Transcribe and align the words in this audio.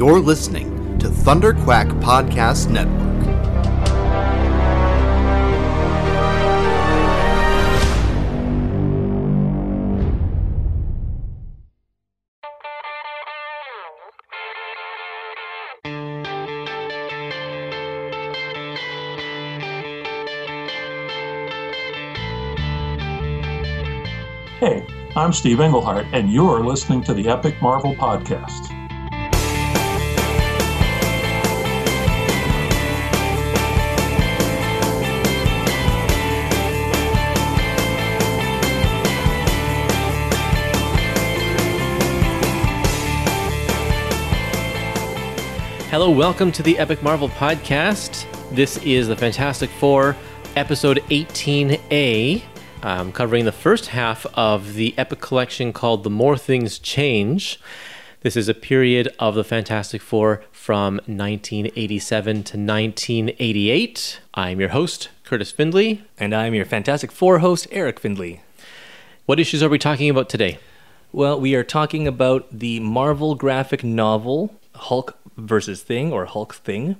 You're 0.00 0.18
listening 0.18 0.98
to 1.00 1.10
Thunder 1.10 1.52
Quack 1.52 1.86
Podcast 1.88 2.70
Network. 2.70 2.96
Hey, 24.58 24.86
I'm 25.14 25.34
Steve 25.34 25.60
Englehart, 25.60 26.06
and 26.14 26.32
you're 26.32 26.64
listening 26.64 27.02
to 27.02 27.12
the 27.12 27.28
Epic 27.28 27.60
Marvel 27.60 27.94
Podcast. 27.94 28.79
Hello, 46.00 46.10
welcome 46.10 46.50
to 46.52 46.62
the 46.62 46.78
Epic 46.78 47.02
Marvel 47.02 47.28
Podcast. 47.28 48.24
This 48.56 48.78
is 48.78 49.08
the 49.08 49.16
Fantastic 49.16 49.68
Four, 49.68 50.16
episode 50.56 51.04
18A, 51.10 52.40
um, 52.82 53.12
covering 53.12 53.44
the 53.44 53.52
first 53.52 53.88
half 53.88 54.24
of 54.32 54.72
the 54.72 54.94
Epic 54.96 55.20
collection 55.20 55.74
called 55.74 56.02
The 56.02 56.08
More 56.08 56.38
Things 56.38 56.78
Change. 56.78 57.60
This 58.22 58.34
is 58.34 58.48
a 58.48 58.54
period 58.54 59.14
of 59.18 59.34
the 59.34 59.44
Fantastic 59.44 60.00
Four 60.00 60.42
from 60.50 60.94
1987 61.04 62.34
to 62.44 62.56
1988. 62.56 64.20
I'm 64.32 64.58
your 64.58 64.70
host, 64.70 65.10
Kurtis 65.26 65.52
Findley. 65.52 66.02
And 66.16 66.34
I'm 66.34 66.54
your 66.54 66.64
Fantastic 66.64 67.12
Four 67.12 67.40
host, 67.40 67.66
Eric 67.70 68.00
Findley. 68.00 68.40
What 69.26 69.38
issues 69.38 69.62
are 69.62 69.68
we 69.68 69.78
talking 69.78 70.08
about 70.08 70.30
today? 70.30 70.60
Well, 71.12 71.38
we 71.38 71.54
are 71.54 71.62
talking 71.62 72.08
about 72.08 72.48
the 72.50 72.80
Marvel 72.80 73.34
graphic 73.34 73.84
novel 73.84 74.58
Hulk 74.80 75.16
versus 75.36 75.82
Thing 75.82 76.12
or 76.12 76.24
Hulk 76.26 76.54
Thing 76.54 76.96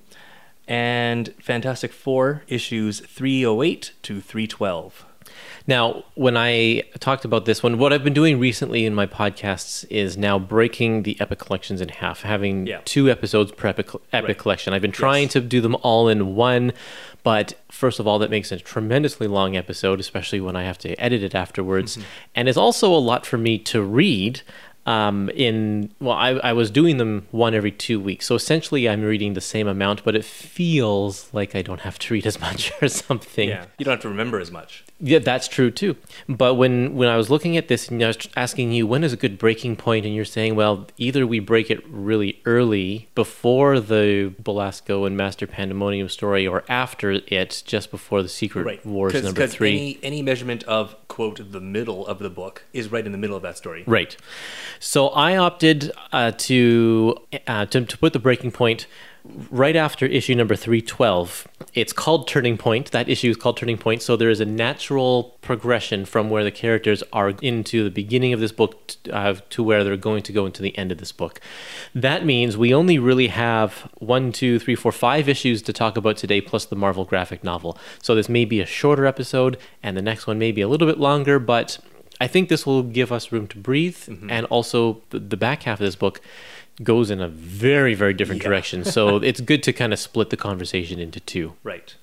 and 0.68 1.34
Fantastic 1.40 1.92
Four 1.92 2.42
issues 2.48 3.00
308 3.00 3.92
to 4.02 4.20
312. 4.20 5.06
Now, 5.66 6.04
when 6.14 6.36
I 6.36 6.82
talked 6.98 7.24
about 7.24 7.44
this 7.44 7.62
one, 7.62 7.78
what 7.78 7.92
I've 7.92 8.02
been 8.02 8.14
doing 8.14 8.38
recently 8.40 8.84
in 8.84 8.94
my 8.94 9.06
podcasts 9.06 9.84
is 9.90 10.16
now 10.16 10.38
breaking 10.38 11.02
the 11.04 11.16
Epic 11.20 11.38
collections 11.38 11.80
in 11.80 11.88
half, 11.88 12.22
having 12.22 12.66
Yeah. 12.66 12.80
two 12.84 13.10
episodes 13.10 13.52
per 13.52 13.68
Epic, 13.68 13.90
epic 14.12 14.28
Right. 14.28 14.38
collection. 14.38 14.72
I've 14.74 14.82
been 14.82 14.90
trying 14.92 15.24
Yes. 15.24 15.32
to 15.34 15.40
do 15.40 15.60
them 15.60 15.76
all 15.82 16.08
in 16.08 16.34
one, 16.34 16.72
but 17.22 17.54
first 17.70 18.00
of 18.00 18.06
all, 18.08 18.18
that 18.18 18.30
makes 18.30 18.50
a 18.50 18.58
tremendously 18.58 19.28
long 19.28 19.56
episode, 19.56 20.00
especially 20.00 20.40
when 20.40 20.56
I 20.56 20.64
have 20.64 20.78
to 20.78 20.94
edit 21.00 21.22
it 21.22 21.34
afterwards. 21.34 21.96
Mm-hmm. 21.96 22.06
And 22.34 22.48
it's 22.48 22.58
also 22.58 22.92
a 22.92 22.98
lot 22.98 23.24
for 23.26 23.38
me 23.38 23.58
to 23.58 23.82
read. 23.82 24.40
Um, 24.86 25.28
in 25.30 25.90
well, 26.00 26.16
I, 26.16 26.30
I 26.30 26.52
was 26.52 26.70
doing 26.70 26.96
them 26.96 27.26
one 27.30 27.54
every 27.54 27.70
two 27.70 28.00
weeks, 28.00 28.26
so 28.26 28.34
essentially 28.34 28.88
I'm 28.88 29.02
reading 29.02 29.34
the 29.34 29.40
same 29.40 29.68
amount, 29.68 30.04
but 30.04 30.16
it 30.16 30.24
feels 30.24 31.32
like 31.32 31.54
I 31.54 31.62
don't 31.62 31.80
have 31.80 31.98
to 32.00 32.14
read 32.14 32.26
as 32.26 32.40
much 32.46 32.72
or 32.82 32.88
something. 32.88 33.48
Yeah. 33.48 33.66
You 33.78 33.84
don't 33.84 33.92
have 33.92 34.02
to 34.02 34.08
remember 34.08 34.40
as 34.40 34.50
much. 34.50 34.84
Yeah, 35.02 35.18
that's 35.18 35.48
true 35.48 35.70
too. 35.70 35.96
But 36.28 36.54
when 36.54 36.94
when 36.94 37.08
I 37.08 37.16
was 37.16 37.30
looking 37.30 37.56
at 37.56 37.68
this 37.68 37.88
and 37.88 38.02
I 38.02 38.08
was 38.08 38.28
asking 38.36 38.72
you 38.72 38.86
when 38.86 39.02
is 39.02 39.12
a 39.12 39.16
good 39.16 39.38
breaking 39.38 39.76
point, 39.76 40.04
and 40.04 40.14
you're 40.14 40.24
saying, 40.24 40.54
well, 40.56 40.86
either 40.98 41.26
we 41.26 41.38
break 41.40 41.70
it 41.70 41.82
really 41.88 42.40
early 42.44 43.08
before 43.14 43.80
the 43.80 44.34
Belasco 44.42 45.04
and 45.06 45.16
Master 45.16 45.46
Pandemonium 45.46 46.08
story, 46.08 46.46
or 46.46 46.64
after 46.68 47.12
it, 47.12 47.62
just 47.66 47.90
before 47.90 48.22
the 48.22 48.28
Secret 48.28 48.64
Right. 48.66 48.84
Wars 48.86 49.12
Cause, 49.12 49.24
number 49.24 49.40
'cause 49.40 49.54
three. 49.54 49.70
Any, 49.70 49.98
any 50.02 50.22
measurement 50.22 50.64
of, 50.64 50.94
quote, 51.08 51.50
the 51.50 51.60
middle 51.60 52.06
of 52.06 52.18
the 52.18 52.30
book 52.30 52.64
is 52.72 52.92
right 52.92 53.04
in 53.06 53.12
the 53.12 53.18
middle 53.18 53.36
of 53.36 53.42
that 53.42 53.56
story. 53.56 53.84
Right. 53.86 54.16
So 54.80 55.08
I 55.08 55.36
opted 55.36 55.92
uh, 56.12 56.32
to, 56.32 57.16
uh, 57.46 57.66
to 57.66 57.84
to 57.86 57.98
put 57.98 58.12
the 58.12 58.18
breaking 58.18 58.50
point 58.50 58.86
right 59.50 59.76
after 59.76 60.06
issue 60.06 60.34
number 60.34 60.56
312. 60.56 61.46
It's 61.72 61.92
called 61.92 62.26
Turning 62.26 62.58
Point. 62.58 62.90
That 62.90 63.08
issue 63.08 63.30
is 63.30 63.36
called 63.36 63.56
Turning 63.56 63.78
Point. 63.78 64.02
So 64.02 64.16
there 64.16 64.30
is 64.30 64.40
a 64.40 64.44
natural 64.44 65.36
progression 65.40 66.04
from 66.04 66.28
where 66.28 66.42
the 66.42 66.50
characters 66.50 67.02
are 67.12 67.30
into 67.42 67.84
the 67.84 67.90
beginning 67.90 68.32
of 68.32 68.40
this 68.40 68.50
book 68.50 68.86
t- 68.88 69.10
uh, 69.10 69.36
to 69.50 69.62
where 69.62 69.84
they're 69.84 69.96
going 69.96 70.22
to 70.24 70.32
go 70.32 70.46
into 70.46 70.62
the 70.62 70.76
end 70.76 70.90
of 70.90 70.98
this 70.98 71.12
book. 71.12 71.40
That 71.94 72.24
means 72.24 72.56
we 72.56 72.74
only 72.74 72.98
really 72.98 73.28
have 73.28 73.88
one, 73.98 74.32
two, 74.32 74.58
three, 74.58 74.74
four, 74.74 74.92
five 74.92 75.28
issues 75.28 75.62
to 75.62 75.72
talk 75.72 75.96
about 75.96 76.16
today, 76.16 76.40
plus 76.40 76.64
the 76.64 76.76
Marvel 76.76 77.04
graphic 77.04 77.44
novel. 77.44 77.78
So 78.02 78.14
this 78.14 78.28
may 78.28 78.44
be 78.44 78.60
a 78.60 78.66
shorter 78.66 79.06
episode, 79.06 79.56
and 79.82 79.96
the 79.96 80.02
next 80.02 80.26
one 80.26 80.38
may 80.38 80.52
be 80.52 80.62
a 80.62 80.68
little 80.68 80.88
bit 80.88 80.98
longer, 80.98 81.38
but 81.38 81.78
I 82.20 82.26
think 82.26 82.48
this 82.48 82.66
will 82.66 82.82
give 82.82 83.12
us 83.12 83.32
room 83.32 83.46
to 83.48 83.58
breathe, 83.58 83.96
and 84.28 84.44
also 84.46 85.00
the, 85.08 85.18
the 85.18 85.38
back 85.38 85.62
half 85.62 85.80
of 85.80 85.86
this 85.86 85.96
book 85.96 86.20
goes 86.82 87.10
in 87.10 87.20
a 87.20 87.28
very, 87.28 87.94
very 87.94 88.14
different 88.14 88.42
Yeah. 88.42 88.48
direction. 88.48 88.84
So 88.84 89.16
it's 89.22 89.40
good 89.40 89.62
to 89.64 89.72
kind 89.72 89.92
of 89.92 89.98
split 89.98 90.30
the 90.30 90.36
conversation 90.36 90.98
into 90.98 91.20
two. 91.20 91.54
Right. 91.62 91.94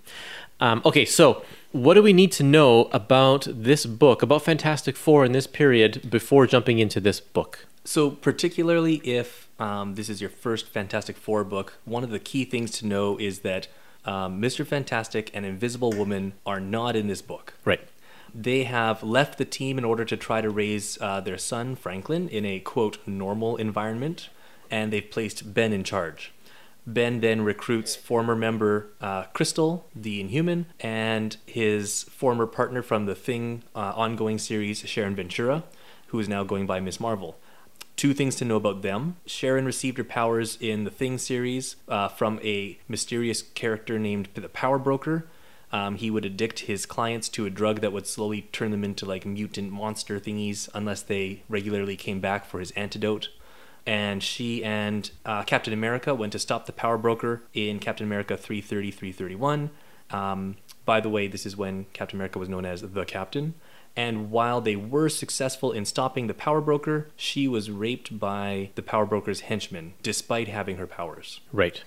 Um, 0.60 0.82
okay, 0.86 1.06
so 1.06 1.44
what 1.72 1.94
do 1.94 2.02
we 2.02 2.14
need 2.14 2.32
to 2.34 2.44
know 2.44 2.86
about 2.92 3.48
this 3.50 3.86
book, 3.86 4.22
about 4.22 4.44
Fantastic 4.44 4.96
Four 4.96 5.24
in 5.26 5.32
this 5.32 5.46
period, 5.48 6.10
before 6.10 6.48
jumping 6.48 6.80
into 6.80 7.00
this 7.00 7.20
book? 7.20 7.66
So, 7.84 8.10
particularly 8.10 8.96
if 9.04 9.48
um, 9.60 9.96
this 9.96 10.10
is 10.10 10.20
your 10.20 10.30
first 10.30 10.68
Fantastic 10.68 11.16
Four 11.18 11.44
book, 11.44 11.74
one 11.86 12.04
of 12.04 12.10
the 12.10 12.20
key 12.20 12.44
things 12.44 12.72
to 12.80 12.88
know 12.88 13.18
is 13.18 13.40
that 13.40 13.68
um, 14.06 14.42
Mr. 14.42 14.66
Fantastic 14.66 15.30
and 15.34 15.46
Invisible 15.46 15.92
Woman 15.92 16.34
are 16.46 16.60
not 16.60 16.96
in 16.96 17.08
this 17.08 17.22
book. 17.22 17.54
Right. 17.64 17.82
They 18.34 18.64
have 18.64 19.04
left 19.04 19.38
the 19.38 19.46
team 19.46 19.78
in 19.78 19.86
order 19.86 20.06
to 20.06 20.18
try 20.18 20.42
to 20.42 20.50
raise 20.50 20.98
uh, 21.02 21.22
their 21.22 21.38
son, 21.38 21.76
Franklin, 21.76 22.28
in 22.30 22.46
a 22.46 22.60
quote, 22.60 22.98
normal 23.08 23.58
environment, 23.58 24.30
and 24.70 24.92
they've 24.92 25.10
placed 25.10 25.54
Ben 25.54 25.74
in 25.74 25.84
charge. 25.84 26.34
Ben 26.88 27.20
then 27.20 27.42
recruits 27.42 27.98
former 27.98 28.34
member 28.36 28.88
uh, 29.02 29.24
Crystal, 29.34 29.86
the 29.94 30.22
Inhuman, 30.22 30.68
and 30.80 31.36
his 31.46 32.04
former 32.04 32.48
partner 32.48 32.82
from 32.82 33.06
the 33.06 33.16
Thing 33.16 33.64
uh, 33.76 33.92
ongoing 33.96 34.38
series, 34.38 34.80
Sharon 34.80 35.14
Ventura, 35.14 35.64
who 36.08 36.20
is 36.20 36.30
now 36.30 36.46
going 36.46 36.66
by 36.66 36.80
Miss 36.80 37.00
Marvel. 37.00 37.38
Two 37.98 38.14
things 38.14 38.36
to 38.36 38.46
know 38.46 38.56
about 38.56 38.84
them. 38.84 39.18
Sharon 39.26 39.66
received 39.66 39.98
her 39.98 40.04
powers 40.06 40.58
in 40.62 40.86
the 40.86 40.90
Thing 40.90 41.18
series 41.18 41.76
uh, 41.90 42.08
from 42.08 42.40
a 42.42 42.80
mysterious 42.88 43.42
character 43.42 44.00
named 44.00 44.30
the 44.36 44.48
Power 44.48 44.80
Broker. 44.80 45.28
Um, 45.74 45.96
he 45.96 46.10
would 46.10 46.24
addict 46.24 46.60
his 46.60 46.86
clients 46.86 47.28
to 47.30 47.46
a 47.46 47.50
drug 47.50 47.82
that 47.82 47.92
would 47.92 48.08
slowly 48.08 48.44
turn 48.54 48.72
them 48.72 48.86
into 48.86 49.06
like 49.06 49.26
mutant 49.26 49.74
monster 49.74 50.20
thingies 50.20 50.70
unless 50.74 51.02
they 51.02 51.44
regularly 51.50 51.98
came 51.98 52.22
back 52.22 52.46
for 52.46 52.60
his 52.62 52.72
antidote. 52.72 53.30
And 53.88 54.22
she 54.22 54.64
and 54.64 55.10
uh, 55.26 55.44
Captain 55.44 55.74
America 55.74 56.14
went 56.14 56.34
to 56.34 56.40
stop 56.40 56.66
the 56.66 56.74
Power 56.74 56.98
Broker 56.98 57.42
in 57.54 57.80
Captain 57.80 58.06
America 58.06 58.36
330 58.36 58.92
331. 58.92 59.70
Um, 60.12 60.58
by 60.86 61.00
the 61.00 61.10
way, 61.10 61.28
this 61.28 61.46
is 61.46 61.58
when 61.58 61.86
Captain 61.94 62.18
America 62.18 62.38
was 62.38 62.50
known 62.50 62.66
as 62.66 62.82
the 62.82 63.06
Captain. 63.06 63.54
And 63.96 64.30
while 64.30 64.62
they 64.62 64.76
were 64.76 65.10
successful 65.10 65.72
in 65.72 65.84
stopping 65.86 66.28
the 66.28 66.34
Power 66.36 66.62
Broker, 66.62 67.08
she 67.16 67.48
was 67.48 67.72
raped 67.72 68.20
by 68.20 68.70
the 68.76 68.84
Power 68.84 69.06
Broker's 69.08 69.42
henchmen, 69.42 69.96
despite 70.04 70.48
having 70.48 70.78
her 70.78 70.86
powers. 70.86 71.40
Right. 71.52 71.84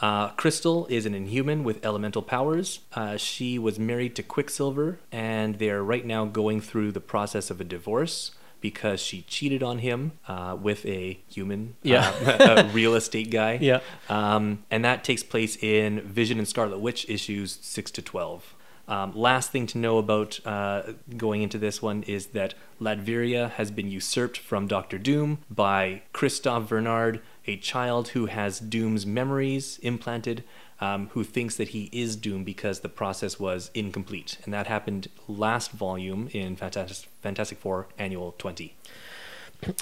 Uh, 0.00 0.28
Crystal 0.30 0.86
is 0.86 1.06
an 1.06 1.14
inhuman 1.14 1.62
with 1.62 1.84
elemental 1.84 2.22
powers. 2.22 2.80
Uh, 2.94 3.16
she 3.16 3.58
was 3.58 3.78
married 3.78 4.14
to 4.16 4.22
Quicksilver, 4.22 4.98
and 5.12 5.58
they're 5.58 5.82
right 5.82 6.04
now 6.04 6.24
going 6.24 6.60
through 6.60 6.92
the 6.92 7.00
process 7.00 7.50
of 7.50 7.60
a 7.60 7.64
divorce 7.64 8.32
because 8.70 9.00
she 9.00 9.22
cheated 9.22 9.62
on 9.62 9.78
him 9.78 10.00
uh, 10.26 10.56
with 10.60 10.84
a 10.86 11.20
human, 11.28 11.76
Yeah. 11.84 12.08
uh, 12.26 12.64
a 12.66 12.68
real 12.72 12.94
estate 12.96 13.30
guy. 13.30 13.52
Yeah. 13.70 13.80
Um, 14.08 14.64
and 14.72 14.84
that 14.84 15.04
takes 15.04 15.22
place 15.22 15.54
in 15.62 16.00
Vision 16.00 16.38
and 16.38 16.48
Scarlet 16.48 16.78
Witch 16.78 17.08
issues 17.08 17.58
6 17.62 17.90
to 17.92 18.02
12. 18.02 18.54
Um, 18.88 19.12
last 19.16 19.50
thing 19.52 19.66
to 19.68 19.78
know 19.78 19.98
about 19.98 20.40
uh, 20.44 20.82
going 21.16 21.42
into 21.42 21.58
this 21.58 21.80
one 21.80 22.02
is 22.04 22.26
that 22.38 22.54
Latveria 22.80 23.50
has 23.52 23.70
been 23.70 23.88
usurped 23.90 24.38
from 24.38 24.66
Doctor 24.66 24.98
Doom 24.98 25.38
by 25.50 26.02
Kristoff 26.12 26.62
Vernard, 26.66 27.20
a 27.46 27.56
child 27.56 28.08
who 28.08 28.26
has 28.26 28.58
Doom's 28.60 29.04
memories 29.06 29.78
implanted, 29.82 30.42
um, 30.80 31.08
who 31.08 31.24
thinks 31.24 31.56
that 31.56 31.68
he 31.68 31.88
is 31.92 32.16
Doom 32.16 32.44
because 32.44 32.80
the 32.80 32.88
process 32.88 33.40
was 33.40 33.70
incomplete. 33.74 34.38
And 34.44 34.52
that 34.52 34.66
happened 34.66 35.08
last 35.26 35.70
volume 35.70 36.28
in 36.32 36.56
Fantastic, 36.56 37.08
Fantastic 37.22 37.58
Four 37.58 37.88
Annual 37.98 38.34
20. 38.38 38.74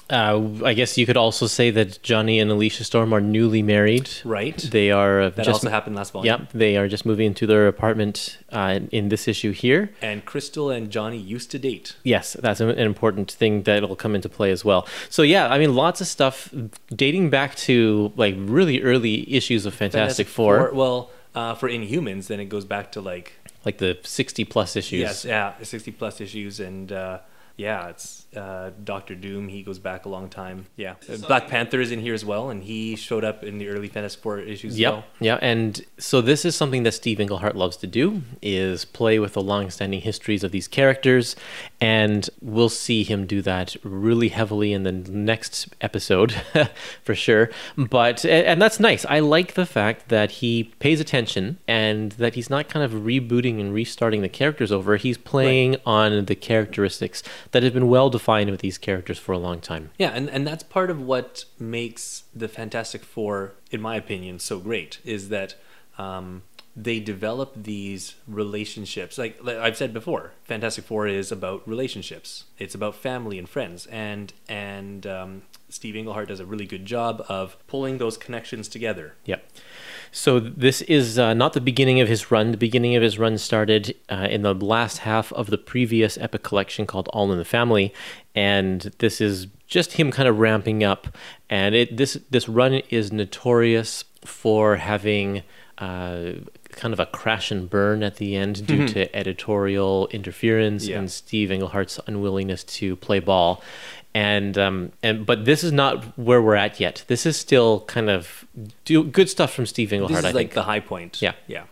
Uh, 0.09 0.41
I 0.63 0.73
guess 0.73 0.97
you 0.97 1.05
could 1.05 1.17
also 1.17 1.47
say 1.47 1.69
that 1.71 2.01
Johnny 2.01 2.39
and 2.39 2.49
Alicia 2.49 2.83
Storm 2.83 3.13
are 3.13 3.21
newly 3.21 3.61
married. 3.61 4.09
Right. 4.23 4.57
They 4.57 4.91
are 4.91 5.21
uh, 5.21 5.29
That 5.29 5.45
just 5.45 5.49
also 5.49 5.69
happened 5.69 5.95
last 5.95 6.11
volume. 6.11 6.25
Yep, 6.25 6.51
they 6.53 6.77
are 6.77 6.87
just 6.87 7.05
moving 7.05 7.27
into 7.27 7.45
their 7.45 7.67
apartment 7.67 8.37
uh, 8.51 8.79
in, 8.91 9.09
this 9.09 9.27
issue 9.27 9.51
here. 9.51 9.91
And 10.01 10.25
Crystal 10.25 10.69
and 10.69 10.89
Johnny 10.89 11.17
used 11.17 11.51
to 11.51 11.59
date. 11.59 11.95
Yes, 12.03 12.33
that's 12.33 12.59
an 12.59 12.69
an 12.69 12.79
important 12.79 13.31
thing 13.31 13.63
that'll 13.63 13.95
come 13.95 14.15
into 14.15 14.29
play 14.29 14.51
as 14.51 14.65
well. 14.65 14.87
So 15.09 15.21
yeah, 15.21 15.47
I 15.47 15.59
mean, 15.59 15.75
lots 15.75 16.01
of 16.01 16.07
stuff 16.07 16.53
dating 16.89 17.29
back 17.29 17.55
to 17.55 18.11
like 18.15 18.35
really 18.37 18.81
early 18.81 19.31
issues 19.33 19.65
of 19.65 19.73
Fantastic, 19.73 20.27
Four, 20.27 20.71
Well, 20.73 21.11
uh, 21.35 21.53
for 21.55 21.69
Inhumans, 21.69 22.27
then 22.27 22.39
it 22.39 22.45
goes 22.45 22.65
back 22.65 22.91
to 22.93 23.01
like 23.01 23.33
like 23.65 23.77
the 23.77 23.97
sixty 24.03 24.45
plus 24.45 24.75
issues. 24.75 25.01
yes, 25.01 25.25
yeah, 25.25 25.53
sixty 25.61 25.91
plus 25.91 26.21
issues, 26.21 26.59
and 26.59 26.91
uh, 26.91 27.19
yeah, 27.57 27.87
it's 27.89 28.24
uh, 28.37 28.71
Doctor 28.83 29.15
Doom. 29.15 29.47
He 29.47 29.63
goes 29.63 29.79
back 29.79 30.05
a 30.05 30.09
long 30.09 30.29
time. 30.29 30.65
Yeah, 30.75 30.95
Black 31.27 31.47
Panther 31.47 31.79
is 31.81 31.91
in 31.91 31.99
here 31.99 32.13
as 32.13 32.25
well, 32.25 32.49
and 32.49 32.63
he 32.63 32.95
showed 32.95 33.23
up 33.23 33.43
in 33.43 33.57
the 33.57 33.67
early 33.69 33.87
Fantastic 33.87 34.21
Four 34.21 34.39
issues. 34.39 34.73
as 34.73 34.79
Yep. 34.79 34.93
well. 34.93 35.03
Yeah, 35.19 35.39
and 35.41 35.83
so 35.97 36.21
this 36.21 36.45
is 36.45 36.55
something 36.55 36.83
that 36.83 36.93
Steve 36.93 37.19
Englehart 37.19 37.55
loves 37.55 37.77
to 37.77 37.87
do 37.87 38.21
is 38.41 38.85
play 38.85 39.19
with 39.19 39.33
the 39.33 39.41
long-standing 39.41 40.01
histories 40.01 40.43
of 40.43 40.51
these 40.51 40.67
characters, 40.67 41.35
and 41.79 42.29
we'll 42.41 42.69
see 42.69 43.03
him 43.03 43.25
do 43.25 43.41
that 43.41 43.75
really 43.83 44.29
heavily 44.29 44.73
in 44.73 44.83
the 44.83 44.91
next 44.91 45.67
episode 45.81 46.33
for 47.03 47.15
sure. 47.15 47.49
But 47.77 48.23
and 48.25 48.45
and 48.55 48.61
that's 48.61 48.79
nice. 48.79 49.05
I 49.05 49.19
like 49.19 49.53
the 49.55 49.65
fact 49.65 50.07
that 50.09 50.31
he 50.31 50.65
pays 50.79 50.99
attention 51.01 51.57
and 51.67 52.11
that 52.13 52.35
he's 52.35 52.49
not 52.49 52.69
kind 52.69 52.85
of 52.85 53.01
rebooting 53.03 53.59
and 53.59 53.73
restarting 53.73 54.21
the 54.21 54.29
characters 54.29 54.71
over. 54.71 54.95
He's 54.95 55.17
playing 55.17 55.75
on 55.85 56.25
the 56.25 56.35
characteristics 56.35 57.21
that 57.51 57.63
have 57.63 57.73
been 57.73 57.87
well 57.89 58.09
defined 58.09 58.24
with 58.25 58.61
these 58.61 58.77
characters 58.77 59.19
for 59.19 59.31
a 59.31 59.37
long 59.37 59.59
time. 59.59 59.91
Yeah, 59.97 60.09
and, 60.09 60.29
and 60.29 60.47
that's 60.47 60.63
part 60.63 60.89
of 60.89 60.99
what 61.01 61.45
makes 61.59 62.23
the 62.35 62.47
Fantastic 62.47 63.03
Four, 63.03 63.53
in 63.71 63.81
my 63.81 63.95
opinion, 63.95 64.39
so 64.39 64.59
great 64.59 64.99
is 65.05 65.29
that 65.29 65.55
um, 65.97 66.43
they 66.75 66.99
develop 66.99 67.53
these 67.55 68.15
relationships. 68.27 69.17
Like, 69.17 69.37
like 69.43 69.57
I've 69.57 69.77
said 69.77 69.93
before, 69.93 70.31
Fantastic 70.43 70.85
Four 70.85 71.07
is 71.07 71.31
about 71.31 71.67
relationships. 71.67 72.45
It's 72.57 72.75
about 72.75 72.95
family 72.95 73.39
and 73.39 73.47
friends, 73.47 73.85
and 73.87 74.33
and 74.49 75.05
um, 75.07 75.41
Steve 75.69 75.95
Englehart 75.95 76.27
does 76.27 76.39
a 76.39 76.45
really 76.45 76.65
good 76.65 76.85
job 76.85 77.23
of 77.29 77.57
pulling 77.67 77.97
those 77.97 78.17
connections 78.17 78.67
together. 78.67 79.15
Yep. 79.25 79.45
So 80.11 80.39
this 80.39 80.81
is 80.83 81.19
uh, 81.19 81.33
not 81.33 81.53
the 81.53 81.61
beginning 81.61 81.99
of 81.99 82.07
his 82.07 82.31
run. 82.31 82.51
The 82.51 82.57
beginning 82.57 82.95
of 82.95 83.03
his 83.03 83.17
run 83.19 83.37
started 83.37 83.95
uh, 84.09 84.27
in 84.29 84.41
the 84.41 84.53
last 84.53 84.99
half 84.99 85.31
of 85.33 85.47
the 85.47 85.57
previous 85.57 86.17
epic 86.17 86.43
collection 86.43 86.85
called 86.85 87.07
All 87.09 87.31
in 87.31 87.37
the 87.37 87.45
Family, 87.45 87.93
and 88.33 88.81
this 88.99 89.19
is 89.21 89.47
just 89.67 89.93
him 89.93 90.11
kind 90.11 90.27
of 90.29 90.39
ramping 90.39 90.83
up. 90.83 91.17
And 91.49 91.75
it 91.75 91.97
this 91.97 92.17
this 92.29 92.47
run 92.47 92.73
is 92.89 93.11
notorious 93.11 94.03
for 94.23 94.77
having. 94.77 95.43
Uh, 95.77 96.35
kind 96.71 96.93
of 96.93 96.99
a 97.01 97.05
crash 97.05 97.51
and 97.51 97.69
burn 97.69 98.01
at 98.03 98.15
the 98.17 98.35
end 98.35 98.65
due 98.67 98.85
to 98.87 99.13
editorial 99.15 100.07
interference 100.11 100.87
Yeah. 100.87 100.99
and 100.99 101.11
Steve 101.11 101.49
Englehart's 101.51 101.99
unwillingness 102.07 102.63
to 102.65 102.95
play 102.97 103.19
ball, 103.19 103.61
and 104.15 104.57
um, 104.57 104.93
and 105.03 105.25
but 105.25 105.43
this 105.43 105.63
is 105.63 105.73
not 105.73 106.17
where 106.17 106.41
we're 106.41 106.55
at 106.55 106.79
yet. 106.79 107.03
This 107.07 107.25
is 107.25 107.35
still 107.35 107.81
kind 107.81 108.09
of 108.09 108.45
do 108.85 109.03
good 109.03 109.29
stuff 109.29 109.53
from 109.53 109.65
Steve 109.65 109.91
Englehart. 109.91 110.11
This 110.11 110.19
is 110.19 110.25
I 110.25 110.29
like 110.29 110.47
think. 110.47 110.53
the 110.53 110.63
high 110.63 110.79
point. 110.79 111.21
Yeah. 111.21 111.33
yeah. 111.45 111.65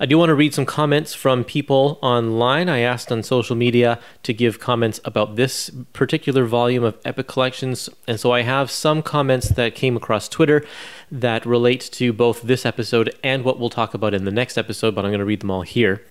I 0.00 0.06
do 0.06 0.18
want 0.18 0.30
to 0.30 0.34
read 0.34 0.54
some 0.54 0.66
comments 0.66 1.14
from 1.14 1.44
people 1.44 2.00
online. 2.02 2.68
I 2.68 2.80
asked 2.80 3.12
on 3.12 3.22
social 3.22 3.54
media 3.54 4.00
to 4.24 4.32
give 4.32 4.58
comments 4.58 4.98
about 5.04 5.36
this 5.36 5.70
particular 5.92 6.46
volume 6.46 6.82
of 6.82 6.98
Epic 7.04 7.28
Collections, 7.28 7.88
and 8.08 8.18
so 8.18 8.32
I 8.32 8.42
have 8.42 8.70
some 8.72 9.02
comments 9.02 9.50
that 9.50 9.76
came 9.76 9.96
across 9.96 10.28
Twitter 10.28 10.64
that 11.12 11.46
relate 11.46 11.82
to 11.92 12.12
both 12.12 12.42
this 12.42 12.66
episode 12.66 13.14
and 13.22 13.44
what 13.44 13.60
we'll 13.60 13.70
talk 13.70 13.94
about 13.94 14.14
in 14.14 14.24
the 14.24 14.32
next 14.32 14.58
episode, 14.58 14.96
but 14.96 15.04
I'm 15.04 15.10
going 15.12 15.20
to 15.20 15.26
read 15.26 15.42
them 15.42 15.50
all 15.50 15.62
here. 15.62 16.02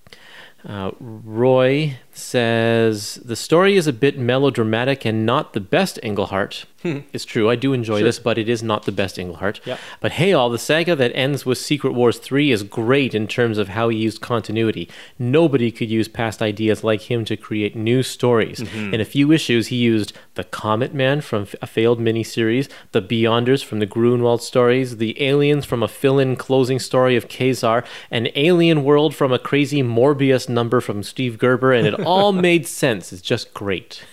Uh, 0.66 0.92
Roy 0.98 1.98
says 2.16 3.16
the 3.16 3.36
story 3.36 3.76
is 3.76 3.86
a 3.86 3.92
bit 3.92 4.18
melodramatic 4.18 5.04
and 5.04 5.26
not 5.26 5.52
the 5.52 5.60
best 5.60 5.98
Englehart. 6.02 6.66
Hmm. 6.84 6.98
it's 7.14 7.24
true, 7.24 7.48
I 7.48 7.56
do 7.56 7.72
enjoy 7.72 8.02
this, 8.02 8.18
but 8.18 8.36
it 8.36 8.46
is 8.46 8.62
not 8.62 8.84
the 8.84 8.92
best 8.92 9.18
Englehart. 9.18 9.58
Yep. 9.64 9.78
But 10.00 10.12
hey, 10.12 10.34
all 10.34 10.50
the 10.50 10.58
saga 10.58 10.94
that 10.94 11.12
ends 11.14 11.46
with 11.46 11.56
Secret 11.56 11.92
Wars 11.92 12.18
3 12.18 12.50
is 12.50 12.62
great 12.62 13.14
in 13.14 13.26
terms 13.26 13.56
of 13.56 13.68
how 13.68 13.88
he 13.88 13.96
used 13.96 14.20
continuity. 14.20 14.90
Nobody 15.18 15.70
could 15.70 15.88
use 15.88 16.08
past 16.08 16.42
ideas 16.42 16.84
like 16.84 17.10
him 17.10 17.24
to 17.24 17.38
create 17.38 17.74
new 17.74 18.02
stories. 18.02 18.60
Mm-hmm. 18.60 18.92
In 18.92 19.00
a 19.00 19.06
few 19.06 19.32
issues, 19.32 19.68
he 19.68 19.76
used 19.76 20.12
the 20.34 20.44
Comet 20.44 20.92
Man 20.92 21.22
from 21.22 21.46
a 21.62 21.66
failed 21.66 22.00
miniseries, 22.00 22.68
the 22.92 23.00
Beyonders 23.00 23.64
from 23.64 23.78
the 23.78 23.86
Gruenwald 23.86 24.42
stories, 24.42 24.98
the 24.98 25.20
Aliens 25.22 25.64
from 25.64 25.82
a 25.82 25.88
fill 25.88 26.18
in 26.18 26.36
closing 26.36 26.78
story 26.78 27.16
of 27.16 27.30
Ka-Zar, 27.30 27.82
an 28.10 28.28
Alien 28.34 28.84
World 28.84 29.14
from 29.14 29.32
a 29.32 29.38
crazy 29.38 29.82
Morbius 29.82 30.50
number 30.50 30.82
from 30.82 31.02
Steve 31.02 31.38
Gerber, 31.38 31.72
and 31.72 31.86
it 31.86 31.94
all 32.06 32.32
made 32.32 32.66
sense. 32.66 33.12
It's 33.12 33.22
just 33.22 33.54
great. 33.54 34.04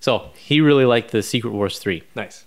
So 0.00 0.30
he 0.36 0.60
really 0.60 0.84
liked 0.84 1.10
the 1.10 1.22
Secret 1.22 1.50
Wars 1.50 1.78
3. 1.78 2.02
Nice. 2.14 2.44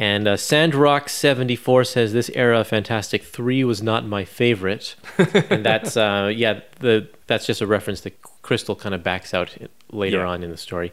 And 0.00 0.28
uh, 0.28 0.34
Sandrock74 0.34 1.86
says 1.86 2.12
this 2.12 2.30
era 2.34 2.60
of 2.60 2.68
Fantastic 2.68 3.22
3 3.24 3.64
was 3.64 3.82
not 3.82 4.06
my 4.06 4.24
favorite. 4.24 4.94
and 5.50 5.64
that's, 5.64 5.96
uh, 5.96 6.30
yeah, 6.34 6.60
the 6.80 7.08
that's 7.26 7.46
just 7.46 7.60
a 7.60 7.66
reference 7.66 8.00
that 8.02 8.20
Crystal 8.42 8.74
kind 8.76 8.94
of 8.94 9.02
backs 9.02 9.34
out 9.34 9.56
later 9.92 10.18
Yeah. 10.18 10.26
on 10.28 10.42
in 10.42 10.50
the 10.50 10.56
story. 10.56 10.92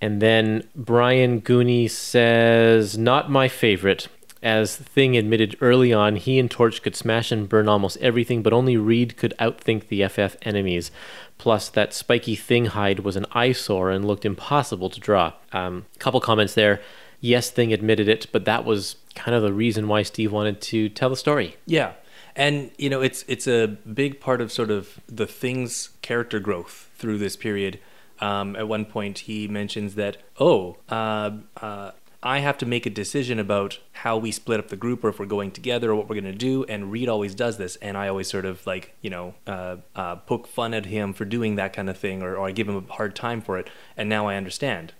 And 0.00 0.20
then 0.20 0.68
Brian 0.76 1.40
Gooney 1.40 1.88
says, 1.90 2.98
not 2.98 3.30
my 3.30 3.48
favorite. 3.48 4.08
As 4.46 4.76
Thing 4.76 5.16
admitted 5.16 5.56
early 5.60 5.92
on, 5.92 6.14
he 6.14 6.38
and 6.38 6.48
Torch 6.48 6.80
could 6.80 6.94
smash 6.94 7.32
and 7.32 7.48
burn 7.48 7.68
almost 7.68 7.96
everything, 7.96 8.44
but 8.44 8.52
only 8.52 8.76
Reed 8.76 9.16
could 9.16 9.34
outthink 9.40 9.88
the 9.88 10.06
FF 10.06 10.36
enemies. 10.42 10.92
Plus, 11.36 11.68
that 11.70 11.92
spiky 11.92 12.36
Thing 12.36 12.66
hide 12.66 13.00
was 13.00 13.16
an 13.16 13.26
eyesore 13.32 13.90
and 13.90 14.04
looked 14.04 14.24
impossible 14.24 14.88
to 14.90 15.00
draw. 15.00 15.32
Um, 15.52 15.86
couple 15.98 16.20
comments 16.20 16.54
there. 16.54 16.80
Yes, 17.20 17.50
Thing 17.50 17.72
admitted 17.72 18.06
it, 18.06 18.28
but 18.30 18.44
that 18.44 18.64
was 18.64 18.94
kind 19.16 19.34
of 19.34 19.42
the 19.42 19.52
reason 19.52 19.88
why 19.88 20.04
Steve 20.04 20.30
wanted 20.30 20.60
to 20.60 20.90
tell 20.90 21.10
the 21.10 21.16
story. 21.16 21.56
Yeah, 21.66 21.94
and 22.36 22.70
you 22.78 22.88
know 22.88 23.00
it's 23.00 23.24
it's 23.26 23.48
a 23.48 23.66
big 23.66 24.20
part 24.20 24.40
of 24.40 24.52
sort 24.52 24.70
of 24.70 25.00
the 25.08 25.26
thing's 25.26 25.90
character 26.02 26.38
growth 26.38 26.88
through 26.96 27.18
this 27.18 27.34
period. 27.34 27.80
Um, 28.20 28.54
at 28.54 28.68
one 28.68 28.84
point, 28.84 29.18
he 29.18 29.48
mentions 29.48 29.96
that 29.96 30.18
oh, 30.38 30.76
uh, 30.88 31.32
uh, 31.60 31.90
I 32.26 32.40
have 32.40 32.58
to 32.58 32.66
make 32.66 32.86
a 32.86 32.90
decision 32.90 33.38
about 33.38 33.78
how 33.92 34.18
we 34.18 34.32
split 34.32 34.58
up 34.58 34.68
the 34.68 34.76
group, 34.76 35.04
or 35.04 35.08
if 35.10 35.20
we're 35.20 35.26
going 35.26 35.52
together, 35.52 35.92
or 35.92 35.94
what 35.94 36.08
we're 36.08 36.20
going 36.20 36.32
to 36.32 36.32
do. 36.32 36.64
And 36.64 36.90
Reed 36.90 37.08
always 37.08 37.34
does 37.34 37.56
this, 37.56 37.76
and 37.76 37.96
I 37.96 38.08
always 38.08 38.28
sort 38.28 38.44
of 38.44 38.66
like 38.66 38.94
you 39.00 39.10
know 39.10 39.34
uh, 39.46 39.76
uh, 39.94 40.16
poke 40.16 40.46
fun 40.48 40.74
at 40.74 40.86
him 40.86 41.12
for 41.12 41.24
doing 41.24 41.54
that 41.56 41.72
kind 41.72 41.88
of 41.88 41.96
thing, 41.96 42.22
or, 42.22 42.36
or 42.36 42.48
I 42.48 42.50
give 42.50 42.68
him 42.68 42.76
a 42.76 42.92
hard 42.92 43.14
time 43.14 43.40
for 43.40 43.56
it. 43.58 43.70
And 43.96 44.08
now 44.08 44.26
I 44.26 44.34
understand. 44.34 44.92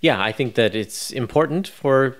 Yeah, 0.00 0.22
I 0.22 0.32
think 0.32 0.54
that 0.54 0.74
it's 0.74 1.10
important 1.10 1.66
for 1.66 2.16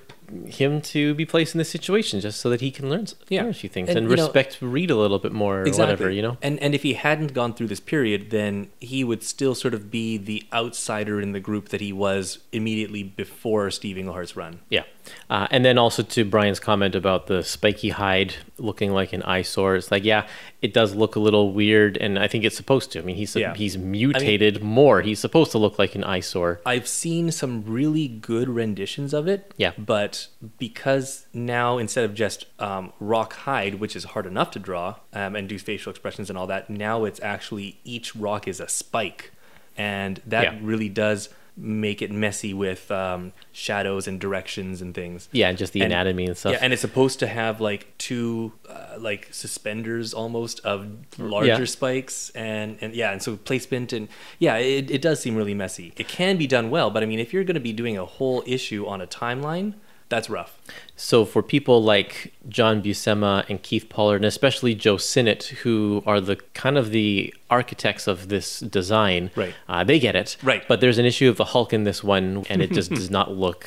him 0.46 0.81
to 0.81 1.14
be 1.14 1.25
placed 1.25 1.55
in 1.55 1.58
this 1.58 1.69
situation 1.69 2.20
just 2.20 2.40
so 2.40 2.49
that 2.50 2.61
he 2.61 2.70
can 2.70 2.88
learn, 2.90 3.06
Yeah. 3.28 3.42
learn 3.42 3.50
a 3.50 3.54
few 3.54 3.68
things 3.68 3.88
And, 3.88 3.99
and, 3.99 4.11
you 4.11 4.16
know- 4.16 4.25
respect 4.25 4.59
Reed 4.61 4.90
a 4.90 4.97
little 4.97 5.18
bit 5.18 5.33
more 5.33 5.62
or 5.62 5.71
whatever, 5.71 6.11
you 6.11 6.23
know? 6.23 6.37
And 6.42 6.59
and 6.61 6.75
if 6.75 6.83
he 6.83 6.95
hadn't 6.95 7.35
gone 7.35 7.54
through 7.54 7.68
this 7.68 7.80
period, 7.80 8.30
then 8.30 8.68
he 8.80 9.04
would 9.04 9.23
still 9.23 9.54
sort 9.54 9.75
of 9.75 9.90
be 9.90 10.16
the 10.16 10.45
outsider 10.52 11.21
in 11.21 11.33
the 11.33 11.40
group 11.40 11.68
that 11.71 11.80
he 11.80 11.92
was 11.92 12.38
immediately 12.52 13.02
before 13.02 13.71
Steve 13.71 13.97
Englehart's 13.99 14.37
run. 14.37 14.61
Yeah. 14.71 14.85
Uh, 15.28 15.47
and 15.50 15.64
then 15.64 15.78
also 15.78 16.02
to 16.02 16.25
Brian's 16.25 16.61
comment 16.61 16.94
about 16.94 17.26
the 17.26 17.42
spiky 17.42 17.88
hide 17.90 18.35
looking 18.59 18.92
like 18.92 19.12
an 19.12 19.23
eyesore. 19.23 19.75
It's 19.76 19.90
like, 19.90 20.04
yeah, 20.04 20.26
it 20.61 20.73
does 20.73 20.94
look 20.94 21.16
a 21.16 21.21
little 21.21 21.52
weird, 21.52 21.97
and 21.97 22.18
I 22.18 22.28
think 22.28 22.44
it's 22.44 22.56
supposed 22.56 22.92
to. 22.92 22.99
I 23.00 23.02
mean, 23.02 23.16
he's 23.16 23.35
Yeah. 23.35 23.54
he's 23.54 23.76
mutated 23.76 24.62
more. 24.62 25.02
He's 25.02 25.18
supposed 25.18 25.50
to 25.52 25.59
look 25.59 25.78
like 25.78 25.94
an 25.94 26.04
eyesore. 26.04 26.61
I've 26.64 26.87
seen 26.87 27.32
some 27.32 27.64
really 27.64 28.06
good 28.09 28.49
renditions 28.49 29.12
of 29.12 29.26
it. 29.26 29.52
Yeah. 29.56 29.73
But 29.76 30.28
because 30.59 31.26
now 31.32 31.78
instead 31.78 32.04
of 32.04 32.14
just 32.14 32.47
um, 32.61 32.92
rock 33.00 33.32
hide, 33.32 33.76
which 33.76 33.97
is 33.97 34.04
hard 34.04 34.26
enough 34.26 34.50
to 34.52 34.59
draw 34.59 34.97
um, 35.12 35.35
and 35.35 35.49
do 35.49 35.59
facial 35.59 35.90
expressions 35.90 36.28
and 36.30 36.38
all 36.38 36.47
that, 36.47 36.71
now 36.71 37.04
it's 37.04 37.21
actually 37.23 37.78
each 37.85 38.14
rock 38.14 38.47
is 38.47 38.61
a 38.61 38.68
spike, 38.68 39.32
and 39.76 40.21
that 40.26 40.44
Yeah. 40.44 40.59
really 40.62 40.88
does 40.88 41.28
make 41.56 42.00
it 42.00 42.11
messy 42.11 42.54
with 42.54 42.90
um, 42.90 43.32
shadows 43.52 44.09
and 44.09 44.18
directions 44.21 44.80
and 44.80 44.94
things. 44.94 45.28
Yeah, 45.32 45.49
and 45.50 45.59
just 45.59 45.73
the 45.75 45.82
And- 45.82 45.92
anatomy 45.92 46.26
and 46.26 46.37
stuff. 46.37 46.52
Yeah, 46.52 46.59
and 46.62 46.73
it's 46.73 46.80
supposed 46.82 47.18
to 47.21 47.26
have 47.26 47.61
like 47.61 47.92
two 47.99 48.52
uh, 48.68 48.97
like 48.99 49.28
suspenders 49.32 50.14
almost 50.14 50.61
of 50.64 50.87
larger 51.18 51.47
Yeah. 51.49 51.64
spikes 51.66 52.30
and 52.30 52.78
and 52.80 52.94
yeah, 52.94 53.12
and 53.12 53.23
so 53.23 53.37
placement 53.37 53.92
and 53.92 54.09
yeah, 54.38 54.56
it, 54.56 54.90
it 54.90 55.02
does 55.02 55.21
seem 55.21 55.37
really 55.37 55.54
messy. 55.54 55.92
It 55.97 56.09
can 56.09 56.37
be 56.38 56.47
done 56.47 56.71
well, 56.71 56.90
but 56.90 57.02
I 57.02 57.06
mean, 57.06 57.18
if 57.18 57.32
you're 57.32 57.44
going 57.44 57.54
to 57.54 57.61
be 57.61 57.73
doing 57.75 57.99
a 57.99 58.04
whole 58.06 58.42
issue 58.47 58.87
on 58.87 59.00
a 59.00 59.06
timeline, 59.06 59.75
That's 60.12 60.28
rough. 60.28 60.59
So 60.95 61.25
for 61.25 61.42
people 61.42 61.83
like 61.83 62.35
John 62.47 62.83
Buscema 62.83 63.49
and 63.49 63.62
Keith 63.62 63.88
Pollard, 63.88 64.16
and 64.16 64.26
especially 64.26 64.75
Joe 64.75 64.99
Sinnott, 64.99 65.45
who 65.62 66.02
are 66.07 66.21
the 66.21 66.37
kind 66.52 66.76
of 66.76 66.90
the 66.90 67.33
architects 67.49 68.07
of 68.07 68.28
this 68.28 68.61
design, 68.61 69.31
Right. 69.35 69.54
Uh, 69.66 69.85
they 69.85 69.99
get 69.99 70.14
it, 70.14 70.37
Right. 70.42 70.62
But 70.69 70.83
there's 70.83 70.99
an 70.99 71.07
issue 71.07 71.31
of 71.31 71.38
the 71.38 71.47
Hulk 71.47 71.73
in 71.73 71.85
this 71.85 72.04
one, 72.04 72.45
and 72.50 72.61
it 72.61 72.73
just 72.73 72.90
does 73.00 73.09
not 73.11 73.33
look 73.35 73.66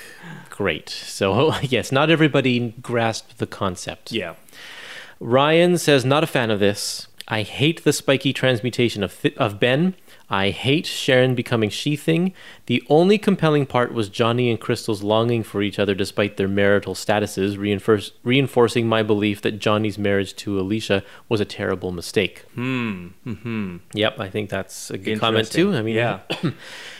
great. 0.52 0.88
So 0.88 1.56
yes, 1.64 1.92
not 1.92 2.12
everybody 2.12 2.76
grasped 2.80 3.40
the 3.40 3.48
concept. 3.48 4.12
Yeah. 4.12 4.36
Ryan 5.20 5.80
says, 5.80 6.06
not 6.06 6.24
a 6.24 6.28
fan 6.28 6.52
of 6.52 6.60
this. 6.60 7.08
I 7.28 7.42
hate 7.42 7.84
the 7.84 7.92
spiky 7.92 8.34
transmutation 8.34 9.02
of, 9.04 9.20
Th- 9.20 9.36
of 9.38 9.60
Ben. 9.60 9.96
I 10.30 10.50
hate 10.50 10.86
Sharon 10.86 11.36
becoming 11.36 11.70
she 11.70 11.96
thing. 11.96 12.34
The 12.66 12.84
only 12.90 13.18
compelling 13.18 13.66
part 13.66 13.94
was 13.94 14.10
Johnny 14.10 14.50
and 14.50 14.60
Crystal's 14.60 15.04
longing 15.04 15.44
for 15.44 15.62
each 15.62 15.78
other 15.78 15.94
despite 15.94 16.38
their 16.38 16.48
marital 16.48 16.96
statuses, 16.96 17.58
reinforce- 17.58 18.12
reinforcing 18.24 18.88
my 18.88 19.04
belief 19.04 19.42
that 19.42 19.60
Johnny's 19.60 19.98
marriage 19.98 20.36
to 20.38 20.60
Alicia 20.60 21.04
was 21.30 21.42
a 21.42 21.46
terrible 21.46 21.92
mistake. 21.92 22.46
Hmm. 22.56 23.10
Mm-hmm. 23.26 23.78
Yep, 23.94 24.20
I 24.20 24.30
think 24.30 24.50
that's 24.50 24.90
a 24.90 24.98
good 24.98 25.20
comment 25.20 25.52
too. 25.52 25.74
I 25.74 25.82
mean, 25.82 25.96
yeah. 25.96 26.22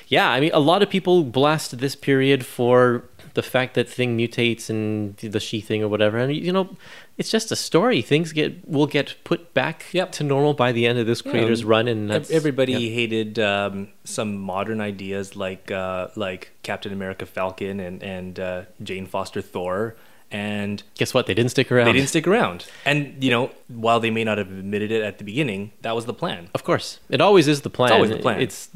yeah, 0.08 0.30
I 0.30 0.40
mean, 0.40 0.52
a 0.54 0.60
lot 0.60 0.84
of 0.84 0.90
people 0.90 1.24
blast 1.24 1.80
this 1.80 1.96
period 1.96 2.46
for 2.46 3.04
the 3.36 3.44
fact 3.44 3.76
that 3.76 3.88
thing 3.88 4.18
mutates 4.18 4.70
and 4.70 5.16
the 5.18 5.40
she 5.40 5.62
thing 5.62 5.84
or 5.84 5.88
whatever. 5.88 6.18
And 6.18 6.36
you 6.36 6.52
know, 6.52 6.76
it's 7.18 7.30
just 7.30 7.52
a 7.52 7.56
story. 7.56 8.02
Things 8.02 8.34
get 8.34 8.68
will 8.68 8.88
get 8.88 9.16
put 9.24 9.54
back 9.54 9.86
Yep. 9.94 10.12
to 10.14 10.24
normal 10.24 10.54
by 10.54 10.72
the 10.72 10.86
end 10.86 11.00
of 11.00 11.08
this 11.08 11.22
creator's 11.22 11.64
run, 11.64 11.88
and 11.88 12.12
Everybody 12.12 12.74
yeah. 12.74 12.94
hated 12.94 13.40
um, 13.40 13.90
some 14.04 14.38
modern 14.38 14.82
ideas 14.82 15.36
like 15.36 15.72
uh, 15.72 16.08
like 16.16 16.52
Captain 16.64 16.92
America 16.92 17.26
Falcon 17.26 17.80
and 17.80 18.04
and 18.04 18.40
uh, 18.40 18.62
Jane 18.84 19.06
Foster 19.06 19.42
Thor, 19.42 19.96
and 20.32 20.84
Guess 20.96 21.14
what? 21.14 21.26
They 21.28 21.34
didn't 21.34 21.52
stick 21.52 21.72
around. 21.72 21.86
they 21.88 21.94
didn't 21.94 22.10
stick 22.10 22.28
around. 22.28 22.66
And 22.86 23.24
you 23.24 23.32
know, 23.32 23.52
while 23.68 24.00
they 24.00 24.10
may 24.12 24.24
not 24.24 24.38
have 24.38 24.52
admitted 24.52 24.92
it 24.92 25.02
at 25.04 25.18
the 25.18 25.24
beginning, 25.24 25.72
that 25.84 25.96
was 25.96 26.06
the 26.06 26.14
plan. 26.14 26.50
Of 26.54 26.64
course, 26.64 27.00
it 27.10 27.22
always 27.22 27.48
is 27.48 27.62
the 27.62 27.70
plan. 27.70 27.92
always 27.94 28.10
the 28.12 28.18
plan. 28.18 28.42
It's 28.42 28.70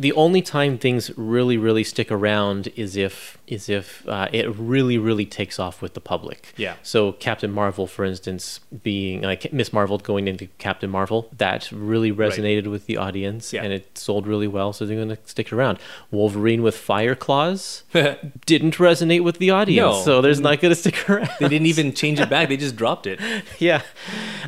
the 0.00 0.12
only 0.12 0.42
time 0.42 0.78
things 0.78 1.10
really, 1.16 1.56
really 1.56 1.84
stick 1.84 2.10
around 2.12 2.68
is 2.76 2.96
if 2.96 3.36
is 3.46 3.68
if 3.68 4.06
uh, 4.06 4.28
it 4.32 4.46
really, 4.56 4.98
really 4.98 5.24
takes 5.24 5.58
off 5.58 5.80
with 5.80 5.94
the 5.94 6.00
public. 6.00 6.52
Yeah. 6.56 6.74
So 6.82 7.12
Captain 7.12 7.50
Marvel, 7.50 7.86
for 7.86 8.04
instance, 8.04 8.60
being 8.82 9.22
like 9.22 9.50
Miss 9.52 9.72
Marvel 9.72 9.96
going 9.98 10.28
into 10.28 10.46
Captain 10.58 10.90
Marvel, 10.90 11.30
that 11.38 11.70
really 11.72 12.12
resonated 12.12 12.66
with 12.70 12.86
the 12.86 12.96
audience, 12.98 13.52
Yeah. 13.52 13.62
and 13.64 13.72
it 13.72 13.96
sold 13.96 14.26
really 14.26 14.46
well. 14.48 14.72
So 14.74 14.84
they're 14.84 14.96
going 14.96 15.08
to 15.08 15.18
stick 15.24 15.50
around. 15.52 15.78
Wolverine 16.10 16.62
with 16.62 16.76
fire 16.76 17.14
claws 17.14 17.84
didn't 18.46 18.76
resonate 18.76 19.24
with 19.24 19.38
the 19.38 19.50
audience, 19.50 19.96
No. 19.96 20.02
so 20.02 20.20
there's 20.20 20.40
not 20.40 20.60
going 20.60 20.70
to 20.72 20.76
stick 20.80 21.08
around. 21.08 21.30
They 21.40 21.48
didn't 21.48 21.66
even 21.66 21.92
change 22.02 22.20
it 22.20 22.28
back; 22.28 22.48
they 22.50 22.56
just 22.58 22.76
dropped 22.76 23.06
it. 23.06 23.18
yeah. 23.58 23.82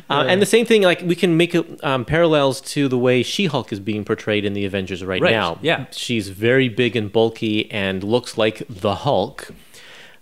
Uh, 0.09 0.25
and 0.27 0.41
the 0.41 0.45
same 0.45 0.65
thing, 0.65 0.83
like 0.83 1.01
we 1.01 1.15
can 1.15 1.37
make 1.37 1.55
um, 1.83 2.05
parallels 2.05 2.61
to 2.61 2.87
the 2.87 2.97
way 2.97 3.23
She-Hulk 3.23 3.73
is 3.73 3.79
being 3.79 4.05
portrayed 4.05 4.45
in 4.45 4.53
the 4.53 4.65
Avengers 4.65 5.03
right, 5.03 5.21
Right, 5.21 5.31
now. 5.31 5.40
Yeah. 5.61 5.85
she's 5.91 6.29
very 6.29 6.69
big 6.69 6.95
and 6.95 7.11
bulky 7.11 7.69
and 7.71 8.03
looks 8.03 8.37
like 8.37 8.63
the 8.69 8.95
Hulk, 8.95 9.51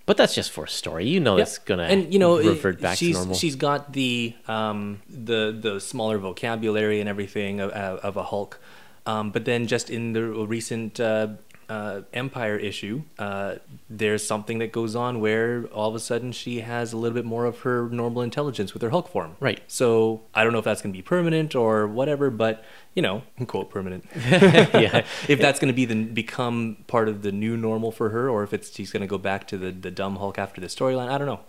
but 0.05 0.17
that's 0.17 0.33
just 0.33 0.51
for 0.51 0.63
a 0.65 0.69
story. 0.69 1.07
You 1.07 1.19
know, 1.19 1.37
it's 1.37 1.57
gonna 1.59 1.83
and 1.83 2.11
you 2.13 2.19
know 2.19 2.37
revert 2.37 2.81
back 2.81 2.97
she's 2.97 3.15
to 3.15 3.19
normal. 3.21 3.35
she's 3.35 3.55
got 3.55 3.93
the 3.93 4.33
um 4.47 5.01
the 5.09 5.55
the 5.65 5.79
smaller 5.79 6.17
vocabulary 6.17 6.99
and 6.99 7.07
everything 7.09 7.59
of, 7.59 7.71
of 7.71 8.17
a 8.17 8.23
Hulk, 8.23 8.59
um, 9.05 9.31
but 9.31 9.45
then 9.45 9.67
just 9.67 9.89
in 9.89 10.13
the 10.13 10.23
recent. 10.23 10.99
Uh, 10.99 11.27
uh, 11.69 12.01
Empire 12.13 12.57
issue, 12.57 13.03
uh, 13.19 13.55
there's 13.89 14.25
something 14.25 14.57
that 14.59 14.71
goes 14.71 14.95
on 14.95 15.19
where 15.21 15.65
all 15.67 15.87
of 15.89 15.95
a 15.95 15.99
sudden 15.99 16.31
she 16.31 16.61
has 16.61 16.91
a 16.93 16.97
little 16.97 17.13
bit 17.15 17.25
more 17.25 17.45
of 17.45 17.59
her 17.59 17.87
normal 17.89 18.21
intelligence 18.23 18.73
with 18.73 18.81
her 18.81 18.89
Hulk 18.89 19.07
form. 19.07 19.35
Right. 19.39 19.61
So 19.67 20.21
I 20.33 20.43
don't 20.43 20.51
know 20.51 20.59
if 20.59 20.65
that's 20.65 20.81
going 20.81 20.91
to 20.93 20.97
be 20.97 21.03
permanent 21.03 21.55
or 21.55 21.87
whatever, 21.87 22.29
but 22.29 22.65
you 22.95 23.01
know, 23.01 23.21
quote 23.47 23.69
permanent. 23.69 24.05
yeah, 24.15 25.05
if 25.27 25.39
that's 25.39 25.59
going 25.59 25.71
to 25.71 25.75
be 25.75 25.85
the 25.85 26.03
become 26.03 26.77
part 26.87 27.07
of 27.07 27.21
the 27.21 27.31
new 27.31 27.55
normal 27.55 27.91
for 27.91 28.09
her, 28.09 28.29
or 28.29 28.43
if 28.43 28.53
it's 28.53 28.73
she's 28.75 28.91
going 28.91 29.01
to 29.01 29.07
go 29.07 29.17
back 29.19 29.47
to 29.47 29.57
the 29.57 29.71
the 29.71 29.91
dumb 29.91 30.15
Hulk 30.17 30.37
after 30.39 30.59
the 30.59 30.67
storyline. 30.67 31.09
I 31.09 31.17
don't 31.17 31.27
know. 31.27 31.41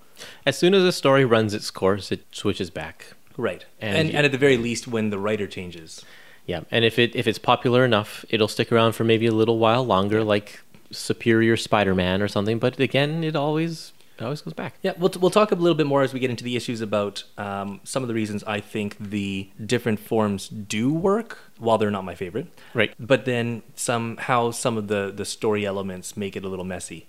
as 0.45 0.59
soon 0.59 0.75
as 0.75 0.85
a 0.85 0.93
story 0.93 1.25
runs 1.25 1.55
its 1.55 1.71
course, 1.71 2.13
it 2.13 2.27
switches 2.31 2.69
back. 2.71 3.15
Right. 3.39 3.65
And 3.81 3.97
And 3.97 4.09
you- 4.11 4.17
and, 4.17 4.27
at 4.27 4.33
the 4.33 4.39
very 4.39 4.59
least 4.59 4.87
when 4.87 5.09
the 5.11 5.19
writer 5.19 5.47
changes. 5.47 6.05
Yeah, 6.47 6.63
and 6.71 6.85
if 6.85 6.99
it 6.99 7.15
if 7.15 7.27
it's 7.27 7.39
popular 7.39 7.85
enough, 7.85 8.25
it'll 8.29 8.49
stick 8.49 8.73
around 8.73 8.93
for 8.93 9.05
maybe 9.05 9.27
a 9.27 9.33
little 9.33 9.59
while 9.59 9.85
longer, 9.85 10.25
like 10.25 10.61
Superior 10.91 11.57
Spider-Man 11.57 12.23
or 12.23 12.29
something. 12.29 12.59
But 12.59 12.81
again, 12.81 13.23
it 13.23 13.37
always 13.37 13.93
it 14.19 14.25
always 14.25 14.43
goes 14.43 14.53
back. 14.53 14.75
Yeah, 14.83 14.93
we'll, 14.99 15.13
we'll 15.21 15.31
talk 15.31 15.51
a 15.51 15.55
little 15.55 15.77
bit 15.77 15.87
more 15.87 16.03
as 16.03 16.13
we 16.13 16.21
get 16.21 16.29
into 16.29 16.45
the 16.45 16.57
issues 16.57 16.81
about 16.83 17.25
um, 17.39 17.81
some 17.85 18.03
of 18.03 18.09
the 18.09 18.15
reasons 18.15 18.45
I 18.45 18.61
think 18.61 18.99
the 18.99 19.49
different 19.65 19.99
forms 19.99 20.49
do 20.49 20.93
work, 20.93 21.39
while 21.59 21.79
they're 21.79 21.91
not 21.91 22.05
my 22.05 22.15
favorite. 22.15 22.49
Right. 22.75 22.93
But 22.99 23.25
then 23.25 23.63
some 23.77 24.19
how 24.19 24.51
some 24.51 24.77
of 24.77 24.89
the, 24.89 25.13
the 25.15 25.25
story 25.25 25.65
elements 25.65 26.17
make 26.17 26.37
it 26.37 26.45
a 26.45 26.49
little 26.49 26.67
messy. 26.67 27.07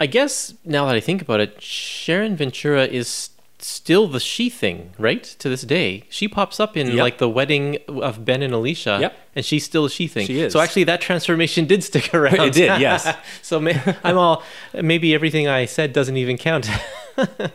I 0.00 0.06
guess 0.06 0.54
now 0.64 0.86
that 0.86 0.96
I 0.96 1.00
think 1.00 1.22
about 1.22 1.40
it, 1.40 1.62
Sharon 1.62 2.34
Ventura 2.34 2.86
is 2.86 3.30
still 3.60 4.06
the 4.08 4.20
she 4.20 4.48
thing, 4.50 4.92
right? 4.98 5.22
To 5.40 5.48
this 5.48 5.62
day, 5.62 6.04
she 6.08 6.28
pops 6.28 6.60
up 6.60 6.76
in 6.76 6.88
Yep. 6.88 6.96
like 6.98 7.18
the 7.18 7.28
wedding 7.28 7.78
of 7.88 8.24
Ben 8.24 8.42
and 8.42 8.54
Alicia, 8.54 8.98
Yep. 9.00 9.16
and 9.36 9.44
she's 9.44 9.64
still 9.64 9.84
a 9.84 9.90
she 9.90 10.06
thing. 10.06 10.26
She 10.26 10.40
is. 10.40 10.52
So 10.52 10.60
actually, 10.60 10.84
that 10.84 11.00
transformation 11.00 11.64
did 11.66 11.82
stick 11.82 12.14
around. 12.18 12.40
It 12.40 12.52
did, 12.52 12.80
yes. 12.80 13.14
so 13.42 13.58
may, 13.60 13.80
I'm 14.04 14.16
all 14.18 14.42
maybe 14.74 15.14
everything 15.14 15.48
I 15.48 15.64
said 15.66 15.92
doesn't 15.92 16.16
even 16.16 16.36
count. 16.38 16.68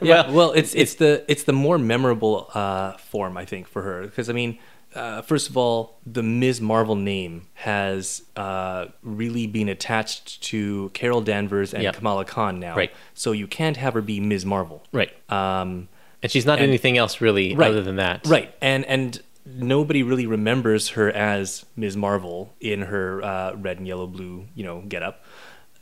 Yeah, 0.02 0.30
well, 0.30 0.52
it's 0.52 0.76
it's 0.76 0.96
the 0.96 1.24
it's 1.30 1.44
the 1.44 1.54
more 1.54 1.78
memorable 1.78 2.50
uh, 2.54 2.98
form 2.98 3.38
I 3.38 3.46
think 3.46 3.66
for 3.66 3.82
her 3.82 4.02
because 4.04 4.30
I 4.30 4.34
mean, 4.34 4.60
uh, 4.96 5.22
first 5.22 5.50
of 5.50 5.58
all, 5.58 6.00
the 6.06 6.24
Ms. 6.24 6.62
Marvel 6.62 6.96
name 6.96 7.48
has 7.54 8.24
uh, 8.36 8.86
really 9.02 9.48
been 9.48 9.70
attached 9.70 10.42
to 10.44 10.90
Carol 10.94 11.22
Danvers 11.22 11.74
and 11.74 11.84
Yep. 11.84 11.96
Kamala 11.96 12.26
Khan 12.26 12.60
now, 12.60 12.76
Right. 12.76 12.92
So 13.14 13.32
you 13.32 13.48
can't 13.48 13.78
have 13.78 13.94
her 13.94 14.02
be 14.02 14.20
Ms. 14.20 14.46
Marvel, 14.46 14.84
right, 14.92 15.12
Um, 15.32 15.88
and 16.22 16.32
she's 16.32 16.46
not 16.46 16.60
and- 16.60 16.68
anything 16.68 16.98
else 16.98 17.22
really 17.22 17.56
Right. 17.56 17.70
other 17.72 17.82
than 17.82 17.98
that. 17.98 18.26
right, 18.28 18.54
and 18.62 18.86
and 18.86 19.22
nobody 19.46 20.04
really 20.04 20.26
remembers 20.26 20.90
her 20.90 21.12
as 21.12 21.66
Ms. 21.76 21.98
Marvel 21.98 22.54
in 22.62 22.84
her 22.84 23.22
uh, 23.22 23.54
red 23.56 23.78
and 23.78 23.86
yellow 23.88 24.08
blue, 24.08 24.46
you 24.56 24.64
know, 24.64 24.82
get 24.88 25.04
up. 25.04 25.24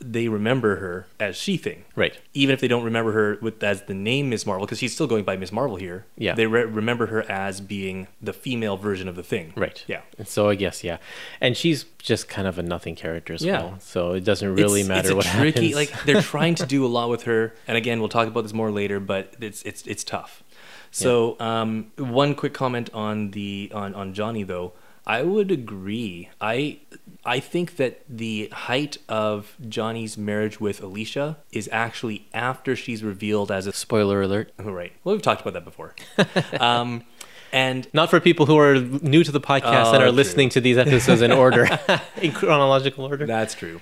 They 0.04 0.28
remember 0.28 0.76
her 0.76 1.06
as 1.20 1.36
She 1.36 1.56
Thing, 1.56 1.84
Right. 1.94 2.18
even 2.34 2.52
if 2.52 2.60
they 2.60 2.68
don't 2.68 2.82
remember 2.84 3.12
her 3.12 3.38
with 3.40 3.62
as 3.62 3.82
the 3.82 3.94
name 3.94 4.28
Miss 4.30 4.44
Marvel, 4.44 4.66
because 4.66 4.78
she's 4.78 4.92
still 4.92 5.06
going 5.06 5.24
by 5.24 5.36
Miss 5.36 5.52
Marvel 5.52 5.76
here. 5.76 6.06
Yeah. 6.16 6.34
they 6.34 6.46
re- 6.46 6.64
remember 6.64 7.06
her 7.06 7.22
as 7.30 7.60
being 7.60 8.08
the 8.20 8.32
female 8.32 8.76
version 8.76 9.06
of 9.08 9.16
the 9.16 9.22
thing. 9.22 9.52
Right. 9.56 9.82
Yeah. 9.86 10.00
And 10.18 10.26
so 10.26 10.48
I 10.48 10.54
guess 10.56 10.82
yeah, 10.82 10.98
and 11.40 11.56
she's 11.56 11.84
just 11.98 12.28
kind 12.28 12.46
of 12.48 12.58
a 12.58 12.62
nothing 12.62 12.94
character 12.96 13.32
as 13.32 13.44
Yeah. 13.44 13.62
well. 13.62 13.76
So 13.80 14.12
it 14.12 14.24
doesn't 14.24 14.54
really 14.54 14.80
it's, 14.80 14.88
matter 14.88 15.08
it's 15.08 15.14
what 15.16 15.26
tricky, 15.26 15.70
happens. 15.70 15.74
Like 15.74 16.04
they're 16.04 16.22
trying 16.34 16.54
to 16.56 16.66
do 16.66 16.84
a 16.84 16.88
lot 16.88 17.08
with 17.08 17.22
her, 17.24 17.54
and 17.68 17.76
again, 17.76 18.00
we'll 18.00 18.08
talk 18.08 18.26
about 18.28 18.42
this 18.42 18.52
more 18.52 18.70
later. 18.70 18.98
But 19.00 19.34
it's 19.40 19.62
it's 19.62 19.86
it's 19.86 20.04
tough. 20.04 20.42
So 20.90 21.36
um, 21.40 21.90
one 21.96 22.34
quick 22.34 22.52
comment 22.52 22.90
on 22.92 23.30
the 23.30 23.70
on 23.74 23.94
on 23.94 24.12
Johnny 24.14 24.42
though. 24.42 24.72
I 25.06 25.22
would 25.22 25.50
agree. 25.50 26.28
I 26.40 26.78
I 27.24 27.40
think 27.40 27.76
that 27.76 28.02
the 28.08 28.48
height 28.52 28.98
of 29.08 29.56
Johnny's 29.68 30.16
marriage 30.16 30.60
with 30.60 30.82
Alicia 30.82 31.38
is 31.52 31.68
actually 31.72 32.28
after 32.32 32.76
she's 32.76 33.02
revealed 33.02 33.50
as 33.50 33.66
a 33.66 33.72
Spoiler 33.72 34.22
alert. 34.22 34.52
Oh, 34.58 34.70
right. 34.70 34.92
Well, 35.04 35.14
we've 35.14 35.22
talked 35.22 35.40
about 35.40 35.54
that 35.54 35.64
before. 35.64 35.94
um, 36.60 37.04
and 37.52 37.86
Not 37.92 38.10
for 38.10 38.18
people 38.20 38.46
who 38.46 38.58
are 38.58 38.76
new 38.78 39.22
to 39.24 39.30
the 39.32 39.40
podcast 39.40 39.86
Oh, 39.86 39.94
and 39.94 40.02
are 40.02 40.06
true. 40.06 40.10
listening 40.12 40.48
to 40.50 40.60
these 40.60 40.78
episodes 40.78 41.20
in 41.20 41.32
order, 41.32 41.68
in 42.22 42.32
chronological 42.32 43.04
order. 43.04 43.26
That's 43.26 43.54
true. 43.54 43.80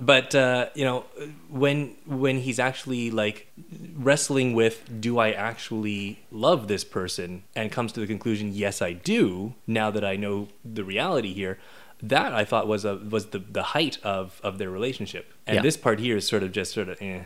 But 0.00 0.34
uh, 0.34 0.68
you 0.74 0.84
know, 0.84 1.04
when 1.50 1.96
when 2.06 2.38
he's 2.38 2.58
actually 2.58 3.10
like 3.10 3.50
wrestling 3.96 4.54
with, 4.54 5.00
do 5.00 5.18
I 5.18 5.30
actually 5.32 6.20
love 6.30 6.68
this 6.68 6.84
person, 6.84 7.42
and 7.56 7.72
comes 7.72 7.92
to 7.92 8.00
the 8.00 8.06
conclusion, 8.06 8.52
yes, 8.54 8.80
I 8.80 8.92
do. 8.92 9.54
Now 9.66 9.90
that 9.90 10.04
I 10.04 10.16
know 10.16 10.48
the 10.64 10.84
reality 10.84 11.32
here, 11.34 11.58
that 12.02 12.32
I 12.32 12.44
thought 12.44 12.68
was 12.68 12.84
a 12.84 12.96
was 12.96 13.26
the 13.26 13.38
the 13.40 13.62
height 13.74 13.98
of 14.04 14.40
of 14.44 14.58
their 14.58 14.70
relationship. 14.70 15.32
And 15.46 15.56
Yeah. 15.56 15.62
this 15.62 15.76
part 15.76 15.98
here 16.00 16.16
is 16.16 16.26
sort 16.26 16.42
of 16.42 16.52
just 16.52 16.72
sort 16.72 16.88
of, 16.88 16.98
eh. 17.02 17.22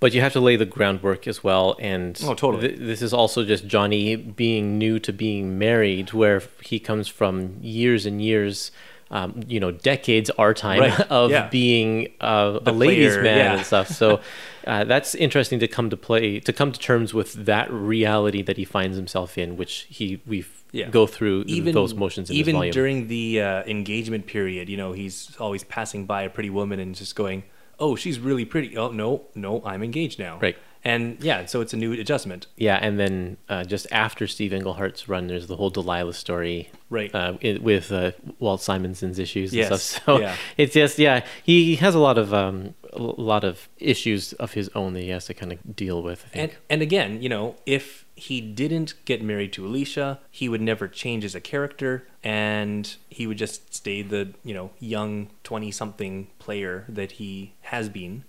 But 0.00 0.12
you 0.12 0.20
have 0.22 0.32
to 0.34 0.40
lay 0.40 0.56
the 0.56 0.66
groundwork 0.66 1.26
as 1.28 1.44
well. 1.44 1.76
And 1.78 2.18
Oh, 2.24 2.34
totally. 2.34 2.68
th- 2.68 2.80
this 2.80 3.00
is 3.02 3.12
also 3.12 3.44
just 3.44 3.66
Johnny 3.66 4.16
being 4.16 4.76
new 4.78 4.98
to 4.98 5.12
being 5.12 5.58
married, 5.58 6.12
where 6.12 6.42
he 6.62 6.78
comes 6.78 7.06
from 7.08 7.58
years 7.62 8.04
and 8.06 8.20
years, 8.20 8.70
um, 9.10 9.40
you 9.46 9.60
know, 9.60 9.70
decades 9.70 10.30
our 10.30 10.54
time 10.54 10.80
Right, 10.80 11.00
of 11.10 11.30
yeah. 11.30 11.48
being 11.48 12.12
uh, 12.20 12.58
a 12.64 12.72
ladies' 12.72 13.12
player, 13.12 13.22
man 13.22 13.38
yeah. 13.38 13.56
and 13.56 13.66
stuff. 13.66 13.88
So 13.88 14.20
uh, 14.66 14.84
that's 14.84 15.14
interesting 15.14 15.60
to 15.60 15.68
come 15.68 15.90
to 15.90 15.96
play, 15.96 16.40
to 16.40 16.52
come 16.52 16.72
to 16.72 16.80
terms 16.80 17.14
with 17.14 17.32
that 17.46 17.70
reality 17.72 18.42
that 18.42 18.56
he 18.56 18.64
finds 18.64 18.96
himself 18.96 19.38
in, 19.38 19.56
which 19.56 19.86
he 19.88 20.20
we 20.26 20.44
Yeah. 20.72 20.88
go 20.88 21.06
through 21.06 21.44
even, 21.46 21.74
those 21.74 21.94
motions 21.94 22.30
in 22.30 22.36
even 22.36 22.70
during 22.72 23.06
the 23.06 23.40
uh, 23.40 23.62
engagement 23.64 24.26
period 24.26 24.68
you 24.68 24.76
know 24.76 24.90
he's 24.90 25.30
always 25.38 25.62
passing 25.62 26.04
by 26.04 26.22
a 26.22 26.28
pretty 26.28 26.50
woman 26.50 26.80
and 26.80 26.96
just 26.96 27.14
going 27.14 27.44
oh, 27.78 27.96
she's 27.96 28.18
really 28.18 28.44
pretty. 28.44 28.76
Oh 28.76 28.90
no, 28.90 29.26
no, 29.34 29.62
I'm 29.64 29.82
engaged 29.82 30.18
now. 30.18 30.38
Right. 30.40 30.56
And 30.84 31.22
yeah, 31.24 31.46
so 31.46 31.60
it's 31.60 31.72
a 31.72 31.76
new 31.76 31.92
adjustment. 31.92 32.46
Yeah, 32.56 32.78
and 32.80 32.98
then 33.00 33.36
uh, 33.48 33.64
just 33.64 33.86
after 33.90 34.26
Steve 34.26 34.52
Englehart's 34.52 35.08
run, 35.08 35.28
there's 35.28 35.46
the 35.46 35.56
whole 35.56 35.70
Delilah 35.70 36.12
story, 36.14 36.70
Right. 36.90 37.12
Uh, 37.14 37.36
i 37.42 37.58
with 37.60 37.90
uh, 37.90 38.12
Walt 38.38 38.60
Simonson's 38.60 39.18
issues 39.18 39.50
and 39.52 39.58
Yes, 39.58 39.82
stuff. 39.82 40.02
So 40.06 40.20
yeah. 40.20 40.36
it's 40.56 40.74
just 40.74 40.98
yeah, 40.98 41.24
he 41.42 41.76
has 41.76 41.94
a 41.94 41.98
lot 41.98 42.18
of 42.18 42.34
um, 42.34 42.74
a 42.92 43.02
lot 43.02 43.44
of 43.44 43.68
issues 43.78 44.32
of 44.34 44.52
his 44.52 44.68
own 44.74 44.92
that 44.94 45.00
he 45.00 45.08
has 45.08 45.24
to 45.26 45.34
kind 45.34 45.52
of 45.52 45.74
deal 45.74 46.02
with. 46.02 46.24
I 46.26 46.28
think. 46.28 46.52
And 46.52 46.60
and 46.70 46.82
again, 46.82 47.22
you 47.22 47.28
know, 47.28 47.56
if 47.66 48.04
he 48.16 48.40
didn't 48.40 48.94
get 49.06 49.22
married 49.22 49.52
to 49.54 49.66
Alicia, 49.66 50.20
he 50.30 50.48
would 50.48 50.60
never 50.60 50.86
change 50.86 51.24
as 51.24 51.34
a 51.34 51.40
character 51.40 52.06
and 52.22 52.94
he 53.08 53.26
would 53.26 53.38
just 53.38 53.74
stay 53.74 54.02
the, 54.02 54.34
you 54.44 54.54
know, 54.54 54.70
young 54.78 55.30
20-something 55.42 56.28
player 56.38 56.84
that 56.88 57.12
he 57.12 57.54
has 57.62 57.88
been. 57.88 58.24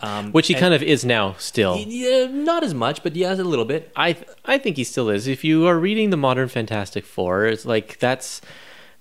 Um, 0.00 0.30
Which 0.32 0.48
he 0.48 0.54
kind 0.54 0.74
of 0.74 0.82
is 0.82 1.04
now 1.04 1.34
still. 1.38 1.76
yeah, 1.78 2.26
not 2.26 2.62
as 2.62 2.74
much, 2.74 3.02
but 3.02 3.16
yeah, 3.16 3.32
a 3.32 3.36
little 3.36 3.64
bit. 3.64 3.90
I 3.96 4.12
th- 4.12 4.28
I 4.44 4.58
think 4.58 4.76
he 4.76 4.84
still 4.84 5.08
is. 5.08 5.26
If 5.26 5.42
you 5.42 5.66
are 5.66 5.78
reading 5.78 6.10
the 6.10 6.18
modern 6.18 6.48
Fantastic 6.48 7.04
Four, 7.06 7.46
it's 7.46 7.64
like 7.64 7.98
that's 7.98 8.42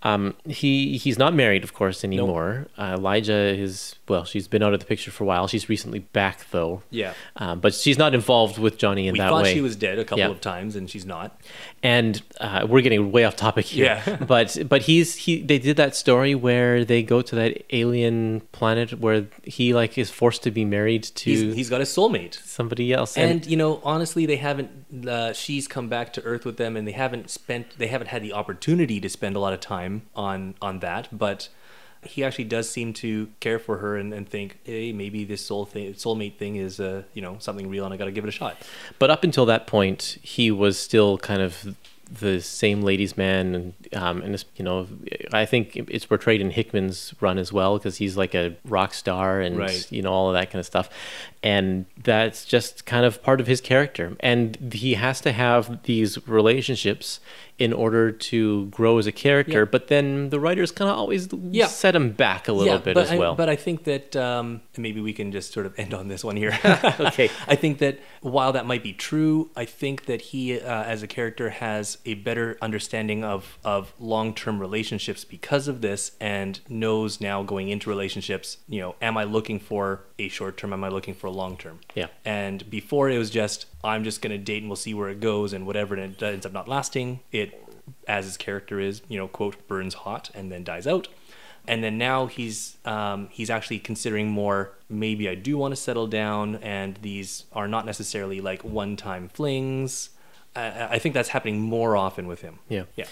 um, 0.06 0.36
he 0.48 0.98
he's 0.98 1.18
not 1.18 1.34
married, 1.34 1.64
of 1.64 1.74
course, 1.74 2.04
anymore. 2.04 2.68
Uh, 2.78 2.96
Alicia 2.98 3.34
is 3.60 3.96
well, 4.08 4.24
she's 4.24 4.48
been 4.48 4.62
out 4.64 4.74
of 4.74 4.80
the 4.80 4.86
picture 4.86 5.10
for 5.12 5.24
a 5.24 5.28
while. 5.28 5.48
She's 5.48 5.68
recently 5.68 6.00
back 6.00 6.50
though. 6.52 6.84
Yeah. 6.92 7.14
Um, 7.38 7.60
but 7.60 7.74
she's 7.74 7.98
not 7.98 8.14
involved 8.14 8.58
with 8.60 8.78
Johnny 8.78 9.08
in 9.08 9.14
We 9.14 9.20
that 9.20 9.30
thought 9.30 9.44
way. 9.44 9.54
she 9.54 9.62
was 9.62 9.76
dead 9.76 9.98
a 10.00 10.04
couple 10.06 10.20
Yeah. 10.20 10.30
of 10.30 10.40
times 10.42 10.76
and 10.76 10.88
she's 10.90 11.06
not. 11.06 11.42
and 11.82 12.22
uh, 12.40 12.66
we're 12.70 12.82
getting 12.82 13.12
way 13.12 13.24
off 13.26 13.36
topic 13.36 13.66
here. 13.66 13.86
Yeah. 14.06 14.16
but 14.28 14.58
but 14.70 14.84
he's 14.84 15.16
he 15.16 15.42
they 15.42 15.58
did 15.60 15.76
that 15.78 15.96
story 15.96 16.36
where 16.36 16.86
they 16.86 17.02
go 17.02 17.22
to 17.24 17.36
that 17.36 17.64
alien 17.76 18.42
planet 18.52 19.00
where 19.00 19.26
he 19.44 19.74
like 19.74 19.98
is 19.98 20.10
forced 20.12 20.44
to 20.44 20.52
be 20.52 20.64
married 20.66 21.04
to 21.04 21.30
He's, 21.32 21.56
he's 21.56 21.70
got 21.70 21.82
a 21.82 21.86
soulmate. 21.86 22.36
somebody 22.46 22.94
else. 22.94 23.18
And 23.18 23.46
you 23.46 23.58
know, 23.58 23.82
honestly, 23.84 24.26
they 24.28 24.38
haven't. 24.38 25.08
Uh, 25.08 25.34
she's 25.34 25.68
come 25.68 25.90
back 25.90 26.14
to 26.14 26.22
Earth 26.24 26.46
with 26.46 26.58
them, 26.58 26.78
and 26.78 26.88
they 26.88 26.92
haven't 26.94 27.30
spent. 27.30 27.78
They 27.80 27.88
haven't 27.88 28.08
had 28.08 28.22
the 28.22 28.34
opportunity 28.34 29.00
to 29.02 29.10
spend 29.10 29.36
a 29.36 29.40
lot 29.40 29.54
of 29.54 29.60
time 29.60 29.95
on 30.16 30.56
on 30.62 30.80
that. 30.80 31.08
But 31.12 31.50
he 32.04 32.24
actually 32.24 32.44
does 32.46 32.70
seem 32.70 32.94
to 32.94 33.30
care 33.40 33.58
for 33.58 33.78
her 33.78 33.98
and, 33.98 34.14
and 34.14 34.30
think, 34.30 34.60
hey, 34.64 34.92
maybe 34.92 35.24
this 35.26 35.44
soul 35.44 35.66
thing, 35.66 35.92
soulmate 35.96 36.38
thing 36.38 36.56
is, 36.56 36.80
uh, 36.80 37.02
you 37.16 37.22
know, 37.22 37.38
something 37.40 37.68
real, 37.68 37.84
and 37.84 37.94
I 37.94 37.98
got 37.98 38.06
to 38.06 38.12
give 38.12 38.24
it 38.24 38.28
a 38.28 38.32
shot. 38.32 38.58
But 39.00 39.10
up 39.10 39.24
until 39.24 39.46
that 39.48 39.66
point, 39.66 40.20
he 40.22 40.52
was 40.52 40.78
still 40.78 41.18
kind 41.18 41.42
of 41.42 41.76
the 42.20 42.40
same 42.40 42.84
ladies' 42.84 43.18
man, 43.18 43.56
and 43.56 43.74
um, 43.96 44.22
and 44.22 44.46
you 44.56 44.64
know, 44.64 44.88
I 45.34 45.46
think 45.46 45.76
it's 45.76 46.06
portrayed 46.06 46.40
in 46.42 46.52
Hickman's 46.52 47.16
run 47.20 47.40
as 47.40 47.52
well 47.52 47.80
because 47.80 47.98
he's 47.98 48.16
like 48.16 48.36
a 48.36 48.56
rock 48.66 48.94
star 48.94 49.42
and 49.42 49.58
Right. 49.58 49.92
you 49.92 50.04
know 50.04 50.12
all 50.14 50.28
of 50.30 50.36
that 50.36 50.52
kind 50.52 50.60
of 50.60 50.68
stuff, 50.68 50.88
and 51.46 51.86
that's 52.04 52.44
just 52.44 52.86
kind 52.88 53.06
of 53.06 53.22
part 53.22 53.40
of 53.40 53.46
his 53.48 53.62
character, 53.62 54.18
and 54.20 54.74
he 54.74 54.96
has 54.96 55.22
to 55.22 55.32
have 55.32 55.84
these 55.84 56.18
relationships 56.28 57.20
in 57.58 57.72
order 57.72 58.12
to 58.12 58.66
grow 58.66 58.98
as 58.98 59.08
a 59.08 59.12
character. 59.14 59.60
Yeah. 59.60 59.66
But 59.66 59.88
then 59.88 60.30
the 60.30 60.42
writers 60.42 60.72
kind 60.72 60.92
of 60.92 60.98
always 60.98 61.30
Yeah. 61.52 61.68
set 61.68 61.96
him 61.96 62.12
back 62.12 62.50
a 62.50 62.52
little 62.54 62.80
bit 62.80 62.96
but 62.96 63.04
as 63.06 63.12
I, 63.12 63.18
well. 63.18 63.34
but 63.36 63.48
I 63.48 63.56
think 63.56 63.86
that 63.86 64.14
um, 64.18 64.60
maybe 64.78 65.00
we 65.00 65.14
can 65.14 65.32
just 65.32 65.54
sort 65.54 65.66
of 65.66 65.74
end 65.80 65.94
on 65.94 66.10
this 66.10 66.22
one 66.24 66.36
here. 66.36 66.58
Okay. 67.00 67.30
I 67.48 67.56
think 67.56 67.78
that 67.80 68.00
while 68.22 68.52
that 68.54 68.66
might 68.66 68.84
be 68.84 68.92
true, 68.92 69.50
I 69.56 69.64
think 69.66 70.06
that 70.06 70.22
he, 70.22 70.60
uh, 70.60 70.84
as 70.84 71.02
a 71.04 71.08
character, 71.08 71.50
has 71.52 71.98
a 72.06 72.16
better 72.16 72.58
understanding 72.62 73.24
of 73.24 73.58
of 73.64 73.94
long 74.00 74.34
term 74.34 74.60
relationships 74.60 75.24
because 75.24 75.68
of 75.70 75.80
this, 75.82 76.12
and 76.20 76.60
knows 76.68 77.22
now 77.22 77.42
going 77.44 77.70
into 77.70 77.90
relationships. 77.90 78.58
You 78.68 78.82
know, 78.82 78.96
am 79.02 79.18
I 79.18 79.24
looking 79.24 79.60
for 79.60 80.02
a 80.18 80.28
short 80.30 80.58
term? 80.58 80.74
Am 80.74 80.84
I 80.84 80.90
looking 80.90 81.14
for 81.14 81.28
a 81.28 81.32
long 81.32 81.58
term? 81.58 81.80
Yeah. 81.94 82.08
And 82.24 82.70
before 82.70 83.10
it 83.10 83.18
was 83.18 83.30
just 83.30 83.66
I'm 83.84 84.04
just 84.04 84.22
gonna 84.22 84.38
date 84.38 84.62
and 84.64 84.70
we'll 84.70 84.76
see 84.78 84.94
where 84.94 85.10
it 85.10 85.20
goes 85.20 85.54
and 85.54 85.66
whatever, 85.68 85.96
and 85.96 86.14
it 86.14 86.22
ends 86.24 86.46
up 86.46 86.54
not 86.54 86.68
lasting. 86.68 87.20
It, 87.32 87.62
as 88.08 88.26
his 88.26 88.36
character 88.38 88.80
is, 88.80 89.02
you 89.08 89.18
know, 89.18 89.28
quote 89.28 89.68
burns 89.68 89.94
hot 89.94 90.32
and 90.34 90.52
then 90.52 90.64
dies 90.64 90.88
out. 90.88 91.08
And 91.68 91.84
then 91.84 91.98
now 91.98 92.28
he's 92.28 92.78
um, 92.86 93.28
he's 93.32 93.50
actually 93.50 93.80
considering 93.80 94.30
more. 94.30 94.72
Maybe 94.90 95.28
I 95.28 95.34
do 95.36 95.58
want 95.58 95.72
to 95.72 95.76
settle 95.76 96.06
down, 96.08 96.56
and 96.58 96.98
these 97.02 97.46
are 97.54 97.68
not 97.68 97.86
necessarily 97.88 98.40
like 98.40 98.64
one-time 98.64 99.30
flings. 99.30 100.10
I, 100.56 100.88
I 100.92 101.00
think 101.00 101.14
that's 101.16 101.30
happening 101.30 101.60
more 101.60 101.98
often 101.98 102.28
with 102.28 102.42
him. 102.42 102.60
Yeah. 102.70 102.84
Yeah. 102.96 103.06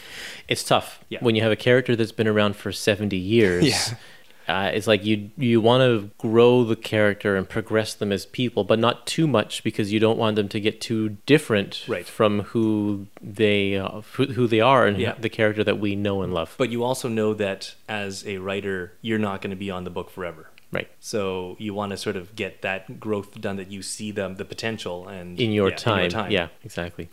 It's 0.48 0.63
tough 0.63 1.03
Yeah. 1.10 1.17
when 1.22 1.36
you 1.36 1.41
have 1.41 1.51
a 1.51 1.55
character 1.55 1.95
that's 1.95 2.12
been 2.12 2.27
around 2.27 2.55
for 2.55 2.72
70 2.72 3.17
years. 3.17 3.63
Yeah. 3.67 3.98
Uh, 4.47 4.71
it's 4.73 4.88
like 4.88 5.05
you 5.05 5.29
you 5.38 5.62
want 5.62 5.81
to 5.81 6.09
grow 6.17 6.63
the 6.63 6.75
character 6.75 7.35
and 7.35 7.47
progress 7.47 7.93
them 7.93 8.12
as 8.12 8.25
people, 8.25 8.63
but 8.63 8.79
not 8.79 9.05
too 9.07 9.27
much 9.27 9.63
because 9.63 9.91
you 9.93 10.00
don't 10.00 10.17
want 10.17 10.35
them 10.35 10.50
to 10.50 10.59
get 10.59 10.81
too 10.81 11.17
different 11.25 11.83
Right. 11.88 12.05
from 12.05 12.41
who 12.51 13.07
they 13.21 13.77
uh, 13.77 14.01
who, 14.13 14.25
who 14.25 14.47
they 14.47 14.59
are 14.61 14.85
and 14.87 14.98
Yeah. 14.98 15.13
the 15.20 15.29
character 15.29 15.63
that 15.63 15.79
we 15.79 15.96
know 15.96 16.22
and 16.22 16.33
love. 16.33 16.55
But 16.57 16.70
you 16.70 16.83
also 16.83 17.07
know 17.07 17.33
that 17.35 17.75
as 17.87 18.25
a 18.27 18.37
writer, 18.37 18.94
you're 19.01 19.20
not 19.20 19.41
going 19.41 19.51
to 19.51 19.55
be 19.57 19.72
on 19.72 19.83
the 19.83 19.89
book 19.89 20.09
forever. 20.09 20.50
right. 20.72 20.89
So 21.00 21.55
you 21.59 21.74
want 21.74 21.91
to 21.91 21.98
sort 21.98 22.15
of 22.15 22.35
get 22.35 22.61
that 22.63 23.00
growth 23.00 23.39
done 23.39 23.57
that 23.57 23.70
you 23.72 23.81
see 23.83 24.09
them 24.11 24.35
the 24.37 24.46
potential 24.46 25.07
and 25.07 25.39
In 25.39 25.51
your, 25.51 25.70
yeah, 25.70 25.75
time. 26.09 26.31
Yeah, 26.31 26.48
exactly. 26.63 27.09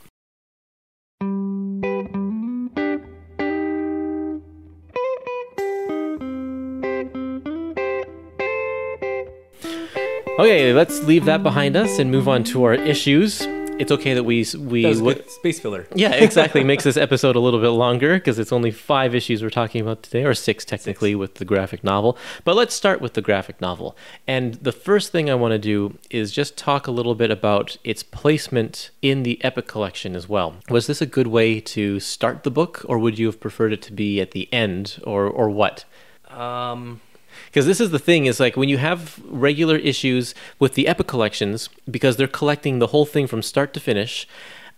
Okay, 10.40 10.72
let's 10.72 11.02
leave 11.02 11.26
that 11.26 11.42
behind 11.42 11.76
us 11.76 11.98
and 11.98 12.10
move 12.10 12.26
on 12.26 12.44
to 12.44 12.64
our 12.64 12.72
issues. 12.72 13.42
It's 13.78 13.92
okay 13.92 14.14
that 14.14 14.24
we 14.24 14.46
we 14.56 14.84
That 14.84 14.96
look- 14.96 15.28
space 15.28 15.60
filler. 15.60 15.86
yeah, 15.94 16.14
exactly. 16.14 16.64
Makes 16.72 16.84
this 16.84 16.96
episode 16.96 17.36
a 17.36 17.40
little 17.40 17.60
bit 17.60 17.68
longer 17.68 18.14
because 18.14 18.38
it's 18.38 18.50
only 18.50 18.70
five 18.70 19.14
issues 19.14 19.42
we're 19.42 19.50
talking 19.50 19.82
about 19.82 20.02
today, 20.02 20.24
or 20.24 20.32
six 20.32 20.64
technically 20.64 21.14
with 21.14 21.34
the 21.34 21.44
graphic 21.44 21.84
novel. 21.84 22.16
But 22.44 22.56
let's 22.56 22.74
start 22.74 23.02
with 23.02 23.12
the 23.12 23.20
graphic 23.20 23.60
novel. 23.60 23.94
And 24.26 24.54
the 24.54 24.72
first 24.72 25.12
thing 25.12 25.28
I 25.28 25.34
want 25.34 25.52
to 25.52 25.58
do 25.58 25.98
is 26.08 26.32
just 26.32 26.56
talk 26.56 26.86
a 26.86 26.90
little 26.90 27.14
bit 27.14 27.30
about 27.30 27.76
its 27.84 28.02
placement 28.02 28.88
in 29.02 29.24
the 29.24 29.44
Epic 29.44 29.66
collection 29.66 30.16
as 30.16 30.26
well. 30.26 30.54
Was 30.70 30.86
this 30.86 31.02
a 31.02 31.06
good 31.06 31.26
way 31.26 31.60
to 31.60 32.00
start 32.00 32.44
the 32.44 32.50
book, 32.50 32.82
or 32.88 32.98
would 32.98 33.18
you 33.18 33.26
have 33.26 33.40
preferred 33.40 33.74
it 33.74 33.82
to 33.82 33.92
be 33.92 34.22
at 34.22 34.30
the 34.30 34.50
end, 34.54 35.00
or 35.04 35.26
or 35.26 35.50
what? 35.50 35.84
Um, 36.30 37.02
because 37.46 37.66
this 37.66 37.80
is 37.80 37.90
the 37.90 37.98
thing 37.98 38.26
is 38.26 38.40
like 38.40 38.56
when 38.56 38.68
you 38.68 38.78
have 38.78 39.20
regular 39.26 39.76
issues 39.76 40.34
with 40.58 40.74
the 40.74 40.86
epic 40.86 41.06
collections 41.06 41.68
because 41.90 42.16
they're 42.16 42.28
collecting 42.28 42.78
the 42.78 42.88
whole 42.88 43.06
thing 43.06 43.26
from 43.26 43.42
start 43.42 43.72
to 43.74 43.80
finish 43.80 44.26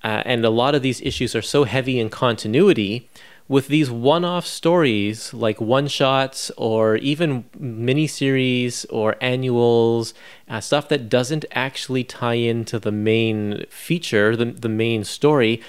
uh, 0.05 0.23
and 0.25 0.45
a 0.45 0.51
lot 0.51 0.75
of 0.75 0.83
these 0.83 1.01
issues 1.03 1.35
are 1.35 1.43
so 1.43 1.65
heavy 1.65 1.99
in 2.01 2.11
continuity 2.11 3.09
with 3.49 3.69
these 3.69 3.91
one-off 3.91 4.47
stories 4.47 5.35
like 5.35 5.61
one-shots 5.61 6.51
or 6.57 6.97
even 6.97 7.45
miniseries 7.61 8.87
or 8.91 9.17
annuals 9.21 10.15
uh, 10.49 10.61
stuff 10.61 10.89
that 10.89 11.09
doesn't 11.09 11.45
actually 11.53 12.05
tie 12.05 12.35
into 12.35 12.79
the 12.79 12.93
main 12.93 13.65
feature 13.69 14.37
the, 14.37 14.47
the 14.47 14.69
main 14.69 15.05
story 15.05 15.61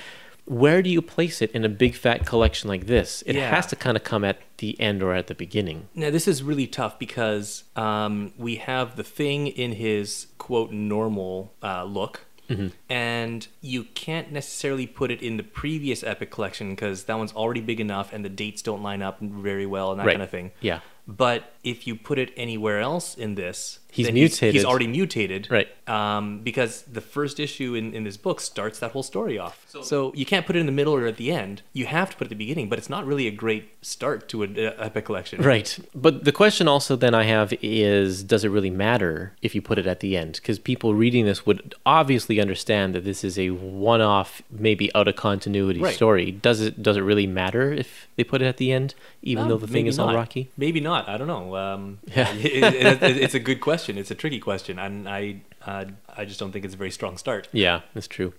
where 0.45 0.81
do 0.81 0.89
you 0.89 1.01
place 1.01 1.41
it 1.41 1.51
in 1.51 1.63
a 1.63 1.69
big 1.69 1.95
fat 1.95 2.25
collection 2.25 2.67
like 2.69 2.85
this 2.87 3.21
it 3.25 3.35
Yeah. 3.35 3.49
has 3.49 3.65
to 3.67 3.75
kind 3.75 3.95
of 3.95 4.03
come 4.03 4.23
at 4.23 4.39
the 4.57 4.79
end 4.79 5.01
or 5.01 5.13
at 5.13 5.27
the 5.27 5.35
beginning 5.35 5.87
Now 5.95 6.09
this 6.09 6.27
is 6.27 6.43
really 6.43 6.67
tough 6.67 6.99
because 6.99 7.63
um, 7.75 8.33
we 8.37 8.55
have 8.57 8.95
the 8.95 9.03
thing 9.03 9.47
in 9.47 9.73
his 9.73 10.27
quote 10.37 10.71
normal 10.71 11.53
uh, 11.63 11.83
look, 11.85 12.25
Mm-hmm. 12.49 12.67
and 12.89 13.47
you 13.61 13.85
can't 13.95 14.29
necessarily 14.33 14.85
put 14.85 15.09
it 15.11 15.21
in 15.21 15.37
the 15.37 15.43
previous 15.43 16.03
epic 16.03 16.29
collection 16.29 16.71
because 16.71 17.05
that 17.05 17.17
one's 17.17 17.31
already 17.31 17.61
big 17.61 17.79
enough 17.79 18.11
and 18.11 18.23
the 18.25 18.29
dates 18.29 18.61
don't 18.61 18.83
line 18.83 19.01
up 19.01 19.21
very 19.21 19.65
well 19.65 19.91
and 19.91 19.99
that 20.01 20.05
Right. 20.05 20.13
kind 20.15 20.23
of 20.23 20.29
thing. 20.29 20.51
Yeah. 20.59 20.81
But 21.07 21.53
if 21.63 21.87
you 21.87 21.95
put 21.95 22.19
it 22.19 22.33
anywhere 22.35 22.81
else 22.81 23.15
in 23.15 23.35
this, 23.35 23.79
He's 23.93 24.11
mutated. 24.11 24.55
He's, 24.55 24.65
already 24.65 24.87
mutated, 24.87 25.47
Right. 25.51 25.67
Um, 25.87 26.39
because 26.41 26.81
the 26.83 27.01
first 27.01 27.39
issue 27.39 27.75
in, 27.75 27.93
in 27.93 28.03
this 28.05 28.17
book 28.17 28.39
starts 28.41 28.79
that 28.79 28.91
whole 28.91 29.03
story 29.03 29.37
off. 29.37 29.65
So, 29.83 30.11
you 30.15 30.25
can't 30.25 30.45
put 30.45 30.55
it 30.55 30.59
in 30.59 30.65
the 30.65 30.71
middle 30.71 30.93
or 30.95 31.05
at 31.05 31.17
the 31.17 31.31
end. 31.31 31.61
You 31.73 31.85
have 31.85 32.09
to 32.11 32.15
put 32.17 32.25
it 32.25 32.27
at 32.27 32.29
the 32.29 32.35
beginning, 32.35 32.69
but 32.69 32.79
it's 32.79 32.89
not 32.89 33.05
really 33.05 33.27
a 33.27 33.31
great 33.31 33.65
start 33.85 34.27
to 34.29 34.43
an 34.43 34.57
epic 34.57 35.05
collection. 35.05 35.41
Right. 35.41 35.77
But 35.93 36.23
the 36.23 36.31
question 36.31 36.67
also 36.67 36.95
then 36.95 37.13
I 37.13 37.23
have 37.23 37.53
is 37.61 38.23
does 38.23 38.43
it 38.43 38.49
really 38.49 38.69
matter 38.69 39.33
if 39.41 39.53
you 39.55 39.61
put 39.61 39.77
it 39.77 39.85
at 39.85 39.99
the 39.99 40.15
end? 40.17 40.33
Because 40.35 40.57
people 40.57 40.93
reading 40.95 41.25
this 41.25 41.45
would 41.45 41.75
obviously 41.85 42.39
understand 42.39 42.95
that 42.95 43.03
this 43.03 43.23
is 43.23 43.37
a 43.37 43.49
one 43.51 44.01
off, 44.01 44.41
maybe 44.49 44.93
out 44.95 45.07
of 45.07 45.15
continuity 45.15 45.81
Right. 45.81 45.93
story. 45.95 46.31
Does 46.31 46.61
it 46.61 46.81
does 46.81 46.97
it 46.97 47.01
really 47.01 47.27
matter 47.27 47.71
if 47.73 48.07
they 48.15 48.23
put 48.23 48.41
it 48.41 48.45
at 48.45 48.57
the 48.57 48.71
end, 48.71 48.95
even 49.21 49.43
Um, 49.43 49.49
though 49.49 49.57
the 49.57 49.67
thing 49.67 49.83
maybe 49.83 49.89
is 49.89 49.99
all 49.99 50.13
rocky? 50.13 50.49
Maybe 50.57 50.79
not. 50.79 51.09
I 51.09 51.17
don't 51.17 51.27
know. 51.27 51.55
Um, 51.57 51.99
Yeah. 52.15 52.31
it- 52.35 52.63
it- 52.73 53.03
it- 53.03 53.17
it's 53.17 53.33
a 53.33 53.39
good 53.39 53.59
question. 53.59 53.82
It's 53.89 54.11
a 54.11 54.15
tricky 54.15 54.39
question, 54.39 54.79
and 54.79 55.07
I 55.07 55.41
uh, 55.65 55.85
I 56.15 56.25
just 56.25 56.39
don't 56.39 56.51
think 56.51 56.65
it's 56.65 56.73
a 56.73 56.77
very 56.77 56.91
strong 56.91 57.17
start. 57.17 57.47
Yeah, 57.51 57.81
that's 57.93 58.07
true. 58.07 58.33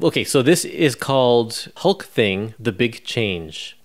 Okay, 0.00 0.24
so 0.24 0.42
this 0.42 0.64
is 0.64 0.94
called 0.94 1.68
Hulk 1.76 2.04
Thing: 2.04 2.54
The 2.58 2.72
Big 2.72 3.04
Change, 3.04 3.78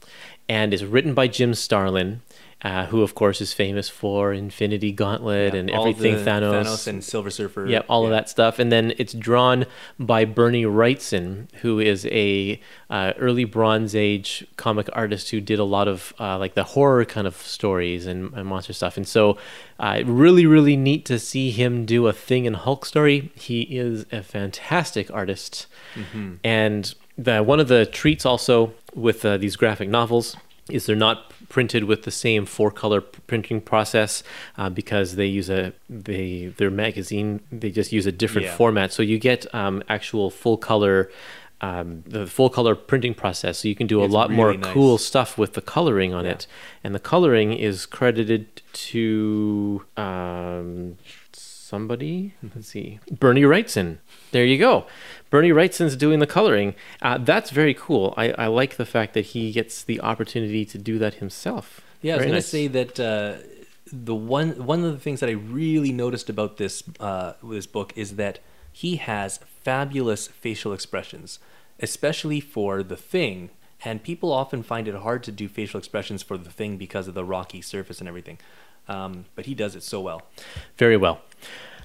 and 0.47 0.73
is 0.73 0.85
written 0.85 1.13
by 1.13 1.27
Jim 1.27 1.53
Starlin, 1.53 2.21
uh, 2.63 2.87
who 2.87 3.03
of 3.03 3.13
course 3.13 3.39
is 3.39 3.53
famous 3.53 3.87
for 3.87 4.33
Infinity 4.33 4.91
Gauntlet 4.91 5.53
and 5.53 5.69
everything 5.69 6.15
Thanos. 6.15 6.63
Thanos 6.63 6.87
and 6.87 7.03
Silver 7.03 7.29
Surfer. 7.29 7.67
Yeah, 7.67 7.81
all 7.87 8.03
of 8.05 8.09
that 8.09 8.29
stuff, 8.29 8.57
and 8.57 8.71
then 8.71 8.93
it's 8.97 9.13
drawn 9.13 9.65
by 9.99 10.25
Bernie 10.25 10.63
Wrightson, 10.63 11.53
who 11.61 11.79
is 11.79 12.07
a 12.07 12.59
uh, 12.89 13.13
early 13.19 13.43
Bronze 13.43 13.93
Age 13.95 14.47
comic 14.57 14.89
artist 14.93 15.29
who 15.29 15.39
did 15.39 15.59
a 15.59 15.63
lot 15.63 15.87
of 15.87 16.13
uh, 16.19 16.39
like 16.39 16.55
the 16.55 16.63
horror 16.63 17.05
kind 17.05 17.27
of 17.27 17.35
stories 17.35 18.07
and, 18.07 18.33
and 18.33 18.47
monster 18.47 18.73
stuff. 18.73 18.97
And 18.97 19.07
so, 19.07 19.37
uh, 19.79 20.01
really, 20.05 20.47
really 20.47 20.75
neat 20.75 21.05
to 21.05 21.19
see 21.19 21.51
him 21.51 21.85
do 21.85 22.07
a 22.07 22.13
Thing 22.13 22.45
in 22.45 22.55
Hulk 22.55 22.85
story. 22.85 23.31
He 23.35 23.61
is 23.61 24.07
a 24.11 24.23
fantastic 24.23 25.11
artist, 25.11 25.67
and 26.43 26.95
the 27.19 27.43
one 27.43 27.59
of 27.59 27.67
the 27.67 27.85
treats 27.85 28.25
also 28.25 28.73
with 28.95 29.23
uh, 29.23 29.37
these 29.37 29.55
graphic 29.55 29.89
novels 29.89 30.35
is 30.69 30.85
they're 30.85 30.95
not 30.95 31.31
printed 31.49 31.83
with 31.85 32.03
the 32.03 32.11
same 32.11 32.45
four 32.45 32.69
color 32.71 33.01
printing 33.01 33.61
process 33.61 34.23
uh, 34.57 34.69
because 34.69 35.15
they 35.15 35.25
use 35.25 35.49
a 35.49 35.73
they 35.89 36.47
their 36.57 36.69
magazine 36.71 37.39
they 37.51 37.69
just 37.71 37.91
use 37.91 38.05
a 38.05 38.11
different 38.11 38.47
Yeah. 38.47 38.55
format 38.55 38.91
so 38.93 39.01
you 39.03 39.17
get 39.19 39.45
um, 39.55 39.81
actual 39.89 40.29
full 40.29 40.57
color 40.57 41.09
um, 41.59 42.03
the 42.05 42.27
full 42.27 42.49
color 42.51 42.75
printing 42.75 43.15
process 43.15 43.59
so 43.59 43.67
you 43.67 43.75
can 43.75 43.87
do 43.87 44.01
a 44.01 44.05
It's 44.05 44.13
lot 44.13 44.29
more 44.29 44.53
nice. 44.53 44.73
cool 44.73 44.97
stuff 44.97 45.37
with 45.37 45.53
the 45.53 45.61
coloring 45.61 46.13
on 46.13 46.25
Yeah. 46.25 46.31
it 46.31 46.47
and 46.83 46.93
the 46.93 46.99
coloring 46.99 47.53
is 47.53 47.85
credited 47.87 48.61
to 48.91 49.83
um, 49.95 50.97
somebody 51.67 52.33
let's 52.55 52.69
see 52.69 52.99
bernie 53.11 53.41
wrightson. 53.41 53.97
There 54.31 54.45
you 54.45 54.57
go. 54.57 54.85
Bernie 55.29 55.51
wrightson's 55.51 55.95
doing 55.95 56.19
the 56.19 56.27
coloring. 56.27 56.75
Uh, 57.01 57.17
that's 57.17 57.49
very 57.49 57.73
cool. 57.73 58.13
I, 58.17 58.31
I 58.31 58.47
like 58.47 58.77
the 58.77 58.85
fact 58.85 59.13
that 59.13 59.27
he 59.27 59.51
gets 59.51 59.83
the 59.83 59.99
opportunity 60.01 60.65
to 60.65 60.77
do 60.77 60.99
that 60.99 61.15
himself. 61.15 61.81
Yeah, 62.01 62.13
I 62.13 62.17
was 62.17 62.25
Very 62.25 62.31
gonna 62.31 62.41
say 62.41 62.67
that 62.67 62.99
uh, 62.99 63.33
the 63.91 64.15
one 64.15 64.65
one 64.65 64.83
of 64.83 64.91
the 64.91 64.99
things 64.99 65.19
that 65.21 65.29
I 65.29 65.33
really 65.33 65.91
noticed 65.91 66.29
about 66.29 66.57
this 66.57 66.83
uh, 66.99 67.33
this 67.43 67.67
book 67.67 67.93
is 67.95 68.15
that 68.15 68.39
he 68.71 68.97
has 68.97 69.39
fabulous 69.63 70.27
facial 70.27 70.73
expressions, 70.73 71.39
especially 71.79 72.39
for 72.39 72.83
the 72.83 72.97
thing. 72.97 73.49
And 73.85 74.01
people 74.01 74.31
often 74.33 74.63
find 74.63 74.87
it 74.87 74.95
hard 74.95 75.23
to 75.23 75.31
do 75.31 75.47
facial 75.47 75.77
expressions 75.77 76.23
for 76.23 76.35
the 76.35 76.49
thing 76.49 76.77
because 76.77 77.07
of 77.07 77.13
the 77.13 77.23
rocky 77.23 77.61
surface 77.61 77.99
and 77.99 78.07
everything. 78.07 78.39
Um, 78.87 79.25
but 79.35 79.45
he 79.45 79.53
does 79.53 79.75
it 79.75 79.83
so 79.83 80.01
well. 80.01 80.23
very 80.77 80.97
well. 80.97 81.21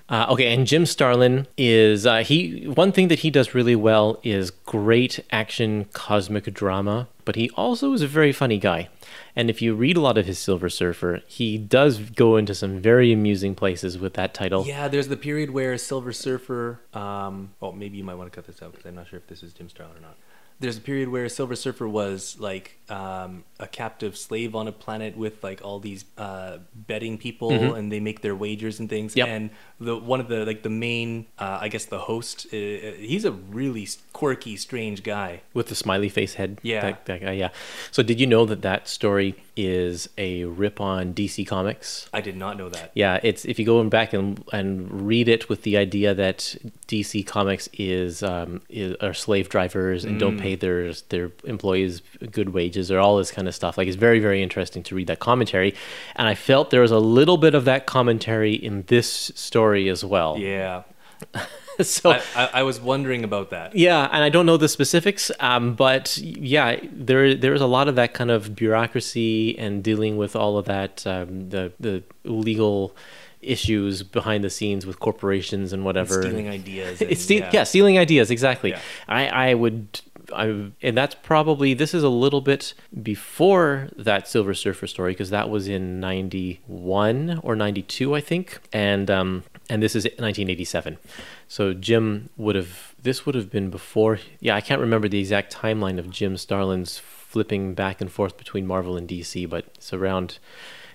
Uh, 0.09 0.27
okay, 0.29 0.53
and 0.53 0.67
Jim 0.67 0.85
Starlin 0.85 1.47
is 1.57 2.05
uh, 2.07 2.19
he. 2.19 2.67
One 2.67 2.93
thing 2.93 3.09
that 3.09 3.21
he 3.21 3.31
does 3.31 3.55
really 3.55 3.77
well 3.77 4.19
is 4.23 4.51
great 4.51 5.21
action 5.31 5.87
cosmic 5.95 6.53
drama, 6.53 7.09
but 7.25 7.35
he 7.35 7.49
also 7.51 7.93
is 7.95 8.03
a 8.03 8.07
very 8.07 8.33
funny 8.33 8.59
guy. 8.59 8.89
And 9.35 9.49
if 9.49 9.63
you 9.63 9.75
read 9.75 9.97
a 9.97 10.01
lot 10.01 10.19
of 10.19 10.27
his 10.27 10.39
Silver 10.39 10.69
Surfer, 10.69 11.23
he 11.27 11.57
does 11.57 11.99
go 11.99 12.37
into 12.37 12.55
some 12.55 12.79
very 12.79 13.13
amusing 13.13 13.55
places 13.55 13.97
with 13.97 14.13
that 14.15 14.35
title. 14.35 14.67
Yeah, 14.67 14.89
there's 14.89 15.09
the 15.09 15.17
period 15.17 15.51
where 15.51 15.79
Silver 15.79 16.13
Surfer. 16.13 16.81
Um, 16.93 17.55
oh, 17.63 17.73
maybe 17.73 17.97
you 17.97 18.05
might 18.05 18.17
want 18.17 18.31
to 18.31 18.35
cut 18.35 18.47
this 18.47 18.61
out 18.61 18.73
because 18.73 18.85
I'm 18.85 18.97
not 18.97 19.09
sure 19.09 19.19
if 19.19 19.29
this 19.29 19.43
is 19.43 19.55
Jim 19.55 19.71
Starlin 19.71 19.97
or 19.97 20.01
not. 20.01 20.17
There's 20.63 20.79
a 20.79 20.81
period 20.81 21.09
where 21.11 21.29
Silver 21.29 21.57
Surfer 21.57 21.89
was 21.89 22.37
like 22.39 22.79
um, 22.89 23.45
a 23.59 23.67
captive 23.67 24.17
slave 24.17 24.55
on 24.55 24.69
a 24.69 24.73
planet 24.73 25.17
with 25.17 25.43
like 25.43 25.61
all 25.65 25.81
these 25.81 26.05
uh, 26.17 26.59
betting 26.75 27.19
people, 27.19 27.51
and 27.75 27.91
they 27.91 28.01
make 28.01 28.23
their 28.23 28.37
wagers 28.37 28.79
and 28.81 28.89
things. 28.89 29.13
Mm-hmm. 29.13 29.19
Yep. 29.19 29.29
And 29.29 29.51
the 29.81 29.97
one 29.97 30.21
of 30.21 30.29
the 30.29 30.47
like 30.47 30.63
the 30.63 30.71
main, 30.71 31.27
uh, 31.39 31.59
I 31.61 31.69
guess 31.69 31.85
the 31.87 31.99
host, 31.99 32.47
uh, 32.47 32.57
he's 32.57 33.25
a 33.25 33.33
really 33.33 33.89
quirky, 34.13 34.57
strange 34.57 35.03
guy. 35.03 35.43
with 35.53 35.67
the 35.67 35.75
smiley 35.75 36.09
face 36.09 36.35
head. 36.35 36.61
Yeah. 36.63 36.83
that, 36.83 37.07
that 37.07 37.21
guy. 37.21 37.33
Yeah. 37.33 37.51
So 37.91 38.03
did 38.03 38.21
you 38.21 38.27
know 38.27 38.47
that 38.47 38.63
that 38.63 38.89
story 38.89 39.35
is 39.57 40.09
a 40.17 40.45
rip 40.45 40.81
on 40.81 41.15
DC 41.15 41.47
Comics? 41.47 42.09
I 42.13 42.21
did 42.21 42.37
not 42.37 42.57
know 42.57 42.69
that. 42.69 42.91
Yeah, 42.95 43.21
it's 43.23 43.45
if 43.45 43.59
you 43.59 43.65
go 43.65 43.83
back 43.85 44.13
and 44.13 44.43
and 44.53 45.07
read 45.07 45.29
it 45.29 45.49
with 45.49 45.63
the 45.63 45.77
idea 45.77 46.15
that 46.15 46.57
DC 46.89 47.27
Comics 47.27 47.69
is 47.73 48.23
um 48.23 48.63
is, 48.69 48.95
are 49.01 49.15
slave 49.15 49.49
drivers 49.49 50.05
and 50.05 50.19
don't 50.19 50.39
pay 50.39 50.55
their 50.55 50.93
their 51.11 51.33
employees 51.45 52.03
good 52.31 52.51
wages 52.51 52.91
or 52.91 52.99
all 52.99 53.17
this 53.17 53.31
kind 53.31 53.49
of 53.49 53.55
stuff. 53.55 53.77
Like 53.77 53.89
it's 53.89 53.97
very 53.97 54.21
very 54.21 54.43
interesting 54.43 54.83
to 54.85 54.95
read 54.95 55.07
that 55.09 55.19
commentary, 55.19 55.75
and 56.17 56.29
I 56.29 56.35
felt 56.35 56.71
there 56.71 56.81
was 56.81 56.91
a 56.91 56.99
little 56.99 57.37
bit 57.37 57.55
of 57.55 57.65
that 57.65 57.87
commentary 57.87 58.55
in 58.55 58.83
this 58.89 59.33
story 59.35 59.89
as 59.89 60.05
well. 60.05 60.39
Yeah, 60.39 60.83
so. 61.83 62.13
I, 62.13 62.23
I, 62.35 62.51
I 62.55 62.63
was 62.63 62.81
wondering 62.81 63.25
about 63.25 63.51
that. 63.51 63.75
yeah, 63.75 64.09
and 64.13 64.23
I 64.23 64.29
don't 64.29 64.47
know 64.47 64.57
the 64.57 64.69
specifics, 64.69 65.31
um, 65.41 65.75
but 65.75 66.17
yeah, 66.19 66.79
there 66.93 67.35
there 67.35 67.55
is 67.55 67.61
a 67.61 67.67
lot 67.67 67.89
of 67.89 67.97
that 67.97 68.15
kind 68.15 68.31
of 68.31 68.55
bureaucracy 68.55 69.59
and 69.59 69.83
dealing 69.83 70.17
with 70.17 70.37
all 70.37 70.59
of 70.59 70.67
that 70.67 71.07
um, 71.07 71.51
the 71.51 71.73
the 71.81 72.03
legal 72.25 72.95
issues 73.41 74.03
behind 74.03 74.45
the 74.45 74.51
scenes 74.51 74.87
with 74.87 75.01
corporations 75.01 75.73
and 75.73 75.85
whatever. 75.85 76.23
Stealing 76.23 76.49
ideas. 76.49 77.01
It's 77.01 77.11
and- 77.11 77.19
steal- 77.19 77.49
yeah. 77.53 77.65
stealing 77.65 77.99
ideas 77.99 78.31
exactly. 78.31 78.71
Yeah. 78.71 78.81
I 79.09 79.27
I 79.51 79.55
would 79.55 80.01
I 80.33 80.71
and 80.81 80.97
that's 80.97 81.17
probably 81.17 81.75
this 81.75 81.93
is 81.95 82.03
a 82.05 82.09
little 82.09 82.41
bit 82.41 82.75
before 83.03 83.89
that 83.97 84.29
Silver 84.29 84.55
Surfer 84.55 84.87
story 84.87 85.13
because 85.13 85.31
that 85.31 85.51
was 85.51 85.69
in 85.69 85.99
91 86.01 87.41
or 87.43 87.57
92 87.57 88.15
I 88.15 88.21
think 88.21 88.61
and 88.73 89.11
um 89.11 89.43
and 89.69 89.83
this 89.83 89.95
is 89.97 90.05
1987. 90.05 90.99
So 91.53 91.75
Jim 91.75 92.31
would 92.39 92.57
have 92.57 92.95
this 93.03 93.27
would 93.27 93.35
have 93.35 93.51
been 93.51 93.69
before 93.69 94.19
yeah, 94.41 94.57
I 94.57 94.63
can't 94.63 94.81
remember 94.81 95.07
the 95.07 95.19
exact 95.19 95.55
timeline 95.55 95.99
of 95.99 96.09
Jim 96.09 96.39
Starlin's 96.39 96.97
flipping 96.97 97.75
back 97.75 98.01
and 98.01 98.11
forth 98.11 98.39
between 98.39 98.67
Marvel 98.67 98.97
and 98.97 99.07
DC, 99.07 99.47
but 99.51 99.67
it's 99.75 99.93
around 99.93 100.39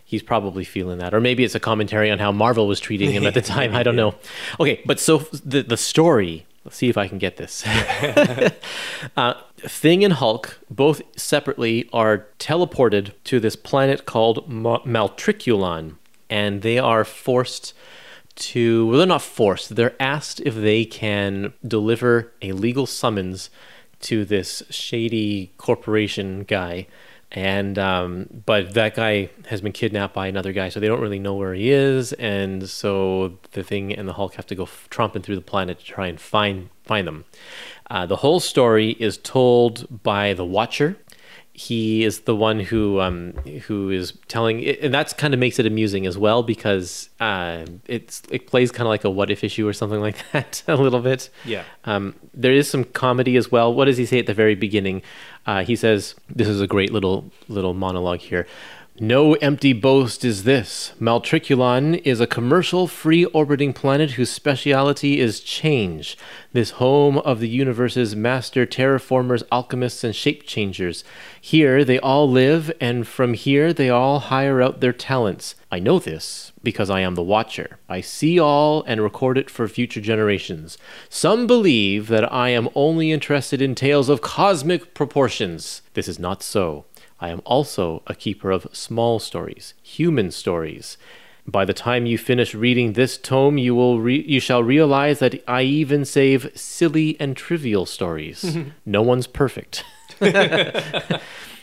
he's 0.03 0.23
probably 0.23 0.63
feeling 0.63 0.97
that. 0.97 1.13
Or 1.13 1.21
maybe 1.21 1.43
it's 1.43 1.53
a 1.53 1.59
commentary 1.59 2.09
on 2.09 2.17
how 2.17 2.31
marvel 2.31 2.67
was 2.67 2.79
treating 2.79 3.11
him 3.11 3.27
at 3.27 3.35
the 3.35 3.41
time 3.57 3.75
i 3.75 3.83
don't 3.83 3.95
know. 3.95 4.15
Okay 4.59 4.81
but 4.83 4.99
so 4.99 5.19
the, 5.45 5.61
the 5.61 5.77
story 5.77 6.47
let's 6.65 6.77
see 6.77 6.89
if 6.89 6.97
i 6.97 7.07
can 7.07 7.19
get 7.19 7.37
this. 7.37 7.63
Uh, 9.15 9.35
thing 9.57 10.03
and 10.03 10.15
hulk 10.15 10.57
both 10.71 11.03
separately 11.15 11.87
are 11.93 12.25
teleported 12.39 13.11
to 13.25 13.39
this 13.39 13.55
planet 13.55 14.07
called 14.07 14.49
Ma- 14.49 14.81
maltriculon 14.85 15.97
and 16.31 16.63
they 16.63 16.79
are 16.79 17.05
forced 17.05 17.75
to 18.37 18.87
well 18.87 18.97
they're 18.99 19.07
not 19.07 19.21
forced 19.21 19.75
they're 19.75 19.95
asked 19.99 20.39
if 20.41 20.55
they 20.55 20.85
can 20.85 21.53
deliver 21.65 22.31
a 22.41 22.51
legal 22.51 22.85
summons 22.85 23.49
to 23.99 24.23
this 24.23 24.63
shady 24.69 25.51
corporation 25.57 26.43
guy 26.43 26.87
and 27.31 27.77
um, 27.77 28.41
but 28.45 28.73
that 28.73 28.95
guy 28.95 29.29
has 29.47 29.59
been 29.59 29.73
kidnapped 29.73 30.13
by 30.13 30.27
another 30.27 30.53
guy, 30.53 30.69
so 30.69 30.79
they 30.79 30.87
don't 30.87 31.01
really 31.01 31.19
know 31.19 31.35
where 31.35 31.53
he 31.53 31.71
is, 31.71 32.13
and 32.13 32.69
so 32.69 33.37
the 33.51 33.63
thing 33.63 33.93
and 33.93 34.07
the 34.07 34.13
Hulk 34.13 34.35
have 34.35 34.47
to 34.47 34.55
go 34.55 34.63
f- 34.63 34.87
tromping 34.89 35.23
through 35.23 35.35
the 35.35 35.41
planet 35.41 35.79
to 35.79 35.85
try 35.85 36.07
and 36.07 36.19
find 36.21 36.69
find 36.85 37.05
them. 37.05 37.25
Uh, 37.91 38.05
the 38.05 38.17
whole 38.17 38.39
story 38.39 38.91
is 38.91 39.17
told 39.17 40.03
by 40.03 40.33
the 40.33 40.45
Watcher. 40.45 40.97
He 41.59 42.03
is 42.03 42.19
the 42.21 42.35
one 42.35 42.59
who 42.59 43.01
um, 43.01 43.33
who 43.65 43.89
is 43.89 44.13
telling, 44.27 44.63
and 44.63 44.93
that's 44.93 45.11
kind 45.11 45.33
of 45.33 45.39
makes 45.39 45.57
it 45.57 45.65
amusing 45.65 46.05
as 46.05 46.15
well 46.15 46.43
because 46.43 47.09
uh, 47.19 47.65
it's 47.87 48.21
it 48.29 48.45
plays 48.45 48.71
kind 48.71 48.85
of 48.85 48.89
like 48.89 49.03
a 49.03 49.09
what 49.09 49.31
if 49.31 49.43
issue 49.43 49.67
or 49.67 49.73
something 49.73 49.99
like 49.99 50.17
that 50.33 50.61
a 50.67 50.75
little 50.75 50.99
bit. 51.01 51.31
Yeah. 51.45 51.63
Um, 51.85 52.13
there 52.31 52.51
is 52.53 52.69
some 52.69 52.83
comedy 52.83 53.35
as 53.37 53.51
well. 53.51 53.73
What 53.73 53.85
does 53.85 53.97
he 53.97 54.05
say 54.05 54.19
at 54.19 54.27
the 54.27 54.35
very 54.35 54.53
beginning? 54.53 55.01
Uh, 55.47 55.63
he 55.63 55.75
says, 55.75 56.13
"This 56.29 56.47
is 56.47 56.61
a 56.61 56.67
great 56.67 56.93
little 56.93 57.31
little 57.47 57.73
monologue 57.73 58.19
here." 58.19 58.45
No 58.99 59.35
empty 59.35 59.73
boast 59.73 60.25
is 60.25 60.43
this. 60.43 60.93
Maltriculon 60.99 62.01
is 62.03 62.19
a 62.19 62.25
commercial 62.25 62.87
free 62.87 63.25
orbiting 63.25 63.71
planet 63.71 64.11
whose 64.11 64.31
speciality 64.31 65.19
is 65.19 65.39
change. 65.39 66.17
This 66.51 66.71
home 66.71 67.19
of 67.19 67.39
the 67.39 67.47
universe's 67.47 68.15
master 68.15 68.65
terraformers, 68.65 69.43
alchemists, 69.51 70.03
and 70.03 70.15
shape 70.15 70.47
changers. 70.47 71.03
Here 71.39 71.85
they 71.85 71.99
all 71.99 72.27
live, 72.27 72.71
and 72.81 73.07
from 73.07 73.35
here 73.35 73.71
they 73.71 73.87
all 73.87 74.17
hire 74.17 74.63
out 74.63 74.79
their 74.79 74.93
talents. 74.93 75.53
I 75.71 75.77
know 75.77 75.99
this 75.99 76.51
because 76.63 76.89
I 76.89 77.01
am 77.01 77.13
the 77.13 77.21
Watcher. 77.21 77.77
I 77.87 78.01
see 78.01 78.39
all 78.39 78.81
and 78.87 78.99
record 78.99 79.37
it 79.37 79.51
for 79.51 79.67
future 79.67 80.01
generations. 80.01 80.75
Some 81.07 81.45
believe 81.45 82.07
that 82.07 82.33
I 82.33 82.49
am 82.49 82.67
only 82.73 83.11
interested 83.11 83.61
in 83.61 83.75
tales 83.75 84.09
of 84.09 84.21
cosmic 84.21 84.95
proportions. 84.95 85.83
This 85.93 86.07
is 86.07 86.17
not 86.17 86.41
so. 86.41 86.85
I 87.19 87.29
am 87.29 87.41
also 87.45 88.03
a 88.07 88.15
keeper 88.15 88.51
of 88.51 88.67
small 88.71 89.19
stories, 89.19 89.73
human 89.81 90.31
stories. 90.31 90.97
By 91.47 91.63
the 91.65 91.73
time 91.73 92.05
you 92.05 92.17
finish 92.17 92.53
reading 92.53 92.93
this 92.93 93.17
tome, 93.17 93.57
you 93.57 93.73
will 93.73 93.99
re- 93.99 94.25
you 94.27 94.39
shall 94.39 94.63
realize 94.63 95.19
that 95.19 95.41
I 95.47 95.61
even 95.63 96.03
save 96.03 96.51
silly 96.55 97.15
and 97.19 97.37
trivial 97.37 97.85
stories. 97.85 98.57
no 98.85 99.01
one's 99.01 99.27
perfect. 99.27 99.83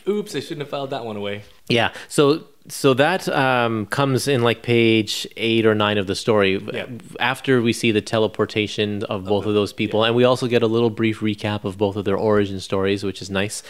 Oops, 0.06 0.34
I 0.34 0.40
shouldn't 0.40 0.60
have 0.60 0.68
filed 0.68 0.90
that 0.90 1.04
one 1.04 1.16
away. 1.16 1.42
Yeah. 1.68 1.92
So 2.08 2.44
so 2.66 2.94
that 2.94 3.28
um, 3.28 3.84
comes 3.86 4.26
in 4.26 4.42
like 4.42 4.62
page 4.62 5.26
eight 5.36 5.66
or 5.66 5.74
nine 5.74 5.98
of 5.98 6.06
the 6.06 6.14
story 6.14 6.56
Yeah. 6.72 6.86
after 7.20 7.60
we 7.60 7.72
see 7.74 7.90
the 7.90 8.00
teleportation 8.00 9.02
of 9.04 9.24
both 9.26 9.44
of 9.46 9.52
those 9.54 9.72
people, 9.74 10.02
and 10.04 10.14
we 10.16 10.24
also 10.24 10.46
get 10.46 10.62
a 10.62 10.66
little 10.66 10.88
brief 10.90 11.20
recap 11.20 11.64
of 11.64 11.76
both 11.76 11.96
of 11.96 12.04
their 12.06 12.16
origin 12.16 12.60
stories, 12.60 13.04
which 13.04 13.20
is 13.20 13.28
nice. 13.30 13.62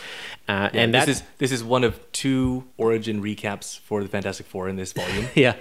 Uh, 0.49 0.71
And 0.73 0.77
and 0.77 0.95
this 0.95 1.09
is 1.09 1.23
this 1.39 1.51
is 1.53 1.65
one 1.65 1.83
of 1.85 1.99
two 2.13 2.65
origin 2.77 3.21
recaps 3.23 3.79
for 3.79 4.03
the 4.03 4.09
Fantastic 4.09 4.47
Four 4.47 4.69
in 4.69 4.77
this 4.77 4.93
volume. 4.93 5.27
yeah, 5.35 5.55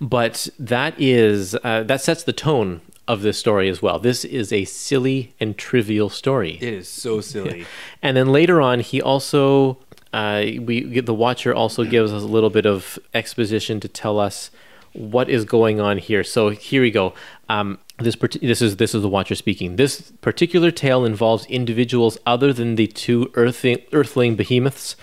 but 0.00 0.48
that 0.58 0.94
is 0.98 1.54
uh, 1.64 1.82
that 1.84 2.00
sets 2.02 2.22
the 2.22 2.32
tone 2.34 2.80
of 3.06 3.22
this 3.22 3.38
story 3.38 3.70
as 3.70 3.80
well. 3.80 3.98
This 3.98 4.22
is 4.26 4.52
a 4.52 4.64
silly 4.66 5.34
and 5.40 5.56
trivial 5.56 6.10
story. 6.10 6.58
it 6.60 6.74
is 6.74 6.88
so 6.88 7.20
silly. 7.22 7.64
And 8.02 8.14
then 8.16 8.28
later 8.28 8.60
on, 8.60 8.80
he 8.80 9.00
also 9.00 9.78
uh, 10.12 10.44
we 10.60 11.00
the 11.00 11.14
Watcher 11.14 11.54
also 11.54 11.84
gives 11.84 12.12
us 12.12 12.22
a 12.22 12.26
little 12.26 12.50
bit 12.50 12.66
of 12.66 12.98
exposition 13.14 13.80
to 13.80 13.88
tell 13.88 14.18
us 14.18 14.50
what 14.92 15.28
is 15.28 15.44
going 15.44 15.80
on 15.80 15.98
here. 15.98 16.24
So 16.24 16.50
here 16.50 16.82
we 16.82 16.90
go. 16.90 17.14
Um, 17.48 17.78
this 17.98 18.16
this 18.40 18.62
is 18.62 18.76
this 18.76 18.94
is 18.94 19.02
the 19.02 19.08
Watcher 19.08 19.34
speaking. 19.34 19.76
This 19.76 20.12
particular 20.20 20.70
tale 20.70 21.04
involves 21.04 21.46
individuals 21.46 22.18
other 22.24 22.52
than 22.52 22.76
the 22.76 22.86
two 22.86 23.30
earthling, 23.34 23.78
earthling 23.92 24.36
behemoths. 24.36 24.96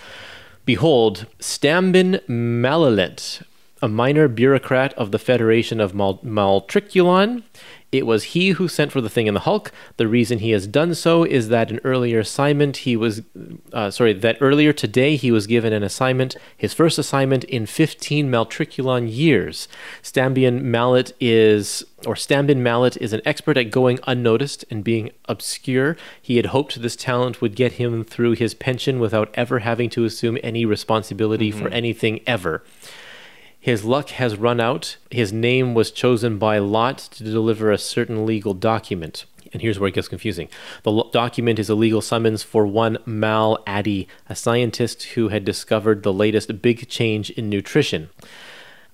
Behold, 0.64 1.26
Stambin 1.38 2.20
Malalet, 2.26 3.42
a 3.80 3.88
minor 3.88 4.26
bureaucrat 4.26 4.92
of 4.94 5.12
the 5.12 5.18
Federation 5.18 5.80
of 5.80 5.94
Mal- 5.94 6.18
Maltriculon. 6.24 7.44
It 7.92 8.04
was 8.04 8.24
he 8.24 8.50
who 8.50 8.66
sent 8.66 8.92
for 8.92 9.00
the 9.00 9.08
thing 9.08 9.26
in 9.26 9.34
the 9.34 9.40
Hulk. 9.40 9.70
The 9.96 10.08
reason 10.08 10.40
he 10.40 10.50
has 10.50 10.66
done 10.66 10.94
so 10.94 11.22
is 11.22 11.48
that 11.48 11.70
an 11.70 11.80
earlier 11.84 12.18
assignment 12.18 12.78
he 12.78 12.96
was, 12.96 13.22
uh, 13.72 13.90
sorry, 13.90 14.12
that 14.12 14.38
earlier 14.40 14.72
today 14.72 15.16
he 15.16 15.30
was 15.30 15.46
given 15.46 15.72
an 15.72 15.82
assignment, 15.82 16.36
his 16.56 16.74
first 16.74 16.98
assignment 16.98 17.44
in 17.44 17.64
15 17.64 18.28
Maltriculon 18.30 19.08
years. 19.10 19.68
Stambian 20.02 20.62
Mallet 20.62 21.12
is, 21.20 21.84
or 22.04 22.14
Stambin 22.14 22.58
Mallet 22.58 22.96
is 22.98 23.12
an 23.12 23.22
expert 23.24 23.56
at 23.56 23.70
going 23.70 24.00
unnoticed 24.06 24.64
and 24.68 24.82
being 24.82 25.10
obscure. 25.26 25.96
He 26.20 26.36
had 26.36 26.46
hoped 26.46 26.82
this 26.82 26.96
talent 26.96 27.40
would 27.40 27.54
get 27.54 27.72
him 27.74 28.02
through 28.04 28.32
his 28.32 28.52
pension 28.52 28.98
without 28.98 29.30
ever 29.34 29.60
having 29.60 29.90
to 29.90 30.04
assume 30.04 30.38
any 30.42 30.64
responsibility 30.64 31.50
for 31.52 31.68
anything 31.68 32.20
ever. 32.26 32.64
His 33.66 33.84
luck 33.84 34.10
has 34.10 34.36
run 34.36 34.60
out. 34.60 34.96
His 35.10 35.32
name 35.32 35.74
was 35.74 35.90
chosen 35.90 36.38
by 36.38 36.58
lot 36.58 36.98
to 36.98 37.24
deliver 37.24 37.72
a 37.72 37.78
certain 37.78 38.24
legal 38.24 38.54
document. 38.54 39.24
And 39.52 39.60
here's 39.60 39.76
where 39.80 39.88
it 39.88 39.94
gets 39.94 40.06
confusing. 40.06 40.48
The 40.84 41.02
document 41.12 41.58
is 41.58 41.68
a 41.68 41.74
legal 41.74 42.00
summons 42.00 42.44
for 42.44 42.64
one 42.64 42.98
Mal 43.04 43.60
Addy, 43.66 44.06
a 44.28 44.36
scientist 44.36 45.02
who 45.14 45.30
had 45.30 45.44
discovered 45.44 46.04
the 46.04 46.12
latest 46.12 46.62
big 46.62 46.88
change 46.88 47.30
in 47.30 47.50
nutrition. 47.50 48.10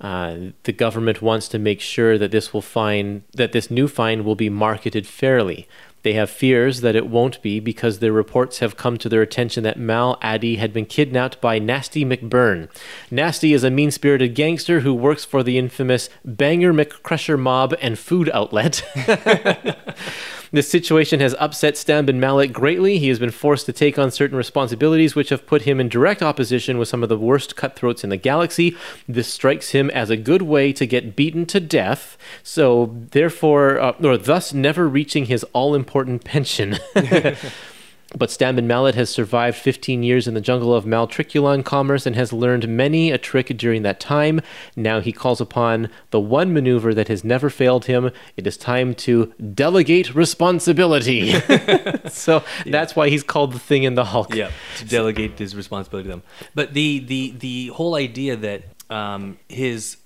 Uh, 0.00 0.36
the 0.62 0.72
government 0.72 1.20
wants 1.20 1.48
to 1.48 1.58
make 1.58 1.82
sure 1.82 2.16
that 2.16 2.30
this 2.30 2.54
will 2.54 2.62
find 2.62 3.24
that 3.34 3.52
this 3.52 3.70
new 3.70 3.86
find 3.86 4.24
will 4.24 4.36
be 4.36 4.48
marketed 4.48 5.06
fairly. 5.06 5.68
They 6.02 6.14
have 6.14 6.30
fears 6.30 6.80
that 6.80 6.96
it 6.96 7.06
won't 7.06 7.40
be 7.42 7.60
because 7.60 7.98
their 7.98 8.12
reports 8.12 8.58
have 8.58 8.76
come 8.76 8.96
to 8.98 9.08
their 9.08 9.22
attention 9.22 9.62
that 9.64 9.78
Mal 9.78 10.18
Addy 10.20 10.56
had 10.56 10.72
been 10.72 10.86
kidnapped 10.86 11.40
by 11.40 11.58
Nasty 11.58 12.04
McBurn. 12.04 12.68
Nasty 13.10 13.52
is 13.52 13.64
a 13.64 13.70
mean 13.70 13.90
spirited 13.90 14.34
gangster 14.34 14.80
who 14.80 14.94
works 14.94 15.24
for 15.24 15.42
the 15.42 15.58
infamous 15.58 16.08
Banger 16.24 16.72
McCrusher 16.72 17.38
mob 17.38 17.74
and 17.80 17.98
food 17.98 18.30
outlet. 18.32 18.82
This 20.52 20.68
situation 20.68 21.20
has 21.20 21.34
upset 21.40 21.74
Stambin 21.74 22.16
Mallet 22.16 22.52
greatly. 22.52 22.98
He 22.98 23.08
has 23.08 23.18
been 23.18 23.30
forced 23.30 23.64
to 23.66 23.72
take 23.72 23.98
on 23.98 24.10
certain 24.10 24.36
responsibilities, 24.36 25.14
which 25.14 25.30
have 25.30 25.46
put 25.46 25.62
him 25.62 25.80
in 25.80 25.88
direct 25.88 26.22
opposition 26.22 26.76
with 26.76 26.88
some 26.88 27.02
of 27.02 27.08
the 27.08 27.16
worst 27.16 27.56
cutthroats 27.56 28.04
in 28.04 28.10
the 28.10 28.18
galaxy. 28.18 28.76
This 29.08 29.28
strikes 29.32 29.70
him 29.70 29.88
as 29.90 30.10
a 30.10 30.16
good 30.16 30.42
way 30.42 30.74
to 30.74 30.86
get 30.86 31.16
beaten 31.16 31.46
to 31.46 31.58
death, 31.58 32.18
so 32.42 32.94
therefore, 33.12 33.80
uh, 33.80 33.92
or 34.02 34.18
thus 34.18 34.52
never 34.52 34.86
reaching 34.86 35.24
his 35.24 35.42
all 35.54 35.74
important 35.74 36.22
pension. 36.22 36.76
But 38.16 38.28
Stambin 38.28 38.66
Mallet 38.66 38.94
has 38.94 39.10
survived 39.10 39.56
15 39.56 40.02
years 40.02 40.28
in 40.28 40.34
the 40.34 40.40
jungle 40.40 40.74
of 40.74 40.84
Maltriculon 40.84 41.64
commerce 41.64 42.06
and 42.06 42.14
has 42.16 42.32
learned 42.32 42.68
many 42.68 43.10
a 43.10 43.18
trick 43.18 43.48
during 43.56 43.82
that 43.82 44.00
time. 44.00 44.40
Now 44.76 45.00
he 45.00 45.12
calls 45.12 45.40
upon 45.40 45.88
the 46.10 46.20
one 46.20 46.52
maneuver 46.52 46.94
that 46.94 47.08
has 47.08 47.24
never 47.24 47.48
failed 47.50 47.86
him. 47.86 48.10
It 48.36 48.46
is 48.46 48.56
time 48.56 48.94
to 48.96 49.32
delegate 49.54 50.14
responsibility. 50.14 51.32
so 52.08 52.44
that's 52.66 52.94
why 52.94 53.08
he's 53.08 53.22
called 53.22 53.52
the 53.52 53.58
thing 53.58 53.84
in 53.84 53.94
the 53.94 54.04
Hulk. 54.04 54.34
yeah, 54.34 54.50
to 54.78 54.84
delegate 54.84 55.38
his 55.38 55.56
responsibility 55.56 56.08
to 56.08 56.10
them. 56.10 56.22
But 56.54 56.74
the 56.74 56.98
the 57.00 57.34
the 57.38 57.66
whole 57.68 57.94
idea 57.94 58.36
that 58.36 58.71
um, 58.92 59.38
his 59.48 59.96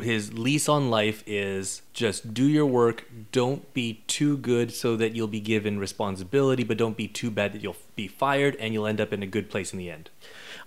his 0.00 0.32
lease 0.32 0.68
on 0.68 0.90
life 0.90 1.24
is 1.26 1.82
just 1.92 2.32
do 2.32 2.44
your 2.44 2.66
work, 2.66 3.04
don't 3.32 3.74
be 3.74 4.04
too 4.06 4.36
good 4.36 4.72
so 4.72 4.96
that 4.96 5.14
you'll 5.16 5.26
be 5.26 5.40
given 5.40 5.78
responsibility, 5.78 6.62
but 6.62 6.78
don't 6.78 6.96
be 6.96 7.08
too 7.08 7.30
bad 7.30 7.52
that 7.52 7.62
you'll 7.62 7.76
be 7.96 8.06
fired 8.06 8.54
and 8.56 8.72
you'll 8.72 8.86
end 8.86 9.00
up 9.00 9.12
in 9.12 9.22
a 9.22 9.26
good 9.26 9.50
place 9.50 9.72
in 9.72 9.78
the 9.78 9.90
end. 9.90 10.08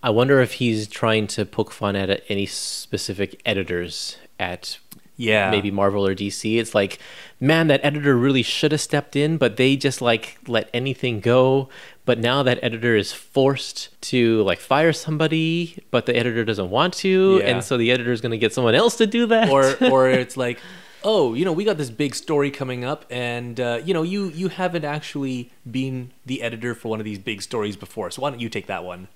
I 0.03 0.09
wonder 0.09 0.41
if 0.41 0.53
he's 0.53 0.87
trying 0.87 1.27
to 1.27 1.45
poke 1.45 1.71
fun 1.71 1.95
at 1.95 2.23
any 2.27 2.45
specific 2.45 3.41
editors 3.45 4.17
at 4.39 4.79
Yeah, 5.17 5.51
maybe 5.51 5.69
Marvel 5.71 6.05
or 6.07 6.15
DC. 6.15 6.59
It's 6.59 6.73
like, 6.73 6.97
man, 7.39 7.67
that 7.67 7.79
editor 7.83 8.15
really 8.17 8.41
should 8.41 8.71
have 8.71 8.81
stepped 8.81 9.15
in, 9.15 9.37
but 9.37 9.57
they 9.57 9.75
just 9.75 10.01
like 10.01 10.37
let 10.47 10.69
anything 10.73 11.19
go. 11.19 11.69
But 12.05 12.17
now 12.17 12.41
that 12.43 12.57
editor 12.63 12.95
is 12.95 13.13
forced 13.13 13.89
to 14.09 14.41
like 14.43 14.59
fire 14.59 14.91
somebody, 14.93 15.83
but 15.91 16.07
the 16.07 16.15
editor 16.15 16.43
doesn't 16.43 16.69
want 16.71 16.93
to, 16.95 17.37
Yeah. 17.39 17.49
and 17.49 17.63
so 17.63 17.77
the 17.77 17.91
editor 17.91 18.11
is 18.11 18.21
going 18.21 18.31
to 18.31 18.37
get 18.39 18.53
someone 18.53 18.73
else 18.73 18.97
to 18.97 19.05
do 19.05 19.27
that. 19.27 19.49
or 19.49 19.75
or 19.91 20.09
it's 20.09 20.37
like 20.37 20.59
oh 21.03 21.33
you 21.33 21.43
know 21.43 21.51
we 21.51 21.63
got 21.63 21.77
this 21.79 21.89
big 21.89 22.13
story 22.13 22.51
coming 22.51 22.85
up 22.85 23.05
and 23.09 23.59
uh, 23.59 23.79
you 23.83 23.91
know 23.91 24.03
you 24.03 24.29
you 24.29 24.49
haven't 24.49 24.85
actually 24.85 25.49
been 25.69 26.11
the 26.27 26.43
editor 26.43 26.75
for 26.75 26.89
one 26.89 26.99
of 26.99 27.05
these 27.05 27.17
big 27.17 27.41
stories 27.41 27.75
before 27.75 28.11
so 28.11 28.21
why 28.21 28.29
don't 28.29 28.39
you 28.39 28.47
take 28.49 28.67
that 28.67 28.83
one 28.83 29.07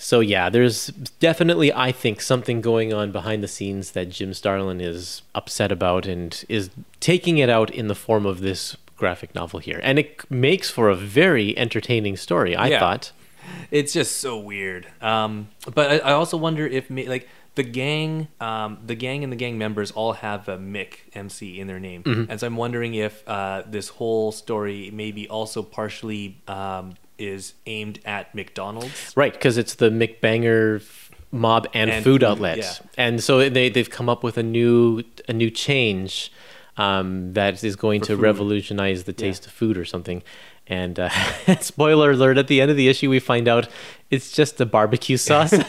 So 0.00 0.20
yeah, 0.20 0.48
there's 0.48 0.86
definitely 1.20 1.72
I 1.72 1.90
think 1.92 2.20
something 2.20 2.60
going 2.60 2.92
on 2.94 3.10
behind 3.12 3.42
the 3.42 3.48
scenes 3.48 3.90
that 3.92 4.08
Jim 4.10 4.32
Starlin 4.32 4.80
is 4.80 5.22
upset 5.34 5.72
about 5.72 6.06
and 6.06 6.44
is 6.48 6.70
taking 7.00 7.38
it 7.38 7.50
out 7.50 7.68
in 7.70 7.88
the 7.88 7.94
form 7.96 8.24
of 8.24 8.40
this 8.40 8.76
graphic 8.96 9.34
novel 9.34 9.58
here. 9.60 9.80
And 9.82 9.98
it 9.98 10.28
makes 10.30 10.70
for 10.70 10.88
a 10.88 10.94
very 10.94 11.56
entertaining 11.58 12.16
story, 12.16 12.54
I 12.56 12.68
Yeah. 12.68 12.78
thought. 12.80 13.12
it's 13.70 13.94
just 13.94 14.18
so 14.18 14.38
weird 14.38 14.86
um 15.00 15.48
but 15.74 15.90
i, 15.90 16.10
I 16.10 16.12
also 16.12 16.36
wonder 16.36 16.66
if 16.66 16.90
ma- 16.90 17.08
like 17.08 17.26
the 17.54 17.62
gang 17.62 18.28
um 18.42 18.76
the 18.84 18.94
gang 18.94 19.24
and 19.24 19.32
the 19.32 19.36
gang 19.36 19.56
members 19.56 19.90
all 19.92 20.12
have 20.12 20.48
a 20.48 20.58
mick 20.58 20.92
mc 21.14 21.58
in 21.58 21.66
their 21.66 21.80
name 21.80 22.02
and 22.28 22.38
so 22.38 22.46
i'm 22.46 22.56
wondering 22.58 22.92
if 22.94 23.26
uh 23.26 23.62
this 23.66 23.88
whole 23.88 24.32
story 24.32 24.90
maybe 24.92 25.26
also 25.30 25.62
partially 25.62 26.36
um 26.46 26.92
is 27.18 27.54
aimed 27.66 27.98
at 28.04 28.34
mcdonald's 28.34 29.12
Right, 29.16 29.32
because 29.32 29.58
it's 29.58 29.74
the 29.74 29.90
McBanger 29.90 30.82
mob 31.30 31.66
and, 31.74 31.90
And 31.90 32.04
food 32.04 32.20
food, 32.20 32.24
outlet, 32.24 32.58
yeah. 32.58 32.72
and 32.96 33.22
so 33.22 33.48
they 33.50 33.68
they've 33.68 33.90
come 33.90 34.08
up 34.08 34.22
with 34.22 34.38
a 34.38 34.42
new 34.42 35.02
a 35.28 35.32
new 35.32 35.50
change 35.50 36.32
um, 36.76 37.32
that 37.34 37.62
is 37.64 37.76
going 37.76 38.00
to 38.02 38.14
food. 38.14 38.20
revolutionize 38.20 39.04
the 39.04 39.12
taste 39.12 39.46
of 39.46 39.52
food 39.52 39.76
or 39.76 39.84
something. 39.84 40.22
And 40.66 40.98
uh, 41.00 41.08
spoiler 41.60 42.12
alert: 42.12 42.38
at 42.38 42.46
the 42.46 42.60
end 42.60 42.70
of 42.70 42.76
the 42.76 42.88
issue, 42.88 43.10
we 43.10 43.18
find 43.20 43.48
out 43.48 43.68
it's 44.10 44.32
just 44.32 44.60
a 44.60 44.66
barbecue 44.66 45.16
sauce, 45.16 45.52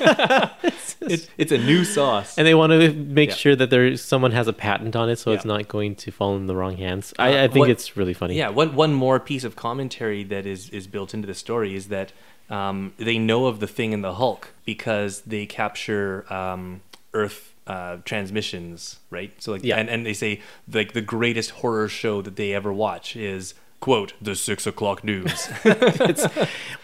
it's, 1.02 1.28
it's 1.38 1.52
a 1.52 1.58
new 1.58 1.84
sauce 1.84 2.38
and 2.38 2.48
they 2.48 2.54
want 2.54 2.72
to 2.72 2.94
make 2.94 3.30
Yeah. 3.30 3.36
sure 3.36 3.56
that 3.56 3.70
there's 3.70 4.02
someone 4.02 4.32
has 4.32 4.48
a 4.48 4.54
patent 4.54 4.96
on 4.96 5.10
it, 5.10 5.18
so 5.18 5.32
it's 5.32 5.46
not 5.46 5.68
going 5.68 5.96
to 5.96 6.12
fall 6.12 6.36
in 6.36 6.48
the 6.48 6.56
wrong 6.56 6.78
hands. 6.78 7.14
I, 7.20 7.38
Uh, 7.38 7.44
I 7.44 7.48
think 7.48 7.58
what- 7.64 7.70
it's 7.70 7.98
really 7.98 8.14
funny. 8.14 8.36
Yeah, 8.38 8.50
one 8.50 8.76
one 8.76 8.94
more 8.94 9.20
piece 9.20 9.44
of 9.44 9.56
commentary 9.56 10.24
that 10.26 10.46
is 10.46 10.70
is 10.70 10.88
built 10.88 11.14
into 11.14 11.28
the 11.28 11.34
story 11.36 11.76
is 11.76 11.88
that 11.90 12.12
um, 12.50 12.94
they 12.98 13.18
know 13.20 13.46
of 13.46 13.60
the 13.60 13.68
thing 13.68 13.92
in 13.94 14.02
the 14.02 14.14
Hulk 14.16 14.54
because 14.66 15.22
they 15.22 15.46
capture 15.46 16.26
um, 16.34 16.82
Earth 17.14 17.54
uh, 17.68 17.98
transmissions, 18.06 19.00
right? 19.12 19.32
So 19.42 19.52
like, 19.52 19.64
Yeah. 19.64 19.78
and 19.78 19.90
and 19.90 20.06
they 20.06 20.14
say 20.14 20.42
like 20.74 20.94
the 20.94 21.02
greatest 21.02 21.52
horror 21.62 21.88
show 21.88 22.22
that 22.24 22.36
they 22.36 22.54
ever 22.54 22.72
watch 22.74 23.16
is 23.16 23.54
quote 23.80 24.14
the 24.22 24.36
six 24.36 24.66
o'clock 24.68 25.04
news. 25.04 25.50
it's 25.64 26.26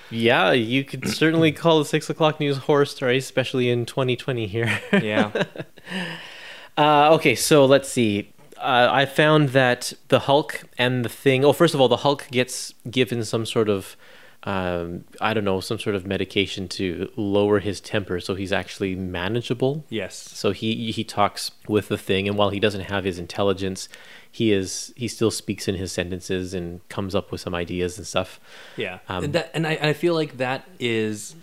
yeah, 0.09 0.51
you 0.51 0.83
could 0.83 1.07
certainly 1.09 1.51
call 1.61 1.79
the 1.79 1.85
six 1.85 2.09
o'clock 2.09 2.39
news 2.39 2.57
horror 2.57 2.85
story, 2.85 3.17
especially 3.17 3.69
in 3.69 3.85
2020 3.85 4.47
here. 4.47 4.79
yeah, 4.93 5.31
Uh, 6.77 7.13
okay, 7.13 7.35
so 7.35 7.65
let's 7.65 7.87
see. 7.89 8.31
Uh, 8.57 8.89
I 8.91 9.05
found 9.05 9.49
that 9.49 9.93
the 10.09 10.19
Hulk 10.19 10.63
and 10.77 11.05
the 11.05 11.09
Thing. 11.09 11.45
Oh, 11.45 11.53
first 11.53 11.73
of 11.73 11.79
all, 11.79 11.87
the 11.87 11.97
Hulk 11.97 12.27
gets 12.31 12.73
given 12.89 13.23
some 13.23 13.45
sort 13.45 13.69
of, 13.69 13.95
um, 14.43 15.05
I 15.21 15.33
don't 15.33 15.45
know, 15.45 15.61
some 15.61 15.79
sort 15.79 15.95
of 15.95 16.05
medication 16.05 16.67
to 16.69 17.09
lower 17.15 17.59
his 17.59 17.79
temper, 17.79 18.19
so 18.19 18.35
he's 18.35 18.51
actually 18.51 18.93
manageable. 18.95 19.85
yes, 19.89 20.15
So 20.15 20.51
he 20.51 20.91
he 20.91 21.03
talks 21.05 21.51
with 21.67 21.87
the 21.87 21.97
Thing, 21.97 22.27
and 22.27 22.37
while 22.37 22.49
he 22.49 22.59
doesn't 22.59 22.81
have 22.81 23.05
his 23.05 23.19
intelligence, 23.19 23.87
he 24.35 24.51
is 24.51 24.91
he 24.97 25.07
still 25.07 25.31
speaks 25.31 25.65
in 25.69 25.75
his 25.75 25.93
sentences 25.93 26.53
and 26.53 26.87
comes 26.89 27.15
up 27.15 27.31
with 27.31 27.39
some 27.39 27.55
ideas 27.55 27.97
and 27.97 28.05
stuff. 28.05 28.37
yeah. 28.75 28.99
Um, 29.07 29.23
and 29.23 29.33
that 29.33 29.49
and 29.53 29.65
I 29.65 29.79
I 29.81 29.93
feel 29.93 30.13
like 30.13 30.35
that 30.37 30.67
is 30.77 31.35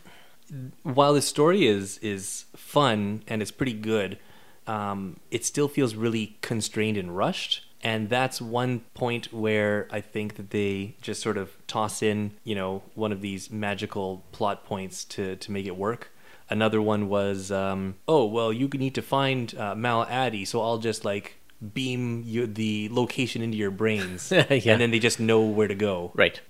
while 0.82 1.14
the 1.14 1.22
story 1.22 1.66
is 1.66 1.96
is 1.98 2.44
fun 2.54 3.22
and 3.26 3.40
it's 3.40 3.50
pretty 3.50 3.72
good, 3.72 4.18
um, 4.66 5.16
it 5.30 5.46
still 5.46 5.68
feels 5.68 5.94
really 5.94 6.36
constrained 6.42 6.98
and 6.98 7.16
rushed. 7.16 7.64
And 7.82 8.10
that's 8.10 8.42
one 8.42 8.80
point 8.92 9.32
where 9.32 9.88
I 9.90 10.02
think 10.02 10.36
that 10.36 10.50
they 10.50 10.94
just 11.00 11.22
sort 11.22 11.38
of 11.38 11.56
toss 11.66 12.02
in, 12.02 12.32
you 12.44 12.54
know, 12.54 12.82
one 12.94 13.10
of 13.10 13.22
these 13.22 13.50
magical 13.50 14.22
plot 14.32 14.66
points 14.66 15.02
to 15.16 15.36
to 15.36 15.50
make 15.50 15.64
it 15.64 15.78
work. 15.78 16.10
Another 16.50 16.82
one 16.82 17.08
was, 17.08 17.50
um, 17.50 17.94
oh 18.06 18.26
well, 18.26 18.52
you 18.52 18.68
need 18.68 18.94
to 18.96 19.02
find 19.02 19.54
uh, 19.56 19.74
Mal 19.74 20.04
Addy, 20.10 20.44
so 20.44 20.60
I'll 20.60 20.76
just 20.76 21.06
like 21.06 21.38
beam 21.74 22.22
you 22.26 22.46
the 22.46 22.88
location 22.90 23.42
into 23.42 23.56
your 23.56 23.70
brains, 23.70 24.30
Yeah. 24.32 24.42
and 24.50 24.80
then 24.80 24.90
they 24.90 24.98
just 24.98 25.20
know 25.20 25.42
where 25.42 25.68
to 25.68 25.74
go. 25.74 26.10
Right. 26.14 26.40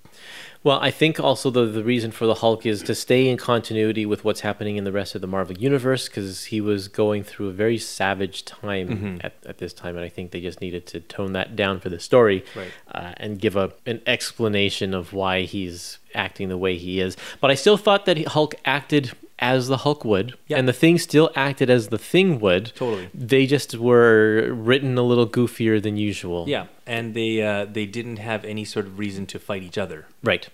Well, 0.63 0.79
I 0.79 0.91
think 0.91 1.19
also 1.19 1.49
the 1.49 1.65
the 1.65 1.83
reason 1.83 2.11
for 2.11 2.25
the 2.25 2.35
Hulk 2.35 2.65
is 2.65 2.81
to 2.83 2.95
stay 2.95 3.27
in 3.27 3.35
continuity 3.35 4.05
with 4.05 4.23
what's 4.23 4.39
happening 4.41 4.77
in 4.77 4.85
the 4.85 4.93
rest 4.93 5.13
of 5.13 5.19
the 5.19 5.27
Marvel 5.27 5.57
universe 5.57 6.07
because 6.07 6.45
he 6.45 6.61
was 6.61 6.87
going 6.87 7.23
through 7.25 7.49
a 7.49 7.51
very 7.51 7.77
savage 7.77 8.45
time 8.45 8.87
Mm-hmm. 8.87 9.17
at, 9.25 9.33
at 9.45 9.57
this 9.57 9.73
time, 9.73 9.97
and 9.97 10.05
I 10.05 10.09
think 10.09 10.31
they 10.31 10.39
just 10.39 10.61
needed 10.61 10.85
to 10.87 11.01
tone 11.01 11.33
that 11.33 11.57
down 11.57 11.81
for 11.81 11.89
the 11.89 11.99
story 11.99 12.45
Right. 12.55 12.71
uh, 12.95 13.11
and 13.17 13.39
give 13.39 13.57
a 13.57 13.73
an 13.85 14.01
explanation 14.07 14.93
of 14.93 15.11
why 15.11 15.41
he's 15.41 15.97
acting 16.15 16.47
the 16.47 16.57
way 16.57 16.77
he 16.77 17.01
is. 17.01 17.17
But 17.41 17.51
I 17.51 17.55
still 17.55 17.75
thought 17.77 18.05
that 18.05 18.25
Hulk 18.27 18.55
acted 18.63 19.11
as 19.39 19.67
the 19.67 19.77
Hulk 19.77 20.05
would, 20.05 20.35
Yeah. 20.47 20.57
and 20.57 20.67
the 20.67 20.73
Thing 20.73 20.97
still 20.97 21.31
acted 21.35 21.69
as 21.69 21.87
the 21.89 21.97
Thing 21.97 22.39
would. 22.39 22.71
Totally. 22.75 23.09
They 23.13 23.45
just 23.45 23.75
were 23.75 24.53
written 24.53 24.97
a 24.97 25.01
little 25.03 25.27
goofier 25.27 25.81
than 25.81 25.97
usual. 25.97 26.45
Yeah, 26.47 26.67
and 26.87 27.13
they 27.13 27.41
uh, 27.41 27.65
they 27.65 27.85
didn't 27.85 28.17
have 28.17 28.45
any 28.45 28.63
sort 28.63 28.85
of 28.85 28.99
reason 28.99 29.25
to 29.27 29.39
fight 29.39 29.63
each 29.63 29.77
other. 29.77 30.05
Right. 30.23 30.47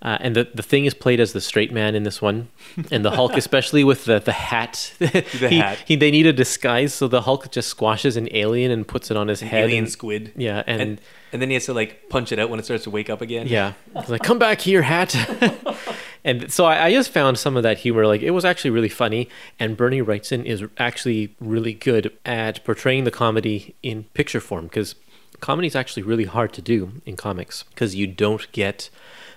Uh, 0.00 0.18
and 0.20 0.34
the, 0.34 0.48
the 0.52 0.62
thing 0.62 0.84
is 0.86 0.94
played 0.94 1.20
as 1.20 1.32
the 1.32 1.40
straight 1.40 1.70
man 1.72 1.94
in 1.94 2.02
this 2.02 2.20
one. 2.20 2.48
And 2.90 3.04
the 3.04 3.12
Hulk, 3.12 3.32
especially 3.36 3.84
with 3.84 4.06
the, 4.06 4.18
the 4.18 4.32
hat. 4.32 4.92
the 4.98 5.20
he, 5.48 5.58
hat. 5.58 5.78
He, 5.86 5.94
they 5.94 6.10
need 6.10 6.26
a 6.26 6.32
disguise, 6.32 6.94
so 6.94 7.06
the 7.08 7.22
Hulk 7.22 7.50
just 7.52 7.68
squashes 7.68 8.16
an 8.16 8.28
alien 8.34 8.70
and 8.72 8.88
puts 8.88 9.10
it 9.10 9.16
on 9.16 9.28
his 9.28 9.40
head. 9.40 9.64
Alien 9.64 9.84
and, 9.84 9.92
squid. 9.92 10.32
Yeah, 10.36 10.62
and, 10.66 10.82
and 10.82 11.00
and 11.32 11.40
then 11.40 11.48
he 11.48 11.54
has 11.54 11.64
to 11.66 11.72
like 11.74 12.08
punch 12.10 12.30
it 12.30 12.38
out 12.38 12.50
when 12.50 12.58
it 12.60 12.64
starts 12.64 12.84
to 12.84 12.90
wake 12.90 13.08
up 13.08 13.20
again. 13.22 13.46
yeah. 13.46 13.72
It's 13.96 14.10
like, 14.10 14.22
come 14.22 14.38
back 14.38 14.60
here, 14.60 14.82
hat. 14.82 15.14
and 16.24 16.52
so 16.52 16.64
I, 16.66 16.86
I 16.86 16.92
just 16.92 17.10
found 17.10 17.38
some 17.38 17.56
of 17.56 17.62
that 17.64 17.78
humor, 17.78 18.06
like, 18.06 18.22
it 18.22 18.30
was 18.30 18.44
actually 18.44 18.70
really 18.70 18.88
funny. 18.88 19.28
And 19.58 19.76
Bernie 19.76 20.02
Wrightson 20.02 20.44
is 20.44 20.62
actually 20.78 21.34
really 21.40 21.72
good 21.74 22.16
at 22.24 22.62
portraying 22.64 23.04
the 23.04 23.10
comedy 23.10 23.74
in 23.82 24.04
picture 24.14 24.40
form 24.40 24.64
because 24.66 24.94
comedy 25.40 25.66
is 25.66 25.74
actually 25.76 26.02
really 26.04 26.24
hard 26.24 26.52
to 26.52 26.62
do 26.62 27.02
in 27.04 27.16
comics 27.16 27.64
because 27.64 27.94
you 27.96 28.06
don't 28.06 28.50
get 28.52 28.88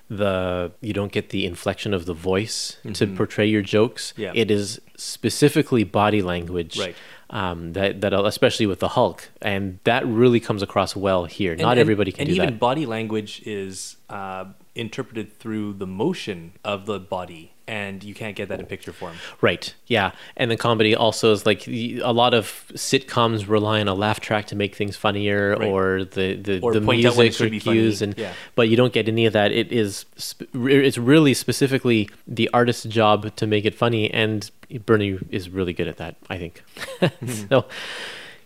the 0.07 0.71
you 0.81 0.93
don't 0.93 1.11
get 1.11 1.29
the 1.29 1.47
inflection 1.47 1.91
of 1.91 2.05
the 2.05 2.13
voice 2.13 2.77
to 2.93 3.07
portray 3.07 3.47
your 3.47 3.63
jokes 3.63 4.13
Yeah. 4.15 4.33
it 4.35 4.51
is 4.51 4.79
specifically 4.97 5.83
body 5.83 6.21
language 6.21 6.77
Right. 6.79 6.95
um, 7.31 7.73
that 7.73 8.01
that 8.01 8.13
especially 8.13 8.67
with 8.67 8.79
the 8.81 8.89
hulk 8.89 9.29
and 9.41 9.79
that 9.83 10.05
really 10.05 10.39
comes 10.39 10.61
across 10.61 10.95
well 10.95 11.25
here 11.25 11.53
And- 11.53 11.61
not 11.61 11.71
and- 11.71 11.79
everybody 11.79 12.11
can 12.11 12.25
do 12.27 12.33
it. 12.33 12.33
and 12.33 12.35
do 12.37 12.43
even 12.43 12.53
that 12.53 12.59
body 12.59 12.85
language 12.85 13.41
is 13.47 13.97
uh, 14.11 14.45
interpreted 14.75 15.37
through 15.39 15.73
the 15.73 15.87
motion 15.87 16.51
of 16.63 16.85
the 16.85 16.99
body, 16.99 17.53
and 17.67 18.03
you 18.03 18.13
can't 18.13 18.35
get 18.35 18.49
that 18.49 18.59
in 18.59 18.65
picture 18.65 18.91
form. 18.91 19.15
Right. 19.41 19.73
Yeah. 19.87 20.11
And 20.37 20.51
the 20.51 20.57
comedy 20.57 20.93
also 20.95 21.31
is 21.31 21.45
like 21.45 21.67
a 21.67 22.11
lot 22.11 22.33
of 22.33 22.65
sitcoms 22.73 23.47
rely 23.47 23.79
on 23.81 23.87
a 23.87 23.93
laugh 23.95 24.19
track 24.19 24.45
to 24.47 24.55
make 24.55 24.75
things 24.75 24.95
funnier 24.95 25.55
Right. 25.57 25.67
or 25.67 26.03
the, 26.05 26.35
the, 26.35 26.59
Or 26.61 26.73
the 26.73 26.81
point 26.81 27.03
out 27.05 27.15
when 27.15 27.27
it 27.27 27.39
music 27.39 27.55
or 27.55 27.59
cues 27.73 28.01
and 28.03 28.15
Yeah. 28.17 28.33
but 28.53 28.69
you 28.69 28.75
don't 28.75 28.93
get 28.93 29.07
any 29.07 29.25
of 29.25 29.33
that. 29.33 29.51
It 29.51 29.71
is 29.71 30.05
it's 30.53 30.97
really 30.99 31.33
specifically 31.33 32.07
the 32.27 32.49
artist's 32.53 32.85
job 32.85 33.35
to 33.37 33.47
make 33.47 33.65
it 33.65 33.73
funny 33.73 34.11
and 34.13 34.51
Bernie 34.85 35.17
is 35.31 35.49
really 35.49 35.73
good 35.73 35.87
at 35.87 35.97
that, 35.97 36.17
I 36.29 36.37
think. 36.37 36.63
so 37.49 37.65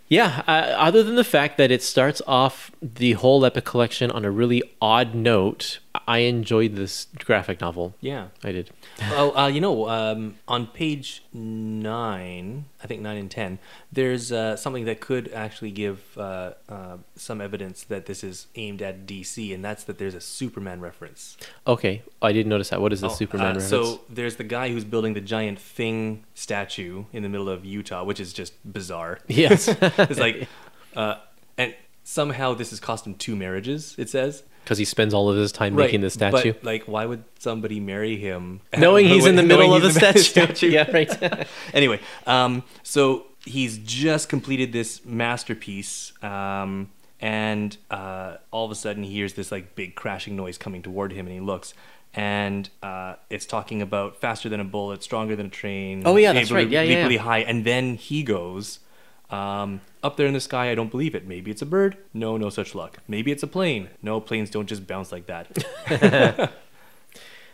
yeah, 0.08 0.44
uh, 0.48 0.52
other 0.78 1.04
than 1.04 1.16
the 1.18 1.24
fact 1.24 1.58
that 1.58 1.70
it 1.72 1.84
starts 1.84 2.20
off 2.26 2.72
the 2.82 3.12
whole 3.14 3.46
epic 3.46 3.64
collection 3.66 4.10
on 4.10 4.26
a 4.26 4.32
really 4.32 4.64
odd 4.82 5.14
note, 5.14 5.80
I 6.08 6.20
enjoyed 6.20 6.76
this 6.76 7.08
graphic 7.18 7.62
novel. 7.62 7.96
Yeah. 8.00 8.28
I 8.44 8.52
did. 8.52 8.70
oh, 9.12 9.36
uh, 9.36 9.48
you 9.48 9.60
know, 9.60 9.90
um, 9.90 10.36
on 10.48 10.68
page 10.68 11.24
nine, 11.34 12.66
I 12.84 12.88
think 12.88 13.02
nine 13.02 13.18
and 13.18 13.30
ten, 13.30 13.60
there's 13.92 14.32
uh, 14.32 14.56
something 14.56 14.86
that 14.86 15.00
could 15.02 15.32
actually 15.34 15.72
give 15.72 16.16
uh, 16.18 16.54
uh, 16.68 16.98
some 17.16 17.42
evidence 17.42 17.84
that 17.86 18.06
this 18.06 18.24
is 18.24 18.48
aimed 18.56 18.82
at 18.82 19.06
DC, 19.08 19.54
and 19.54 19.66
that's 19.66 19.84
that 19.86 19.98
there's 19.98 20.14
a 20.14 20.22
Superman 20.22 20.80
reference. 20.80 21.38
Okay, 21.66 22.04
I 22.22 22.34
didn't 22.34 22.50
notice 22.50 22.70
that. 22.70 22.82
What 22.82 22.94
is 22.94 23.02
the 23.02 23.08
Oh, 23.10 23.14
Superman 23.14 23.46
uh, 23.48 23.60
reference? 23.60 23.70
So 23.70 24.02
there's 24.10 24.36
the 24.36 24.44
guy 24.44 24.70
who's 24.70 24.84
building 24.86 25.14
the 25.14 25.22
giant 25.22 25.60
thing 25.60 26.24
statue 26.36 27.06
in 27.14 27.24
the 27.24 27.30
middle 27.30 27.50
of 27.50 27.66
Utah, 27.66 28.04
which 28.04 28.20
is 28.20 28.32
just 28.32 28.54
bizarre. 28.72 29.20
yes, 29.28 29.68
It's 29.82 30.20
like, 30.20 30.48
uh, 30.96 31.16
and 31.58 31.76
somehow 32.04 32.54
this 32.54 32.70
has 32.70 32.80
cost 32.80 33.08
him 33.08 33.16
two 33.16 33.36
marriages. 33.36 33.96
It 33.98 34.10
says 34.10 34.44
because 34.70 34.78
he 34.78 34.86
spends 34.86 35.16
all 35.16 35.32
of 35.32 35.36
his 35.36 35.52
time 35.52 35.74
making 35.74 36.02
the 36.02 36.12
statue, 36.12 36.54
But, 36.54 36.64
like, 36.64 36.84
why 36.84 37.04
would 37.04 37.24
somebody 37.40 37.80
marry 37.80 38.18
him 38.18 38.62
knowing 38.78 39.08
he's 39.08 39.26
in 39.26 39.36
the 39.36 39.42
middle 39.42 39.74
of 39.74 39.82
the 39.82 39.88
the 39.88 40.20
statue. 40.20 40.68
yeah, 40.70 40.88
right. 40.92 41.48
anyway, 41.74 42.00
um, 42.28 42.62
so 42.84 43.26
he's 43.44 43.80
just 43.80 44.30
completed 44.30 44.72
this 44.72 45.04
masterpiece, 45.04 46.14
um, 46.24 46.92
and 47.20 47.78
uh, 47.90 48.36
all 48.52 48.66
of 48.66 48.72
a 48.72 48.76
sudden 48.76 49.02
he 49.02 49.12
hears 49.12 49.34
this 49.34 49.52
like 49.52 49.74
big 49.74 49.96
crashing 49.96 50.36
noise 50.36 50.60
coming 50.60 50.84
toward 50.84 51.14
him, 51.14 51.26
and 51.26 51.34
he 51.34 51.42
looks, 51.42 51.74
and 52.14 52.70
uh, 52.84 53.16
it's 53.32 53.48
talking 53.48 53.82
about 53.82 54.22
faster 54.22 54.50
than 54.50 54.60
a 54.60 54.66
bullet, 54.66 55.02
stronger 55.02 55.36
than 55.36 55.48
a 55.48 55.50
train. 55.50 56.04
Oh, 56.06 56.16
yeah, 56.16 56.32
that's 56.32 56.52
able 56.52 56.58
right. 56.58 56.70
Yeah, 56.70 56.84
yeah, 56.84 57.08
yeah. 57.08 57.18
high, 57.18 57.40
and 57.40 57.66
then 57.66 57.96
he 57.96 58.22
goes. 58.22 58.82
Um, 59.30 59.82
up 60.02 60.18
there 60.18 60.28
in 60.28 60.34
the 60.34 60.40
sky, 60.40 60.72
I 60.72 60.76
don't 60.76 60.90
believe 60.90 61.14
it. 61.14 61.28
Maybe 61.28 61.52
it's 61.52 61.62
a 61.62 61.66
bird. 61.66 61.98
No, 62.14 62.38
no 62.38 62.50
such 62.50 62.74
luck. 62.74 63.00
Maybe 63.08 63.32
it's 63.32 63.44
a 63.44 63.48
plane. 63.48 63.90
No, 64.02 64.20
planes 64.20 64.50
don't 64.50 64.68
just 64.68 64.88
bounce 64.88 65.12
like 65.12 65.28
that. 65.28 65.66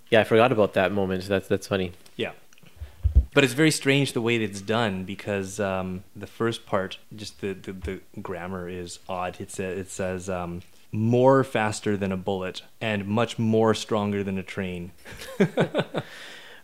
yeah, 0.09 0.21
I 0.21 0.23
forgot 0.23 0.51
about 0.51 0.73
that 0.73 0.91
moment. 0.91 1.25
That's 1.27 1.47
that's 1.47 1.67
funny. 1.67 1.91
Yeah. 2.15 2.31
But 3.33 3.43
it's 3.43 3.53
very 3.53 3.71
strange 3.71 4.13
the 4.13 4.21
way 4.21 4.37
that 4.37 4.45
it's 4.45 4.61
done 4.61 5.03
because 5.03 5.59
um, 5.59 6.03
the 6.15 6.27
first 6.27 6.65
part, 6.65 6.99
just 7.13 7.41
the, 7.41 7.53
the, 7.53 7.73
the 7.73 7.99
grammar 8.21 8.69
is 8.69 8.99
odd. 9.09 9.41
It, 9.41 9.51
sa- 9.51 9.63
it 9.63 9.89
says 9.89 10.29
um, 10.29 10.61
more 10.93 11.43
faster 11.43 11.97
than 11.97 12.13
a 12.13 12.17
bullet 12.17 12.61
and 12.79 13.05
much 13.05 13.37
more 13.37 13.73
stronger 13.73 14.23
than 14.23 14.37
a 14.37 14.43
train. 14.43 14.91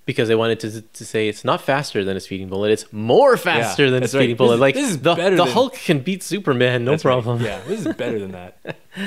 Because 0.05 0.27
they 0.27 0.35
wanted 0.35 0.59
to, 0.61 0.81
to 0.81 1.05
say 1.05 1.29
it's 1.29 1.45
not 1.45 1.61
faster 1.61 2.03
than 2.03 2.17
a 2.17 2.19
speeding 2.19 2.49
bullet; 2.49 2.71
it's 2.71 2.91
more 2.91 3.37
faster 3.37 3.89
than 3.91 3.97
a 3.97 3.99
that's 4.01 4.13
right. 4.13 4.21
speeding 4.21 4.35
bullet. 4.35 4.55
This 4.55 4.61
like 4.61 4.75
this 4.75 4.89
is 4.89 5.01
the, 5.01 5.13
better 5.15 5.35
the 5.35 5.45
than- 5.45 5.53
Hulk 5.53 5.73
can 5.75 5.99
beat 5.99 6.23
Superman, 6.23 6.83
no 6.83 6.91
That's 6.91 7.05
right. 7.05 7.13
problem. 7.13 7.43
Yeah, 7.43 7.61
this 7.67 7.85
is 7.85 7.93
better 7.95 8.19
than 8.19 8.31
that. 8.31 8.57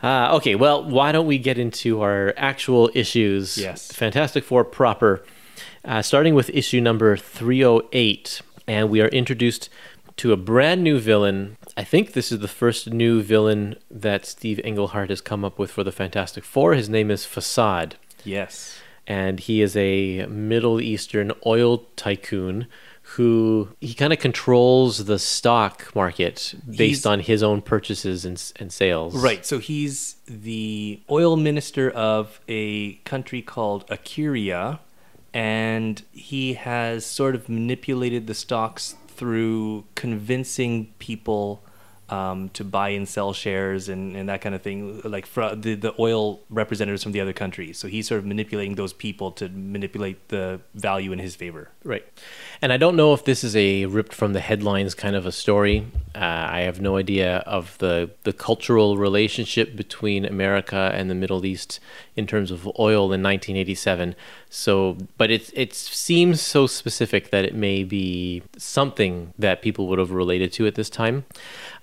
Uh, 0.00 0.36
okay, 0.36 0.54
well, 0.54 0.84
why 0.88 1.10
don't 1.10 1.26
we 1.26 1.38
get 1.38 1.58
into 1.58 2.00
our 2.02 2.32
actual 2.36 2.88
issues? 2.94 3.58
Yes. 3.58 3.90
Fantastic 3.92 4.44
Four 4.44 4.64
proper. 4.64 5.24
Uh, 5.84 6.02
starting 6.02 6.34
with 6.36 6.50
issue 6.50 6.80
number 6.80 7.16
308. 7.16 8.40
And 8.68 8.90
we 8.90 9.00
are 9.00 9.08
introduced 9.08 9.68
to 10.18 10.32
a 10.32 10.36
brand 10.36 10.84
new 10.84 10.98
villain. 11.00 11.56
I 11.76 11.82
think 11.84 12.12
this 12.12 12.30
is 12.30 12.38
the 12.40 12.46
first 12.48 12.92
new 12.92 13.22
villain 13.22 13.76
that 13.90 14.24
Steve 14.24 14.60
Englehart 14.62 15.10
has 15.10 15.20
come 15.20 15.44
up 15.44 15.58
with 15.58 15.70
for 15.72 15.82
the 15.82 15.92
Fantastic 15.92 16.44
Four. 16.44 16.74
His 16.74 16.88
name 16.88 17.10
is 17.10 17.24
Facade. 17.24 17.96
Yes. 18.24 18.78
And 19.08 19.40
he 19.40 19.62
is 19.62 19.74
a 19.74 20.26
Middle 20.26 20.80
Eastern 20.80 21.32
oil 21.46 21.78
tycoon 21.96 22.66
who 23.16 23.70
he 23.80 23.94
kind 23.94 24.12
of 24.12 24.18
controls 24.18 25.06
the 25.06 25.18
stock 25.18 25.94
market 25.96 26.54
based 26.68 26.78
He's- 26.78 27.06
on 27.06 27.20
his 27.20 27.42
own 27.42 27.62
purchases 27.62 28.26
and, 28.26 28.52
and 28.56 28.70
sales. 28.70 29.16
Right. 29.16 29.46
So 29.46 29.58
he's 29.60 30.16
the 30.26 31.00
oil 31.10 31.34
minister 31.36 31.88
of 31.90 32.38
a 32.48 32.96
country 33.06 33.40
called 33.40 33.86
Akuria, 33.86 34.80
and 35.32 36.02
he 36.12 36.52
has 36.52 37.06
sort 37.06 37.34
of 37.34 37.48
manipulated 37.48 38.26
the 38.26 38.34
stocks 38.34 38.94
through 39.08 39.84
convincing 39.94 40.92
people 40.98 41.62
um, 42.10 42.48
to 42.50 42.64
buy 42.64 42.90
and 42.90 43.06
sell 43.06 43.32
shares 43.32 43.88
and, 43.88 44.16
and 44.16 44.28
that 44.28 44.40
kind 44.40 44.54
of 44.54 44.62
thing, 44.62 45.00
like 45.04 45.32
the, 45.34 45.74
the 45.74 45.94
oil 45.98 46.40
representatives 46.48 47.02
from 47.02 47.12
the 47.12 47.20
other 47.20 47.32
countries. 47.32 47.78
So 47.78 47.88
he's 47.88 48.08
sort 48.08 48.18
of 48.18 48.24
manipulating 48.24 48.76
those 48.76 48.92
people 48.92 49.30
to 49.32 49.48
manipulate 49.48 50.28
the 50.28 50.60
value 50.74 51.12
in 51.12 51.18
his 51.18 51.36
favor. 51.36 51.70
Right. 51.84 52.06
And 52.62 52.72
I 52.72 52.76
don't 52.76 52.96
know 52.96 53.12
if 53.12 53.24
this 53.24 53.44
is 53.44 53.54
a 53.54 53.86
ripped 53.86 54.14
from 54.14 54.32
the 54.32 54.40
headlines 54.40 54.94
kind 54.94 55.16
of 55.16 55.26
a 55.26 55.32
story. 55.32 55.86
Uh, 56.14 56.18
I 56.18 56.60
have 56.60 56.80
no 56.80 56.96
idea 56.96 57.38
of 57.38 57.76
the, 57.78 58.10
the 58.24 58.32
cultural 58.32 58.96
relationship 58.96 59.76
between 59.76 60.24
America 60.24 60.90
and 60.94 61.10
the 61.10 61.14
Middle 61.14 61.44
East 61.44 61.78
in 62.16 62.26
terms 62.26 62.50
of 62.50 62.66
oil 62.78 63.12
in 63.12 63.22
1987. 63.22 64.16
So, 64.50 64.96
but 65.18 65.30
it, 65.30 65.50
it 65.54 65.74
seems 65.74 66.40
so 66.40 66.66
specific 66.66 67.30
that 67.30 67.44
it 67.44 67.54
may 67.54 67.84
be 67.84 68.42
something 68.56 69.34
that 69.38 69.62
people 69.62 69.86
would 69.88 69.98
have 69.98 70.10
related 70.10 70.52
to 70.54 70.66
at 70.66 70.74
this 70.74 70.88
time. 70.88 71.24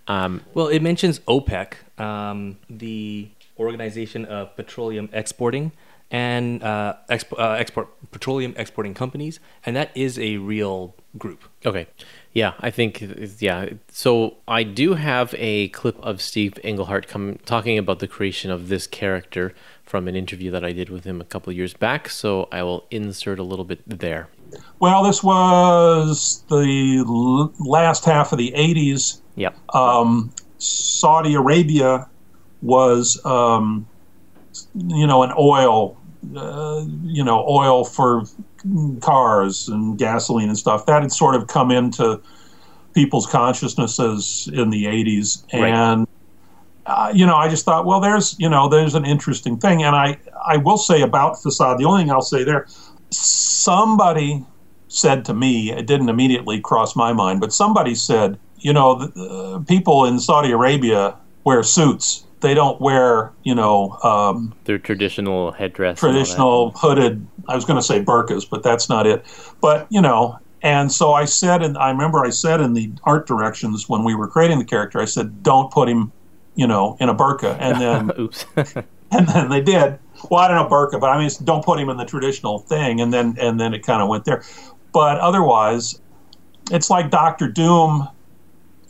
Um, 0.08 0.41
Well, 0.54 0.68
it 0.68 0.82
mentions 0.82 1.20
OPEC. 1.28 1.76
Um, 2.00 2.58
the 2.70 3.30
Organization 3.58 4.26
of 4.26 4.56
Petroleum 4.56 5.10
Exporting 5.13 5.72
and 6.12 6.62
uh, 6.63 6.96
expo- 7.10 7.39
uh, 7.39 7.54
export 7.54 7.88
petroleum 8.12 8.54
exporting 8.58 8.94
companies, 8.94 9.39
and 9.65 9.76
that 9.76 9.91
is 9.96 10.20
a 10.20 10.38
real 10.38 10.94
group. 11.18 11.44
Okay. 11.65 11.88
Yeah, 12.34 12.54
I 12.60 12.70
think 12.70 13.04
yeah. 13.39 13.70
So 13.89 14.38
I 14.47 14.64
do 14.64 14.93
have 14.93 15.34
a 15.38 15.70
clip 15.70 15.97
of 16.01 16.22
Steve 16.22 16.60
Englehart 16.64 17.08
come 17.08 17.39
talking 17.45 17.78
about 17.78 17.99
the 17.99 18.08
creation 18.08 18.51
of 18.51 18.68
this 18.68 18.88
character 18.88 19.53
from 19.84 20.08
an 20.08 20.16
interview 20.16 20.51
that 20.51 20.64
I 20.64 20.74
did 20.74 20.89
with 20.89 21.06
him 21.06 21.22
a 21.22 21.26
couple 21.26 21.51
of 21.51 21.58
years 21.58 21.74
back. 21.74 22.10
So 22.10 22.47
I 22.51 22.62
will 22.64 22.86
insert 22.91 23.39
a 23.39 23.43
little 23.43 23.66
bit 23.66 23.82
there. 23.86 24.28
Well, 24.80 25.03
this 25.03 25.24
was 25.24 26.43
the 26.49 27.03
l- 27.08 27.53
last 27.60 28.06
half 28.06 28.32
of 28.32 28.38
the 28.38 28.51
80s. 28.51 29.22
Yep. 29.36 29.76
Um, 29.76 30.32
Saudi 30.58 31.34
Arabia 31.34 32.08
was, 32.62 33.24
um, 33.26 33.88
you 34.74 35.08
know, 35.08 35.24
an 35.24 35.32
oil, 35.38 35.97
uh, 36.36 36.86
you 37.03 37.24
know, 37.24 37.45
oil 37.47 37.86
for 37.86 38.24
cars 39.01 39.68
and 39.68 39.97
gasoline 39.97 40.49
and 40.49 40.58
stuff. 40.58 40.86
That 40.86 41.01
had 41.01 41.12
sort 41.12 41.36
of 41.36 41.47
come 41.47 41.72
into 41.72 42.22
people's 42.93 43.28
consciousnesses 43.28 44.49
in 44.53 44.70
the 44.70 44.86
80s. 44.86 45.43
Right. 45.53 45.70
And, 45.70 46.08
uh, 46.86 47.12
you 47.14 47.26
know, 47.26 47.36
I 47.36 47.49
just 47.49 47.66
thought, 47.66 47.86
well, 47.86 47.99
there's, 47.99 48.36
you 48.39 48.49
know, 48.49 48.70
there's 48.70 48.95
an 48.95 49.06
interesting 49.06 49.58
thing. 49.58 49.84
And 49.84 49.95
I, 49.95 50.18
I 50.47 50.58
will 50.58 50.78
say 50.78 51.01
about 51.01 51.41
Facade, 51.41 51.78
the 51.78 51.86
only 51.86 52.03
thing 52.03 52.12
I'll 52.12 52.22
say 52.22 52.43
there, 52.43 52.68
somebody 53.12 54.43
said 54.88 55.26
to 55.26 55.34
me, 55.34 55.72
it 55.72 55.88
didn't 55.88 56.10
immediately 56.10 56.60
cross 56.60 56.95
my 56.95 57.14
mind, 57.14 57.41
but 57.41 57.53
somebody 57.53 57.95
said, 57.95 58.38
you 58.60 58.74
know, 58.74 58.95
the, 58.95 59.22
uh, 59.22 59.60
people 59.60 60.06
in 60.06 60.20
Saudi 60.20 60.51
Arabia 60.51 61.16
wear 61.43 61.64
suits. 61.64 62.24
They 62.41 62.53
don't 62.53 62.80
wear, 62.80 63.32
you 63.43 63.56
know, 63.56 63.91
um, 64.03 64.53
Their 64.66 64.78
traditional 64.78 65.51
headdress. 65.51 65.99
traditional 65.99 66.72
hooded. 66.72 67.26
I 67.47 67.56
was 67.56 67.66
going 67.66 67.78
to 67.80 67.86
say 67.86 68.03
burqas, 68.03 68.47
but 68.49 68.64
that's 68.64 68.89
not 68.89 69.08
it. 69.08 69.26
But 69.62 69.88
you 69.89 70.01
know, 70.01 70.39
and 70.62 70.91
so 70.91 71.14
I 71.14 71.26
said, 71.26 71.62
and 71.64 71.78
I 71.78 71.89
remember 71.89 72.26
I 72.26 72.30
said 72.30 72.62
in 72.62 72.74
the 72.74 72.91
art 73.03 73.28
directions 73.28 73.88
when 73.88 74.03
we 74.03 74.16
were 74.16 74.28
creating 74.28 74.60
the 74.60 74.66
character, 74.66 74.99
I 74.99 75.06
said, 75.06 75.43
don't 75.43 75.72
put 75.72 75.88
him, 75.88 76.12
you 76.56 76.68
know, 76.68 76.97
in 76.99 77.10
a 77.10 77.16
burqa, 77.16 77.58
and 77.60 77.82
then 77.82 78.30
and 79.12 79.28
then 79.28 79.49
they 79.49 79.62
did. 79.62 79.99
Well, 80.30 80.41
I 80.41 80.47
don't 80.47 80.57
know 80.57 80.69
burqa, 80.69 80.99
but 80.99 81.09
I 81.09 81.17
mean, 81.19 81.30
don't 81.43 81.63
put 81.63 81.80
him 81.80 81.89
in 81.89 81.97
the 81.97 82.05
traditional 82.05 82.59
thing, 82.59 83.01
and 83.01 83.13
then 83.13 83.36
and 83.39 83.59
then 83.59 83.73
it 83.73 83.86
kind 83.86 84.01
of 84.01 84.09
went 84.09 84.26
there. 84.26 84.43
But 84.93 85.19
otherwise, 85.19 85.99
it's 86.71 86.89
like 86.89 87.09
Doctor 87.09 87.47
Doom 87.47 88.07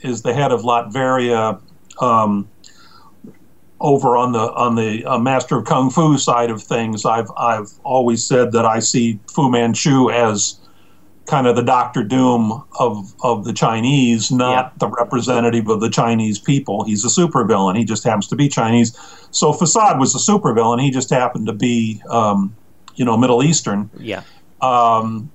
is 0.01 0.21
the 0.21 0.33
head 0.33 0.51
of 0.51 0.61
Latveria. 0.61 1.61
Um, 2.01 2.49
over 3.81 4.15
on 4.15 4.31
the 4.31 4.39
on 4.53 4.75
the 4.75 5.05
uh, 5.05 5.19
Master 5.19 5.57
of 5.57 5.65
Kung 5.65 5.89
Fu 5.89 6.17
side 6.17 6.49
of 6.49 6.63
things, 6.63 7.05
I've 7.05 7.29
I've 7.37 7.71
always 7.83 8.23
said 8.23 8.51
that 8.53 8.65
I 8.65 8.79
see 8.79 9.19
Fu 9.33 9.49
Manchu 9.49 10.09
as 10.09 10.59
kind 11.25 11.47
of 11.47 11.55
the 11.55 11.63
Doctor 11.63 12.03
Doom 12.03 12.63
of 12.79 13.13
of 13.23 13.45
the 13.45 13.53
Chinese, 13.53 14.31
not 14.31 14.51
Yeah. 14.51 14.69
the 14.79 14.87
representative 14.87 15.67
of 15.69 15.79
the 15.81 15.89
Chinese 15.89 16.37
people. 16.39 16.83
He's 16.83 17.03
a 17.03 17.07
supervillain. 17.07 17.77
He 17.77 17.83
just 17.85 18.03
happens 18.03 18.27
to 18.27 18.35
be 18.35 18.47
Chinese. 18.47 18.95
So 19.31 19.51
Facade 19.53 19.99
was 19.99 20.13
a 20.15 20.19
supervillain. 20.19 20.81
He 20.81 20.91
just 20.91 21.09
happened 21.09 21.47
to 21.47 21.53
be, 21.53 22.01
um, 22.09 22.55
you 22.95 23.05
know, 23.05 23.17
Middle 23.17 23.43
Eastern. 23.43 23.89
yeah. 23.99 24.21
Um, 24.61 25.29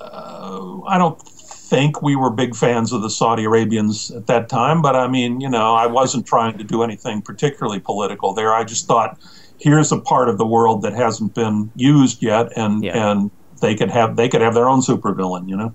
uh, 0.00 0.80
I 0.86 0.98
don't 0.98 1.20
think 1.22 2.02
we 2.02 2.16
were 2.16 2.30
big 2.30 2.54
fans 2.56 2.92
of 2.92 3.02
the 3.02 3.10
Saudi 3.10 3.44
Arabians 3.44 4.10
at 4.10 4.26
that 4.26 4.48
time, 4.48 4.82
but 4.82 4.96
I 4.96 5.06
mean, 5.08 5.40
you 5.40 5.48
know, 5.48 5.74
I 5.74 5.86
wasn't 5.86 6.26
trying 6.26 6.58
to 6.58 6.64
do 6.64 6.82
anything 6.82 7.22
particularly 7.22 7.78
political 7.80 8.34
there. 8.34 8.52
I 8.52 8.64
just 8.64 8.86
thought, 8.86 9.18
here's 9.58 9.92
a 9.92 9.98
part 9.98 10.28
of 10.28 10.38
the 10.38 10.46
world 10.46 10.82
that 10.82 10.92
hasn't 10.94 11.34
been 11.34 11.70
used 11.76 12.22
yet, 12.22 12.52
and 12.56 12.82
Yeah. 12.82 13.10
and 13.12 13.30
they 13.60 13.74
could 13.74 13.90
have 13.90 14.16
they 14.16 14.28
could 14.28 14.40
have 14.40 14.54
their 14.54 14.68
own 14.68 14.80
supervillain, 14.80 15.48
you 15.48 15.56
know. 15.56 15.74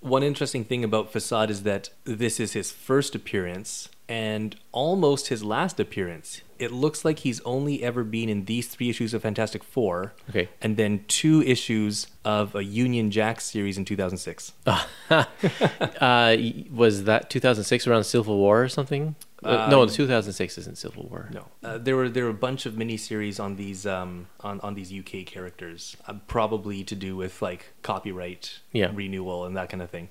One 0.00 0.22
interesting 0.22 0.64
thing 0.64 0.84
about 0.84 1.10
Facade 1.10 1.50
is 1.50 1.62
that 1.64 1.90
this 2.04 2.38
is 2.38 2.52
his 2.52 2.70
first 2.70 3.14
appearance 3.14 3.88
and 4.08 4.54
almost 4.70 5.28
his 5.28 5.42
last 5.42 5.80
appearance. 5.80 6.42
It 6.60 6.70
looks 6.70 7.04
like 7.04 7.18
he's 7.20 7.40
only 7.40 7.82
ever 7.82 8.04
been 8.04 8.28
in 8.28 8.44
these 8.44 8.68
three 8.68 8.88
issues 8.88 9.12
of 9.14 9.22
Fantastic 9.22 9.64
Four, 9.64 10.14
Okay. 10.30 10.48
and 10.62 10.76
then 10.76 11.04
two 11.08 11.42
issues 11.42 12.06
of 12.24 12.54
a 12.54 12.62
Union 12.62 13.10
Jack 13.10 13.40
series 13.40 13.76
in 13.78 13.84
2006. 13.84 14.52
Uh, 15.10 16.36
was 16.72 17.04
that 17.04 17.30
2006 17.30 17.86
around 17.86 18.04
Civil 18.04 18.36
War 18.36 18.62
or 18.62 18.68
something? 18.68 19.16
Uh, 19.44 19.68
no, 19.70 19.86
2006 19.86 20.58
isn't 20.58 20.78
Civil 20.78 21.04
War. 21.08 21.28
No, 21.32 21.46
uh, 21.62 21.76
there 21.78 21.94
were 21.94 22.08
there 22.08 22.24
were 22.24 22.30
a 22.30 22.34
bunch 22.34 22.64
of 22.66 22.72
miniseries 22.74 23.38
on 23.38 23.56
these 23.56 23.86
um, 23.86 24.28
on 24.40 24.60
on 24.60 24.74
these 24.74 24.92
UK 24.92 25.26
characters, 25.26 25.96
uh, 26.08 26.14
probably 26.26 26.82
to 26.84 26.94
do 26.94 27.16
with 27.16 27.42
like 27.42 27.72
copyright 27.82 28.60
Yeah. 28.72 28.90
renewal 28.94 29.44
and 29.44 29.56
that 29.56 29.68
kind 29.68 29.82
of 29.82 29.90
thing. 29.90 30.08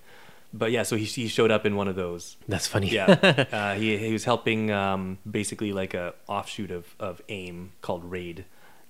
But 0.54 0.72
yeah, 0.72 0.84
so 0.84 0.96
he 0.96 1.06
he 1.06 1.28
showed 1.28 1.50
up 1.52 1.66
in 1.66 1.76
one 1.76 1.88
of 1.88 1.96
those. 1.96 2.38
That's 2.48 2.68
funny. 2.68 2.90
Yeah, 2.90 3.46
uh, 3.52 3.74
he 3.74 3.98
he 3.98 4.14
was 4.14 4.26
helping 4.26 4.72
um, 4.72 5.18
basically 5.30 5.74
like 5.74 5.94
a 5.96 6.14
offshoot 6.28 6.70
of 6.72 6.96
of 7.00 7.22
AIM 7.28 7.72
called 7.82 8.06
RAID, 8.06 8.46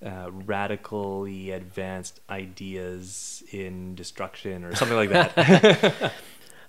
uh, 0.05 0.29
radically 0.31 1.51
advanced 1.51 2.19
ideas 2.29 3.41
in 3.51 3.95
destruction 3.95 4.63
or 4.65 4.75
something 4.75 4.97
like 4.97 5.09
that. 5.11 6.13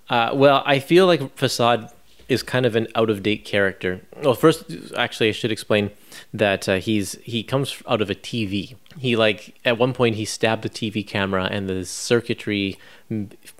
Uh, 0.09 0.31
well, 0.33 0.63
I 0.65 0.79
feel 0.79 1.05
like 1.05 1.35
Facade 1.35 1.89
is 2.29 2.43
kind 2.43 2.65
of 2.65 2.75
an 2.75 2.87
out 2.95 3.09
of 3.09 3.23
date 3.23 3.45
character. 3.45 4.01
Well, 4.21 4.33
first, 4.33 4.65
actually, 4.95 5.29
I 5.29 5.31
should 5.31 5.51
explain 5.51 5.91
that 6.33 6.67
uh, 6.67 6.75
he's 6.75 7.13
he 7.23 7.43
comes 7.43 7.81
out 7.87 8.01
of 8.01 8.09
a 8.09 8.15
TV. 8.15 8.75
He 8.97 9.15
like 9.15 9.59
at 9.63 9.77
one 9.77 9.93
point 9.93 10.15
he 10.15 10.25
stabbed 10.25 10.65
a 10.65 10.69
TV 10.69 11.05
camera 11.07 11.47
and 11.49 11.69
the 11.69 11.85
circuitry 11.85 12.77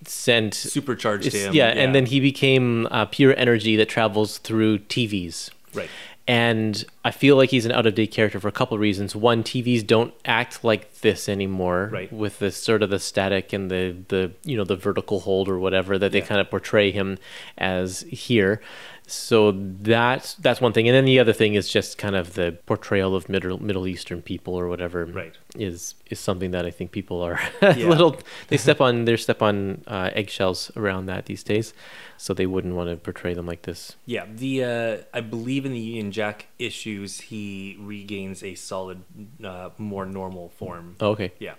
sent 0.03 0.53
Supercharged 0.53 1.31
him. 1.31 1.53
Yeah, 1.53 1.67
and 1.67 1.95
then 1.95 2.07
he 2.07 2.19
became 2.19 2.87
uh, 2.91 3.05
pure 3.05 3.33
energy 3.37 3.75
that 3.77 3.89
travels 3.89 4.39
through 4.39 4.79
TVs. 4.79 5.49
right. 5.73 5.89
And 6.27 6.83
I 7.05 7.11
feel 7.11 7.37
like 7.37 7.51
he's 7.51 7.65
an 7.65 7.71
out 7.71 7.85
of 7.85 7.95
date 7.95 8.11
character 8.11 8.37
for 8.39 8.49
a 8.49 8.51
couple 8.51 8.75
of 8.75 8.81
reasons. 8.81 9.15
One, 9.15 9.43
TVs 9.43 9.87
don't 9.87 10.13
act 10.25 10.61
like 10.61 10.99
this 10.99 11.29
anymore, 11.29 11.89
Right. 11.91 12.11
With 12.11 12.39
the 12.39 12.51
sort 12.51 12.83
of 12.83 12.89
the 12.89 12.99
static 12.99 13.53
and 13.53 13.71
the 13.71 13.95
the 14.09 14.31
you 14.43 14.57
know 14.57 14.65
the 14.65 14.75
vertical 14.75 15.21
hold 15.21 15.47
or 15.47 15.57
whatever 15.57 15.97
that 15.97 16.11
they 16.11 16.21
kind 16.21 16.41
of 16.41 16.49
portray 16.49 16.91
him 16.91 17.17
as 17.57 18.01
here. 18.01 18.61
So 19.09 19.53
that's 19.53 20.33
that's 20.35 20.59
one 20.59 20.73
thing, 20.73 20.87
and 20.89 20.93
then 20.95 21.05
the 21.05 21.17
other 21.19 21.31
thing 21.31 21.53
is 21.55 21.69
just 21.69 21.97
kind 21.97 22.13
of 22.15 22.33
the 22.33 22.57
portrayal 22.65 23.15
of 23.15 23.29
Middle 23.29 23.57
Middle 23.63 23.87
Eastern 23.87 24.21
people 24.21 24.53
or 24.53 24.67
whatever, 24.67 25.05
Right. 25.05 25.33
Is 25.55 25.95
is 26.09 26.19
something 26.19 26.51
that 26.51 26.65
I 26.65 26.71
think 26.71 26.91
people 26.91 27.21
are 27.21 27.39
a 27.61 27.73
Yeah. 27.77 27.87
little 27.87 28.17
they 28.49 28.57
step 28.57 28.81
on 28.81 29.05
they 29.05 29.15
step 29.15 29.41
on 29.41 29.83
uh, 29.87 30.11
eggshells 30.13 30.71
around 30.75 31.05
that 31.05 31.25
these 31.25 31.41
days, 31.41 31.73
so 32.17 32.33
they 32.33 32.45
wouldn't 32.45 32.75
want 32.75 32.89
to 32.89 32.97
portray 32.97 33.33
them 33.33 33.45
like 33.45 33.61
this. 33.61 33.95
Yeah, 34.05 34.25
the 34.29 34.63
uh, 34.63 34.97
I 35.13 35.21
believe 35.21 35.65
in 35.65 35.71
the 35.71 35.79
Union 35.79 36.11
Jack 36.11 36.47
issues, 36.59 37.21
he 37.21 37.77
regains 37.79 38.43
a 38.43 38.55
solid, 38.55 39.03
uh, 39.41 39.69
more 39.77 40.05
normal 40.05 40.49
form. 40.49 40.97
Oh, 40.99 41.11
okay. 41.11 41.31
Yeah, 41.39 41.55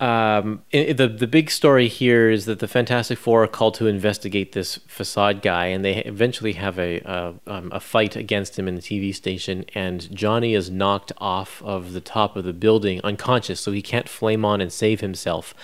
Um, 0.00 0.62
i- 0.74 0.88
i- 0.88 0.92
the 0.92 1.06
the 1.06 1.26
big 1.28 1.50
story 1.50 1.86
here 1.86 2.28
is 2.28 2.44
that 2.46 2.58
the 2.58 2.66
Fantastic 2.66 3.18
Four 3.18 3.44
are 3.44 3.48
called 3.48 3.74
to 3.74 3.86
investigate 3.86 4.52
this 4.52 4.80
facade 4.88 5.42
guy, 5.42 5.66
and 5.66 5.84
they 5.84 5.98
eventually 6.04 6.54
have 6.54 6.78
a 6.78 6.98
a, 7.00 7.34
um, 7.46 7.70
a 7.72 7.78
fight 7.80 8.16
against 8.16 8.58
him 8.58 8.66
in 8.66 8.74
the 8.74 8.82
TV 8.82 9.12
station. 9.14 9.64
And 9.74 10.12
Johnny 10.14 10.54
is 10.54 10.70
knocked 10.70 11.12
off 11.18 11.62
of 11.64 11.92
the 11.92 12.00
top 12.00 12.36
of 12.36 12.44
the 12.44 12.52
building 12.52 13.00
unconscious, 13.04 13.60
so 13.60 13.70
he 13.70 13.82
can't 13.82 14.08
flame 14.08 14.44
on 14.44 14.60
and 14.60 14.72
save 14.72 15.00
himself. 15.00 15.54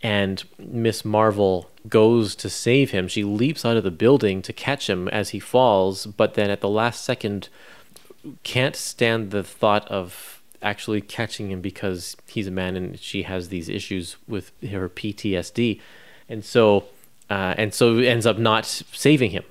And 0.00 0.42
Miss 0.58 1.04
Marvel 1.04 1.70
goes 1.88 2.34
to 2.36 2.50
save 2.50 2.90
him. 2.90 3.06
She 3.08 3.22
leaps 3.24 3.64
out 3.64 3.76
of 3.76 3.84
the 3.84 3.90
building 3.92 4.42
to 4.42 4.52
catch 4.52 4.88
him 4.90 5.08
as 5.08 5.30
he 5.30 5.38
falls, 5.40 6.06
but 6.06 6.34
then 6.34 6.50
at 6.50 6.60
the 6.60 6.68
last 6.68 7.04
second 7.04 7.48
can't 8.44 8.76
stand 8.76 9.30
the 9.32 9.42
thought 9.42 9.86
of 9.88 10.41
actually 10.62 11.00
catching 11.00 11.50
him 11.50 11.60
because 11.60 12.16
he's 12.26 12.46
a 12.46 12.50
man 12.50 12.76
and 12.76 12.98
she 12.98 13.24
has 13.24 13.48
these 13.48 13.68
issues 13.68 14.16
with 14.28 14.52
her 14.62 14.88
PTSD, 14.88 15.80
and 16.28 16.44
so 16.44 16.84
uh, 17.30 17.54
and 17.56 17.72
so 17.74 17.98
ends 17.98 18.26
up 18.26 18.38
not 18.38 18.66
saving 18.66 19.30
him. 19.30 19.44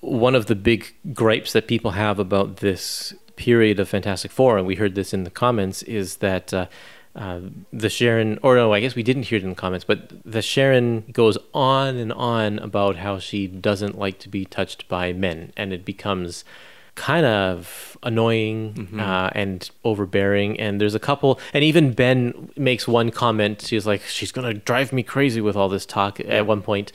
One 0.00 0.34
of 0.34 0.46
the 0.46 0.56
big 0.56 0.94
gripes 1.12 1.52
that 1.52 1.68
people 1.68 1.92
have 1.92 2.18
about 2.18 2.56
this 2.56 3.14
period 3.36 3.78
of 3.80 3.88
Fantastic 3.88 4.30
Four, 4.30 4.58
and 4.58 4.66
we 4.66 4.74
heard 4.74 4.94
this 4.94 5.14
in 5.14 5.24
the 5.24 5.30
comments, 5.30 5.82
is 5.82 6.16
that. 6.16 6.52
Uh, 6.52 6.66
uh, 7.14 7.40
the 7.70 7.90
Sharon, 7.90 8.38
or 8.42 8.56
no, 8.56 8.72
I 8.72 8.80
guess 8.80 8.94
we 8.94 9.02
didn't 9.02 9.24
hear 9.24 9.36
it 9.36 9.44
in 9.44 9.50
the 9.50 9.54
comments, 9.54 9.84
but 9.84 10.10
the 10.24 10.40
Sharon 10.40 11.04
goes 11.12 11.36
on 11.52 11.96
and 11.96 12.10
on 12.10 12.58
about 12.58 12.96
how 12.96 13.18
she 13.18 13.46
doesn't 13.46 13.98
like 13.98 14.18
to 14.20 14.30
be 14.30 14.46
touched 14.46 14.88
by 14.88 15.12
men, 15.12 15.52
and 15.54 15.74
it 15.74 15.84
becomes 15.84 16.42
kind 16.94 17.24
of 17.24 17.96
annoying 18.02 18.88
uh, 19.00 19.30
and 19.34 19.70
overbearing. 19.84 20.58
And 20.60 20.80
there's 20.80 20.94
a 20.94 21.00
couple, 21.00 21.40
and 21.54 21.64
even 21.64 21.92
Ben 21.92 22.50
makes 22.56 22.86
one 22.86 23.10
comment. 23.10 23.62
She's 23.62 23.86
like, 23.86 24.02
she's 24.02 24.32
gonna 24.32 24.54
drive 24.54 24.92
me 24.92 25.02
crazy 25.02 25.40
with 25.40 25.56
all 25.56 25.68
this 25.68 25.86
talk 25.86 26.20
at 26.20 26.46
one 26.46 26.62
point. 26.62 26.92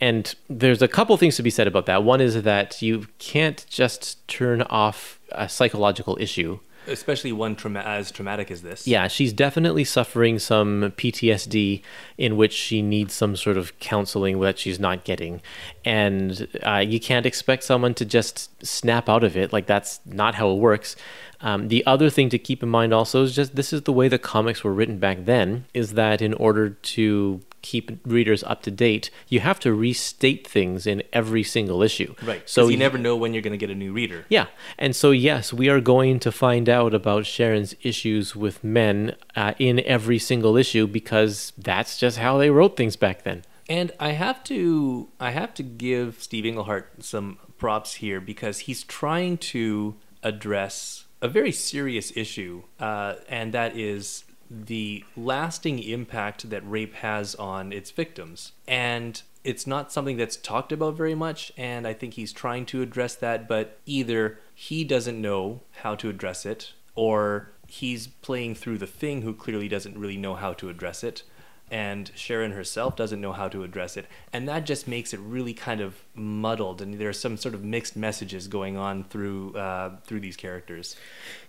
And 0.00 0.34
there's 0.48 0.82
a 0.82 0.88
couple 0.88 1.16
things 1.16 1.36
to 1.36 1.42
be 1.42 1.50
said 1.50 1.66
about 1.66 1.86
that. 1.86 2.04
One 2.04 2.20
is 2.20 2.42
that 2.42 2.82
you 2.82 3.06
can't 3.18 3.64
just 3.68 4.26
turn 4.28 4.62
off 4.62 5.18
a 5.32 5.48
psychological 5.48 6.16
issue 6.20 6.60
Especially 6.88 7.32
one 7.32 7.56
as 7.76 8.10
traumatic 8.10 8.50
as 8.50 8.62
this. 8.62 8.86
yeah, 8.86 9.08
she's 9.08 9.32
definitely 9.32 9.84
suffering 9.84 10.38
some 10.38 10.92
PTSD 10.96 11.82
in 12.16 12.36
which 12.36 12.52
she 12.52 12.82
needs 12.82 13.14
some 13.14 13.36
sort 13.36 13.56
of 13.56 13.78
counseling 13.78 14.40
that 14.40 14.58
she's 14.58 14.80
not 14.80 15.04
getting. 15.04 15.40
And 15.84 16.48
uh, 16.66 16.78
you 16.78 16.98
can't 16.98 17.26
expect 17.26 17.64
someone 17.64 17.94
to 17.94 18.04
just 18.04 18.64
snap 18.64 19.08
out 19.08 19.24
of 19.24 19.36
it. 19.36 19.52
Like, 19.52 19.66
that's 19.66 20.00
not 20.06 20.34
how 20.34 20.50
it 20.50 20.58
works. 20.58 20.96
Um, 21.40 21.68
the 21.68 21.86
other 21.86 22.10
thing 22.10 22.30
to 22.30 22.38
keep 22.38 22.62
in 22.62 22.68
mind 22.68 22.92
also 22.92 23.22
is 23.22 23.34
just 23.34 23.54
this 23.54 23.72
is 23.72 23.82
the 23.82 23.92
way 23.92 24.08
the 24.08 24.18
comics 24.18 24.64
were 24.64 24.72
written 24.72 24.98
back 24.98 25.24
then, 25.24 25.66
is 25.72 25.94
that 25.94 26.20
in 26.20 26.34
order 26.34 26.70
to 26.70 27.40
keep 27.62 28.00
readers 28.04 28.42
up 28.44 28.62
to 28.62 28.70
date, 28.70 29.10
you 29.28 29.40
have 29.40 29.60
to 29.60 29.72
restate 29.72 30.46
things 30.46 30.86
in 30.86 31.02
every 31.12 31.42
single 31.42 31.82
issue. 31.82 32.14
Right. 32.22 32.42
So 32.48 32.68
you 32.68 32.76
never 32.76 32.98
know 32.98 33.16
when 33.16 33.34
you're 33.34 33.42
going 33.42 33.52
to 33.52 33.58
get 33.58 33.70
a 33.70 33.74
new 33.74 33.92
reader. 33.92 34.24
yeah. 34.28 34.46
And 34.78 34.94
so, 34.94 35.10
yes, 35.10 35.52
we 35.52 35.68
are 35.68 35.80
going 35.80 36.20
to 36.20 36.32
find 36.32 36.68
out 36.68 36.94
about 36.94 37.26
Sharon's 37.26 37.74
issues 37.82 38.36
with 38.36 38.62
men 38.62 39.16
uh, 39.36 39.54
in 39.58 39.80
every 39.80 40.18
single 40.18 40.56
issue 40.56 40.86
because 40.86 41.52
that's 41.58 41.98
just 41.98 42.18
how 42.18 42.38
they 42.38 42.50
wrote 42.50 42.76
things 42.76 42.96
back 42.96 43.22
then. 43.22 43.44
And 43.68 43.92
I 44.00 44.12
have 44.12 44.42
to 44.44 45.08
I 45.20 45.30
have 45.30 45.52
to 45.54 45.62
give 45.62 46.22
Steve 46.22 46.46
Englehart 46.46 47.04
some 47.04 47.38
props 47.58 47.94
here 47.94 48.20
because 48.20 48.60
he's 48.60 48.82
trying 48.82 49.36
to 49.38 49.96
address 50.22 51.04
a 51.20 51.28
very 51.28 51.52
serious 51.52 52.16
issue, 52.16 52.62
uh, 52.78 53.16
and 53.28 53.52
that 53.52 53.76
is 53.76 54.24
the 54.50 55.04
lasting 55.16 55.78
impact 55.78 56.50
that 56.50 56.68
rape 56.68 56.94
has 56.94 57.34
on 57.34 57.72
its 57.72 57.90
victims. 57.90 58.52
And 58.66 59.20
it's 59.44 59.66
not 59.66 59.92
something 59.92 60.16
that's 60.16 60.36
talked 60.36 60.72
about 60.72 60.96
very 60.96 61.14
much, 61.14 61.52
and 61.56 61.86
I 61.86 61.92
think 61.94 62.14
he's 62.14 62.32
trying 62.32 62.66
to 62.66 62.82
address 62.82 63.14
that, 63.16 63.48
but 63.48 63.78
either 63.86 64.40
he 64.54 64.84
doesn't 64.84 65.20
know 65.20 65.62
how 65.82 65.94
to 65.96 66.08
address 66.08 66.44
it, 66.44 66.72
or 66.94 67.52
he's 67.66 68.06
playing 68.06 68.54
through 68.54 68.78
the 68.78 68.86
thing 68.86 69.22
who 69.22 69.34
clearly 69.34 69.68
doesn't 69.68 69.98
really 69.98 70.16
know 70.16 70.34
how 70.34 70.52
to 70.54 70.68
address 70.68 71.04
it 71.04 71.22
and 71.70 72.10
Sharon 72.14 72.52
herself 72.52 72.96
doesn't 72.96 73.20
know 73.20 73.32
how 73.32 73.48
to 73.48 73.62
address 73.62 73.96
it, 73.96 74.06
and 74.32 74.48
that 74.48 74.64
just 74.64 74.88
makes 74.88 75.12
it 75.12 75.20
really 75.20 75.54
kind 75.54 75.80
of 75.80 76.02
muddled. 76.14 76.80
And 76.80 76.94
there 76.94 77.08
are 77.08 77.14
some 77.14 77.36
sort 77.36 77.54
of 77.54 77.64
mixed 77.64 77.96
messages 77.96 78.48
going 78.48 78.76
on 78.76 79.04
through 79.04 79.56
uh, 79.56 79.96
through 80.04 80.20
these 80.20 80.36
characters. 80.36 80.96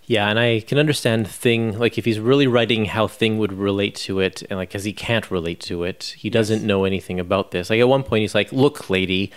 Yeah, 0.04 0.28
and 0.28 0.38
I 0.38 0.60
can 0.60 0.78
understand 0.78 1.28
Thing, 1.28 1.78
like 1.78 1.96
if 1.96 2.04
he's 2.04 2.18
really 2.18 2.46
writing 2.46 2.86
how 2.86 3.06
Thing 3.06 3.38
would 3.38 3.52
relate 3.52 3.94
to 3.96 4.18
it, 4.18 4.42
and 4.50 4.58
like, 4.58 4.70
because 4.70 4.84
he 4.84 4.92
can't 4.92 5.30
relate 5.30 5.60
to 5.60 5.84
it, 5.84 6.14
he 6.18 6.28
doesn't 6.28 6.66
know 6.66 6.84
anything 6.84 7.20
about 7.20 7.52
this. 7.52 7.70
Like 7.70 7.80
at 7.80 7.88
one 7.88 8.02
point, 8.02 8.22
he's 8.22 8.34
like, 8.34 8.52
Look, 8.52 8.90
lady. 8.90 9.30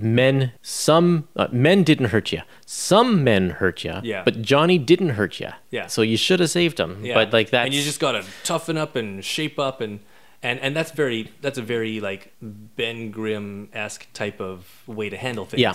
Men, 0.00 0.52
some 0.62 1.28
uh, 1.36 1.48
men 1.52 1.82
didn't 1.82 2.06
hurt 2.06 2.32
you. 2.32 2.40
Some 2.64 3.24
men 3.24 3.50
hurt 3.50 3.84
you. 3.84 4.00
Yeah. 4.02 4.22
But 4.24 4.40
Johnny 4.40 4.78
didn't 4.78 5.10
hurt 5.10 5.38
you. 5.38 5.50
Yeah. 5.70 5.86
So 5.88 6.00
you 6.00 6.16
should 6.16 6.40
have 6.40 6.48
saved 6.48 6.80
him. 6.80 7.04
Yeah. 7.04 7.14
But 7.14 7.32
like 7.32 7.50
that. 7.50 7.66
and 7.66 7.74
you 7.74 7.82
just 7.82 8.00
gotta 8.00 8.24
toughen 8.44 8.78
up 8.78 8.96
and 8.96 9.24
shape 9.24 9.58
up 9.58 9.80
and. 9.80 10.00
And, 10.44 10.58
and 10.60 10.74
that's 10.74 10.90
very 10.90 11.30
that's 11.40 11.58
a 11.58 11.62
very 11.62 12.00
like 12.00 12.32
Ben 12.40 13.10
Grimm 13.12 13.68
esque 13.72 14.06
type 14.12 14.40
of 14.40 14.82
way 14.86 15.08
to 15.08 15.16
handle 15.16 15.44
things. 15.44 15.60
Yeah. 15.62 15.74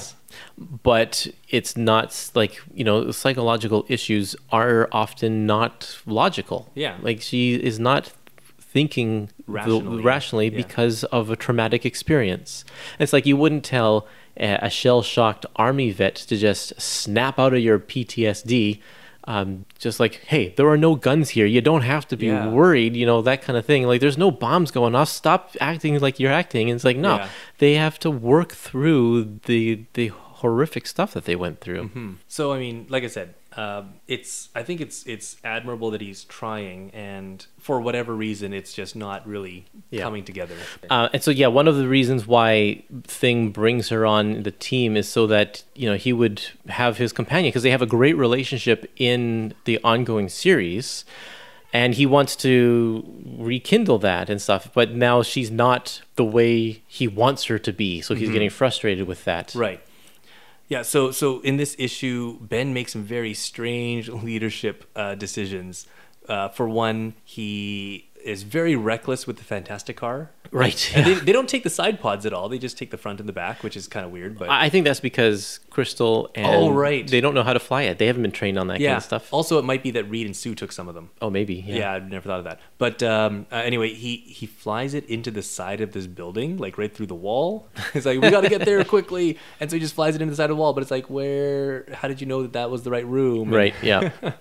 but 0.84 1.28
it's 1.50 1.78
not 1.78 2.30
like 2.36 2.60
you 2.74 2.84
know 2.84 3.12
psychological 3.12 3.86
issues 3.88 4.36
are 4.52 4.90
often 4.92 5.46
not 5.46 5.98
logical 6.06 6.70
Yeah. 6.76 6.98
like 7.02 7.22
she 7.22 7.54
is 7.56 7.80
not 7.80 8.12
thinking 8.60 9.30
Rationally, 9.48 10.04
rationally 10.04 10.50
yeah. 10.50 10.58
because 10.58 11.04
of 11.06 11.30
a 11.32 11.36
traumatic 11.38 11.86
experience 11.86 12.66
it's 13.00 13.14
like 13.14 13.26
you 13.26 13.38
wouldn't 13.38 13.64
tell 13.64 14.06
a, 14.36 14.60
a 14.64 14.70
shell-shocked 14.70 15.46
army 15.56 15.92
vet 15.92 16.16
to 16.16 16.36
just 16.36 16.80
snap 16.80 17.40
out 17.40 17.54
of 17.54 17.60
your 17.62 17.80
ptsd 17.80 18.82
um, 19.28 19.66
just 19.78 20.00
like 20.00 20.16
hey 20.28 20.54
there 20.58 20.68
are 20.70 20.78
no 20.78 20.96
guns 20.96 21.30
here 21.32 21.46
you 21.46 21.60
don't 21.62 21.82
have 21.84 22.08
to 22.08 22.16
be 22.18 22.28
Yeah. 22.28 22.48
worried 22.50 22.96
you 22.96 23.06
know 23.06 23.22
that 23.22 23.42
kind 23.42 23.58
of 23.58 23.66
thing 23.66 23.84
like 23.86 24.00
there's 24.02 24.18
no 24.18 24.32
bombs 24.32 24.72
going 24.72 24.96
off 24.96 25.10
stop 25.10 25.52
acting 25.60 26.00
like 26.00 26.20
you're 26.20 26.32
acting 26.32 26.70
and 26.70 26.76
it's 26.78 26.86
like 26.86 26.98
no 26.98 27.18
Yeah. 27.18 27.30
they 27.58 27.74
have 27.76 28.00
to 28.00 28.10
work 28.10 28.52
through 28.54 29.40
the 29.46 29.84
the 29.94 30.08
horrific 30.42 30.86
stuff 30.88 31.14
that 31.14 31.26
they 31.26 31.36
went 31.36 31.60
through. 31.62 31.88
Hmm. 31.88 32.12
So 32.28 32.54
I 32.54 32.60
mean, 32.60 32.86
like 32.90 33.04
I 33.04 33.08
said, 33.08 33.34
um, 33.58 33.96
it's 34.08 34.50
I 34.54 34.62
think 34.62 34.82
it's 34.82 35.04
it's 35.08 35.38
admirable 35.44 35.90
that 35.92 36.00
he's 36.02 36.24
trying, 36.26 36.92
and 36.92 37.46
for 37.60 37.82
whatever 37.82 38.16
reason, 38.16 38.54
it's 38.54 38.72
just 38.72 38.96
not 38.96 39.28
really 39.28 39.66
Yeah. 39.90 40.04
coming 40.04 40.24
together. 40.24 40.54
Uh, 40.90 41.10
and 41.12 41.24
so, 41.24 41.32
yeah, 41.32 41.48
one 41.48 41.68
of 41.68 41.76
the 41.76 41.88
reasons 41.88 42.28
why 42.28 42.84
Thing 43.04 43.50
brings 43.50 43.90
her 43.90 44.06
on 44.06 44.44
the 44.44 44.52
team 44.52 44.96
is 44.96 45.10
so 45.10 45.26
that 45.28 45.64
you 45.76 45.90
know 45.90 45.96
he 45.98 46.14
would 46.14 46.42
have 46.70 46.98
his 46.98 47.12
companion 47.12 47.50
because 47.50 47.64
they 47.64 47.72
have 47.72 47.82
a 47.82 47.88
great 47.88 48.16
relationship 48.16 48.90
in 48.98 49.56
the 49.66 49.80
ongoing 49.84 50.30
series, 50.30 51.04
and 51.74 51.96
he 51.96 52.06
wants 52.06 52.36
to 52.38 53.04
rekindle 53.40 53.98
that 54.00 54.30
and 54.30 54.40
stuff. 54.40 54.70
But 54.74 54.92
now 54.94 55.24
she's 55.24 55.50
not 55.50 56.02
the 56.16 56.26
way 56.26 56.84
he 56.88 57.08
wants 57.08 57.46
her 57.46 57.58
to 57.58 57.74
be, 57.74 58.02
so 58.02 58.14
he's 58.14 58.30
getting 58.30 58.52
frustrated 58.52 59.08
with 59.08 59.26
that. 59.26 59.56
Right. 59.56 59.82
Yeah. 60.68 60.82
So 60.82 61.12
so 61.12 61.40
in 61.42 61.58
this 61.58 61.76
issue, 61.80 62.40
Ben 62.42 62.74
makes 62.74 62.94
some 62.94 63.04
very 63.04 63.34
strange 63.34 64.10
leadership 64.28 64.86
uh, 64.96 65.16
decisions. 65.16 65.88
Uh, 66.28 66.50
for 66.50 66.68
one, 66.68 67.14
he 67.24 68.07
is 68.28 68.44
very 68.44 68.76
reckless 68.76 69.26
with 69.26 69.38
the 69.38 69.44
Fantasticar. 69.44 70.30
Right. 70.52 70.92
And 70.96 71.06
they, 71.06 71.14
they 71.16 71.32
don't 71.32 71.50
take 71.50 71.64
the 71.64 71.70
side 71.70 72.00
pods 72.00 72.26
at 72.26 72.34
all. 72.34 72.48
They 72.50 72.58
just 72.58 72.78
take 72.78 72.92
the 72.92 72.98
front 72.98 73.20
and 73.20 73.28
the 73.28 73.34
back, 73.34 73.64
which 73.64 73.76
is 73.76 73.88
kind 73.88 74.06
of 74.06 74.12
weird. 74.12 74.38
But 74.38 74.50
I 74.50 74.66
I 74.66 74.70
think 74.70 74.86
that's 74.86 75.00
because 75.00 75.60
Crystal 75.70 76.30
and 76.36 76.46
Oh, 76.46 76.72
right. 76.72 77.08
they 77.08 77.22
don't 77.22 77.34
know 77.34 77.44
how 77.44 77.54
to 77.54 77.60
fly 77.60 77.84
it. 77.84 77.98
They 77.98 78.08
haven't 78.08 78.22
been 78.22 78.32
trained 78.32 78.58
on 78.58 78.68
that 78.68 78.80
yeah. 78.80 78.90
kind 78.90 78.98
of 78.98 79.04
stuff. 79.04 79.34
Also, 79.34 79.58
it 79.60 79.66
might 79.66 79.82
be 79.84 79.92
that 79.92 80.04
Reed 80.06 80.26
and 80.26 80.36
Sue 80.36 80.56
took 80.56 80.72
some 80.72 80.88
of 80.88 80.96
them. 80.96 81.10
Oh, 81.22 81.30
maybe. 81.30 81.56
Yeah. 81.56 81.76
Yeah, 81.76 81.94
I've 81.94 82.10
never 82.10 82.28
thought 82.28 82.40
of 82.40 82.46
that. 82.46 82.60
But 82.78 83.02
um, 83.04 83.46
uh, 83.52 83.56
anyway, 83.56 83.94
he 83.94 84.18
he 84.18 84.46
flies 84.46 84.94
it 84.94 85.06
into 85.10 85.32
the 85.32 85.42
side 85.44 85.82
of 85.82 85.92
this 85.94 86.08
building, 86.08 86.58
like 86.58 86.78
right 86.78 86.94
through 86.94 87.08
the 87.08 87.16
wall. 87.16 87.68
It's 87.94 88.06
like 88.06 88.22
we 88.22 88.30
got 88.30 88.42
to 88.42 88.50
get 88.50 88.64
there 88.66 88.84
quickly, 88.84 89.38
and 89.60 89.70
so 89.70 89.76
he 89.76 89.80
just 89.80 89.96
flies 89.96 90.16
it 90.16 90.22
into 90.22 90.32
the 90.32 90.38
side 90.38 90.50
of 90.50 90.56
the 90.58 90.62
wall. 90.62 90.74
But 90.74 90.82
it's 90.84 90.92
like, 90.92 91.10
where? 91.10 91.86
How 91.94 92.08
did 92.08 92.22
you 92.22 92.28
know 92.28 92.42
that 92.44 92.54
that 92.54 92.70
was 92.70 92.84
the 92.84 92.92
right 92.92 93.06
room? 93.06 93.50
Right. 93.54 93.74
Yeah. 93.82 94.12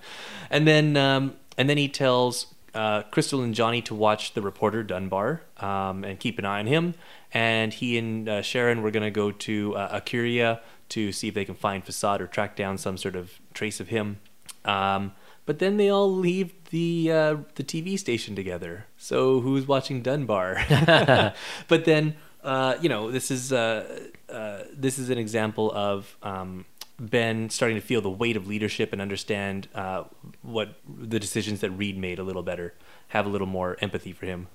And 0.51 0.66
then 0.66 0.97
um, 0.97 1.34
and 1.59 1.68
then 1.68 1.76
he 1.76 1.89
tells 1.89 2.47
uh, 2.76 3.02
Crystal 3.04 3.42
and 3.42 3.54
Johnny 3.54 3.80
to 3.82 3.94
watch 3.94 4.34
the 4.34 4.42
reporter 4.42 4.82
Dunbar 4.82 5.42
um, 5.58 6.04
and 6.04 6.20
keep 6.20 6.38
an 6.38 6.44
eye 6.44 6.60
on 6.60 6.66
him. 6.66 6.94
And 7.32 7.72
he 7.72 7.98
and 7.98 8.28
uh, 8.28 8.42
Sharon 8.42 8.82
were 8.82 8.90
going 8.90 9.02
to 9.02 9.10
go 9.10 9.30
to 9.30 9.74
uh, 9.74 10.00
Akuria 10.00 10.60
to 10.90 11.10
see 11.10 11.28
if 11.28 11.34
they 11.34 11.44
can 11.44 11.54
find 11.54 11.84
Facade 11.84 12.20
or 12.20 12.26
track 12.26 12.54
down 12.54 12.78
some 12.78 12.96
sort 12.96 13.16
of 13.16 13.40
trace 13.54 13.80
of 13.80 13.88
him. 13.88 14.18
Um, 14.64 15.12
but 15.46 15.58
then 15.58 15.76
they 15.76 15.88
all 15.88 16.12
leave 16.12 16.52
the 16.70 17.10
uh, 17.10 17.36
the 17.54 17.64
TV 17.64 17.98
station 17.98 18.34
together. 18.34 18.86
So 18.96 19.40
who's 19.40 19.66
watching 19.66 20.02
Dunbar? 20.02 20.62
but 21.68 21.84
then 21.84 22.16
uh, 22.42 22.76
you 22.80 22.88
know 22.88 23.10
this 23.10 23.30
is 23.30 23.52
uh, 23.52 24.08
uh, 24.28 24.58
this 24.72 24.98
is 24.98 25.08
an 25.08 25.18
example 25.18 25.72
of 25.72 26.16
um, 26.22 26.66
Ben 26.99 27.51
starting 27.51 27.76
to 27.76 27.80
feel 27.80 28.01
the 28.01 28.11
weight 28.11 28.36
of 28.36 28.47
leadership 28.47 28.92
and 28.92 29.03
understand 29.03 29.68
uh, 29.74 30.05
what 30.42 30.76
the 30.88 31.20
decisions 31.20 31.61
that 31.61 31.70
Reed 31.70 31.99
made 31.99 32.18
a 32.18 32.22
little 32.22 32.42
better, 32.42 32.74
have 33.09 33.26
a 33.26 33.28
little 33.28 33.47
more 33.47 33.76
empathy 33.80 34.12
for 34.12 34.26
him. 34.26 34.49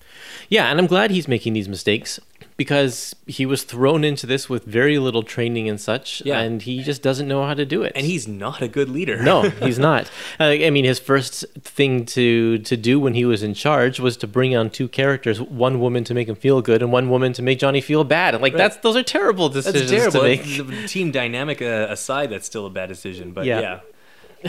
Yeah, 0.50 0.66
and 0.70 0.80
I'm 0.80 0.88
glad 0.88 1.12
he's 1.12 1.28
making 1.28 1.54
these 1.54 1.70
mistakes 1.70 2.20
because 2.62 3.16
he 3.26 3.44
was 3.46 3.64
thrown 3.64 4.04
into 4.04 4.28
this 4.28 4.48
with 4.48 4.64
very 4.66 5.00
little 5.00 5.24
training 5.24 5.68
and 5.68 5.80
such, 5.82 6.22
Yeah. 6.24 6.40
and 6.42 6.62
he 6.62 6.84
just 6.84 7.02
doesn't 7.02 7.28
know 7.28 7.44
how 7.48 7.56
to 7.56 7.66
do 7.66 7.82
it. 7.82 7.92
And 7.96 8.06
he's 8.06 8.28
not 8.28 8.62
a 8.62 8.68
good 8.68 8.88
leader. 8.90 9.18
no, 9.24 9.50
he's 9.68 9.80
not. 9.80 10.04
Uh, 10.40 10.44
I 10.68 10.70
mean, 10.70 10.86
his 10.86 11.00
first 11.00 11.36
thing 11.78 12.06
to 12.18 12.60
to 12.70 12.76
do 12.78 13.00
when 13.00 13.14
he 13.16 13.26
was 13.26 13.42
in 13.42 13.54
charge 13.56 14.00
was 14.00 14.16
to 14.18 14.28
bring 14.28 14.56
on 14.56 14.70
two 14.70 14.88
characters: 14.88 15.42
one 15.42 15.80
woman 15.80 16.04
to 16.04 16.14
make 16.14 16.28
him 16.30 16.36
feel 16.36 16.62
good, 16.62 16.82
and 16.84 16.92
one 16.92 17.10
woman 17.10 17.34
to 17.34 17.42
make 17.42 17.58
Johnny 17.64 17.82
feel 17.82 18.04
bad. 18.04 18.36
And 18.36 18.42
Like 18.44 18.56
that's 18.56 18.78
those 18.86 18.96
are 18.96 19.04
terrible 19.18 19.50
decisions 19.50 19.90
that's 19.90 20.14
terrible. 20.14 20.22
to 20.22 20.28
make. 20.28 20.44
The 20.84 20.88
team 20.88 21.08
dynamic 21.12 21.62
uh, 21.62 21.88
aside, 21.98 22.30
that's 22.30 22.46
still 22.46 22.66
a 22.68 22.70
bad 22.80 22.90
decision. 22.90 23.32
But 23.38 23.46
Yeah. 23.46 23.60
yeah. 23.62 23.80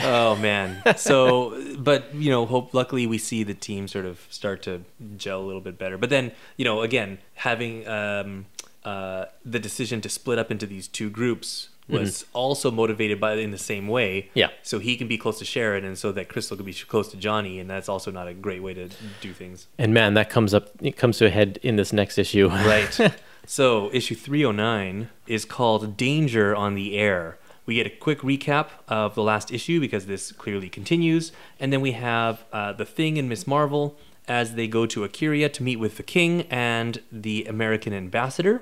Oh 0.01 0.35
man. 0.35 0.81
So, 0.97 1.75
but 1.77 2.13
you 2.15 2.29
know, 2.29 2.45
hope. 2.45 2.73
Luckily, 2.73 3.07
we 3.07 3.17
see 3.17 3.43
the 3.43 3.53
team 3.53 3.87
sort 3.87 4.05
of 4.05 4.25
start 4.29 4.63
to 4.63 4.83
gel 5.17 5.41
a 5.41 5.45
little 5.45 5.61
bit 5.61 5.77
better. 5.77 5.97
But 5.97 6.09
then, 6.09 6.31
you 6.57 6.65
know, 6.65 6.81
again, 6.81 7.19
having 7.35 7.87
um, 7.87 8.45
uh, 8.83 9.25
the 9.45 9.59
decision 9.59 10.01
to 10.01 10.09
split 10.09 10.39
up 10.39 10.51
into 10.51 10.65
these 10.65 10.87
two 10.87 11.09
groups 11.09 11.69
was 11.89 12.25
also 12.33 12.71
motivated 12.71 13.19
by 13.19 13.33
in 13.33 13.51
the 13.51 13.57
same 13.57 13.87
way. 13.87 14.21
Mm-hmm. 14.21 14.39
Yeah. 14.39 14.49
So 14.61 14.79
he 14.79 14.95
can 14.95 15.07
be 15.07 15.17
close 15.17 15.39
to 15.39 15.45
Sharon, 15.45 15.83
and 15.83 15.97
so 15.97 16.11
that 16.13 16.29
Crystal 16.29 16.55
can 16.55 16.65
be 16.65 16.73
close 16.73 17.09
to 17.09 17.17
Johnny, 17.17 17.59
and 17.59 17.69
that's 17.69 17.89
also 17.89 18.11
not 18.11 18.27
a 18.27 18.33
great 18.33 18.63
way 18.63 18.73
to 18.73 18.89
do 19.21 19.33
things. 19.33 19.67
And 19.77 19.93
man, 19.93 20.13
that 20.13 20.29
comes 20.29 20.53
up. 20.53 20.69
It 20.81 20.97
comes 20.97 21.17
to 21.17 21.25
a 21.25 21.29
head 21.29 21.59
in 21.61 21.75
this 21.75 21.93
next 21.93 22.17
issue. 22.17 22.47
Right. 22.47 22.97
so 23.45 23.89
issue 23.93 24.15
309 24.15 25.09
is 25.27 25.45
called 25.45 25.97
Danger 25.97 26.55
on 26.55 26.75
the 26.75 26.97
Air 26.97 27.37
We 27.65 27.75
get 27.75 27.87
a 27.87 27.89
quick 27.89 28.19
recap 28.19 28.67
of 28.87 29.15
the 29.15 29.23
last 29.23 29.51
issue 29.51 29.79
because 29.79 30.05
this 30.05 30.31
clearly 30.31 30.69
continues, 30.69 31.31
and 31.59 31.71
then 31.71 31.81
we 31.81 31.93
have 31.93 32.43
uh, 32.51 32.73
the 32.73 32.85
Thing 32.85 33.17
and 33.17 33.29
Miss 33.29 33.47
Marvel 33.47 33.97
as 34.27 34.55
they 34.55 34.67
go 34.67 34.85
to 34.85 35.01
Akiria 35.01 35.51
to 35.53 35.63
meet 35.63 35.77
with 35.77 35.97
the 35.97 36.03
King 36.03 36.41
and 36.49 37.01
the 37.11 37.45
American 37.45 37.93
ambassador. 37.93 38.61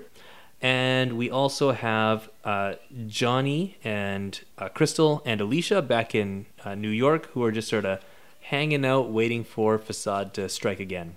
And 0.61 1.17
we 1.17 1.29
also 1.29 1.71
have 1.71 2.29
uh, 2.43 2.75
Johnny 3.07 3.77
and 3.83 4.39
uh, 4.57 4.69
Crystal 4.69 5.23
and 5.25 5.41
Alicia 5.41 5.81
back 5.81 6.13
in 6.13 6.45
uh, 6.63 6.75
New 6.75 6.89
York 6.89 7.31
who 7.31 7.43
are 7.43 7.51
just 7.51 7.67
sort 7.67 7.85
of 7.85 7.99
hanging 8.41 8.85
out, 8.85 9.09
waiting 9.09 9.43
for 9.43 9.77
Facade 9.79 10.33
to 10.35 10.47
strike 10.49 10.79
again. 10.79 11.15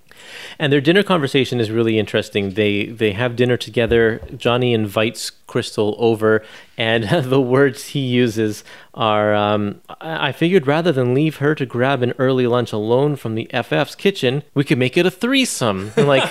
And 0.58 0.72
their 0.72 0.80
dinner 0.80 1.02
conversation 1.02 1.60
is 1.60 1.70
really 1.70 1.98
interesting. 1.98 2.50
They 2.50 2.86
they 2.86 3.12
have 3.12 3.36
dinner 3.36 3.56
together. 3.56 4.20
Johnny 4.36 4.72
invites 4.72 5.30
Crystal 5.46 5.94
over, 5.98 6.42
and 6.78 7.04
the 7.30 7.40
words 7.40 7.88
he 7.88 8.00
uses 8.00 8.64
are, 8.94 9.34
um, 9.34 9.80
"I 10.00 10.32
figured 10.32 10.66
rather 10.66 10.90
than 10.92 11.12
leave 11.14 11.36
her 11.36 11.54
to 11.54 11.66
grab 11.66 12.02
an 12.02 12.14
early 12.18 12.46
lunch 12.46 12.72
alone 12.72 13.16
from 13.16 13.34
the 13.34 13.48
FF's 13.52 13.94
kitchen, 13.94 14.42
we 14.54 14.64
could 14.64 14.78
make 14.78 14.96
it 14.96 15.06
a 15.06 15.10
threesome." 15.10 15.92
Like, 16.04 16.28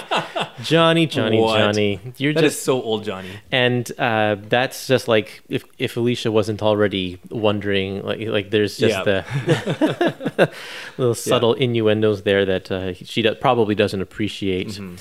Johnny, 0.64 1.06
Johnny, 1.08 1.40
What? 1.42 1.58
Johnny, 1.58 2.00
you're 2.18 2.34
That 2.34 2.42
just 2.42 2.58
is 2.58 2.62
so 2.64 2.82
old, 2.82 3.04
Johnny. 3.04 3.30
and 3.52 3.92
uh, 4.00 4.38
that's 4.50 4.88
just 4.88 5.08
like 5.08 5.42
if 5.50 5.64
if 5.78 5.98
Alicia 5.98 6.32
wasn't 6.32 6.62
already 6.64 7.20
wondering, 7.30 8.02
like 8.04 8.20
like 8.28 8.50
there's 8.50 8.78
just 8.78 8.96
Yeah. 8.96 9.04
the 9.04 10.52
little 10.98 11.16
subtle 11.16 11.54
innuendos 11.54 12.24
there 12.24 12.46
that 12.46 12.72
uh, 12.72 12.94
she 12.94 13.22
do- 13.22 13.36
probably 13.74 13.84
doesn't 13.84 14.02
appreciate, 14.02 14.68
Mm-hmm. 14.70 14.96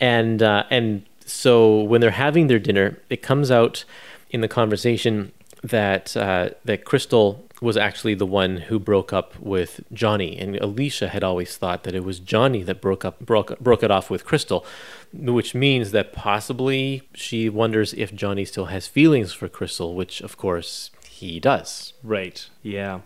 and 0.00 0.42
uh, 0.42 0.64
and 0.70 1.02
so 1.26 1.80
when 1.82 2.00
they're 2.00 2.10
having 2.28 2.48
their 2.48 2.58
dinner, 2.60 2.96
it 3.10 3.22
comes 3.22 3.50
out 3.50 3.84
in 4.30 4.40
the 4.40 4.48
conversation 4.48 5.32
that 5.62 6.16
uh, 6.16 6.50
that 6.64 6.84
Crystal 6.84 7.44
was 7.60 7.76
actually 7.76 8.14
the 8.14 8.26
one 8.26 8.58
who 8.68 8.78
broke 8.78 9.12
up 9.12 9.38
with 9.40 9.80
Johnny, 9.92 10.36
and 10.38 10.56
Alicia 10.56 11.08
had 11.08 11.24
always 11.24 11.56
thought 11.56 11.84
that 11.84 11.94
it 11.94 12.04
was 12.04 12.18
Johnny 12.20 12.62
that 12.64 12.80
broke 12.80 13.04
up 13.04 13.18
broke 13.20 13.58
broke 13.60 13.82
it 13.84 13.90
off 13.90 14.10
with 14.10 14.24
Crystal, 14.24 14.64
which 15.12 15.54
means 15.54 15.90
that 15.92 16.12
possibly 16.12 17.02
she 17.14 17.48
wonders 17.48 17.94
if 17.94 18.14
Johnny 18.14 18.44
still 18.44 18.66
has 18.66 18.86
feelings 18.86 19.32
for 19.32 19.48
Crystal, 19.48 19.94
which 19.94 20.20
of 20.22 20.36
course 20.36 20.90
he 21.08 21.40
does. 21.40 21.92
Right. 22.02 22.48
Yeah. 22.62 23.00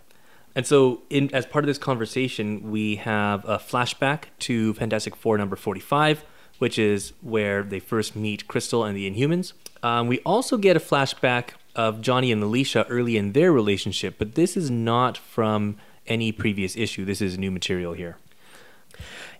And 0.59 0.67
so, 0.67 1.03
in 1.09 1.33
as 1.33 1.47
part 1.47 1.65
of 1.65 1.69
this 1.69 1.79
conversation, 1.79 2.73
we 2.73 2.97
have 2.97 3.45
a 3.45 3.59
flashback 3.59 4.25
to 4.41 4.75
Fantastic 4.75 5.15
Four 5.15 5.39
number 5.39 5.55
forty-five, 5.55 6.25
which 6.59 6.81
is 6.81 7.13
where 7.23 7.63
they 7.63 7.79
first 7.79 8.17
meet 8.17 8.49
Crystal 8.49 8.83
and 8.83 8.97
the 8.97 9.09
Inhumans. 9.09 9.53
Um, 9.85 10.09
we 10.09 10.19
also 10.27 10.57
get 10.57 10.77
a 10.77 10.81
flashback 10.81 11.51
of 11.77 12.01
Johnny 12.01 12.33
and 12.33 12.43
Alicia 12.43 12.87
early 12.89 13.17
in 13.17 13.35
their 13.35 13.53
relationship, 13.53 14.17
but 14.19 14.35
this 14.35 14.57
is 14.57 14.69
not 14.69 15.17
from 15.17 15.77
any 16.09 16.33
previous 16.33 16.77
issue. 16.77 17.05
This 17.05 17.23
is 17.23 17.39
new 17.39 17.53
material 17.53 17.93
here. 17.93 18.17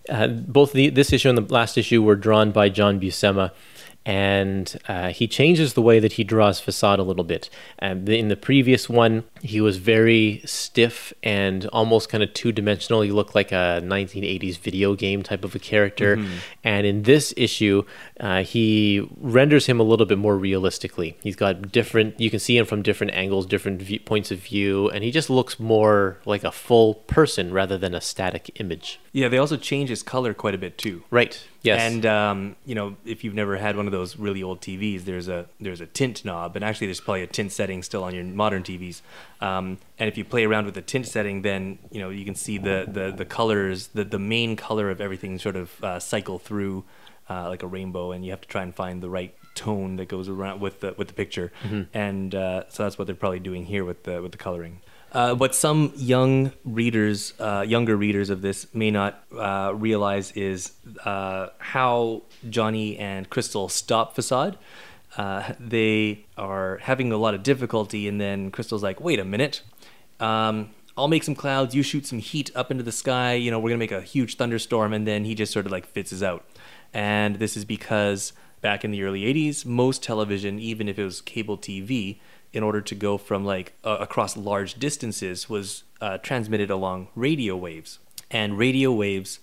Uh, 0.07 0.27
both 0.27 0.71
the, 0.71 0.87
this 0.87 1.11
issue 1.11 1.27
and 1.27 1.37
the 1.37 1.53
last 1.53 1.77
issue 1.77 2.01
were 2.01 2.15
drawn 2.15 2.51
by 2.51 2.69
John 2.69 2.97
Buscema, 2.97 3.51
and 4.05 4.79
uh, 4.87 5.09
he 5.09 5.27
changes 5.27 5.73
the 5.73 5.81
way 5.81 5.99
that 5.99 6.13
he 6.13 6.23
draws 6.23 6.59
Facade 6.59 6.99
a 6.99 7.03
little 7.03 7.23
bit. 7.23 7.49
Um, 7.81 8.05
the, 8.05 8.17
in 8.17 8.29
the 8.29 8.37
previous 8.37 8.89
one, 8.89 9.25
he 9.41 9.61
was 9.61 9.77
very 9.77 10.41
stiff 10.45 11.13
and 11.21 11.65
almost 11.67 12.09
kind 12.09 12.23
of 12.23 12.33
two 12.33 12.51
dimensional. 12.51 13.01
He 13.01 13.11
looked 13.11 13.35
like 13.35 13.51
a 13.51 13.81
1980s 13.83 14.57
video 14.57 14.95
game 14.95 15.21
type 15.21 15.43
of 15.43 15.53
a 15.53 15.59
character. 15.59 16.17
And 16.63 16.87
in 16.87 17.03
this 17.03 17.33
issue, 17.37 17.83
uh, 18.19 18.43
he 18.43 19.07
renders 19.17 19.65
him 19.67 19.79
a 19.79 19.83
little 19.83 20.05
bit 20.05 20.17
more 20.17 20.37
realistically. 20.37 21.17
He's 21.21 21.35
got 21.35 21.71
different, 21.71 22.19
you 22.19 22.29
can 22.29 22.39
see 22.39 22.57
him 22.57 22.65
from 22.65 22.81
different 22.81 23.13
angles, 23.13 23.45
different 23.45 23.81
view, 23.81 23.99
points 23.99 24.31
of 24.31 24.39
view, 24.39 24.89
and 24.89 25.03
he 25.03 25.11
just 25.11 25.29
looks 25.29 25.59
more 25.59 26.17
like 26.25 26.43
a 26.43 26.51
full 26.51 26.95
person 26.95 27.53
rather 27.53 27.77
than 27.77 27.93
a 27.93 28.01
static 28.01 28.49
image. 28.59 28.99
Yeah, 29.11 29.27
they 29.27 29.37
also 29.37 29.57
change 29.57 29.89
his 29.89 30.03
color 30.03 30.33
quite 30.33 30.55
a 30.55 30.57
bit 30.57 30.77
too. 30.77 31.03
Right. 31.11 31.43
Yes. 31.61 31.81
And 31.81 32.05
um, 32.05 32.55
you 32.65 32.73
know, 32.73 32.95
if 33.05 33.23
you've 33.23 33.33
never 33.33 33.57
had 33.57 33.75
one 33.75 33.85
of 33.85 33.91
those 33.91 34.17
really 34.17 34.41
old 34.41 34.61
TVs, 34.61 35.03
there's 35.03 35.27
a 35.27 35.47
there's 35.59 35.81
a 35.81 35.85
tint 35.85 36.23
knob, 36.23 36.55
and 36.55 36.63
actually 36.63 36.87
there's 36.87 37.01
probably 37.01 37.23
a 37.23 37.27
tint 37.27 37.51
setting 37.51 37.83
still 37.83 38.03
on 38.03 38.15
your 38.15 38.23
modern 38.23 38.63
TVs. 38.63 39.01
Um, 39.41 39.77
and 39.97 40.07
if 40.07 40.17
you 40.17 40.23
play 40.23 40.45
around 40.45 40.65
with 40.65 40.75
the 40.75 40.81
tint 40.81 41.07
setting, 41.07 41.41
then 41.41 41.79
you 41.91 41.99
know 41.99 42.09
you 42.09 42.23
can 42.23 42.35
see 42.35 42.57
the 42.57 42.85
the, 42.87 43.11
the 43.11 43.25
colors, 43.25 43.87
the 43.87 44.05
the 44.05 44.19
main 44.19 44.55
color 44.55 44.89
of 44.89 45.01
everything 45.01 45.37
sort 45.37 45.55
of 45.57 45.83
uh, 45.83 45.99
cycle 45.99 46.39
through 46.39 46.85
uh, 47.29 47.49
like 47.49 47.61
a 47.63 47.67
rainbow, 47.67 48.11
and 48.11 48.23
you 48.23 48.31
have 48.31 48.41
to 48.41 48.47
try 48.47 48.63
and 48.63 48.73
find 48.73 49.03
the 49.03 49.09
right 49.09 49.35
tone 49.55 49.97
that 49.97 50.07
goes 50.07 50.29
around 50.29 50.61
with 50.61 50.79
the 50.79 50.93
with 50.97 51.09
the 51.09 51.13
picture. 51.13 51.51
And 51.93 52.33
uh, 52.33 52.69
so 52.69 52.83
that's 52.83 52.97
what 52.97 53.07
they're 53.07 53.15
probably 53.15 53.39
doing 53.39 53.65
here 53.65 53.83
with 53.83 54.03
the 54.03 54.21
with 54.21 54.31
the 54.31 54.37
coloring. 54.37 54.79
Uh, 55.11 55.33
what 55.33 55.55
some 55.55 55.91
young 55.95 56.51
readers, 56.63 57.33
uh, 57.39 57.65
younger 57.67 57.95
readers 57.97 58.29
of 58.29 58.41
this, 58.41 58.67
may 58.73 58.91
not 58.91 59.23
uh, 59.35 59.71
realize 59.75 60.31
is 60.33 60.73
uh, 61.03 61.47
how 61.57 62.21
Johnny 62.49 62.97
and 62.97 63.29
Crystal 63.29 63.69
stop 63.69 64.13
Facade. 64.13 64.57
Uh, 65.17 65.53
they 65.59 66.25
are 66.37 66.77
having 66.77 67.11
a 67.11 67.17
lot 67.17 67.33
of 67.33 67.41
difficulty, 67.41 68.07
and 68.07 68.21
then 68.21 68.51
Crystal's 68.51 68.83
like, 68.83 69.01
"Wait 69.01 69.19
a 69.19 69.25
minute, 69.25 69.63
um, 70.19 70.69
I'll 70.95 71.07
make 71.07 71.23
some 71.23 71.35
clouds. 71.35 71.73
You 71.73 71.81
shoot 71.81 72.05
some 72.05 72.19
heat 72.19 72.51
up 72.55 72.69
into 72.69 72.83
the 72.83 72.91
sky. 72.91 73.33
You 73.33 73.49
know, 73.49 73.59
we're 73.59 73.69
gonna 73.69 73.79
make 73.79 73.91
a 73.91 74.01
huge 74.01 74.35
thunderstorm." 74.35 74.93
And 74.93 75.07
then 75.07 75.25
he 75.25 75.33
just 75.33 75.51
sort 75.51 75.65
of 75.65 75.71
like 75.71 75.87
fizzes 75.87 76.21
out. 76.21 76.45
And 76.93 77.37
this 77.37 77.57
is 77.57 77.65
because 77.65 78.33
back 78.61 78.85
in 78.85 78.91
the 78.91 79.01
early 79.01 79.25
'80s, 79.25 79.65
most 79.65 80.03
television, 80.03 80.59
even 80.59 80.87
if 80.87 80.99
it 80.99 81.03
was 81.03 81.21
cable 81.21 81.57
TV, 81.57 82.19
in 82.53 82.63
order 82.63 82.81
to 82.81 82.95
go 82.95 83.17
from 83.17 83.45
like 83.45 83.73
uh, 83.83 83.97
across 83.99 84.35
large 84.35 84.75
distances, 84.75 85.49
was 85.49 85.83
uh, 86.01 86.17
transmitted 86.17 86.69
along 86.69 87.07
radio 87.15 87.55
waves. 87.55 87.99
And 88.31 88.57
radio 88.57 88.91
waves 88.91 89.39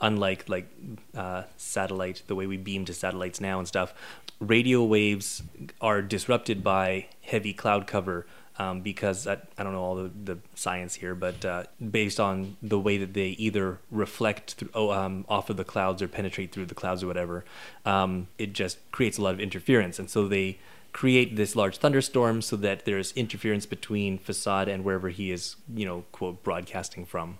unlike 0.00 0.48
like 0.48 0.68
uh, 1.16 1.44
satellite, 1.56 2.22
the 2.26 2.34
way 2.34 2.46
we 2.46 2.56
beam 2.56 2.84
to 2.84 2.94
satellites 2.94 3.40
now 3.40 3.58
and 3.58 3.66
stuff, 3.66 3.94
radio 4.40 4.84
waves 4.84 5.42
are 5.80 6.02
disrupted 6.02 6.62
by 6.62 7.06
heavy 7.22 7.52
cloud 7.52 7.86
cover 7.86 8.26
um, 8.58 8.80
because 8.80 9.26
I, 9.26 9.38
I 9.58 9.62
don't 9.62 9.72
know 9.72 9.82
all 9.82 9.96
the, 9.96 10.10
the 10.24 10.38
science 10.54 10.94
here, 10.94 11.14
but 11.14 11.44
uh, 11.44 11.64
based 11.90 12.20
on 12.20 12.56
the 12.62 12.78
way 12.78 12.98
that 12.98 13.14
they 13.14 13.28
either 13.30 13.78
reflect 13.90 14.54
through, 14.54 14.70
oh, 14.74 14.90
um, 14.90 15.24
off 15.28 15.50
of 15.50 15.56
the 15.56 15.64
clouds 15.64 16.00
or 16.00 16.08
penetrate 16.08 16.52
through 16.52 16.66
the 16.66 16.74
clouds 16.74 17.02
or 17.02 17.06
whatever, 17.06 17.44
um, 17.84 18.28
it 18.38 18.52
just 18.52 18.78
creates 18.92 19.18
a 19.18 19.22
lot 19.22 19.34
of 19.34 19.40
interference. 19.40 19.98
And 19.98 20.08
so 20.08 20.28
they 20.28 20.58
create 20.92 21.34
this 21.34 21.56
large 21.56 21.78
thunderstorm 21.78 22.40
so 22.40 22.54
that 22.54 22.84
there's 22.84 23.12
interference 23.12 23.66
between 23.66 24.16
facade 24.16 24.68
and 24.68 24.84
wherever 24.84 25.08
he 25.08 25.32
is, 25.32 25.56
you 25.74 25.84
know, 25.84 26.04
quote, 26.12 26.42
broadcasting 26.44 27.04
from. 27.04 27.36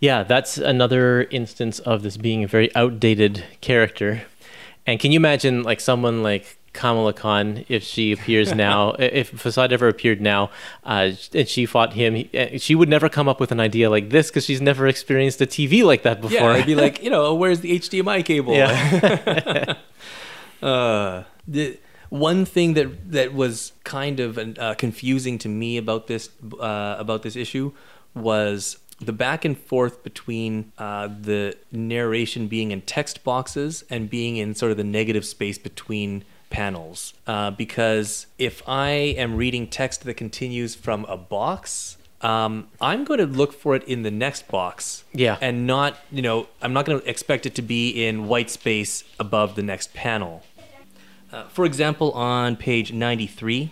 Yeah, 0.00 0.24
that's 0.24 0.58
another 0.58 1.22
instance 1.30 1.78
of 1.78 2.02
this 2.02 2.16
being 2.16 2.42
a 2.42 2.48
very 2.48 2.74
outdated 2.74 3.44
character. 3.60 4.22
And 4.86 4.98
can 4.98 5.12
you 5.12 5.16
imagine 5.18 5.62
like 5.62 5.80
someone 5.80 6.22
like 6.24 6.57
Kamala 6.72 7.12
Khan 7.12 7.64
if 7.68 7.82
she 7.82 8.12
appears 8.12 8.54
now, 8.68 8.90
if 8.98 9.30
Facade 9.30 9.72
ever 9.72 9.88
appeared 9.88 10.20
now, 10.20 10.50
uh, 10.84 11.12
and 11.34 11.48
she 11.48 11.66
fought 11.66 11.94
him, 11.94 12.14
he- 12.14 12.58
she 12.58 12.74
would 12.74 12.88
never 12.88 13.08
come 13.08 13.28
up 13.28 13.40
with 13.40 13.52
an 13.52 13.60
idea 13.60 13.90
like 13.90 14.10
this 14.10 14.28
because 14.28 14.44
she's 14.44 14.60
never 14.60 14.86
experienced 14.86 15.40
a 15.40 15.46
TV 15.46 15.84
like 15.84 16.02
that 16.02 16.20
before. 16.20 16.52
Yeah, 16.52 16.58
I'd 16.58 16.66
be 16.66 16.74
like, 16.74 17.02
you 17.04 17.10
know, 17.10 17.34
where's 17.34 17.60
the 17.60 17.78
HDMI 17.78 18.24
cable? 18.24 18.54
Yeah. 18.54 19.74
uh, 20.62 21.24
the 21.46 21.78
one 22.10 22.44
thing 22.44 22.74
that 22.74 23.10
that 23.12 23.34
was 23.34 23.72
kind 23.84 24.20
of 24.20 24.38
uh, 24.38 24.74
confusing 24.74 25.38
to 25.38 25.48
me 25.48 25.76
about 25.76 26.06
this 26.06 26.30
uh, 26.60 26.96
about 26.98 27.22
this 27.22 27.36
issue 27.36 27.72
was 28.14 28.78
the 29.00 29.12
back 29.12 29.44
and 29.44 29.56
forth 29.56 30.02
between 30.02 30.72
uh, 30.78 31.06
the 31.08 31.56
narration 31.70 32.48
being 32.48 32.70
in 32.72 32.80
text 32.82 33.22
boxes 33.22 33.84
and 33.90 34.10
being 34.10 34.36
in 34.36 34.54
sort 34.54 34.72
of 34.72 34.76
the 34.76 34.84
negative 34.84 35.24
space 35.24 35.56
between 35.58 36.24
panels. 36.50 37.14
Uh, 37.26 37.50
because 37.50 38.26
if 38.38 38.62
I 38.66 38.88
am 38.90 39.36
reading 39.36 39.66
text 39.66 40.04
that 40.04 40.14
continues 40.14 40.74
from 40.74 41.04
a 41.06 41.16
box, 41.16 41.96
um, 42.20 42.68
I'm 42.80 43.04
going 43.04 43.20
to 43.20 43.26
look 43.26 43.52
for 43.52 43.76
it 43.76 43.84
in 43.84 44.02
the 44.02 44.10
next 44.10 44.48
box. 44.48 45.04
Yeah. 45.12 45.38
And 45.40 45.66
not, 45.66 45.96
you 46.10 46.22
know, 46.22 46.48
I'm 46.60 46.72
not 46.72 46.84
going 46.84 47.00
to 47.00 47.08
expect 47.08 47.46
it 47.46 47.54
to 47.56 47.62
be 47.62 48.06
in 48.06 48.26
white 48.26 48.50
space 48.50 49.04
above 49.18 49.54
the 49.54 49.62
next 49.62 49.94
panel. 49.94 50.42
Uh, 51.32 51.44
for 51.44 51.64
example, 51.64 52.12
on 52.12 52.56
page 52.56 52.92
93, 52.92 53.70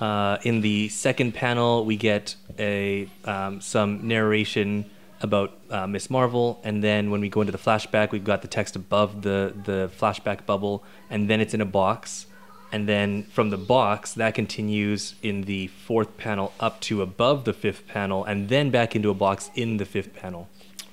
uh, 0.00 0.38
in 0.42 0.60
the 0.60 0.88
second 0.88 1.34
panel, 1.34 1.84
we 1.84 1.96
get 1.96 2.34
a 2.58 3.08
um, 3.24 3.60
some 3.60 4.08
narration 4.08 4.90
about 5.24 5.58
uh, 5.70 5.86
Miss 5.86 6.08
Marvel, 6.08 6.60
and 6.62 6.84
then 6.84 7.10
when 7.10 7.20
we 7.20 7.28
go 7.28 7.40
into 7.40 7.50
the 7.52 7.58
flashback, 7.58 8.12
we've 8.12 8.24
got 8.24 8.42
the 8.42 8.48
text 8.48 8.76
above 8.76 9.22
the 9.22 9.52
the 9.64 9.90
flashback 9.98 10.46
bubble, 10.46 10.84
and 11.10 11.28
then 11.28 11.40
it's 11.40 11.54
in 11.54 11.60
a 11.60 11.66
box, 11.66 12.26
and 12.70 12.88
then 12.88 13.24
from 13.24 13.50
the 13.50 13.56
box 13.56 14.12
that 14.14 14.34
continues 14.34 15.14
in 15.22 15.42
the 15.42 15.66
fourth 15.68 16.16
panel 16.16 16.52
up 16.60 16.80
to 16.82 17.02
above 17.02 17.44
the 17.44 17.52
fifth 17.52 17.88
panel, 17.88 18.24
and 18.24 18.48
then 18.48 18.70
back 18.70 18.94
into 18.94 19.10
a 19.10 19.14
box 19.14 19.50
in 19.54 19.78
the 19.78 19.84
fifth 19.84 20.14
panel. 20.14 20.48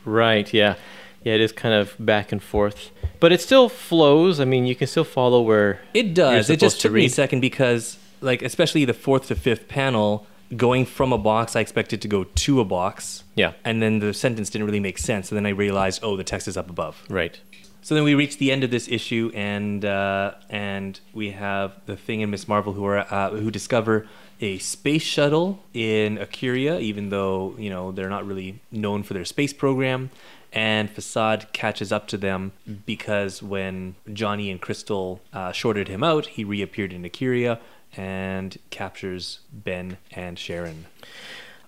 Right. 0.05 0.51
Yeah. 0.51 0.75
Yeah. 1.23 1.35
It 1.35 1.41
is 1.41 1.51
kind 1.51 1.75
of 1.75 1.95
back 1.99 2.31
and 2.31 2.41
forth, 2.41 2.89
but 3.19 3.31
it 3.31 3.41
still 3.41 3.69
flows. 3.69 4.39
I 4.39 4.45
mean, 4.45 4.65
you 4.65 4.75
can 4.75 4.87
still 4.87 5.03
follow 5.03 5.41
where 5.41 5.81
It 5.93 6.15
does. 6.15 6.49
It 6.49 6.59
just 6.59 6.77
supposed 6.77 6.81
to 6.81 6.87
took 6.87 6.93
me 6.93 7.05
a 7.05 7.09
second 7.09 7.41
because 7.41 7.97
like 8.21 8.41
especially 8.41 8.85
the 8.85 8.93
fourth 8.93 9.27
to 9.27 9.35
fifth 9.35 9.67
panel, 9.67 10.25
going 10.55 10.85
from 10.85 11.13
a 11.13 11.17
box, 11.17 11.55
I 11.55 11.59
expected 11.61 12.01
to 12.01 12.07
go 12.07 12.23
to 12.23 12.59
a 12.59 12.65
box. 12.65 13.23
Yeah. 13.35 13.53
And 13.63 13.81
then 13.81 13.99
the 13.99 14.13
sentence 14.13 14.49
didn't 14.49 14.65
really 14.65 14.79
make 14.79 14.97
sense. 14.97 15.31
And 15.31 15.37
then 15.37 15.45
I 15.45 15.49
realized, 15.49 16.01
oh, 16.03 16.17
the 16.17 16.23
text 16.23 16.47
is 16.47 16.57
up 16.57 16.69
above. 16.69 17.03
Right. 17.09 17.39
So 17.83 17.95
then 17.95 18.03
we 18.03 18.13
reach 18.13 18.37
the 18.37 18.51
end 18.51 18.63
of 18.63 18.69
this 18.69 18.87
issue, 18.87 19.31
and 19.33 19.83
uh, 19.83 20.35
and 20.51 20.99
we 21.13 21.31
have 21.31 21.73
the 21.87 21.97
Thing 21.97 22.21
and 22.21 22.29
Miss 22.29 22.47
Marvel 22.47 22.73
who 22.73 22.85
are 22.85 22.99
uh, 22.99 23.31
who 23.31 23.49
discover 23.49 24.07
a 24.39 24.59
space 24.59 25.01
shuttle 25.01 25.63
in 25.73 26.17
Akuria, 26.17 26.79
even 26.79 27.09
though 27.09 27.55
you 27.57 27.71
know 27.71 27.91
they're 27.91 28.09
not 28.09 28.27
really 28.27 28.59
known 28.71 29.01
for 29.01 29.15
their 29.15 29.25
space 29.25 29.51
program. 29.51 30.11
And 30.53 30.91
Facade 30.91 31.47
catches 31.53 31.91
up 31.93 32.07
to 32.09 32.17
them 32.17 32.51
because 32.85 33.41
when 33.41 33.95
Johnny 34.11 34.51
and 34.51 34.61
Crystal 34.61 35.21
uh, 35.31 35.53
shorted 35.53 35.87
him 35.87 36.03
out, 36.03 36.25
he 36.27 36.43
reappeared 36.43 36.91
in 36.91 37.03
Akuria 37.03 37.57
and 37.97 38.57
captures 38.69 39.39
Ben 39.51 39.97
and 40.11 40.37
Sharon. 40.39 40.85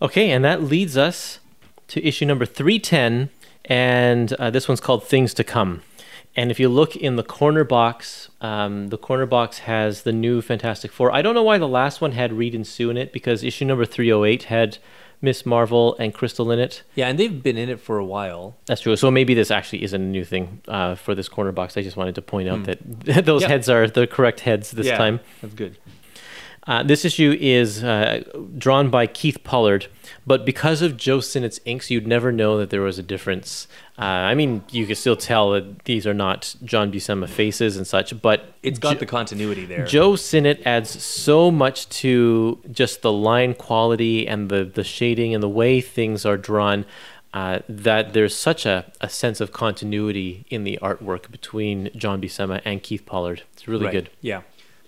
Okay, 0.02 0.32
and 0.32 0.44
that 0.44 0.62
leads 0.64 0.98
us 0.98 1.40
to 1.90 2.06
issue 2.06 2.26
number 2.26 2.46
310, 2.46 3.30
and 3.66 4.34
uh, 4.34 4.50
this 4.50 4.68
one's 4.68 4.82
called 4.82 5.04
Things 5.06 5.34
to 5.36 5.44
Come. 5.44 5.82
And 6.36 6.50
if 6.50 6.60
you 6.60 6.68
look 6.68 6.96
in 6.96 7.16
the 7.16 7.24
corner 7.24 7.64
box, 7.64 8.30
um, 8.42 8.88
the 8.88 8.98
corner 8.98 9.28
box 9.28 9.60
has 9.60 10.02
the 10.02 10.12
new 10.12 10.42
Fantastic 10.42 10.92
Four. 10.92 11.12
I 11.14 11.22
don't 11.22 11.36
know 11.36 11.44
why 11.44 11.60
the 11.60 11.68
last 11.68 12.02
one 12.02 12.14
had 12.14 12.34
Reed 12.34 12.56
and 12.56 12.66
Sue 12.66 12.90
in 12.90 12.98
it 12.98 13.14
because 13.14 13.44
issue 13.44 13.66
number 13.66 13.86
308 13.86 14.44
had 14.44 14.80
Miss 15.22 15.46
Marvel 15.46 15.96
and 16.00 16.12
Crystal 16.12 16.52
in 16.52 16.58
it. 16.58 16.82
Yeah, 16.96 17.08
and 17.08 17.20
they've 17.20 17.44
been 17.44 17.56
in 17.58 17.70
it 17.70 17.80
for 17.80 18.00
a 18.00 18.04
while. 18.06 18.56
That's 18.66 18.82
true. 18.82 18.96
So 18.96 19.12
maybe 19.12 19.36
this 19.36 19.52
actually 19.52 19.84
isn't 19.84 20.02
a 20.02 20.04
new 20.04 20.26
thing 20.26 20.62
uh, 20.68 20.96
for 20.96 21.14
this 21.14 21.30
corner 21.30 21.52
box. 21.52 21.78
I 21.78 21.84
just 21.84 21.96
wanted 21.98 22.16
to 22.16 22.22
point 22.24 22.50
out 22.50 22.64
that 22.64 22.80
those 23.26 23.42
Yep. 23.44 23.50
heads 23.52 23.70
are 23.70 23.88
the 23.88 24.08
correct 24.08 24.40
heads 24.40 24.72
this 24.72 24.88
Yeah, 24.88 24.98
time. 24.98 25.20
That's 25.42 25.54
good. 25.54 25.78
Uh, 26.66 26.82
this 26.82 27.04
issue 27.04 27.36
is 27.42 27.84
uh, 27.84 28.24
drawn 28.58 28.90
by 28.90 29.06
Keith 29.06 29.44
Pollard, 29.44 29.88
but 30.26 30.46
because 30.46 30.82
of 30.82 30.96
Joe 30.96 31.20
Sinnott's 31.20 31.60
inks, 31.66 31.92
you'd 31.92 32.08
never 32.08 32.32
know 32.32 32.58
that 32.58 32.70
there 32.70 32.82
was 32.82 32.98
a 32.98 33.04
difference. 33.04 33.68
Uh, 34.00 34.04
I 34.04 34.34
mean, 34.34 34.64
you 34.72 34.86
can 34.86 34.96
still 34.96 35.18
tell 35.18 35.52
that 35.52 35.84
these 35.84 36.08
are 36.08 36.14
not 36.14 36.56
John 36.64 36.90
Buscema 36.92 37.28
faces 37.28 37.76
and 37.76 37.86
such, 37.86 38.22
but 38.22 38.54
It's 38.64 38.80
got 38.80 38.94
Jo- 38.94 39.00
the 39.00 39.06
continuity 39.06 39.66
there. 39.66 39.86
Joe 39.86 40.16
Sinnott 40.16 40.62
adds 40.66 41.04
so 41.04 41.52
much 41.52 41.90
to 41.90 42.60
just 42.72 43.02
the 43.02 43.12
line 43.12 43.54
quality 43.56 44.26
and 44.26 44.50
the, 44.50 44.64
the 44.64 44.86
shading 44.86 45.34
and 45.34 45.44
the 45.44 45.50
way 45.50 45.82
things 45.82 46.26
are 46.26 46.38
drawn 46.38 46.86
uh, 47.34 47.60
that 47.68 48.14
there's 48.14 48.36
such 48.36 48.66
a, 48.66 48.86
a 49.02 49.10
sense 49.10 49.42
of 49.42 49.52
continuity 49.52 50.46
in 50.50 50.64
the 50.64 50.80
artwork 50.82 51.30
between 51.32 51.90
John 51.96 52.22
Buscema 52.22 52.62
and 52.64 52.82
Keith 52.82 53.06
Pollard. 53.06 53.42
It's 53.54 53.68
really 53.68 53.86
Right. 53.86 53.92
good. 53.92 54.10
Yeah. 54.22 54.42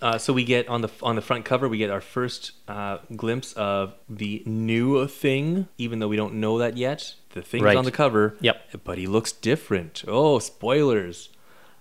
Uh, 0.06 0.20
so 0.20 0.32
we 0.32 0.44
get 0.44 0.68
on 0.68 0.82
the 0.82 0.90
on 1.02 1.16
the 1.16 1.22
front 1.22 1.46
cover, 1.46 1.68
we 1.68 1.80
get 1.80 1.90
our 1.90 2.00
first 2.00 2.52
uh, 2.68 3.00
glimpse 3.16 3.54
of 3.54 3.96
the 4.08 4.44
new 4.46 5.08
thing, 5.08 5.68
even 5.80 5.98
though 5.98 6.08
we 6.08 6.16
don't 6.16 6.36
know 6.36 6.60
that 6.60 6.78
yet. 6.78 7.16
The 7.32 7.42
thing 7.42 7.64
Right. 7.64 7.76
on 7.76 7.86
the 7.86 7.92
cover. 7.92 8.38
Yep. 8.40 8.84
But 8.84 9.00
he 9.00 9.08
looks 9.08 9.32
different. 9.32 10.04
Oh, 10.08 10.38
spoilers. 10.38 11.30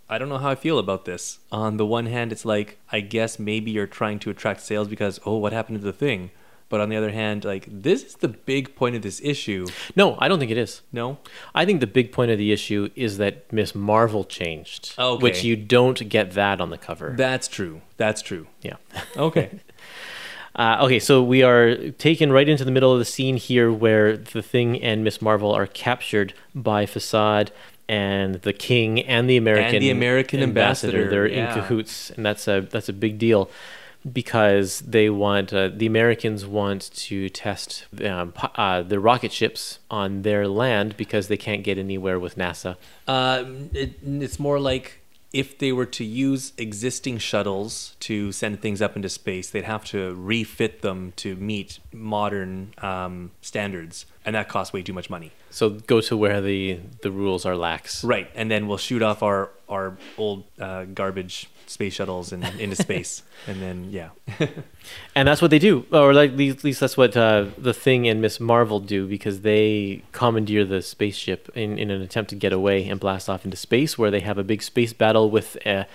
I 0.09 0.17
don't 0.17 0.31
know 0.31 0.39
how 0.39 0.49
I 0.49 0.55
feel 0.55 0.79
about 0.79 1.05
this. 1.05 1.41
On 1.53 1.77
the 1.77 1.85
one 1.85 2.07
hand, 2.07 2.33
it's 2.33 2.47
like 2.47 2.79
I 2.91 3.01
guess 3.01 3.39
maybe 3.39 3.71
you're 3.71 3.87
trying 3.87 4.19
to 4.21 4.31
attract 4.31 4.63
sales 4.63 4.89
because 4.89 5.21
oh, 5.27 5.37
what 5.37 5.53
happened 5.53 5.81
to 5.81 5.85
the 5.85 5.93
thing? 5.93 6.31
But 6.75 6.81
on 6.81 6.89
the 6.89 6.97
other 6.97 7.13
hand, 7.13 7.45
like 7.45 7.69
this 7.71 8.03
is 8.03 8.15
the 8.17 8.27
big 8.27 8.75
point 8.75 8.97
of 8.97 9.03
this 9.03 9.21
issue. 9.23 9.69
No, 9.95 10.17
I 10.19 10.27
don't 10.27 10.41
think 10.41 10.51
it 10.51 10.59
is. 10.59 10.83
No. 10.91 11.19
I 11.55 11.65
think 11.65 11.79
the 11.79 11.87
big 11.87 12.11
point 12.11 12.33
of 12.33 12.39
the 12.39 12.51
issue 12.51 12.91
is 12.97 13.19
that 13.19 13.53
Miss 13.53 13.77
Marvel 13.77 14.25
changed, 14.25 14.93
Okay. 14.99 15.23
which 15.23 15.45
you 15.45 15.55
don't 15.55 16.09
get 16.09 16.33
that 16.33 16.61
on 16.61 16.71
the 16.71 16.77
cover. 16.77 17.15
That's 17.17 17.47
true. 17.47 17.83
That's 17.97 18.23
true. 18.23 18.49
yeah. 18.61 18.79
Okay. 19.17 19.51
Uh, 20.57 20.79
okay, 20.83 20.99
so 20.99 21.23
we 21.23 21.43
are 21.45 21.91
taken 21.93 22.33
right 22.33 22.49
into 22.49 22.65
the 22.65 22.71
middle 22.73 22.93
of 22.93 22.99
the 22.99 23.05
scene 23.05 23.37
here 23.37 23.73
where 23.73 24.17
the 24.17 24.43
Thing 24.43 24.81
and 24.83 25.03
Miss 25.05 25.21
Marvel 25.23 25.53
are 25.53 25.67
captured 25.67 26.33
by 26.55 26.87
Facade 26.87 27.51
and 27.89 28.37
the 28.37 28.53
King 28.53 29.01
and 29.01 29.29
the 29.31 29.37
American 29.37 29.75
and 29.77 29.83
the 29.83 29.91
American 29.91 30.41
ambassador, 30.41 31.09
They're 31.11 31.27
yeah. 31.29 31.55
in 31.55 31.61
cahoots, 31.61 32.11
and 32.11 32.25
that's 32.25 32.47
a 32.49 32.61
that's 32.71 32.89
a 32.89 32.93
big 32.93 33.19
deal 33.19 33.51
because 34.13 34.81
they 34.81 35.09
want 35.09 35.53
uh, 35.53 35.69
the 35.69 35.87
Americans 35.87 36.45
want 36.47 36.91
to 36.95 37.29
test 37.29 37.87
um, 38.05 38.33
uh, 38.57 38.83
the 38.83 39.01
rocket 39.01 39.33
ships 39.33 39.79
on 39.91 40.23
their 40.23 40.47
land 40.47 40.97
because 40.97 41.29
they 41.29 41.37
can't 41.37 41.63
get 41.63 41.79
anywhere 41.79 42.19
with 42.19 42.37
NASA. 42.37 42.77
Uh, 43.09 43.45
it, 43.73 43.95
it's 44.03 44.39
more 44.39 44.61
like 44.61 45.01
if 45.35 45.59
they 45.59 45.73
were 45.73 45.85
to 45.85 46.05
use 46.05 46.53
existing 46.57 47.19
shuttles 47.19 47.97
to 47.99 48.31
send 48.31 48.61
things 48.63 48.81
up 48.81 48.95
into 48.95 49.09
space, 49.09 49.51
they'd 49.51 49.65
have 49.65 49.85
to 49.85 50.15
refit 50.15 50.81
them 50.81 51.13
to 51.17 51.35
meet 51.35 51.81
modern 51.93 52.73
um, 52.79 53.33
standards, 53.41 54.07
and 54.25 54.37
that 54.37 54.49
costs 54.49 54.73
way 54.73 54.81
too 54.81 54.93
much 54.93 55.11
money. 55.11 55.33
So 55.51 55.71
go 55.71 56.01
to 56.03 56.17
where 56.17 56.41
the 56.41 56.79
the 57.03 57.11
rules 57.11 57.45
are 57.45 57.57
lax. 57.57 58.05
Right, 58.05 58.31
and 58.37 58.49
then 58.49 58.69
we'll 58.69 58.79
shoot 58.79 59.03
off 59.03 59.25
our 59.25 59.51
our 59.69 59.97
old 60.17 60.45
uh, 60.61 60.85
garbage 60.85 61.51
space 61.67 61.95
shuttles 61.95 62.33
and 62.33 62.45
into 62.59 62.77
space, 62.77 63.23
and 63.47 63.61
then 63.61 63.91
yeah, 63.91 64.11
And 65.17 65.29
that's 65.29 65.41
what 65.41 65.51
they 65.51 65.59
do, 65.59 65.87
or 65.93 66.13
like 66.13 66.33
at 66.33 66.65
least, 66.65 66.81
that's 66.81 66.97
what 66.97 67.17
uh, 67.17 67.47
the 67.57 67.73
Thing 67.73 68.09
and 68.09 68.21
Miss 68.21 68.41
Marvel 68.41 68.81
do, 68.81 69.07
because 69.07 69.41
they 69.43 70.03
commandeer 70.13 70.65
the 70.65 70.83
spaceship 70.83 71.51
in, 71.55 71.79
in 71.79 71.91
an 71.91 72.03
attempt 72.03 72.31
to 72.31 72.37
get 72.37 72.53
away 72.53 72.89
and 72.89 72.99
blast 72.99 73.29
off 73.29 73.45
into 73.45 73.57
space, 73.57 73.97
where 73.97 74.11
they 74.11 74.21
have 74.21 74.39
a 74.39 74.45
big 74.45 74.63
space 74.63 74.93
battle 74.93 75.31
with 75.31 75.57
a, 75.65 75.87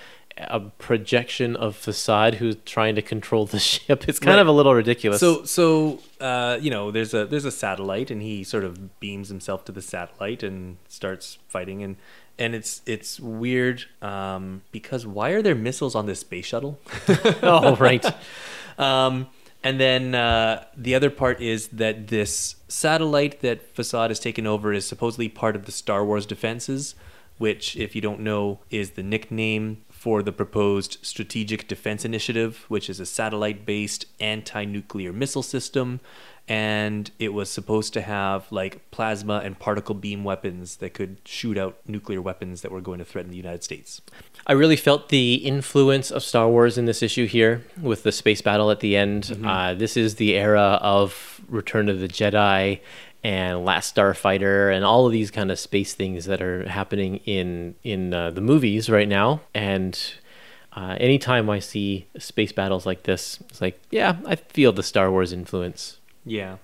a 0.48 0.60
projection 0.78 1.56
of 1.56 1.76
Facade 1.76 2.34
who's 2.34 2.56
trying 2.64 2.94
to 2.94 3.02
control 3.02 3.46
the 3.46 3.58
ship. 3.72 4.08
It's 4.08 4.18
kind 4.18 4.36
Right. 4.36 4.40
of 4.42 4.46
a 4.48 4.52
little 4.52 4.74
ridiculous. 4.74 5.20
So 5.20 5.44
so 5.44 6.00
uh, 6.20 6.58
you 6.60 6.70
know, 6.70 6.90
there's 6.90 7.12
a 7.14 7.26
there's 7.26 7.44
a 7.44 7.50
satellite, 7.50 8.10
and 8.10 8.22
he 8.22 8.44
sort 8.44 8.64
of 8.64 8.98
beams 9.00 9.28
himself 9.28 9.64
to 9.66 9.72
the 9.72 9.82
satellite 9.82 10.42
and 10.42 10.76
starts 10.88 11.38
fighting, 11.48 11.82
and 11.82 11.96
and 12.38 12.54
it's 12.54 12.82
it's 12.86 13.20
weird 13.20 13.84
um, 14.02 14.62
because 14.72 15.06
why 15.06 15.30
are 15.30 15.42
there 15.42 15.54
missiles 15.54 15.94
on 15.94 16.06
this 16.06 16.20
space 16.20 16.46
shuttle? 16.46 16.78
oh 17.42 17.76
right, 17.76 18.04
Um, 18.78 19.26
and 19.62 19.78
then 19.78 20.14
uh, 20.14 20.64
the 20.74 20.94
other 20.94 21.10
part 21.10 21.42
is 21.42 21.68
that 21.68 22.08
this 22.08 22.56
satellite 22.68 23.40
that 23.42 23.74
Facade 23.74 24.10
has 24.10 24.18
taken 24.18 24.46
over 24.46 24.72
is 24.72 24.86
supposedly 24.86 25.28
part 25.28 25.54
of 25.54 25.66
the 25.66 25.72
Star 25.72 26.02
Wars 26.02 26.24
defenses, 26.24 26.94
which, 27.36 27.76
if 27.76 27.94
you 27.94 28.00
don't 28.00 28.20
know, 28.20 28.60
is 28.70 28.92
the 28.92 29.02
nickname 29.02 29.82
for 30.00 30.22
the 30.22 30.32
proposed 30.32 30.96
Strategic 31.02 31.68
Defense 31.68 32.06
Initiative, 32.06 32.64
which 32.68 32.88
is 32.88 33.00
a 33.00 33.04
satellite 33.04 33.66
based 33.66 34.06
anti 34.18 34.64
nuclear 34.64 35.12
missile 35.12 35.42
system. 35.42 36.00
And 36.48 37.10
it 37.18 37.34
was 37.34 37.50
supposed 37.50 37.92
to 37.92 38.00
have 38.00 38.50
like 38.50 38.90
plasma 38.90 39.42
and 39.44 39.58
particle 39.58 39.94
beam 39.94 40.24
weapons 40.24 40.76
that 40.76 40.94
could 40.94 41.18
shoot 41.26 41.58
out 41.58 41.80
nuclear 41.86 42.22
weapons 42.22 42.62
that 42.62 42.72
were 42.72 42.80
going 42.80 42.98
to 42.98 43.04
threaten 43.04 43.30
the 43.30 43.36
United 43.36 43.62
States. 43.62 44.00
I 44.46 44.52
really 44.52 44.74
felt 44.74 45.10
the 45.10 45.34
influence 45.34 46.10
of 46.10 46.22
Star 46.22 46.48
Wars 46.48 46.78
in 46.78 46.86
this 46.86 47.02
issue 47.02 47.26
here 47.26 47.62
with 47.78 48.02
the 48.02 48.10
space 48.10 48.40
battle 48.40 48.70
at 48.70 48.80
the 48.80 48.96
end. 48.96 49.38
Uh, 49.44 49.74
this 49.74 49.98
is 49.98 50.14
the 50.14 50.34
era 50.34 50.78
of 50.80 51.42
Return 51.46 51.90
of 51.90 52.00
the 52.00 52.08
Jedi 52.08 52.80
and 53.22 53.64
Last 53.64 53.94
Starfighter 53.94 54.74
and 54.74 54.84
all 54.84 55.06
of 55.06 55.12
these 55.12 55.30
kind 55.30 55.50
of 55.50 55.58
space 55.58 55.94
things 55.94 56.24
that 56.24 56.40
are 56.40 56.68
happening 56.68 57.16
in 57.26 57.74
in 57.82 58.14
uh, 58.14 58.30
the 58.30 58.40
movies 58.40 58.88
right 58.88 59.08
now. 59.08 59.40
And 59.54 59.98
uh, 60.72 60.96
anytime 60.98 61.50
I 61.50 61.58
see 61.58 62.06
space 62.18 62.52
battles 62.52 62.86
like 62.86 63.02
this, 63.02 63.40
it's 63.48 63.60
like, 63.60 63.80
yeah, 63.90 64.16
I 64.26 64.36
feel 64.36 64.72
the 64.72 64.82
Star 64.82 65.10
Wars 65.10 65.32
influence. 65.32 65.98
Yeah. 66.24 66.56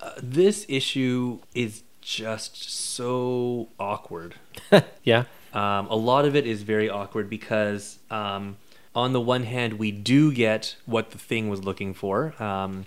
Uh, 0.00 0.12
this 0.22 0.64
issue 0.68 1.40
is 1.54 1.82
just 2.00 2.70
so 2.70 3.68
awkward. 3.78 4.36
Yeah. 5.04 5.24
Um, 5.52 5.88
a 5.88 5.96
lot 5.96 6.26
of 6.26 6.36
it 6.36 6.46
is 6.46 6.62
very 6.62 6.88
awkward 6.88 7.28
because, 7.28 7.98
um, 8.08 8.56
on 8.94 9.12
the 9.12 9.20
one 9.20 9.42
hand, 9.42 9.74
we 9.80 9.90
do 9.90 10.32
get 10.32 10.76
what 10.86 11.10
the 11.10 11.18
thing 11.18 11.48
was 11.48 11.64
looking 11.64 11.92
for. 11.92 12.40
Um, 12.40 12.84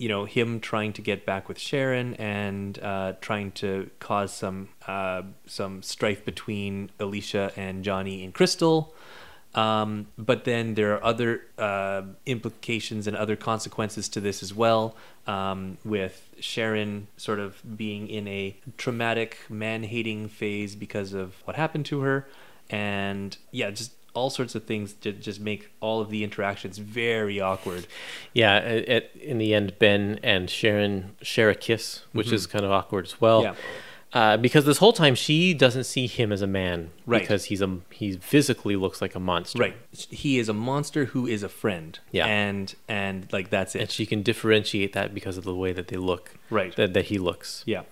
you 0.00 0.08
know, 0.08 0.24
him 0.24 0.60
trying 0.60 0.94
to 0.94 1.02
get 1.02 1.26
back 1.26 1.46
with 1.46 1.58
Sharon 1.58 2.14
and 2.14 2.78
uh, 2.82 3.12
trying 3.20 3.52
to 3.52 3.90
cause 3.98 4.32
some 4.32 4.70
uh, 4.88 5.20
some 5.46 5.82
strife 5.82 6.24
between 6.24 6.90
Alicia 6.98 7.52
and 7.54 7.84
Johnny 7.84 8.24
and 8.24 8.32
Crystal. 8.32 8.94
Um, 9.54 10.06
but 10.16 10.44
then 10.44 10.72
there 10.72 10.94
are 10.94 11.04
other 11.04 11.42
uh, 11.58 12.02
implications 12.24 13.06
and 13.06 13.14
other 13.14 13.36
consequences 13.36 14.08
to 14.10 14.20
this 14.22 14.42
as 14.42 14.54
well, 14.54 14.96
um, 15.26 15.76
with 15.84 16.30
Sharon 16.40 17.08
sort 17.18 17.38
of 17.38 17.60
being 17.76 18.08
in 18.08 18.26
a 18.26 18.56
traumatic 18.78 19.36
man 19.50 19.82
hating 19.82 20.28
phase 20.28 20.76
because 20.76 21.12
of 21.12 21.34
what 21.44 21.56
happened 21.56 21.84
to 21.86 22.00
her. 22.00 22.26
And 22.70 23.36
yeah, 23.50 23.70
just 23.70 23.92
all 24.14 24.30
sorts 24.30 24.54
of 24.54 24.64
things 24.64 24.92
to 24.94 25.12
just 25.12 25.40
make 25.40 25.70
all 25.80 26.00
of 26.00 26.10
the 26.10 26.24
interactions 26.24 26.78
very 26.78 27.40
awkward. 27.40 27.86
Yeah, 28.32 28.54
at, 28.56 29.14
in 29.16 29.38
the 29.38 29.54
end, 29.54 29.78
Ben 29.78 30.18
and 30.22 30.48
Sharon 30.48 31.16
share 31.22 31.50
a 31.50 31.54
kiss, 31.54 32.02
which 32.12 32.32
is 32.32 32.46
kind 32.46 32.64
of 32.64 32.70
awkward 32.70 33.06
as 33.06 33.20
well. 33.20 33.42
Yeah. 33.42 33.54
Uh, 34.12 34.36
because 34.36 34.64
this 34.64 34.78
whole 34.78 34.92
time 34.92 35.14
she 35.14 35.54
doesn't 35.54 35.84
see 35.84 36.08
him 36.08 36.32
as 36.32 36.42
a 36.42 36.46
man, 36.46 36.90
Right. 37.06 37.20
Because 37.20 37.44
he's 37.44 37.62
a 37.62 37.78
he 37.90 38.16
physically 38.16 38.74
looks 38.74 39.00
like 39.00 39.14
a 39.14 39.20
monster, 39.20 39.60
Right. 39.60 39.76
He 40.10 40.40
is 40.40 40.48
a 40.48 40.52
monster 40.52 41.06
who 41.06 41.28
is 41.28 41.44
a 41.44 41.48
friend. 41.48 41.96
Yeah. 42.10 42.26
And 42.26 42.74
and 42.88 43.32
like 43.32 43.50
that's 43.50 43.76
it. 43.76 43.82
And 43.82 43.90
she 43.90 44.06
can 44.06 44.22
differentiate 44.22 44.94
that 44.94 45.14
because 45.14 45.36
of 45.36 45.44
the 45.44 45.54
way 45.54 45.72
that 45.72 45.88
they 45.88 45.96
look, 45.96 46.34
Right. 46.50 46.74
That, 46.74 46.92
that 46.94 47.04
he 47.06 47.18
looks. 47.18 47.62
Yeah. 47.66 47.82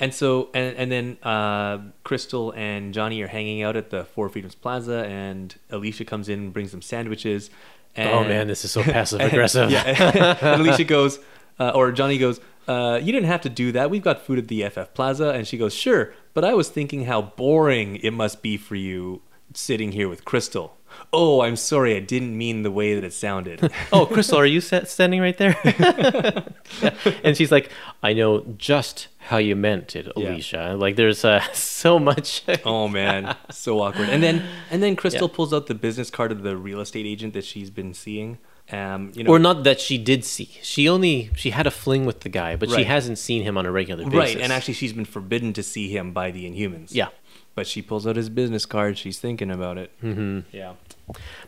And 0.00 0.12
so, 0.12 0.50
and, 0.54 0.76
and 0.76 0.92
then 0.92 1.16
uh, 1.22 1.78
Crystal 2.04 2.52
and 2.52 2.92
Johnny 2.92 3.20
are 3.22 3.28
hanging 3.28 3.62
out 3.62 3.76
at 3.76 3.90
the 3.90 4.04
Four 4.04 4.28
Freedoms 4.28 4.54
Plaza, 4.54 5.04
and 5.06 5.54
Alicia 5.70 6.04
comes 6.04 6.28
in 6.28 6.38
and 6.38 6.52
brings 6.52 6.70
them 6.70 6.82
sandwiches. 6.82 7.50
And, 7.94 8.10
Oh 8.10 8.24
man, 8.24 8.46
this 8.46 8.64
is 8.64 8.70
so 8.70 8.82
passive 8.82 9.20
aggressive. 9.28 9.70
yeah. 9.70 10.36
and 10.42 10.60
Alicia 10.60 10.84
goes, 10.84 11.18
uh, 11.58 11.70
or 11.70 11.92
Johnny 11.92 12.18
goes, 12.18 12.40
uh, 12.68 13.00
You 13.02 13.10
didn't 13.12 13.28
have 13.28 13.40
to 13.42 13.48
do 13.48 13.72
that. 13.72 13.88
We've 13.90 14.02
got 14.02 14.20
food 14.20 14.38
at 14.38 14.48
the 14.48 14.68
FF 14.68 14.92
Plaza. 14.92 15.30
And 15.30 15.46
she 15.46 15.56
goes, 15.56 15.72
Sure, 15.72 16.12
but 16.34 16.44
I 16.44 16.52
was 16.54 16.68
thinking 16.68 17.06
how 17.06 17.22
boring 17.22 17.96
it 17.96 18.12
must 18.12 18.42
be 18.42 18.56
for 18.56 18.74
you 18.74 19.22
sitting 19.54 19.92
here 19.92 20.08
with 20.08 20.24
Crystal. 20.26 20.76
Oh, 21.12 21.40
I'm 21.42 21.56
sorry. 21.56 21.96
I 21.96 22.00
didn't 22.00 22.36
mean 22.36 22.62
the 22.62 22.70
way 22.70 22.94
that 22.94 23.04
it 23.04 23.12
sounded. 23.12 23.70
oh, 23.92 24.06
Crystal, 24.06 24.38
are 24.38 24.46
you 24.46 24.60
standing 24.60 25.20
right 25.20 25.36
there? 25.38 25.56
Yeah. 25.64 26.40
And 27.24 27.36
she's 27.36 27.50
like, 27.52 27.70
I 28.02 28.12
know 28.12 28.40
just 28.58 29.08
how 29.18 29.38
you 29.38 29.56
meant 29.56 29.96
it, 29.96 30.06
Yeah. 30.16 30.30
Alicia. 30.30 30.74
Like, 30.78 30.96
there's 30.96 31.24
uh, 31.24 31.40
so 31.52 31.98
much. 31.98 32.42
Oh 32.64 32.88
man, 32.88 33.36
so 33.50 33.80
awkward. 33.80 34.08
And 34.08 34.22
then 34.22 34.44
and 34.70 34.82
then 34.82 34.96
Crystal 34.96 35.28
Yeah. 35.28 35.34
pulls 35.36 35.52
out 35.54 35.66
the 35.66 35.74
business 35.74 36.10
card 36.10 36.32
of 36.32 36.42
the 36.42 36.56
real 36.56 36.80
estate 36.80 37.06
agent 37.06 37.34
that 37.34 37.44
she's 37.44 37.70
been 37.70 37.94
seeing. 37.94 38.38
Um, 38.72 39.12
you 39.14 39.22
know, 39.22 39.30
or 39.30 39.38
not 39.38 39.62
that 39.62 39.80
she 39.80 39.96
did 39.96 40.24
see. 40.24 40.50
She 40.60 40.88
only 40.88 41.30
she 41.36 41.50
had 41.50 41.66
a 41.68 41.70
fling 41.70 42.04
with 42.04 42.20
the 42.20 42.28
guy, 42.28 42.56
but 42.56 42.68
she 42.70 42.82
hasn't 42.84 43.18
seen 43.18 43.42
him 43.44 43.56
on 43.56 43.64
a 43.64 43.70
regular 43.70 44.04
basis. 44.04 44.16
right? 44.34 44.40
And 44.42 44.52
actually, 44.52 44.74
she's 44.74 44.92
been 44.92 45.04
forbidden 45.04 45.52
to 45.52 45.62
see 45.62 45.88
him 45.88 46.12
by 46.12 46.30
the 46.32 46.44
Inhumans. 46.50 46.88
yeah. 46.92 47.08
But 47.54 47.66
she 47.66 47.80
pulls 47.80 48.06
out 48.06 48.16
his 48.16 48.28
business 48.28 48.66
card. 48.66 48.98
She's 48.98 49.18
thinking 49.18 49.50
about 49.50 49.78
it. 49.78 49.90
Mm-hmm. 50.02 50.40
Yeah. 50.54 50.72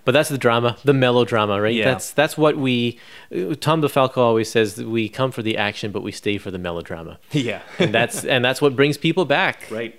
But 0.04 0.12
that's 0.12 0.28
the 0.28 0.38
drama, 0.38 0.76
the 0.84 0.94
melodrama, 0.94 1.60
right? 1.60 1.74
Yeah. 1.74 1.84
That's 1.86 2.12
that's 2.12 2.38
what 2.38 2.56
we. 2.56 2.98
uh, 3.34 3.54
Tom 3.60 3.82
DeFalco 3.82 4.18
always 4.18 4.50
says 4.50 4.76
that 4.76 4.86
we 4.88 5.08
come 5.08 5.32
for 5.32 5.42
the 5.42 5.56
action, 5.56 5.90
but 5.92 6.02
we 6.02 6.12
stay 6.12 6.38
for 6.38 6.50
the 6.50 6.58
melodrama, 6.58 7.18
Yeah. 7.32 7.62
and 7.78 7.92
that's 7.92 8.24
and 8.24 8.44
that's 8.44 8.62
what 8.62 8.76
brings 8.76 8.96
people 8.96 9.24
back. 9.24 9.68
right. 9.70 9.94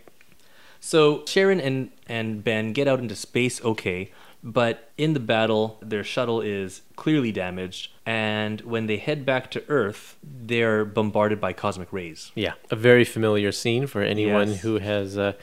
So 0.79 1.25
Sharon 1.25 1.59
and 1.59 1.91
and 2.07 2.43
Ben 2.43 2.71
get 2.73 2.87
out 2.87 2.99
into 2.99 3.15
space, 3.15 3.63
okay. 3.63 4.11
But 4.41 4.89
in 4.97 5.13
the 5.13 5.19
battle, 5.19 5.77
their 5.81 6.05
shuttle 6.05 6.39
is 6.39 6.81
clearly 6.95 7.33
damaged, 7.33 7.91
and 8.05 8.61
when 8.61 8.87
they 8.87 8.95
head 8.95 9.25
back 9.25 9.51
to 9.51 9.63
Earth, 9.67 10.15
they're 10.23 10.85
bombarded 10.85 11.41
by 11.41 11.51
cosmic 11.51 11.91
rays. 11.91 12.31
Yeah, 12.35 12.53
a 12.71 12.77
very 12.77 13.03
familiar 13.03 13.51
scene 13.51 13.85
for 13.85 14.01
anyone 14.01 14.51
Yes. 14.51 14.61
who 14.61 14.77
has 14.79 15.17
uh, 15.17 15.33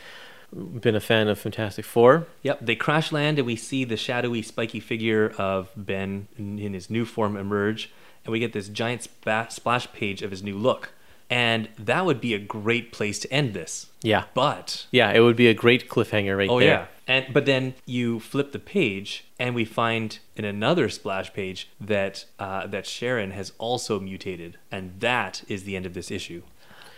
been 0.53 0.94
a 0.94 1.01
fan 1.01 1.28
of 1.28 1.38
Fantastic 1.38 1.84
Four. 1.84 2.26
Yep, 2.42 2.61
they 2.62 2.76
crash 2.76 3.12
land 3.12 3.38
and 3.38 3.47
we 3.47 3.57
see 3.57 3.84
the 3.84 3.97
shadowy, 3.97 4.42
spiky 4.42 4.80
figure 4.80 5.34
of 5.38 5.70
Ben 5.76 6.28
in, 6.38 6.72
his 6.72 6.90
new 6.90 7.05
form 7.05 7.36
emerge, 7.36 7.92
and 8.24 8.32
we 8.32 8.38
get 8.38 8.53
this 8.53 8.68
giant 8.68 9.03
spa- 9.03 9.49
splash 9.49 9.90
page 9.92 10.22
of 10.22 10.30
his 10.30 10.42
new 10.42 10.57
look. 10.57 10.92
And 11.28 11.68
that 11.76 12.07
would 12.07 12.20
be 12.20 12.34
a 12.34 12.38
great 12.38 12.92
place 12.92 13.18
to 13.18 13.32
end 13.32 13.53
this. 13.53 13.88
Yeah, 14.01 14.24
But 14.34 14.86
yeah, 14.92 15.11
it 15.11 15.20
would 15.20 15.34
be 15.34 15.49
a 15.49 15.55
great 15.55 15.88
cliffhanger 15.88 16.36
right 16.36 16.49
oh 16.49 16.61
there. 16.61 16.68
Oh 16.68 16.80
yeah, 16.82 16.86
and 17.09 17.34
but 17.34 17.47
then 17.47 17.74
you 17.84 18.20
flip 18.20 18.53
the 18.53 18.61
page 18.61 19.24
and 19.36 19.53
we 19.53 19.64
find 19.64 20.20
in 20.36 20.44
another 20.44 20.88
splash 20.88 21.32
page 21.32 21.68
that 21.80 22.26
uh, 22.38 22.68
that 22.68 22.86
Sharon 22.86 23.32
has 23.32 23.53
also 23.59 23.99
mutated, 23.99 24.59
and 24.70 25.01
that 25.01 25.42
is 25.49 25.64
the 25.64 25.74
end 25.74 25.84
of 25.84 25.94
this 25.94 26.12
issue. 26.12 26.42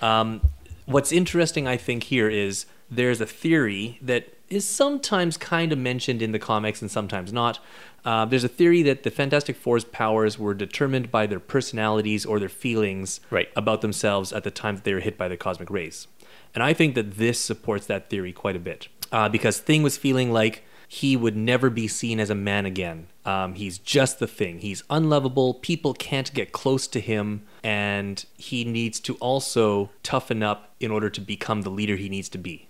Um, 0.02 0.42
what's 0.84 1.10
interesting, 1.10 1.66
I 1.66 1.78
think, 1.78 2.04
here 2.04 2.28
is 2.28 2.66
there's 2.90 3.20
a 3.20 3.26
theory 3.26 3.98
that 4.02 4.34
is 4.48 4.66
sometimes 4.66 5.36
kind 5.36 5.72
of 5.72 5.78
mentioned 5.78 6.22
in 6.22 6.32
the 6.32 6.38
comics 6.38 6.80
and 6.80 6.90
sometimes 6.90 7.32
not. 7.32 7.58
Uh, 8.04 8.24
there's 8.24 8.44
a 8.44 8.48
theory 8.48 8.82
that 8.82 9.02
the 9.02 9.10
Fantastic 9.10 9.56
Four's 9.56 9.84
powers 9.84 10.38
were 10.38 10.54
determined 10.54 11.10
by 11.10 11.26
their 11.26 11.40
personalities 11.40 12.24
or 12.24 12.40
their 12.40 12.48
feelings 12.48 13.20
Right. 13.30 13.48
about 13.54 13.82
themselves 13.82 14.32
at 14.32 14.44
the 14.44 14.50
time 14.50 14.76
that 14.76 14.84
they 14.84 14.94
were 14.94 15.00
hit 15.00 15.18
by 15.18 15.28
the 15.28 15.36
cosmic 15.36 15.68
rays. 15.68 16.06
And 16.54 16.62
I 16.62 16.72
think 16.72 16.94
that 16.94 17.16
this 17.18 17.38
supports 17.38 17.86
that 17.86 18.08
theory 18.08 18.32
quite 18.32 18.56
a 18.56 18.60
bit 18.60 18.88
uh, 19.12 19.28
because 19.28 19.58
Thing 19.58 19.82
was 19.82 19.98
feeling 19.98 20.32
like 20.32 20.64
he 20.90 21.14
would 21.14 21.36
never 21.36 21.68
be 21.68 21.86
seen 21.86 22.18
as 22.18 22.30
a 22.30 22.34
man 22.34 22.64
again. 22.64 23.08
Um, 23.26 23.52
he's 23.54 23.76
just 23.76 24.18
the 24.20 24.26
thing. 24.26 24.60
He's 24.60 24.82
unlovable. 24.88 25.52
People 25.52 25.92
can't 25.92 26.32
get 26.32 26.52
close 26.52 26.86
to 26.86 27.00
him. 27.00 27.42
And 27.62 28.24
he 28.38 28.64
needs 28.64 28.98
to 29.00 29.16
also 29.16 29.90
toughen 30.02 30.42
up 30.42 30.74
in 30.80 30.90
order 30.90 31.10
to 31.10 31.20
become 31.20 31.60
the 31.60 31.70
leader 31.70 31.96
he 31.96 32.08
needs 32.08 32.30
to 32.30 32.38
be. 32.38 32.67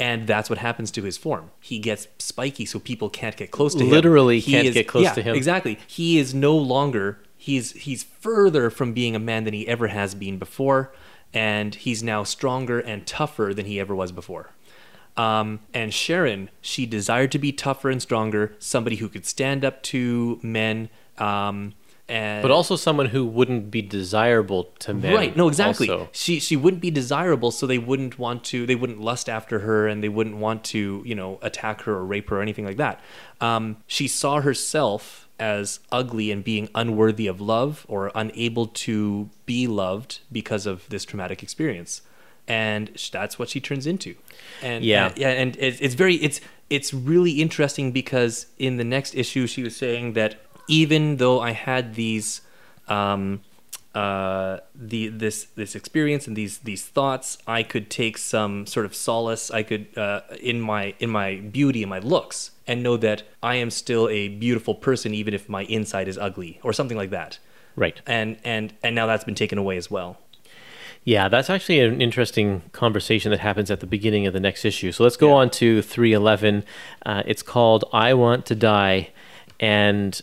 And 0.00 0.28
that's 0.28 0.48
what 0.48 0.58
happens 0.60 0.90
to 0.92 1.02
his 1.02 1.16
form. 1.16 1.50
He 1.60 1.78
gets 1.80 2.06
spiky 2.18 2.64
so 2.64 2.78
people 2.78 3.10
can't 3.10 3.36
get 3.36 3.50
close 3.50 3.74
to 3.74 3.82
him. 3.84 3.90
Literally 3.90 4.38
He 4.38 4.52
can't 4.52 4.68
is- 4.68 4.74
get 4.74 4.86
close 4.86 5.04
yeah, 5.04 5.14
to 5.14 5.22
him. 5.22 5.34
Exactly. 5.34 5.78
He 5.86 6.18
is 6.18 6.32
no 6.34 6.56
longer 6.56 7.18
he's 7.36 7.72
he's 7.72 8.02
further 8.04 8.70
from 8.70 8.92
being 8.92 9.14
a 9.16 9.18
man 9.18 9.44
than 9.44 9.54
he 9.54 9.66
ever 9.66 9.88
has 9.88 10.14
been 10.14 10.38
before, 10.38 10.92
and 11.34 11.74
he's 11.74 12.02
now 12.02 12.22
stronger 12.24 12.78
and 12.80 13.06
tougher 13.06 13.52
than 13.54 13.66
he 13.66 13.80
ever 13.80 13.94
was 13.94 14.12
before. 14.12 14.50
Um, 15.16 15.60
and 15.74 15.92
Sharon, 15.92 16.48
she 16.60 16.86
desired 16.86 17.32
to 17.32 17.38
be 17.40 17.50
tougher 17.50 17.90
and 17.90 18.00
stronger, 18.00 18.54
somebody 18.60 18.96
who 18.96 19.08
could 19.08 19.26
stand 19.26 19.64
up 19.64 19.82
to 19.84 20.38
men. 20.42 20.90
Um, 21.18 21.74
and 22.08 22.40
But 22.42 22.50
also 22.50 22.74
someone 22.76 23.06
who 23.06 23.26
wouldn't 23.26 23.70
be 23.70 23.82
desirable 23.82 24.64
to 24.80 24.94
men. 24.94 25.14
Right. 25.14 25.36
No, 25.36 25.48
exactly. 25.48 25.88
also. 25.90 26.08
She 26.12 26.40
she 26.40 26.56
wouldn't 26.56 26.80
be 26.80 26.90
desirable, 26.90 27.50
so 27.50 27.66
they 27.66 27.78
wouldn't 27.78 28.18
want 28.18 28.44
to. 28.44 28.64
They 28.66 28.74
wouldn't 28.74 29.00
lust 29.00 29.28
after 29.28 29.58
her, 29.60 29.86
and 29.86 30.02
they 30.02 30.08
wouldn't 30.08 30.36
want 30.36 30.64
to, 30.64 31.02
you 31.04 31.14
know, 31.14 31.38
attack 31.42 31.82
her 31.82 31.92
or 31.92 32.04
rape 32.06 32.30
her 32.30 32.38
or 32.38 32.42
anything 32.42 32.64
like 32.64 32.78
that. 32.78 33.00
Um, 33.40 33.76
she 33.86 34.08
saw 34.08 34.40
herself 34.40 35.28
as 35.38 35.80
ugly 35.92 36.32
and 36.32 36.42
being 36.42 36.68
unworthy 36.74 37.26
of 37.28 37.40
love 37.40 37.84
or 37.88 38.10
unable 38.14 38.66
to 38.66 39.30
be 39.46 39.66
loved 39.68 40.18
because 40.32 40.66
of 40.66 40.88
this 40.88 41.04
traumatic 41.04 41.42
experience, 41.42 42.02
and 42.48 42.90
that's 43.12 43.38
what 43.38 43.48
she 43.48 43.60
turns 43.60 43.86
into. 43.86 44.14
And 44.62 44.82
Yeah. 44.84 45.08
and- 45.08 45.18
yeah, 45.18 45.28
and 45.28 45.56
it's, 45.58 45.80
it's 45.80 45.94
very 45.94 46.16
it's 46.16 46.40
it's 46.70 46.92
really 46.92 47.32
interesting 47.40 47.92
because 47.92 48.46
in 48.58 48.76
the 48.76 48.84
next 48.84 49.14
issue 49.14 49.46
she 49.46 49.62
was 49.62 49.74
saying 49.76 50.12
that 50.14 50.40
even 50.68 51.16
though 51.16 51.40
I 51.40 51.52
had 51.52 51.94
these 51.94 52.42
um, 52.86 53.40
uh, 53.94 54.58
the 54.74 55.08
this 55.08 55.44
this 55.56 55.74
experience 55.74 56.26
and 56.26 56.36
these 56.36 56.58
these 56.58 56.84
thoughts, 56.84 57.38
I 57.46 57.62
could 57.62 57.90
take 57.90 58.16
some 58.18 58.66
sort 58.66 58.86
of 58.86 58.94
solace. 58.94 59.50
I 59.50 59.62
could 59.62 59.86
uh, 59.96 60.20
in 60.40 60.60
my 60.60 60.94
in 61.00 61.10
my 61.10 61.36
beauty 61.36 61.82
and 61.82 61.90
my 61.90 61.98
looks, 61.98 62.52
and 62.66 62.82
know 62.82 62.96
that 62.98 63.22
I 63.42 63.56
am 63.56 63.70
still 63.70 64.08
a 64.08 64.28
beautiful 64.28 64.74
person, 64.74 65.14
even 65.14 65.34
if 65.34 65.48
my 65.48 65.64
inside 65.64 66.06
is 66.06 66.16
ugly 66.18 66.60
or 66.62 66.72
something 66.72 66.96
like 66.96 67.10
that. 67.10 67.38
Right. 67.76 68.00
And 68.06 68.36
and 68.44 68.74
and 68.82 68.94
now 68.94 69.06
that's 69.06 69.24
been 69.24 69.34
taken 69.34 69.58
away 69.58 69.76
as 69.76 69.90
well. 69.90 70.18
Yeah, 71.04 71.28
that's 71.28 71.48
actually 71.48 71.80
an 71.80 72.02
interesting 72.02 72.62
conversation 72.72 73.30
that 73.30 73.40
happens 73.40 73.70
at 73.70 73.80
the 73.80 73.86
beginning 73.86 74.26
of 74.26 74.34
the 74.34 74.40
next 74.40 74.64
issue. 74.64 74.92
So 74.92 75.04
let's 75.04 75.16
go 75.16 75.28
Yeah. 75.28 75.34
on 75.36 75.50
to 75.50 75.80
311. 75.80 76.64
Uh, 77.06 77.22
it's 77.24 77.42
called 77.42 77.84
I 77.92 78.12
Want 78.14 78.44
to 78.46 78.54
Die. 78.54 79.08
And. 79.58 80.20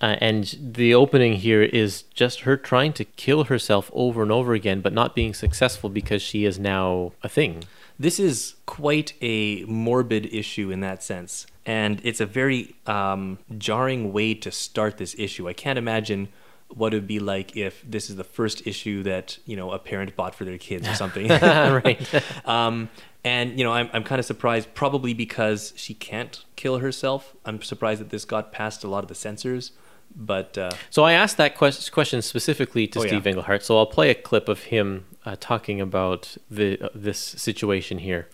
Uh, 0.00 0.16
and 0.20 0.56
the 0.60 0.94
opening 0.94 1.34
here 1.34 1.62
is 1.62 2.02
just 2.14 2.40
her 2.40 2.56
trying 2.56 2.92
to 2.94 3.04
kill 3.04 3.44
herself 3.44 3.90
over 3.94 4.22
and 4.22 4.32
over 4.32 4.54
again, 4.54 4.80
but 4.80 4.92
not 4.92 5.14
being 5.14 5.34
successful 5.34 5.90
because 5.90 6.22
she 6.22 6.44
is 6.44 6.58
now 6.58 7.12
a 7.22 7.28
thing. 7.28 7.64
This 7.98 8.18
is 8.18 8.56
quite 8.66 9.12
a 9.22 9.64
morbid 9.64 10.26
issue 10.34 10.70
in 10.70 10.80
that 10.80 11.02
sense, 11.02 11.46
and 11.64 12.00
it's 12.02 12.20
a 12.20 12.26
very 12.26 12.74
um, 12.86 13.38
jarring 13.56 14.12
way 14.12 14.34
to 14.34 14.50
start 14.50 14.98
this 14.98 15.14
issue. 15.16 15.48
I 15.48 15.52
can't 15.52 15.78
imagine 15.78 16.28
what 16.68 16.92
it 16.92 16.96
would 16.96 17.06
be 17.06 17.20
like 17.20 17.56
if 17.56 17.84
this 17.88 18.10
is 18.10 18.16
the 18.16 18.24
first 18.24 18.66
issue 18.66 19.02
that 19.04 19.38
you 19.46 19.56
know 19.56 19.70
a 19.70 19.78
parent 19.78 20.16
bought 20.16 20.34
for 20.34 20.44
their 20.44 20.58
kids 20.58 20.88
or 20.88 20.94
something. 20.94 21.28
right. 21.28 22.22
um, 22.48 22.88
and 23.24 23.58
you 23.58 23.64
know, 23.64 23.72
I'm 23.72 23.88
I'm 23.92 24.04
kind 24.04 24.18
of 24.18 24.24
surprised, 24.24 24.74
probably 24.74 25.14
because 25.14 25.72
she 25.76 25.94
can't 25.94 26.44
kill 26.56 26.78
herself. 26.78 27.34
I'm 27.44 27.62
surprised 27.62 28.00
that 28.00 28.10
this 28.10 28.24
got 28.24 28.52
past 28.52 28.84
a 28.84 28.88
lot 28.88 29.02
of 29.04 29.08
the 29.08 29.14
censors, 29.14 29.72
but 30.14 30.56
uh, 30.58 30.70
So 30.90 31.04
I 31.04 31.12
asked 31.12 31.36
that 31.38 31.56
quest- 31.56 31.90
question 31.92 32.22
specifically 32.22 32.86
to 32.88 32.98
Oh, 33.00 33.02
Steve 33.06 33.24
yeah. 33.24 33.30
Englehart. 33.30 33.64
So 33.64 33.78
I'll 33.78 33.86
play 33.86 34.10
a 34.10 34.14
clip 34.14 34.48
of 34.48 34.64
him 34.64 35.06
uh, 35.24 35.36
talking 35.40 35.80
about 35.80 36.36
the 36.50 36.80
uh, 36.80 36.88
this 36.94 37.18
situation 37.18 37.98
here. 37.98 38.28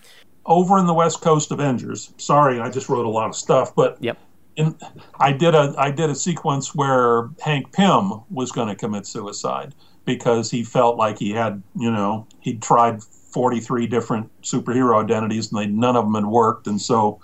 over 0.46 0.78
in 0.78 0.86
the 0.86 0.94
West 0.94 1.20
Coast 1.20 1.50
Avengers. 1.52 2.12
Sorry, 2.16 2.58
I 2.60 2.70
just 2.70 2.88
wrote 2.88 3.06
a 3.06 3.10
lot 3.10 3.28
of 3.28 3.36
stuff, 3.36 3.74
but 3.74 3.96
Yep. 4.00 4.18
in, 4.56 4.74
I 5.20 5.32
did 5.32 5.54
a 5.54 5.74
I 5.78 5.90
did 5.92 6.10
a 6.10 6.14
sequence 6.14 6.74
where 6.74 7.30
Hank 7.40 7.72
Pym 7.72 8.22
was 8.30 8.50
going 8.50 8.68
to 8.68 8.74
commit 8.74 9.06
suicide 9.06 9.74
because 10.04 10.50
he 10.50 10.64
felt 10.64 10.96
like 10.96 11.18
he 11.18 11.30
had 11.30 11.62
you 11.76 11.90
know 11.90 12.26
he'd 12.40 12.60
tried 12.62 13.00
43 13.32 13.86
different 13.86 14.30
superhero 14.42 15.02
identities 15.02 15.52
and 15.52 15.60
they 15.60 15.66
none 15.66 15.96
of 15.96 16.04
them 16.04 16.14
had 16.14 16.26
worked, 16.26 16.66
and 16.66 16.80
so 16.80 17.20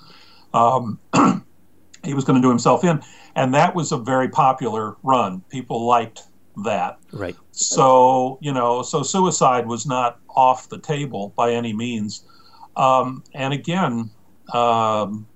um, 0.54 0.98
he 2.04 2.14
was 2.14 2.24
going 2.24 2.40
to 2.40 2.42
do 2.42 2.48
himself 2.48 2.84
in, 2.84 3.02
and 3.34 3.54
that 3.54 3.74
was 3.74 3.92
a 3.92 3.98
very 3.98 4.28
popular 4.28 4.96
run. 5.02 5.42
People 5.50 5.86
liked 5.86 6.22
that. 6.64 6.98
Right. 7.12 7.36
So, 7.52 8.38
you 8.40 8.52
know, 8.52 8.82
so 8.82 9.02
suicide 9.02 9.66
was 9.66 9.86
not 9.86 10.18
off 10.30 10.68
the 10.68 10.78
table 10.78 11.32
by 11.36 11.52
any 11.52 11.72
means. 11.72 12.24
Um, 12.76 13.22
and 13.34 13.52
again, 13.52 14.10
um, 14.52 15.26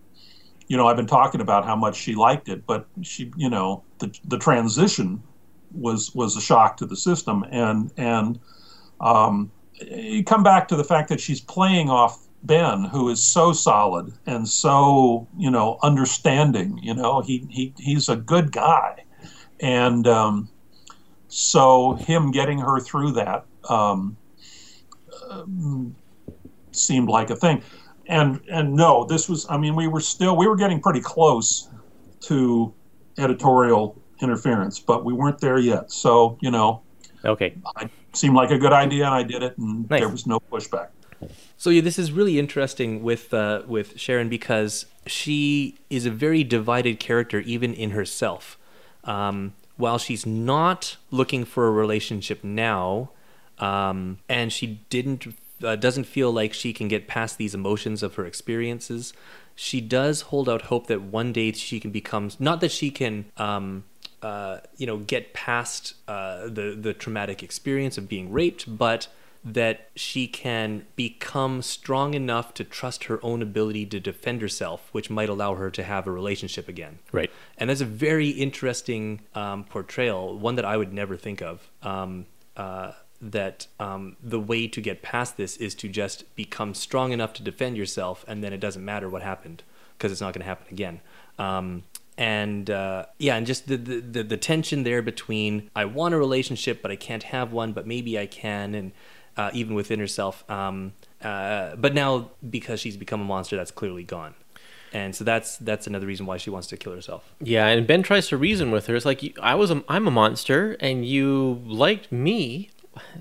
you 0.68 0.76
know, 0.76 0.86
I've 0.86 0.96
been 0.96 1.06
talking 1.06 1.40
about 1.40 1.64
how 1.64 1.76
much 1.76 1.96
she 1.96 2.14
liked 2.14 2.48
it, 2.48 2.64
but 2.66 2.86
she, 3.02 3.32
you 3.36 3.50
know, 3.50 3.82
the, 3.98 4.16
the 4.24 4.38
transition 4.38 5.22
was 5.72 6.14
was 6.14 6.36
a 6.36 6.40
shock 6.40 6.76
to 6.78 6.86
the 6.86 6.96
system, 6.96 7.44
and 7.50 7.90
and 7.96 8.38
um, 9.00 9.50
you 9.80 10.24
come 10.24 10.42
back 10.42 10.68
to 10.68 10.76
the 10.76 10.84
fact 10.84 11.08
that 11.08 11.20
she's 11.20 11.40
playing 11.40 11.90
off 11.90 12.26
Ben, 12.42 12.84
who 12.84 13.10
is 13.10 13.22
so 13.22 13.52
solid 13.52 14.12
and 14.26 14.48
so 14.48 15.28
you 15.36 15.50
know 15.50 15.78
understanding. 15.82 16.78
You 16.82 16.94
know, 16.94 17.20
he 17.20 17.46
he 17.50 17.74
he's 17.78 18.08
a 18.08 18.16
good 18.16 18.52
guy, 18.52 19.04
and 19.60 20.06
um, 20.06 20.48
so 21.28 21.94
him 21.94 22.30
getting 22.30 22.58
her 22.58 22.80
through 22.80 23.12
that 23.12 23.44
um, 23.68 24.16
um, 25.30 25.94
seemed 26.72 27.08
like 27.08 27.30
a 27.30 27.36
thing. 27.36 27.62
And 28.06 28.40
and 28.50 28.74
no, 28.74 29.04
this 29.04 29.28
was. 29.28 29.46
I 29.48 29.58
mean, 29.58 29.76
we 29.76 29.86
were 29.86 30.00
still 30.00 30.36
we 30.36 30.48
were 30.48 30.56
getting 30.56 30.80
pretty 30.80 31.00
close 31.00 31.68
to 32.22 32.72
editorial 33.18 34.00
interference, 34.20 34.78
but 34.78 35.04
we 35.04 35.12
weren't 35.12 35.38
there 35.38 35.58
yet. 35.58 35.92
So 35.92 36.38
you 36.40 36.50
know, 36.50 36.82
Okay. 37.24 37.54
it 37.80 37.90
seemed 38.12 38.34
like 38.34 38.50
a 38.50 38.58
good 38.58 38.72
idea, 38.72 39.04
and 39.06 39.14
I 39.14 39.22
did 39.22 39.42
it, 39.42 39.58
and 39.58 39.88
Nice. 39.90 40.00
there 40.00 40.08
was 40.08 40.26
no 40.26 40.40
pushback. 40.40 40.88
So 41.56 41.70
yeah, 41.70 41.82
this 41.82 41.98
is 41.98 42.12
really 42.12 42.38
interesting 42.38 43.02
with 43.02 43.34
uh, 43.34 43.62
with 43.66 43.98
Sharon 43.98 44.28
because 44.28 44.86
she 45.06 45.78
is 45.90 46.06
a 46.06 46.10
very 46.10 46.42
divided 46.42 46.98
character, 46.98 47.40
even 47.40 47.74
in 47.74 47.90
herself. 47.90 48.58
Um, 49.04 49.54
while 49.76 49.98
she's 49.98 50.24
not 50.26 50.96
looking 51.10 51.44
for 51.44 51.66
a 51.66 51.70
relationship 51.70 52.42
now, 52.44 53.10
um, 53.58 54.18
and 54.28 54.52
she 54.52 54.80
didn't 54.88 55.26
uh, 55.62 55.76
doesn't 55.76 56.04
feel 56.04 56.32
like 56.32 56.54
she 56.54 56.72
can 56.72 56.88
get 56.88 57.06
past 57.06 57.36
these 57.36 57.54
emotions 57.54 58.02
of 58.02 58.14
her 58.14 58.24
experiences, 58.24 59.12
she 59.54 59.80
does 59.80 60.22
hold 60.22 60.48
out 60.48 60.62
hope 60.62 60.86
that 60.86 61.02
one 61.02 61.32
day 61.32 61.52
she 61.52 61.78
can 61.80 61.90
become 61.90 62.30
not 62.38 62.60
that 62.62 62.72
she 62.72 62.90
can. 62.90 63.26
Um, 63.36 63.84
uh, 64.22 64.58
you 64.76 64.86
know, 64.86 64.98
get 64.98 65.32
past 65.32 65.94
uh, 66.08 66.44
the 66.44 66.76
the 66.80 66.92
traumatic 66.92 67.42
experience 67.42 67.98
of 67.98 68.08
being 68.08 68.32
raped, 68.32 68.76
but 68.78 69.08
that 69.42 69.88
she 69.96 70.26
can 70.26 70.86
become 70.96 71.62
strong 71.62 72.12
enough 72.12 72.52
to 72.52 72.62
trust 72.62 73.04
her 73.04 73.18
own 73.22 73.40
ability 73.40 73.86
to 73.86 73.98
defend 73.98 74.42
herself, 74.42 74.90
which 74.92 75.08
might 75.08 75.30
allow 75.30 75.54
her 75.54 75.70
to 75.70 75.82
have 75.82 76.06
a 76.06 76.10
relationship 76.10 76.68
again. 76.68 76.98
Right. 77.10 77.30
And 77.56 77.70
that's 77.70 77.80
a 77.80 77.86
very 77.86 78.28
interesting 78.28 79.22
um, 79.34 79.64
portrayal, 79.64 80.38
one 80.38 80.56
that 80.56 80.66
I 80.66 80.76
would 80.76 80.92
never 80.92 81.16
think 81.16 81.40
of. 81.40 81.70
Um, 81.82 82.26
uh, 82.56 82.92
that 83.22 83.66
um, 83.78 84.16
the 84.22 84.40
way 84.40 84.66
to 84.66 84.80
get 84.80 85.02
past 85.02 85.36
this 85.36 85.56
is 85.58 85.74
to 85.74 85.88
just 85.88 86.34
become 86.36 86.72
strong 86.72 87.12
enough 87.12 87.32
to 87.34 87.42
defend 87.42 87.76
yourself, 87.76 88.24
and 88.26 88.42
then 88.42 88.52
it 88.52 88.60
doesn't 88.60 88.84
matter 88.84 89.08
what 89.08 89.22
happened 89.22 89.62
because 89.96 90.10
it's 90.10 90.20
not 90.20 90.32
going 90.32 90.40
to 90.40 90.46
happen 90.46 90.66
again. 90.70 91.00
Um, 91.38 91.84
and 92.20 92.68
uh, 92.68 93.06
yeah, 93.18 93.36
and 93.36 93.46
just 93.46 93.66
the, 93.66 93.78
the 93.78 94.00
the 94.00 94.22
the 94.22 94.36
tension 94.36 94.82
there 94.82 95.00
between 95.00 95.70
I 95.74 95.86
want 95.86 96.12
a 96.12 96.18
relationship 96.18 96.82
but 96.82 96.90
I 96.90 96.96
can't 96.96 97.22
have 97.24 97.50
one, 97.50 97.72
but 97.72 97.86
maybe 97.86 98.18
I 98.18 98.26
can, 98.26 98.74
and 98.74 98.92
uh, 99.38 99.50
even 99.54 99.74
within 99.74 99.98
herself. 99.98 100.48
Um, 100.48 100.92
uh, 101.24 101.76
but 101.76 101.94
now 101.94 102.30
because 102.48 102.78
she's 102.78 102.98
become 102.98 103.22
a 103.22 103.24
monster, 103.24 103.56
that's 103.56 103.70
clearly 103.70 104.04
gone, 104.04 104.34
and 104.92 105.16
so 105.16 105.24
that's 105.24 105.56
that's 105.56 105.86
another 105.86 106.06
reason 106.06 106.26
why 106.26 106.36
she 106.36 106.50
wants 106.50 106.68
to 106.68 106.76
kill 106.76 106.92
herself. 106.92 107.32
Yeah, 107.40 107.66
and 107.68 107.86
Ben 107.86 108.02
tries 108.02 108.28
to 108.28 108.36
reason 108.36 108.70
with 108.70 108.86
her. 108.88 108.94
It's 108.94 109.06
like 109.06 109.38
I 109.40 109.54
was 109.54 109.70
a, 109.70 109.82
I'm 109.88 110.06
a 110.06 110.10
monster, 110.10 110.76
and 110.78 111.06
you 111.06 111.62
liked 111.64 112.12
me, 112.12 112.68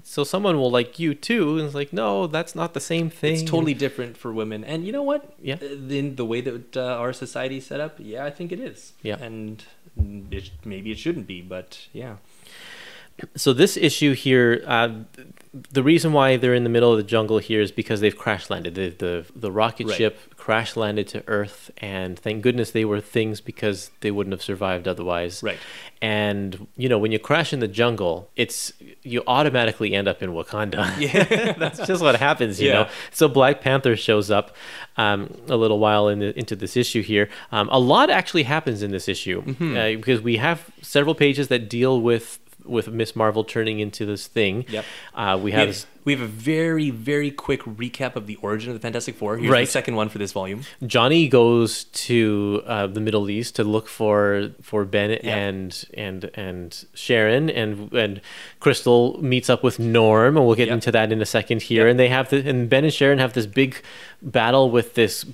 so 0.03 0.23
someone 0.23 0.57
will 0.57 0.71
like 0.71 0.99
you 0.99 1.13
too. 1.13 1.57
And 1.57 1.65
it's 1.65 1.75
like, 1.75 1.93
no, 1.93 2.27
that's 2.27 2.55
not 2.55 2.73
the 2.73 2.79
same 2.79 3.09
thing. 3.09 3.33
It's 3.33 3.43
totally 3.43 3.73
different 3.73 4.17
for 4.17 4.33
women, 4.33 4.63
and 4.63 4.85
you 4.85 4.91
know 4.91 5.03
what? 5.03 5.33
Yeah. 5.41 5.57
Uh, 5.61 5.65
in 5.89 6.15
the 6.15 6.25
way 6.25 6.41
that 6.41 6.77
uh, 6.77 6.81
our 6.81 7.13
society 7.13 7.57
is 7.57 7.67
set 7.67 7.79
up, 7.79 7.95
yeah, 7.97 8.25
I 8.25 8.31
think 8.31 8.51
it 8.51 8.59
is. 8.59 8.93
Yeah. 9.01 9.17
and 9.17 9.63
it, 10.31 10.51
maybe 10.65 10.91
it 10.91 10.99
shouldn't 10.99 11.27
be, 11.27 11.41
but 11.41 11.87
yeah. 11.93 12.17
So 13.35 13.53
this 13.53 13.75
issue 13.75 14.13
here, 14.13 14.63
uh, 14.65 14.89
the 15.51 15.81
reason 15.81 16.13
why 16.13 16.37
they're 16.37 16.53
in 16.53 16.63
the 16.63 16.69
middle 16.69 16.91
of 16.91 16.97
the 16.97 17.03
jungle 17.03 17.39
here 17.39 17.59
is 17.59 17.71
because 17.71 18.01
they've 18.01 18.15
crash 18.17 18.49
landed. 18.51 18.75
The 18.75 18.89
the, 18.89 19.25
the 19.35 19.51
rocket 19.51 19.87
Right. 19.87 19.95
ship 19.97 20.19
crash 20.37 20.75
landed 20.75 21.07
to 21.09 21.23
Earth, 21.27 21.71
and 21.77 22.17
thank 22.19 22.43
goodness 22.43 22.71
they 22.71 22.85
were 22.85 23.01
things 23.01 23.41
because 23.41 23.89
they 24.01 24.11
wouldn't 24.11 24.31
have 24.31 24.43
survived 24.43 24.87
otherwise. 24.87 25.41
Right. 25.41 25.57
And 26.01 26.67
you 26.77 26.87
know, 26.87 26.97
when 26.97 27.11
you 27.11 27.19
crash 27.19 27.51
in 27.51 27.59
the 27.59 27.67
jungle, 27.67 28.29
it's 28.35 28.71
you 29.03 29.23
automatically 29.27 29.93
end 29.93 30.07
up 30.07 30.21
in 30.21 30.31
Wakanda. 30.31 30.85
Yeah. 30.99 31.53
That's 31.57 31.85
just 31.85 32.01
what 32.01 32.15
happens, 32.17 32.61
you 32.61 32.67
Yeah. 32.69 32.73
know. 32.83 32.89
So 33.11 33.27
Black 33.27 33.61
Panther 33.61 33.95
shows 33.95 34.29
up 34.31 34.55
um, 34.97 35.33
a 35.47 35.55
little 35.57 35.79
while 35.79 36.07
in 36.09 36.19
the, 36.19 36.37
into 36.37 36.55
this 36.55 36.77
issue 36.77 37.01
here. 37.01 37.27
Um, 37.51 37.69
a 37.71 37.79
lot 37.79 38.09
actually 38.09 38.43
happens 38.43 38.83
in 38.83 38.91
this 38.91 39.07
issue 39.07 39.41
Mm-hmm. 39.41 39.77
uh, 39.77 39.83
because 39.99 40.21
we 40.21 40.37
have 40.37 40.69
several 40.81 41.15
pages 41.15 41.47
that 41.49 41.69
deal 41.69 41.99
with 42.01 42.39
with 42.69 42.87
Miss 42.89 43.15
Marvel 43.15 43.43
turning 43.43 43.79
into 43.79 44.05
this 44.05 44.27
thing. 44.27 44.65
Yep. 44.69 44.85
Uh, 45.13 45.35
we 45.37 45.43
We 45.45 45.51
have 45.53 45.67
have, 45.67 45.85
we 46.05 46.13
have 46.13 46.21
a 46.21 46.27
very, 46.27 46.89
very 46.89 47.29
quick 47.31 47.61
recap 47.63 48.15
of 48.15 48.25
the 48.27 48.35
origin 48.37 48.69
of 48.71 48.75
the 48.75 48.79
Fantastic 48.79 49.15
Four. 49.15 49.37
Here's 49.37 49.51
Right. 49.51 49.65
the 49.65 49.71
second 49.71 49.95
one 49.95 50.09
for 50.09 50.17
this 50.17 50.31
volume. 50.31 50.61
Johnny 50.85 51.27
goes 51.27 51.83
to 51.85 52.63
uh, 52.65 52.87
the 52.87 52.99
Middle 52.99 53.29
East 53.29 53.55
to 53.57 53.63
look 53.63 53.87
for 53.87 54.51
for 54.61 54.85
Ben 54.85 55.09
Yeah. 55.11 55.35
and 55.35 55.85
and 55.95 56.29
and 56.35 56.85
Sharon 56.93 57.49
and 57.49 57.91
and 57.93 58.21
Crystal 58.59 59.17
meets 59.21 59.49
up 59.49 59.63
with 59.63 59.79
Norm 59.79 60.37
and 60.37 60.45
we'll 60.45 60.55
get 60.55 60.67
Yep. 60.67 60.73
into 60.75 60.91
that 60.91 61.11
in 61.11 61.21
a 61.21 61.25
second 61.25 61.63
here 61.63 61.85
Yep. 61.85 61.91
and 61.91 61.99
they 61.99 62.09
have 62.09 62.29
the 62.29 62.47
and 62.49 62.69
Ben 62.69 62.83
and 62.83 62.93
Sharon 62.93 63.19
have 63.19 63.33
this 63.33 63.45
big 63.45 63.81
battle 64.21 64.69
with 64.71 64.93
this 64.95 65.25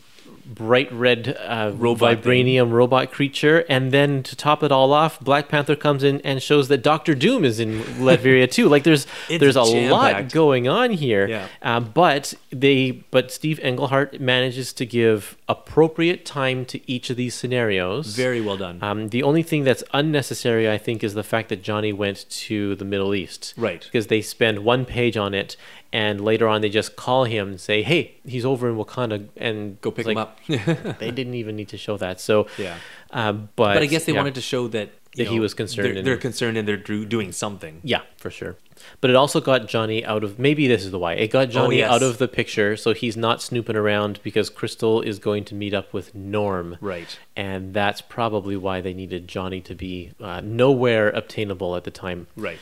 bright 0.46 0.92
red 0.94 1.36
uh, 1.40 1.72
Robot 1.76 2.22
vibranium 2.22 2.72
robot 2.72 3.12
creature 3.12 3.66
and 3.68 3.92
then 3.92 4.22
to 4.24 4.36
top 4.36 4.64
it 4.64 4.72
all 4.72 4.94
off 4.94 5.20
Black 5.20 5.50
Panther 5.50 5.76
comes 5.76 6.04
in 6.04 6.22
and 6.22 6.42
shows 6.42 6.68
that 6.68 6.84
Doctor 6.84 7.16
Doom 7.16 7.44
is 7.44 7.60
in 7.60 7.82
Latveria 7.82 8.50
too 8.50 8.70
like 8.70 8.84
there's 8.84 9.08
there's 9.30 9.56
a 9.56 9.64
lot 9.64 10.32
going 10.32 10.68
on 10.68 10.92
here 10.92 11.28
Yeah. 11.28 11.48
uh, 11.62 11.80
but 11.80 12.34
they, 12.52 12.92
but 13.12 13.32
Steve 13.32 13.60
Englehart 13.62 14.20
manages 14.22 14.72
to 14.74 14.86
give 14.86 15.36
appropriate 15.50 16.26
time 16.26 16.66
to 16.66 16.80
each 16.92 17.10
of 17.10 17.18
these 17.18 17.36
scenarios. 17.36 18.16
Very 18.16 18.40
well 18.42 18.58
done. 18.58 18.80
Um, 18.82 19.10
the 19.10 19.24
only 19.24 19.44
thing 19.44 19.64
that's 19.64 19.84
unnecessary, 19.94 20.70
I 20.70 20.78
think, 20.78 21.04
is 21.04 21.14
the 21.14 21.24
fact 21.24 21.50
that 21.50 21.62
Johnny 21.62 21.92
went 21.94 22.30
to 22.48 22.76
the 22.76 22.86
Middle 22.86 23.14
East. 23.14 23.54
Right. 23.58 23.84
Because 23.84 24.08
they 24.08 24.22
spend 24.22 24.60
one 24.60 24.86
page 24.86 25.18
on 25.18 25.34
it, 25.34 25.58
and 25.92 26.22
later 26.22 26.48
on 26.48 26.62
they 26.62 26.70
just 26.70 26.96
call 26.96 27.24
him 27.26 27.50
and 27.50 27.62
say, 27.62 27.84
"Hey, 27.84 28.16
he's 28.26 28.46
over 28.46 28.70
in 28.70 28.76
Wakanda," 28.76 29.28
and 29.38 29.80
Go 29.82 29.92
pick 29.92 30.06
like, 30.06 30.18
him 30.18 30.18
up. 30.18 30.40
they 31.00 31.12
didn't 31.12 31.36
even 31.36 31.56
need 31.56 31.70
to 31.70 31.78
show 31.78 31.98
that. 31.98 32.20
So, 32.20 32.48
Yeah. 32.58 32.78
Uh, 33.12 33.32
but 33.32 33.76
but 33.76 33.84
I 33.84 33.86
guess 33.86 34.06
they 34.06 34.14
yeah. 34.14 34.20
wanted 34.20 34.36
to 34.36 34.42
show 34.42 34.68
that 34.70 34.90
That 35.16 35.28
he 35.28 35.40
was 35.40 35.54
concerned 35.54 35.86
They're, 35.88 35.98
and- 35.98 36.08
they're 36.08 36.18
concerned 36.18 36.58
and 36.58 36.68
they're 36.68 36.78
doing 36.78 37.32
something. 37.32 37.80
Yeah, 37.84 38.02
for 38.18 38.30
sure. 38.30 38.58
But 39.02 39.10
it 39.10 39.16
also 39.16 39.40
got 39.40 39.68
Johnny 39.68 40.04
out 40.06 40.24
of 40.24 40.38
maybe 40.38 40.68
this 40.68 40.84
is 40.84 40.92
the 40.92 41.00
why. 41.00 41.14
It 41.14 41.30
got 41.32 41.50
Johnny 41.50 41.78
yes. 41.78 41.90
out 41.92 42.04
of 42.04 42.18
the 42.18 42.28
picture 42.28 42.76
so 42.76 42.94
he's 42.94 43.16
not 43.16 43.42
snooping 43.42 43.76
around 43.76 44.20
because 44.22 44.50
Crystal 44.50 45.02
is 45.02 45.18
going 45.18 45.46
to 45.46 45.56
meet 45.56 45.74
up 45.74 45.94
with 45.94 46.14
Norm. 46.14 46.78
Right. 46.82 47.18
And 47.36 47.74
that's 47.74 48.02
probably 48.02 48.58
why 48.58 48.82
they 48.82 48.94
needed 48.94 49.28
Johnny 49.28 49.62
to 49.62 49.76
be 49.76 50.12
uh, 50.20 50.42
nowhere 50.44 51.10
obtainable 51.10 51.76
at 51.76 51.84
the 51.86 51.92
time. 51.92 52.28
Right. 52.36 52.60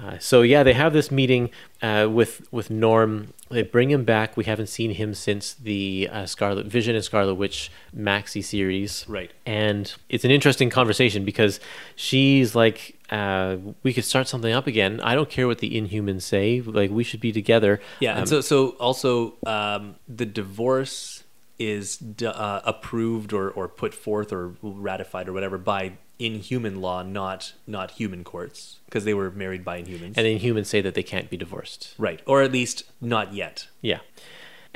Uh, 0.00 0.16
so 0.18 0.42
yeah, 0.42 0.62
they 0.62 0.74
have 0.74 0.92
this 0.92 1.10
meeting 1.10 1.50
uh, 1.82 2.08
with 2.10 2.46
with 2.52 2.70
Norm. 2.70 3.32
They 3.50 3.62
bring 3.62 3.90
him 3.90 4.04
back. 4.04 4.36
We 4.36 4.44
haven't 4.44 4.68
seen 4.68 4.92
him 4.92 5.14
since 5.14 5.54
the 5.54 6.08
uh, 6.12 6.26
Scarlet 6.26 6.66
Vision 6.66 6.94
and 6.94 7.04
Scarlet 7.04 7.34
Witch 7.34 7.70
maxi 7.96 8.44
series. 8.44 9.04
Right. 9.08 9.32
And 9.46 9.92
it's 10.08 10.24
an 10.24 10.30
interesting 10.30 10.68
conversation 10.70 11.24
because 11.24 11.58
she's 11.96 12.54
like, 12.54 12.96
uh, 13.10 13.56
"We 13.82 13.92
could 13.92 14.04
start 14.04 14.28
something 14.28 14.52
up 14.52 14.66
again. 14.66 15.00
I 15.00 15.14
don't 15.14 15.30
care 15.30 15.48
what 15.48 15.58
the 15.58 15.70
Inhumans 15.80 16.22
say. 16.22 16.60
Like 16.60 16.90
we 16.90 17.02
should 17.02 17.20
be 17.20 17.32
together." 17.32 17.80
Yeah, 17.98 18.12
Um, 18.12 18.18
and 18.18 18.28
so 18.28 18.40
so 18.40 18.68
also 18.78 19.34
um, 19.46 19.96
the 20.06 20.26
divorce 20.26 21.17
is 21.58 21.96
d- 21.96 22.26
uh, 22.26 22.60
approved 22.64 23.32
or, 23.32 23.50
or 23.50 23.68
put 23.68 23.92
forth 23.94 24.32
or 24.32 24.54
ratified 24.62 25.28
or 25.28 25.32
whatever 25.32 25.58
by 25.58 25.92
inhuman 26.18 26.80
law, 26.80 27.02
not 27.02 27.52
not 27.66 27.92
human 27.92 28.24
courts, 28.24 28.78
because 28.86 29.04
they 29.04 29.14
were 29.14 29.30
married 29.30 29.64
by 29.64 29.80
Inhumans. 29.82 30.14
and 30.16 30.26
Inhumans 30.26 30.66
say 30.66 30.80
that 30.80 30.94
they 30.94 31.02
can't 31.02 31.30
be 31.30 31.36
divorced. 31.36 31.94
right, 31.98 32.20
or 32.26 32.42
at 32.42 32.50
least 32.52 32.84
not 33.00 33.32
yet. 33.34 33.68
Yeah. 33.80 34.00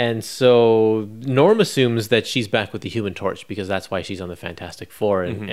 And 0.02 0.24
so 0.24 1.08
Norm 1.20 1.60
assumes 1.60 2.08
that 2.08 2.26
she's 2.26 2.48
back 2.48 2.72
with 2.72 2.82
the 2.82 2.88
Human 2.88 3.14
Torch 3.14 3.46
because 3.46 3.68
that's 3.68 3.88
why 3.88 4.02
she's 4.02 4.20
on 4.20 4.28
the 4.28 4.34
Fantastic 4.34 4.90
Four, 4.90 5.22
and, 5.22 5.42
mm-hmm. 5.42 5.48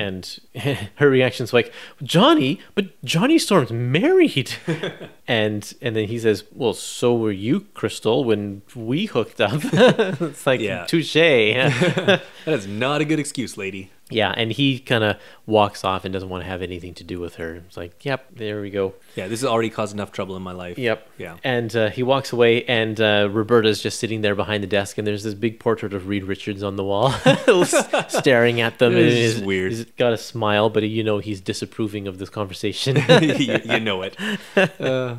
and 0.65 0.89
her 0.95 1.07
reaction's 1.07 1.53
like, 1.53 1.71
"Johnny, 2.01 2.59
but 2.73 2.99
Johnny 3.05 3.37
Storm's 3.37 3.71
married," 3.71 4.53
and 5.27 5.71
and 5.83 5.95
then 5.95 6.07
he 6.07 6.17
says, 6.17 6.45
"Well, 6.51 6.73
so 6.73 7.15
were 7.15 7.31
you, 7.31 7.67
Crystal, 7.75 8.23
when 8.23 8.63
we 8.73 9.05
hooked 9.05 9.39
up." 9.39 9.61
it's 9.63 10.47
like 10.47 10.61
Yeah. 10.61 10.85
touche. 10.85 11.13
That 11.13 12.21
is 12.47 12.65
not 12.65 13.01
a 13.01 13.05
good 13.05 13.19
excuse, 13.19 13.55
lady. 13.55 13.91
Yeah, 14.10 14.34
and 14.36 14.51
he 14.51 14.80
kind 14.80 15.03
of 15.03 15.18
walks 15.45 15.84
off 15.84 16.03
and 16.03 16.12
doesn't 16.12 16.30
want 16.30 16.43
to 16.43 16.49
have 16.49 16.62
anything 16.62 16.93
to 16.95 17.03
do 17.03 17.20
with 17.20 17.36
her. 17.36 17.55
It's 17.68 17.78
like, 17.78 18.03
yep, 18.03 18.26
there 18.36 18.60
we 18.60 18.72
go. 18.72 18.95
Yeah, 19.16 19.28
this 19.28 19.41
has 19.41 19.49
already 19.49 19.70
caused 19.70 19.93
enough 19.93 20.12
trouble 20.12 20.36
in 20.36 20.41
my 20.41 20.51
life. 20.51 20.78
Yep. 20.78 21.07
Yeah. 21.18 21.38
And 21.43 21.76
uh, 21.76 21.89
he 21.89 22.01
walks 22.01 22.34
away, 22.34 22.64
and 22.66 22.99
uh, 22.99 23.30
Roberta's 23.32 23.82
just 23.82 23.99
sitting 23.99 24.22
there 24.22 24.36
behind 24.36 24.64
the 24.64 24.68
desk, 24.68 24.97
and 24.97 25.05
there's 25.05 25.24
this 25.24 25.36
big 25.36 25.60
portrait 25.60 25.93
of 25.93 26.07
Reed 26.07 26.24
Richards 26.24 26.64
on 26.64 26.76
the 26.76 26.84
wall, 26.84 27.12
staring 28.10 28.62
at 28.62 28.80
them. 28.80 28.93
And 28.95 29.01
is 29.01 29.41
weird. 29.41 29.72
He's 29.74 29.86
got 29.86 30.14
a 30.14 30.18
smile, 30.18 30.70
but 30.70 30.84
you 30.84 31.03
know 31.03 31.20
he's 31.20 31.41
disapproving 31.41 32.07
of 32.07 32.18
this 32.18 32.30
conversation. 32.30 32.95
you, 33.22 33.60
you 33.64 33.80
know 33.80 34.01
it. 34.01 34.16
Uh, 34.80 35.18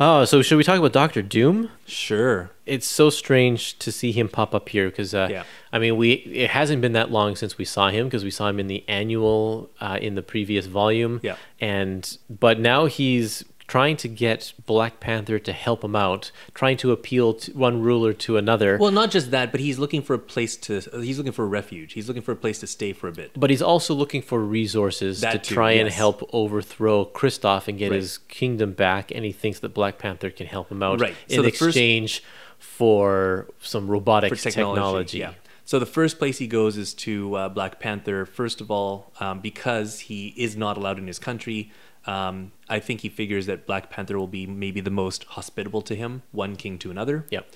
oh, 0.00 0.24
so 0.24 0.42
should 0.42 0.56
we 0.56 0.64
talk 0.64 0.78
about 0.78 0.92
Doctor 0.92 1.22
Doom? 1.22 1.70
sure. 1.86 2.50
It's 2.66 2.86
so 2.86 3.10
strange 3.10 3.78
to 3.80 3.90
see 3.90 4.12
him 4.12 4.28
pop 4.28 4.54
up 4.54 4.68
here 4.68 4.88
because, 4.90 5.12
uh, 5.12 5.26
Yeah. 5.30 5.42
I 5.72 5.80
mean, 5.80 5.96
we 5.96 6.12
it 6.12 6.50
hasn't 6.50 6.80
been 6.80 6.92
that 6.92 7.10
long 7.10 7.34
since 7.34 7.58
we 7.58 7.64
saw 7.64 7.90
him 7.90 8.06
because 8.06 8.22
we 8.22 8.30
saw 8.30 8.48
him 8.48 8.60
in 8.60 8.68
the 8.68 8.84
annual 8.88 9.70
uh, 9.80 9.98
in 10.00 10.14
the 10.14 10.22
previous 10.22 10.66
volume. 10.66 11.18
Yeah. 11.22 11.34
And 11.60 12.16
but 12.28 12.60
now 12.60 12.86
he's 12.86 13.44
trying 13.70 13.96
to 13.96 14.08
get 14.08 14.52
Black 14.66 14.98
Panther 14.98 15.38
to 15.38 15.52
help 15.52 15.84
him 15.84 15.94
out, 15.94 16.32
trying 16.54 16.76
to 16.78 16.90
appeal 16.90 17.34
to 17.34 17.52
one 17.52 17.80
ruler 17.80 18.12
to 18.12 18.36
another. 18.36 18.76
Well, 18.78 18.90
not 18.90 19.10
just 19.12 19.30
that, 19.30 19.52
but 19.52 19.60
he's 19.60 19.78
looking 19.78 20.02
for 20.02 20.14
a 20.14 20.18
place 20.18 20.56
to. 20.66 20.80
He's 21.00 21.18
looking 21.18 21.32
for 21.32 21.44
a 21.44 21.48
refuge. 21.60 21.92
He's 21.92 22.08
looking 22.08 22.22
for 22.22 22.32
a 22.32 22.36
place 22.44 22.58
to 22.60 22.66
stay 22.66 22.92
for 22.92 23.06
a 23.08 23.12
bit. 23.12 23.30
but 23.36 23.48
he's 23.48 23.62
also 23.62 23.94
looking 23.94 24.22
for 24.22 24.40
resources 24.40 25.20
That 25.20 25.32
to 25.32 25.38
too, 25.38 25.54
try 25.54 25.72
and 25.72 25.88
help 25.88 26.28
overthrow 26.32 27.04
Kristoff 27.04 27.68
and 27.68 27.78
get 27.78 27.90
Right. 27.92 28.00
his 28.00 28.18
kingdom 28.28 28.72
back, 28.72 29.12
and 29.14 29.24
he 29.24 29.32
thinks 29.32 29.60
that 29.60 29.72
Black 29.72 29.98
Panther 29.98 30.30
can 30.30 30.46
help 30.48 30.70
him 30.70 30.82
out 30.82 31.00
Right. 31.00 31.14
in 31.28 31.36
So 31.36 31.42
the 31.42 31.50
first- 31.50 31.62
exchange 31.76 32.22
for 32.58 33.46
some 33.60 33.88
robotic 33.88 34.30
for 34.34 34.36
technology. 34.50 35.18
Yeah. 35.18 35.32
So 35.64 35.78
the 35.78 35.86
first 35.86 36.18
place 36.18 36.38
he 36.38 36.48
goes 36.48 36.76
is 36.76 36.92
to 36.94 37.34
uh, 37.36 37.48
Black 37.48 37.78
Panther. 37.78 38.26
First 38.26 38.60
of 38.60 38.70
all, 38.70 39.12
um, 39.20 39.40
because 39.40 40.00
he 40.00 40.34
is 40.36 40.56
not 40.56 40.76
allowed 40.76 40.98
in 40.98 41.06
his 41.06 41.18
country. 41.20 41.70
Um, 42.06 42.52
I 42.68 42.78
think 42.80 43.00
he 43.02 43.08
figures 43.08 43.46
that 43.46 43.66
Black 43.66 43.90
Panther 43.90 44.18
will 44.18 44.26
be 44.26 44.46
maybe 44.46 44.80
the 44.80 44.90
most 44.90 45.24
hospitable 45.24 45.82
to 45.82 45.94
him, 45.94 46.22
one 46.32 46.56
king 46.56 46.78
to 46.78 46.90
another. 46.90 47.26
Yep. 47.30 47.46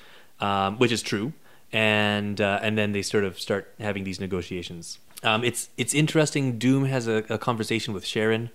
um, 0.40 0.78
which 0.78 0.92
is 0.92 1.02
true. 1.02 1.32
And 1.72 2.40
uh, 2.40 2.60
and 2.62 2.78
then 2.78 2.92
they 2.92 3.02
sort 3.02 3.24
of 3.24 3.40
start 3.40 3.74
having 3.80 4.04
these 4.04 4.20
negotiations. 4.20 4.98
Um, 5.22 5.42
it's 5.42 5.70
it's 5.76 5.94
interesting. 5.94 6.58
Doom 6.58 6.84
has 6.84 7.08
a, 7.08 7.24
a 7.28 7.38
conversation 7.38 7.92
with 7.94 8.06
Sharon, 8.06 8.50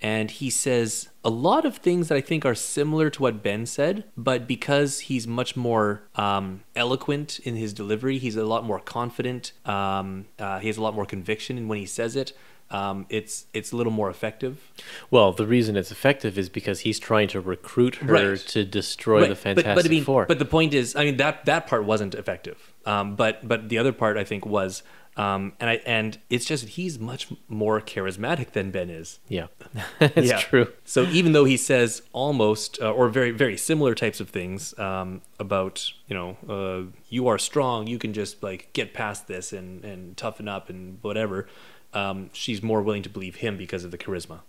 and 0.00 0.30
he 0.30 0.48
says 0.48 1.10
a 1.22 1.28
lot 1.28 1.66
of 1.66 1.76
things 1.76 2.08
that 2.08 2.16
I 2.16 2.22
think 2.22 2.46
are 2.46 2.54
similar 2.54 3.10
to 3.10 3.22
what 3.22 3.42
Ben 3.42 3.66
said, 3.66 4.04
but 4.16 4.46
because 4.46 5.00
he's 5.00 5.26
much 5.26 5.54
more 5.54 6.02
um, 6.14 6.62
eloquent 6.74 7.40
in 7.40 7.56
his 7.56 7.74
delivery, 7.74 8.16
he's 8.18 8.36
a 8.36 8.44
lot 8.44 8.64
more 8.64 8.80
confident. 8.80 9.52
Um, 9.66 10.26
uh, 10.38 10.58
he 10.60 10.68
has 10.68 10.78
a 10.78 10.82
lot 10.82 10.94
more 10.94 11.04
conviction 11.04 11.58
in 11.58 11.68
when 11.68 11.78
he 11.78 11.86
says 11.86 12.16
it. 12.16 12.32
Um, 12.72 13.06
it's 13.10 13.46
it's 13.52 13.70
a 13.72 13.76
little 13.76 13.92
more 13.92 14.08
effective. 14.10 14.72
Well, 15.10 15.32
the 15.32 15.46
reason 15.46 15.76
it's 15.76 15.92
effective 15.92 16.38
is 16.38 16.48
because 16.48 16.80
he's 16.80 16.98
trying 16.98 17.28
to 17.28 17.40
recruit 17.40 17.96
her 17.96 18.12
Right. 18.32 18.38
to 18.38 18.64
destroy 18.64 19.20
Right, 19.20 19.28
the 19.28 19.34
but- 19.34 19.38
Fantastic 19.38 19.74
but, 19.74 19.84
I 19.86 19.88
mean, 19.88 20.04
Four. 20.04 20.26
But 20.26 20.38
the 20.38 20.44
point 20.46 20.72
is, 20.74 20.96
I 20.96 21.04
mean 21.04 21.16
that 21.18 21.44
that 21.44 21.66
part 21.66 21.84
wasn't 21.84 22.14
effective. 22.14 22.72
Um, 22.86 23.14
but 23.14 23.46
but 23.46 23.68
the 23.68 23.78
other 23.78 23.92
part 23.92 24.16
I 24.16 24.24
think 24.24 24.44
was, 24.46 24.82
um, 25.16 25.52
and 25.60 25.68
I 25.70 25.74
and 25.84 26.18
it's 26.30 26.46
just 26.46 26.66
he's 26.70 26.98
much 26.98 27.28
more 27.48 27.80
charismatic 27.80 28.52
than 28.52 28.70
Ben 28.70 28.88
is. 28.90 29.20
yeah, 29.28 29.48
it's 30.00 30.30
Yeah. 30.30 30.38
true. 30.40 30.68
So 30.84 31.02
even 31.04 31.32
though 31.32 31.44
he 31.44 31.56
says 31.58 32.02
almost 32.12 32.80
uh, 32.80 32.90
or 32.90 33.08
very 33.10 33.30
very 33.32 33.56
similar 33.58 33.94
types 33.94 34.18
of 34.20 34.30
things 34.30 34.76
um, 34.78 35.20
about 35.38 35.92
you 36.08 36.14
know 36.16 36.36
uh, 36.48 36.90
you 37.10 37.28
are 37.28 37.38
strong, 37.38 37.86
you 37.86 37.98
can 37.98 38.12
just 38.14 38.42
like 38.42 38.72
get 38.72 38.94
past 38.94 39.28
this 39.28 39.52
and 39.52 39.84
and 39.84 40.16
toughen 40.16 40.48
up 40.48 40.70
and 40.70 40.98
whatever. 41.02 41.46
Um, 41.94 42.30
she's 42.32 42.62
more 42.62 42.80
willing 42.80 43.02
to 43.02 43.10
believe 43.10 43.36
him 43.36 43.58
because 43.58 43.84
of 43.84 43.90
the 43.90 43.98
charisma. 43.98 44.40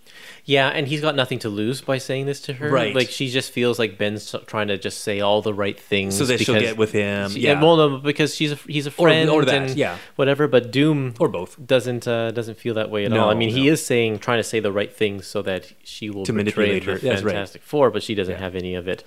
Yeah, 0.46 0.70
and 0.70 0.88
he's 0.88 1.02
got 1.02 1.14
nothing 1.14 1.40
to 1.40 1.50
lose 1.50 1.82
by 1.82 1.98
saying 1.98 2.26
this 2.26 2.40
to 2.44 2.54
her. 2.54 2.70
Right. 2.70 2.96
Like 2.96 3.10
she 3.10 3.30
just 3.30 3.52
feels 3.52 3.78
like 3.78 3.98
Ben's 3.98 4.34
trying 4.46 4.70
to 4.70 4.78
just 4.78 5.02
say 5.02 5.20
all 5.20 5.42
the 5.42 5.54
right 5.54 5.78
things 5.78 6.18
So 6.18 6.24
that 6.26 6.40
she'll 6.40 6.58
get 6.58 6.78
with 6.78 6.94
him, 6.94 7.32
She- 7.32 7.42
yeah. 7.42 7.62
well, 7.62 7.76
no, 7.76 7.98
because 7.98 8.34
she's 8.34 8.54
a 8.54 8.56
he's 8.56 8.86
a 8.88 8.92
friend 8.92 9.30
or 9.30 9.44
that, 9.44 9.56
and 9.56 9.76
yeah. 9.76 9.98
whatever. 10.16 10.48
But 10.48 10.72
Doom 10.72 11.16
Or 11.20 11.28
both. 11.28 11.58
doesn't 11.66 12.08
uh, 12.08 12.32
doesn't 12.32 12.58
feel 12.58 12.76
that 12.76 12.90
way 12.90 13.04
at 13.04 13.12
No, 13.12 13.26
all. 13.26 13.30
I 13.30 13.34
mean, 13.34 13.50
he 13.50 13.68
is 13.68 13.86
saying 13.86 14.20
trying 14.20 14.40
to 14.40 14.44
say 14.44 14.62
the 14.62 14.72
right 14.72 14.92
things 14.96 15.28
so 15.28 15.42
that 15.42 15.74
she 15.84 16.10
will 16.10 16.24
To 16.26 16.32
manipulate 16.32 16.86
her. 16.86 16.98
That's 16.98 17.24
right. 17.24 17.34
Fantastic 17.34 17.62
Four, 17.64 17.92
but 17.92 18.04
she 18.04 18.16
doesn't 18.16 18.36
Yeah. 18.36 18.40
have 18.40 18.56
any 18.56 18.74
of 18.74 18.88
it. 18.88 19.04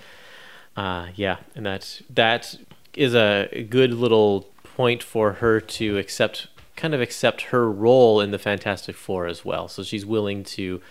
Uh, 0.75 1.07
yeah, 1.15 1.37
and 1.55 1.65
that 1.65 2.01
that 2.11 2.55
is 2.93 3.15
a 3.15 3.65
good 3.67 3.93
little 3.95 4.47
point 4.75 5.01
for 5.01 5.33
her 5.33 5.59
to 5.59 5.97
accept, 5.97 6.47
kind 6.77 6.93
of 6.93 7.01
accept 7.01 7.41
her 7.41 7.69
role 7.69 8.21
in 8.21 8.31
the 8.31 8.39
Fantastic 8.39 8.95
Four 8.95 9.27
as 9.27 9.43
well. 9.43 9.67
So 9.67 9.83
she's 9.83 10.05
willing 10.05 10.45
to 10.45 10.81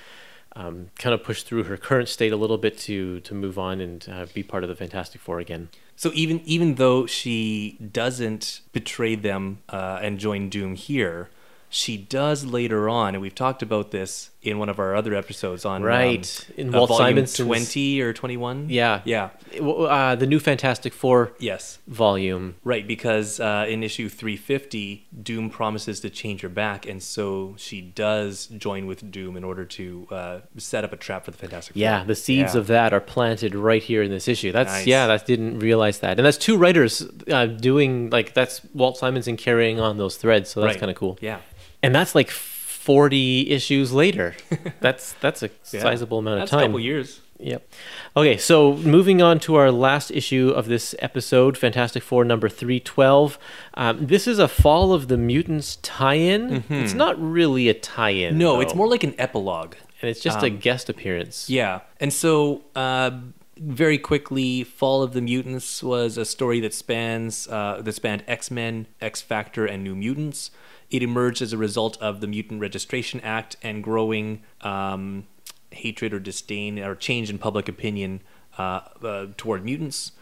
um, 0.55 0.89
kind 0.99 1.15
of 1.15 1.23
push 1.23 1.43
through 1.43 1.65
her 1.65 1.79
current 1.79 2.09
state 2.09 2.33
a 2.33 2.37
little 2.37 2.59
bit 2.59 2.77
to 2.79 3.21
to 3.21 3.35
move 3.35 3.59
on 3.59 3.81
and 3.81 4.07
uh, 4.11 4.27
be 4.35 4.43
part 4.43 4.63
of 4.65 4.69
the 4.69 4.77
Fantastic 4.77 5.21
Four 5.21 5.39
again. 5.39 5.71
So 5.95 6.11
even 6.13 6.41
even 6.45 6.75
though 6.75 7.07
she 7.07 7.79
doesn't 7.93 8.61
betray 8.73 9.15
them 9.15 9.61
uh, 9.71 10.01
and 10.03 10.19
join 10.19 10.51
Doom 10.51 10.75
here, 10.75 11.31
she 11.77 11.99
does 11.99 12.45
later 12.47 12.89
on, 12.89 13.15
and 13.15 13.21
we've 13.21 13.35
talked 13.35 13.63
about 13.63 13.91
this 13.91 14.31
in 14.43 14.59
one 14.59 14.69
of 14.69 14.79
our 14.79 14.95
other 14.95 15.15
episodes 15.15 15.65
on 15.65 15.83
Right. 15.83 16.45
um, 16.51 16.55
In 16.57 16.75
uh, 16.75 16.79
Walt 16.79 16.91
Simonson's- 16.91 17.37
twenty 17.37 18.01
or 18.01 18.13
twenty 18.13 18.37
one. 18.37 18.67
Yeah, 18.71 19.01
yeah, 19.05 19.31
Uh, 19.61 20.15
the 20.15 20.27
new 20.27 20.39
Fantastic 20.39 20.93
Four 20.95 21.33
yes, 21.39 21.79
volume. 21.89 22.55
right. 22.65 22.87
Because 22.87 23.41
uh, 23.41 23.67
in 23.69 23.83
issue 23.83 24.09
three 24.09 24.37
fifty, 24.37 25.07
Doom 25.23 25.51
promises 25.51 26.01
to 26.01 26.09
change 26.11 26.41
her 26.43 26.49
back, 26.49 26.87
and 26.87 27.03
so 27.03 27.55
she 27.59 27.81
does 27.83 28.47
join 28.47 28.87
with 28.87 29.11
Doom 29.11 29.37
in 29.37 29.45
order 29.45 29.65
to 29.65 30.07
uh, 30.11 30.39
set 30.57 30.83
up 30.85 30.93
a 30.93 30.97
trap 30.97 31.25
for 31.25 31.31
the 31.33 31.39
Fantastic 31.39 31.75
Four. 31.75 31.81
Yeah, 31.81 32.05
the 32.05 32.15
seeds 32.15 32.55
Yeah. 32.55 32.61
of 32.61 32.67
that 32.69 32.95
are 32.95 33.01
planted 33.01 33.55
right 33.55 33.83
here 33.83 34.03
in 34.03 34.11
this 34.11 34.29
issue. 34.29 34.51
That's 34.53 34.73
Nice. 34.73 34.87
yeah, 34.87 35.07
that 35.09 35.27
didn't 35.27 35.59
realize 35.59 35.99
that, 35.99 36.19
and 36.19 36.25
that's 36.25 36.39
two 36.39 36.57
writers 36.57 37.05
uh, 37.31 37.47
doing 37.47 38.09
like 38.11 38.33
that's 38.33 38.63
Walt 38.73 38.97
Simonson 38.97 39.37
carrying 39.37 39.79
on 39.81 39.99
those 39.99 40.17
threads. 40.17 40.49
So 40.51 40.61
that's 40.61 40.75
Right. 40.75 40.81
kind 40.81 40.91
of 40.91 40.97
cool. 40.97 41.19
Yeah. 41.21 41.39
And 41.83 41.95
that's 41.95 42.15
like 42.15 42.31
forty 42.31 43.51
issues 43.51 43.93
later. 43.93 44.35
that's 44.81 45.15
that's 45.15 45.43
a 45.43 45.51
Yeah. 45.73 45.81
sizable 45.81 46.19
amount 46.19 46.41
That's 46.41 46.53
of 46.53 46.59
a 46.59 46.63
time. 46.63 46.71
couple 46.71 46.81
years. 46.81 47.21
Yep. 47.39 47.69
Okay, 48.17 48.39
so 48.39 48.77
moving 48.77 49.21
on 49.21 49.39
to 49.41 49.57
our 49.57 49.71
last 49.71 50.11
issue 50.11 50.49
of 50.57 50.69
this 50.69 50.95
episode, 51.01 51.59
Fantastic 51.59 52.03
Four 52.03 52.25
number 52.25 52.49
312. 52.49 53.39
Um, 53.75 54.07
this 54.07 54.27
is 54.27 54.39
a 54.39 54.49
Fall 54.49 54.95
of 54.95 55.09
the 55.09 55.19
Mutants 55.19 55.77
tie 55.83 56.15
in. 56.15 56.65
It's 56.71 56.95
not 56.95 57.21
really 57.21 57.69
a 57.69 57.75
tie 57.75 58.11
in. 58.11 58.31
Mm-hmm. 58.31 58.39
No, 58.39 58.61
it's 58.63 58.75
more 58.75 58.89
like 58.89 59.05
an 59.05 59.15
epilogue. 59.19 59.75
And 60.01 60.09
it's 60.11 60.21
just 60.21 60.43
a 60.43 60.47
um, 60.47 60.57
guest 60.57 60.89
appearance. 60.89 61.51
Yeah, 61.51 61.81
and 62.01 62.11
so 62.11 62.63
uh, 62.75 63.11
very 63.59 63.99
quickly, 63.99 64.65
Fall 64.65 65.03
of 65.03 65.13
the 65.13 65.21
Mutants 65.21 65.83
was 65.83 66.17
a 66.17 66.25
story 66.25 66.61
that 66.61 66.73
spans 66.73 67.49
uh, 67.49 67.81
that 67.83 67.93
spanned 67.93 68.23
X 68.27 68.51
Men, 68.51 68.87
X 69.03 69.21
Factor, 69.21 69.67
and 69.67 69.85
New 69.85 69.95
Mutants. 69.95 70.51
It 70.91 71.03
emerged 71.03 71.43
as 71.43 71.53
a 71.53 71.59
result 71.59 72.01
of 72.01 72.21
the 72.21 72.27
Mutant 72.27 72.61
Registration 72.61 73.21
Act 73.21 73.57
and 73.63 73.83
growing 73.83 74.43
um, 74.61 75.27
hatred 75.71 76.13
or 76.13 76.21
disdain 76.21 76.79
or 76.79 76.95
change 76.95 77.31
in 77.31 77.39
public 77.39 77.69
opinion 77.69 78.23
uh, 78.59 78.81
uh, 79.03 79.27
toward 79.37 79.65
mutants. 79.65 80.13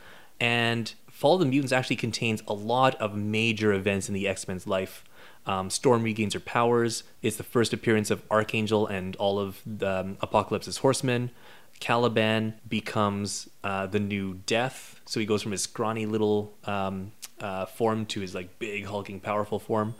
And 0.40 0.92
Fall 1.14 1.34
of 1.34 1.40
the 1.40 1.46
Mutants 1.46 1.72
actually 1.72 1.96
contains 1.96 2.42
a 2.48 2.52
lot 2.54 2.96
of 2.96 3.16
major 3.16 3.72
events 3.72 4.08
in 4.08 4.14
the 4.14 4.26
X 4.26 4.48
Men's 4.48 4.66
life. 4.66 5.04
Um, 5.46 5.70
Storm 5.70 6.02
regains 6.02 6.34
her 6.34 6.40
powers. 6.40 7.04
It's 7.22 7.36
the 7.36 7.44
first 7.44 7.72
appearance 7.72 8.10
of 8.10 8.22
Archangel 8.30 8.86
and 8.86 9.14
all 9.16 9.38
of 9.38 9.62
the, 9.64 10.00
um, 10.00 10.18
Apocalypse's 10.20 10.78
horsemen. 10.78 11.30
Caliban 11.80 12.54
becomes 12.68 13.48
uh, 13.62 13.86
the 13.86 14.00
new 14.00 14.40
Death, 14.46 15.00
so 15.04 15.20
he 15.20 15.26
goes 15.26 15.42
from 15.42 15.52
his 15.52 15.62
scrawny 15.62 16.06
little 16.06 16.56
um, 16.64 17.12
uh, 17.40 17.66
form 17.66 18.06
to 18.06 18.20
his 18.20 18.34
like 18.34 18.58
big 18.58 18.86
hulking 18.86 19.20
powerful 19.20 19.58
form. 19.58 19.94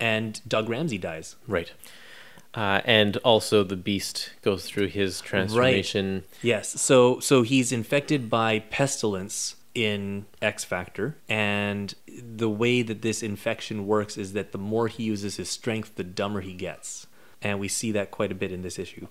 And 0.00 0.40
Doug 0.48 0.68
Ramsey 0.68 0.98
dies. 0.98 1.36
Right. 1.46 1.72
Uh, 2.52 2.80
and 2.84 3.16
also 3.18 3.62
the 3.62 3.76
beast 3.76 4.30
goes 4.42 4.64
through 4.66 4.88
his 4.88 5.20
transformation. 5.20 6.14
Right. 6.14 6.24
Yes. 6.42 6.80
So 6.80 7.20
so 7.20 7.42
he's 7.42 7.70
infected 7.70 8.28
by 8.28 8.58
pestilence 8.58 9.56
in 9.72 10.26
X 10.42 10.64
Factor, 10.64 11.16
and 11.28 11.94
the 12.08 12.50
way 12.50 12.82
that 12.82 13.02
this 13.02 13.22
infection 13.22 13.86
works 13.86 14.16
is 14.16 14.32
that 14.32 14.50
the 14.50 14.58
more 14.58 14.88
he 14.88 15.04
uses 15.04 15.36
his 15.36 15.48
strength, 15.48 15.94
the 15.94 16.02
dumber 16.02 16.40
he 16.40 16.54
gets. 16.54 17.06
And 17.42 17.58
we 17.58 17.68
see 17.68 17.90
that 17.92 18.10
quite 18.10 18.30
a 18.30 18.34
bit 18.34 18.52
in 18.52 18.60
this 18.60 18.78
issue. 18.78 19.06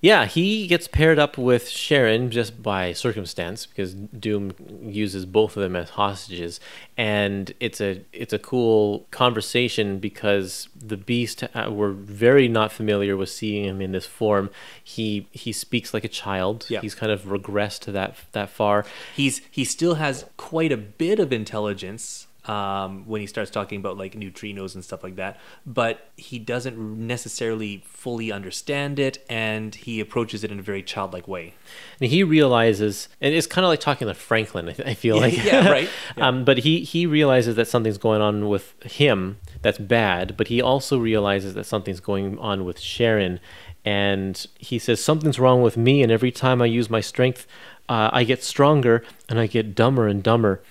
Yeah, 0.00 0.26
he 0.26 0.66
gets 0.66 0.86
paired 0.86 1.18
up 1.18 1.38
with 1.38 1.70
Sharon 1.70 2.30
just 2.30 2.62
by 2.62 2.92
circumstance 2.92 3.64
because 3.64 3.94
Doom 3.94 4.52
uses 4.82 5.24
both 5.24 5.56
of 5.56 5.62
them 5.62 5.74
as 5.74 5.90
hostages, 5.90 6.60
and 6.98 7.52
it's 7.60 7.80
a 7.80 8.04
it's 8.12 8.34
a 8.34 8.38
cool 8.38 9.06
conversation 9.10 9.98
because 9.98 10.68
the 10.76 10.98
Beast 10.98 11.44
uh, 11.54 11.70
we're 11.70 11.92
very 11.92 12.46
not 12.46 12.72
familiar 12.72 13.16
with 13.16 13.30
seeing 13.30 13.64
him 13.64 13.80
in 13.80 13.92
this 13.92 14.06
form. 14.06 14.50
He 14.84 15.28
he 15.32 15.52
speaks 15.52 15.94
like 15.94 16.04
a 16.04 16.08
child. 16.08 16.66
Yeah. 16.68 16.80
He's 16.82 16.94
kind 16.94 17.10
of 17.10 17.22
regressed 17.22 17.80
to 17.80 17.92
that 17.92 18.16
that 18.32 18.50
far. 18.50 18.84
He's 19.16 19.40
he 19.50 19.64
still 19.64 19.94
has 19.94 20.26
quite 20.36 20.72
a 20.72 20.76
bit 20.76 21.18
of 21.18 21.32
intelligence, 21.32 22.26
um, 22.46 23.06
when 23.06 23.20
he 23.20 23.26
starts 23.26 23.50
talking 23.50 23.78
about 23.78 23.96
like 23.96 24.14
neutrinos 24.14 24.74
and 24.74 24.84
stuff 24.84 25.02
like 25.02 25.16
that. 25.16 25.38
But 25.64 26.10
he 26.16 26.38
doesn't 26.38 26.76
necessarily 26.78 27.84
fully 27.86 28.32
understand 28.32 28.98
it, 28.98 29.24
and 29.28 29.74
he 29.74 30.00
approaches 30.00 30.42
it 30.44 30.50
in 30.50 30.58
a 30.58 30.62
very 30.62 30.82
childlike 30.82 31.28
way. 31.28 31.54
And 32.00 32.10
he 32.10 32.22
realizes, 32.24 33.08
and 33.20 33.34
it's 33.34 33.46
kind 33.46 33.64
of 33.64 33.68
like 33.68 33.80
talking 33.80 34.08
to 34.08 34.14
Franklin. 34.14 34.68
I, 34.70 34.90
I 34.90 34.94
feel 34.94 35.16
like, 35.20 35.44
yeah, 35.44 35.68
right. 35.68 35.88
Yeah. 36.16 36.28
um, 36.28 36.44
but 36.44 36.58
he 36.58 36.80
he 36.80 37.06
realizes 37.06 37.56
that 37.56 37.68
something's 37.68 37.98
going 37.98 38.20
on 38.20 38.48
with 38.48 38.74
him 38.82 39.38
that's 39.62 39.78
bad, 39.78 40.36
but 40.36 40.48
he 40.48 40.60
also 40.60 40.98
realizes 40.98 41.54
that 41.54 41.64
something's 41.64 42.00
going 42.00 42.38
on 42.38 42.64
with 42.64 42.80
Sharon, 42.80 43.40
and 43.84 44.46
he 44.58 44.78
says 44.78 45.02
something's 45.02 45.38
wrong 45.38 45.62
with 45.62 45.76
me, 45.76 46.02
and 46.02 46.10
every 46.10 46.32
time 46.32 46.60
I 46.60 46.66
use 46.66 46.90
my 46.90 47.00
strength, 47.00 47.46
uh, 47.88 48.10
I 48.12 48.24
get 48.24 48.42
stronger 48.42 49.04
and 49.28 49.38
I 49.38 49.46
get 49.46 49.74
dumber 49.74 50.06
and 50.06 50.22
dumber. 50.22 50.62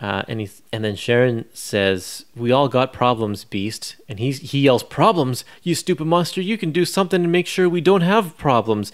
Uh, 0.00 0.22
and 0.28 0.40
he 0.40 0.50
and 0.72 0.84
then 0.84 0.94
Sharon 0.94 1.44
says, 1.52 2.24
"We 2.36 2.52
all 2.52 2.68
got 2.68 2.92
problems, 2.92 3.44
Beast." 3.44 3.96
And 4.08 4.18
he 4.18 4.30
he 4.32 4.60
yells, 4.60 4.82
"Problems! 4.84 5.44
You 5.62 5.74
stupid 5.74 6.06
monster! 6.06 6.40
You 6.40 6.56
can 6.56 6.70
do 6.70 6.84
something 6.84 7.22
to 7.22 7.28
make 7.28 7.46
sure 7.46 7.68
we 7.68 7.80
don't 7.80 8.02
have 8.02 8.38
problems." 8.38 8.92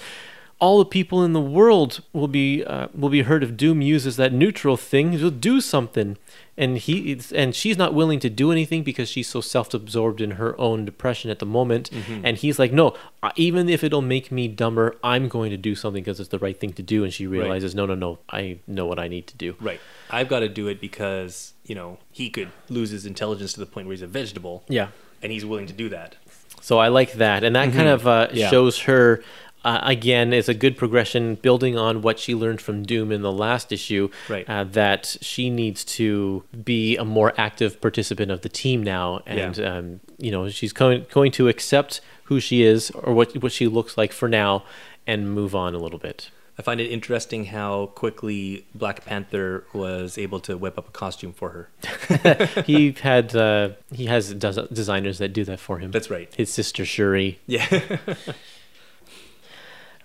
All 0.60 0.78
the 0.78 0.84
people 0.86 1.22
in 1.24 1.32
the 1.32 1.40
world 1.40 2.00
will 2.12 2.28
be 2.28 2.64
uh, 2.64 2.88
will 2.94 3.08
be 3.10 3.22
heard 3.22 3.42
of 3.42 3.56
Doom 3.56 3.82
uses 3.82 4.16
that 4.16 4.32
neutral 4.32 4.76
thing. 4.76 5.12
He'll 5.12 5.30
do 5.30 5.60
something, 5.60 6.16
and 6.56 6.78
he 6.78 7.20
and 7.34 7.54
she's 7.54 7.76
not 7.76 7.92
willing 7.92 8.18
to 8.20 8.30
do 8.30 8.50
anything 8.52 8.82
because 8.82 9.08
she's 9.10 9.28
so 9.28 9.40
self-absorbed 9.40 10.20
in 10.20 10.32
her 10.32 10.58
own 10.58 10.84
depression 10.84 11.30
at 11.30 11.38
the 11.40 11.44
moment. 11.46 11.90
And 12.22 12.38
he's 12.38 12.58
like, 12.58 12.72
"No, 12.72 12.94
even 13.36 13.68
if 13.68 13.82
it'll 13.84 14.00
make 14.00 14.30
me 14.32 14.48
dumber, 14.48 14.96
I'm 15.02 15.28
going 15.28 15.50
to 15.50 15.56
do 15.56 15.74
something 15.74 16.02
because 16.02 16.20
it's 16.20 16.30
the 16.30 16.38
right 16.38 16.58
thing 16.58 16.72
to 16.74 16.82
do." 16.82 17.04
And 17.04 17.12
she 17.12 17.26
realizes, 17.26 17.74
"No, 17.74 17.84
no, 17.84 17.94
no! 17.94 18.20
I 18.30 18.58
know 18.66 18.86
what 18.86 18.98
I 18.98 19.08
need 19.08 19.26
to 19.26 19.36
do." 19.36 19.56
Right. 19.60 19.80
I've 20.10 20.28
got 20.28 20.40
to 20.40 20.48
do 20.48 20.68
it 20.68 20.80
because 20.80 21.52
you 21.66 21.74
know 21.74 21.98
he 22.12 22.30
could 22.30 22.48
lose 22.70 22.90
his 22.90 23.04
intelligence 23.06 23.52
to 23.54 23.60
the 23.60 23.66
point 23.66 23.86
where 23.88 23.94
he's 23.94 24.02
a 24.02 24.06
vegetable. 24.06 24.62
Yeah. 24.68 24.88
And 25.20 25.32
he's 25.32 25.44
willing 25.44 25.66
to 25.66 25.72
do 25.74 25.88
that. 25.88 26.16
So 26.60 26.78
I 26.78 26.88
like 26.88 27.14
that, 27.14 27.44
and 27.44 27.54
that 27.56 27.72
kind 27.74 27.88
of 27.88 28.06
uh, 28.06 28.28
Yeah. 28.32 28.48
shows 28.50 28.78
her. 28.82 29.22
Uh, 29.64 29.80
again, 29.82 30.32
is 30.34 30.48
a 30.48 30.54
good 30.54 30.76
progression, 30.76 31.36
building 31.36 31.78
on 31.78 32.02
what 32.02 32.18
she 32.18 32.34
learned 32.34 32.60
from 32.60 32.82
Doom 32.82 33.10
in 33.10 33.22
the 33.22 33.32
last 33.32 33.72
issue. 33.72 34.10
Right. 34.28 34.48
Uh, 34.48 34.64
that 34.64 35.16
she 35.22 35.48
needs 35.48 35.84
to 35.96 36.44
be 36.64 36.96
a 36.98 37.04
more 37.04 37.32
active 37.38 37.80
participant 37.80 38.30
of 38.30 38.42
the 38.42 38.50
team 38.50 38.82
now, 38.82 39.22
and 39.26 39.56
Yeah. 39.56 39.76
um, 39.76 40.00
you 40.18 40.30
know 40.30 40.48
she's 40.50 40.72
going 40.72 41.06
going 41.10 41.32
to 41.32 41.48
accept 41.48 42.00
who 42.24 42.40
she 42.40 42.62
is 42.62 42.90
or 42.90 43.14
what 43.14 43.34
what 43.42 43.52
she 43.52 43.66
looks 43.66 43.96
like 43.96 44.12
for 44.12 44.28
now, 44.28 44.64
and 45.06 45.32
move 45.32 45.54
on 45.54 45.74
a 45.74 45.78
little 45.78 45.98
bit. 45.98 46.30
I 46.56 46.62
find 46.62 46.80
it 46.80 46.84
interesting 46.90 47.46
how 47.46 47.86
quickly 47.96 48.64
Black 48.76 49.04
Panther 49.04 49.64
was 49.72 50.16
able 50.16 50.38
to 50.40 50.56
whip 50.56 50.78
up 50.78 50.86
a 50.88 50.92
costume 50.92 51.32
for 51.32 51.50
her. 51.50 52.62
he 52.64 52.92
had 52.92 53.34
uh, 53.34 53.70
he 53.92 54.06
has 54.06 54.32
designers 54.34 55.18
that 55.18 55.32
do 55.32 55.42
that 55.44 55.58
for 55.58 55.78
him. 55.80 55.90
That's 55.90 56.10
right. 56.10 56.32
His 56.36 56.52
sister 56.52 56.84
Shuri. 56.84 57.40
Yeah. 57.46 57.66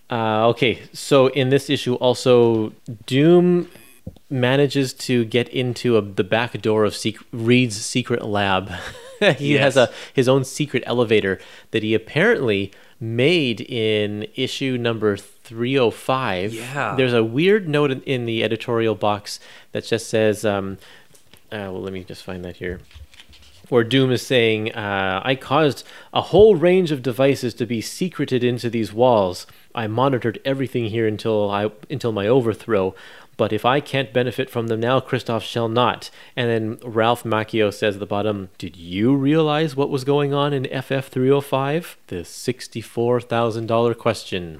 Uh, 0.10 0.48
okay, 0.49 0.81
so 0.91 1.27
in 1.27 1.49
this 1.49 1.69
issue, 1.69 1.94
also 1.95 2.73
Doom 3.06 3.69
manages 4.30 4.94
to 4.94 5.26
get 5.26 5.48
into 5.49 5.98
a, 5.98 6.02
the 6.02 6.23
back 6.23 6.60
door 6.61 6.84
of 6.84 6.95
sec- 6.95 7.15
Reed's 7.31 7.80
secret 7.84 8.23
lab. 8.26 8.72
he 9.38 9.53
has 9.53 9.77
a 9.77 9.91
his 10.14 10.27
own 10.27 10.44
secret 10.44 10.84
elevator 10.86 11.40
that 11.72 11.84
he 11.84 11.94
apparently 11.94 12.72
made 12.99 13.61
in 13.61 14.27
issue 14.36 14.77
number 14.77 15.15
305. 15.15 16.53
Yeah. 16.53 16.95
There's 16.95 17.14
a 17.14 17.23
weird 17.23 17.68
note 17.68 17.91
in, 17.91 18.02
in 18.02 18.26
the 18.26 18.44
editorial 18.44 18.95
box 18.95 19.40
that 19.72 19.86
just 19.86 20.10
says, 20.10 20.44
um, 20.44 20.77
uh, 21.52 21.69
well, 21.72 21.81
let 21.81 21.94
me 21.94 22.03
just 22.03 22.23
find 22.23 22.44
that 22.45 22.57
here 22.57 22.80
where 23.69 23.84
Doom 23.84 24.11
is 24.11 24.26
saying, 24.26 24.73
uh, 24.73 25.22
I 25.23 25.36
caused 25.36 25.86
a 26.11 26.22
whole 26.22 26.56
range 26.56 26.91
of 26.91 27.03
devices 27.03 27.53
to 27.56 27.65
be 27.65 27.81
secreted 27.81 28.44
into 28.44 28.69
these 28.69 28.91
walls. 28.91 29.45
I 29.80 29.88
monitored 29.88 30.41
everything 30.43 30.88
here 30.88 31.07
until 31.07 31.49
I 31.49 31.72
until 31.89 32.11
my 32.11 32.27
overthrow. 32.27 32.93
But 33.38 33.53
if 33.53 33.64
I 33.64 33.80
can't 33.80 34.11
benefit 34.11 34.49
from 34.49 34.68
them 34.68 34.81
now, 34.81 34.99
Kristoff 34.99 35.41
shall 35.41 35.69
not. 35.69 36.10
And 36.35 36.49
then 36.49 36.80
Ralph 36.84 37.23
Macchio 37.23 37.73
says 37.73 37.95
at 37.95 38.01
the 38.01 38.06
bottom, 38.06 38.49
Did 38.57 38.76
you 38.76 39.15
realize 39.15 39.77
what 39.77 39.89
was 39.89 40.03
going 40.03 40.34
on 40.34 40.51
in 40.51 40.64
FF305? 40.64 41.95
The 42.07 42.23
$64,000 42.23 43.97
question. 43.97 44.60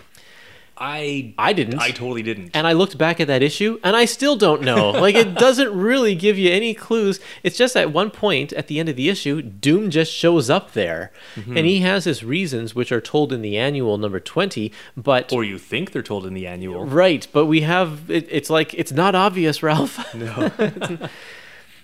I 0.80 1.34
I 1.38 1.54
didn't. 1.54 1.80
I 1.80 1.92
totally 1.92 2.24
didn't. 2.24 2.52
And 2.54 2.66
I 2.66 2.74
looked 2.74 2.98
back 2.98 3.20
at 3.20 3.28
that 3.28 3.44
issue 3.44 3.80
and 3.84 3.96
I 3.96 4.06
still 4.06 4.36
don't 4.36 4.62
know. 4.62 4.90
Like 5.00 5.16
it 5.16 5.36
doesn't 5.36 5.74
really 5.74 6.14
give 6.14 6.38
you 6.38 6.52
any 6.52 6.74
clues. 6.74 7.20
It's 7.42 7.58
just 7.58 7.76
at 7.78 7.94
one 7.94 8.12
point 8.12 8.52
at 8.54 8.68
the 8.68 8.80
end 8.80 8.90
of 8.90 8.96
the 8.96 9.10
issue, 9.10 9.42
Doom 9.42 9.90
just 9.90 10.12
shows 10.12 10.50
up 10.50 10.74
there. 10.74 11.12
Mm-hmm. 11.36 11.58
And 11.58 11.66
he 11.66 11.80
has 11.80 12.04
his 12.04 12.24
reasons 12.24 12.76
which 12.76 12.92
are 12.92 13.02
told 13.02 13.32
in 13.32 13.42
the 13.42 13.58
annual 13.58 13.98
number 13.98 14.20
20, 14.20 14.72
but 14.98 15.32
or 15.32 15.44
you 15.44 15.58
think 15.58 15.92
they're 15.92 16.04
told 16.04 16.26
in 16.26 16.34
the 16.34 16.46
annual. 16.46 16.86
right, 16.86 17.26
but 17.32 17.46
we 17.46 17.62
have 17.62 18.12
it, 18.12 18.28
it's 18.30 18.50
like 18.50 18.74
it's 18.74 18.92
not 18.92 19.16
obvious, 19.16 19.64
Ralph. 19.64 20.14
No. 20.14 20.52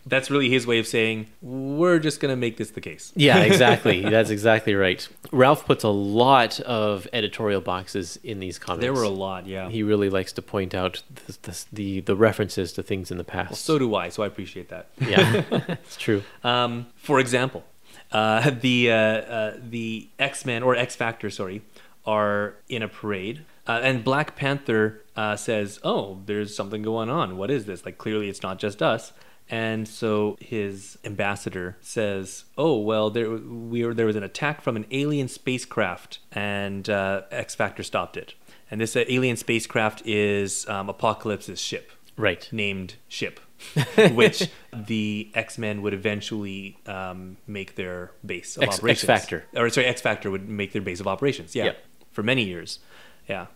That's 0.07 0.30
really 0.30 0.49
his 0.49 0.68
way 0.68 0.77
of 0.80 0.86
saying 0.86 1.27
we're 1.41 1.99
just 1.99 2.19
gonna 2.19 2.36
make 2.36 2.57
this 2.57 2.72
the 2.72 2.82
case. 2.82 3.11
yeah, 3.15 3.40
exactly. 3.52 4.02
That's 4.02 4.30
exactly 4.30 4.76
right. 4.76 5.07
Ralph 5.32 5.65
puts 5.65 5.84
a 5.84 5.90
lot 5.90 6.60
of 6.60 7.07
editorial 7.11 7.61
boxes 7.61 8.18
in 8.23 8.40
these 8.40 8.60
comics. 8.60 8.82
There 8.82 8.94
were 8.94 9.03
a 9.03 9.10
lot, 9.10 9.48
yeah. 9.48 9.69
he 9.69 9.82
really 9.84 10.10
likes 10.10 10.32
to 10.34 10.41
point 10.41 10.76
out 10.76 11.02
the, 11.26 11.38
the, 11.41 11.65
the, 11.73 11.99
the 12.02 12.15
references 12.15 12.72
to 12.73 12.84
things 12.84 13.10
in 13.11 13.18
the 13.18 13.23
past. 13.23 13.64
so 13.64 13.80
do 13.80 13.95
I, 13.95 14.10
so 14.10 14.23
I 14.23 14.27
appreciate 14.27 14.69
that. 14.69 14.90
yeah, 14.99 15.44
it's 15.52 15.98
true. 15.98 16.23
Um, 16.44 16.88
for 16.95 17.19
example, 17.19 17.64
uh, 18.11 18.52
the 18.52 18.91
uh, 18.91 18.95
uh, 18.95 19.57
the 19.61 20.07
X 20.19 20.45
Men 20.45 20.64
or 20.64 20.76
X 20.76 20.95
Factor, 20.95 21.30
sorry, 21.30 21.61
are 22.06 22.56
in 22.69 22.84
a 22.84 22.88
parade, 22.88 23.44
uh, 23.68 23.80
and 23.84 24.03
Black 24.03 24.36
Panther 24.36 25.02
uh, 25.15 25.36
says, 25.36 25.80
"Oh, 25.84 26.22
there's 26.26 26.56
something 26.56 26.82
going 26.84 27.10
on. 27.10 27.38
What 27.38 27.49
is 27.49 27.65
this? 27.65 27.86
Like, 27.86 27.98
clearly, 27.98 28.30
it's 28.30 28.44
not 28.44 28.60
just 28.60 28.82
us." 28.82 29.11
And 29.50 29.88
so 29.88 30.38
his 30.40 30.98
ambassador 31.04 31.78
says, 31.80 32.46
"Oh 32.58 32.80
well, 32.80 33.10
there 33.12 33.30
we 33.30 33.86
were, 33.86 33.94
there 33.94 34.08
was 34.08 34.16
an 34.16 34.24
attack 34.24 34.62
from 34.62 34.76
an 34.76 34.86
alien 34.90 35.28
spacecraft, 35.28 36.20
and 36.32 36.90
uh, 36.90 37.24
X 37.30 37.54
Factor 37.54 37.84
stopped 37.84 38.18
it. 38.18 38.34
And 38.72 38.82
this 38.82 38.96
uh, 38.96 39.04
alien 39.08 39.38
spacecraft 39.38 40.02
is 40.06 40.68
um, 40.68 40.90
Apocalypse's 40.90 41.60
ship." 41.60 41.92
Right. 42.18 42.48
named 42.52 42.96
Ship, 43.10 43.40
which 44.14 44.50
the 44.74 45.30
X 45.34 45.58
Men 45.58 45.82
would 45.82 45.94
eventually 45.94 46.78
um, 46.86 47.38
make 47.46 47.76
their 47.76 48.12
base 48.26 48.56
of 48.58 48.64
X- 48.64 48.84
X 48.84 49.04
Factor, 49.04 49.46
or 49.54 49.70
sorry, 49.70 49.88
X 49.88 50.02
Factor 50.02 50.32
would 50.32 50.48
make 50.48 50.72
their 50.72 50.82
base 50.82 51.00
of 51.00 51.08
operations. 51.08 51.56
Yeah, 51.56 51.74
for 52.12 52.24
many 52.24 52.44
years. 52.44 52.80
Yeah. 53.28 53.48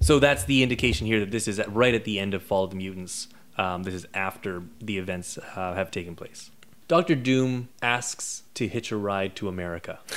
So 0.00 0.18
that's 0.18 0.44
the 0.44 0.62
indication 0.62 1.06
here 1.06 1.20
that 1.20 1.30
this 1.30 1.46
is 1.46 1.58
at, 1.58 1.72
right 1.74 1.94
at 1.94 2.04
the 2.04 2.18
end 2.18 2.34
of 2.34 2.42
Fall 2.42 2.64
of 2.64 2.70
the 2.70 2.76
Mutants. 2.76 3.28
Um, 3.60 3.82
this 3.82 3.92
is 3.92 4.06
after 4.14 4.62
the 4.80 4.96
events 4.96 5.36
uh, 5.36 5.74
have 5.74 5.90
taken 5.90 6.16
place. 6.16 6.50
Doctor 6.88 7.14
Doom 7.14 7.68
asks 7.82 8.42
to 8.54 8.66
hitch 8.66 8.90
a 8.90 8.96
ride 8.96 9.36
to 9.36 9.48
America. 9.48 10.00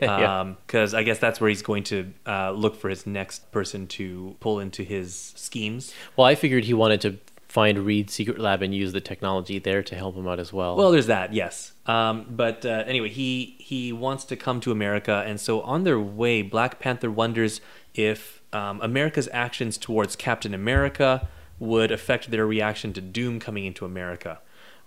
Yeah. 0.00 0.54
Because 0.66 0.94
I 0.94 1.02
guess 1.02 1.18
that's 1.18 1.38
where 1.38 1.50
he's 1.50 1.60
going 1.60 1.82
to 1.84 2.10
uh, 2.24 2.52
look 2.52 2.76
for 2.76 2.88
his 2.88 3.06
next 3.06 3.52
person 3.52 3.86
to 3.88 4.34
pull 4.40 4.58
into 4.58 4.82
his 4.82 5.34
schemes. 5.36 5.92
Well, 6.16 6.26
I 6.26 6.34
figured 6.34 6.64
he 6.64 6.72
wanted 6.72 7.02
to 7.02 7.18
find 7.46 7.80
Reed's 7.80 8.14
secret 8.14 8.38
lab 8.38 8.62
and 8.62 8.74
use 8.74 8.94
the 8.94 9.02
technology 9.02 9.58
there 9.58 9.82
to 9.82 9.94
help 9.94 10.14
him 10.14 10.26
out 10.26 10.40
as 10.40 10.50
well. 10.50 10.76
Well, 10.76 10.92
there's 10.92 11.08
that, 11.08 11.34
yes. 11.34 11.72
Um, 11.84 12.24
but 12.30 12.64
uh, 12.64 12.84
anyway, 12.86 13.10
he 13.10 13.56
he 13.58 13.92
wants 13.92 14.24
to 14.26 14.36
come 14.36 14.60
to 14.60 14.72
America, 14.72 15.22
and 15.26 15.38
so 15.38 15.60
on 15.60 15.84
their 15.84 16.00
way, 16.00 16.40
Black 16.40 16.78
Panther 16.78 17.10
wonders 17.10 17.60
if 17.94 18.40
um, 18.54 18.80
America's 18.80 19.28
actions 19.30 19.76
towards 19.76 20.16
Captain 20.16 20.54
America 20.54 21.28
would 21.58 21.90
affect 21.90 22.30
their 22.30 22.46
reaction 22.46 22.92
to 22.94 23.00
Doom 23.00 23.40
coming 23.40 23.64
into 23.64 23.84
America. 23.84 24.40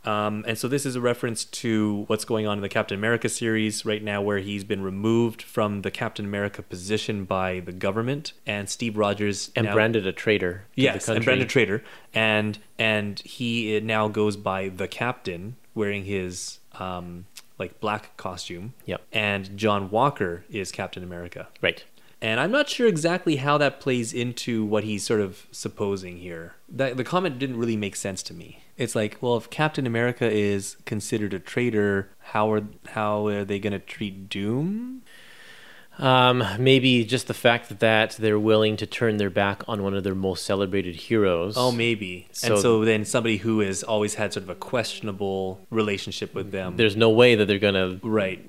Um, 0.06 0.46
and 0.48 0.58
so 0.58 0.70
this 0.70 0.86
is 0.86 0.96
a 0.96 1.02
reference 1.02 1.44
to 1.44 2.06
what's 2.08 2.24
going 2.24 2.48
on 2.48 2.58
in 2.58 2.62
the 2.62 2.70
Captain 2.70 2.98
America 2.98 3.28
series 3.28 3.86
right 3.86 4.02
now, 4.02 4.22
where 4.22 4.38
he's 4.38 4.64
been 4.64 4.82
removed 4.82 5.42
from 5.42 5.82
the 5.82 5.92
Captain 5.92 6.24
America 6.24 6.62
position 6.62 7.26
by 7.26 7.60
the 7.60 7.74
government, 7.74 8.32
and 8.48 8.70
Steve 8.70 8.96
Rogers 8.98 9.52
and 9.58 9.66
now- 9.66 9.74
branded 9.74 10.08
a 10.08 10.14
traitor. 10.14 10.66
to 10.76 10.82
Yes, 10.82 10.94
and 11.10 11.16
country. 11.18 11.26
Brandon 11.26 11.48
Trader, 11.50 11.84
and 12.14 12.60
and 12.78 13.20
he 13.20 13.76
uh, 13.76 13.82
now 13.84 14.08
goes 14.08 14.38
by 14.38 14.70
the 14.70 14.88
Captain, 14.88 15.58
wearing 15.76 16.06
his 16.06 16.60
um, 16.80 17.26
like 17.58 17.82
black 17.82 18.16
costume. 18.16 18.74
Yep. 18.86 19.02
And 19.12 19.58
John 19.58 19.90
Walker 19.90 20.46
is 20.50 20.72
Captain 20.72 21.04
America, 21.04 21.50
Right. 21.62 21.84
And 22.22 22.40
I'm 22.40 22.52
not 22.52 22.68
sure 22.70 22.88
exactly 22.88 23.38
how 23.38 23.58
that 23.60 23.80
plays 23.80 24.14
into 24.14 24.66
what 24.66 24.84
he's 24.84 25.06
sort 25.06 25.22
of 25.22 25.48
supposing 25.52 26.18
here. 26.18 26.56
That 26.68 26.98
the 26.98 27.04
comment 27.04 27.40
didn't 27.40 27.58
really 27.58 27.78
make 27.78 27.96
sense 27.96 28.22
to 28.24 28.34
me. 28.34 28.64
It's 28.78 28.96
like, 28.96 29.18
well, 29.22 29.38
if 29.38 29.50
Captain 29.50 29.88
America 29.88 30.30
is 30.30 30.78
considered 30.86 31.34
a 31.34 31.40
traitor, 31.40 32.10
how 32.20 32.52
are 32.52 32.64
how 32.90 33.28
are 33.28 33.46
they 33.46 33.60
going 33.60 33.74
to 33.74 33.80
treat 33.80 34.30
Doom? 34.30 35.04
Um, 36.00 36.44
maybe 36.58 37.04
just 37.04 37.28
the 37.28 37.34
fact 37.34 37.78
that 37.80 38.16
they're 38.20 38.40
willing 38.40 38.78
to 38.78 38.86
turn 38.86 39.18
their 39.18 39.30
back 39.30 39.64
on 39.68 39.84
one 39.84 39.94
of 39.94 40.04
their 40.04 40.16
most 40.16 40.46
celebrated 40.46 40.96
heroes. 40.96 41.56
Oh, 41.58 41.72
maybe. 41.72 42.28
So- 42.32 42.54
and 42.54 42.62
so 42.62 42.86
then 42.86 43.04
somebody 43.06 43.38
who 43.38 43.60
has 43.60 43.84
always 43.84 44.16
had 44.16 44.34
sort 44.34 44.44
of 44.44 44.50
a 44.50 44.56
questionable 44.56 45.60
relationship 45.70 46.34
with 46.34 46.52
them. 46.52 46.78
There's 46.78 46.96
no 46.96 47.10
way 47.10 47.36
that 47.36 47.46
they're 47.46 47.60
gonna 47.60 48.00
right. 48.02 48.40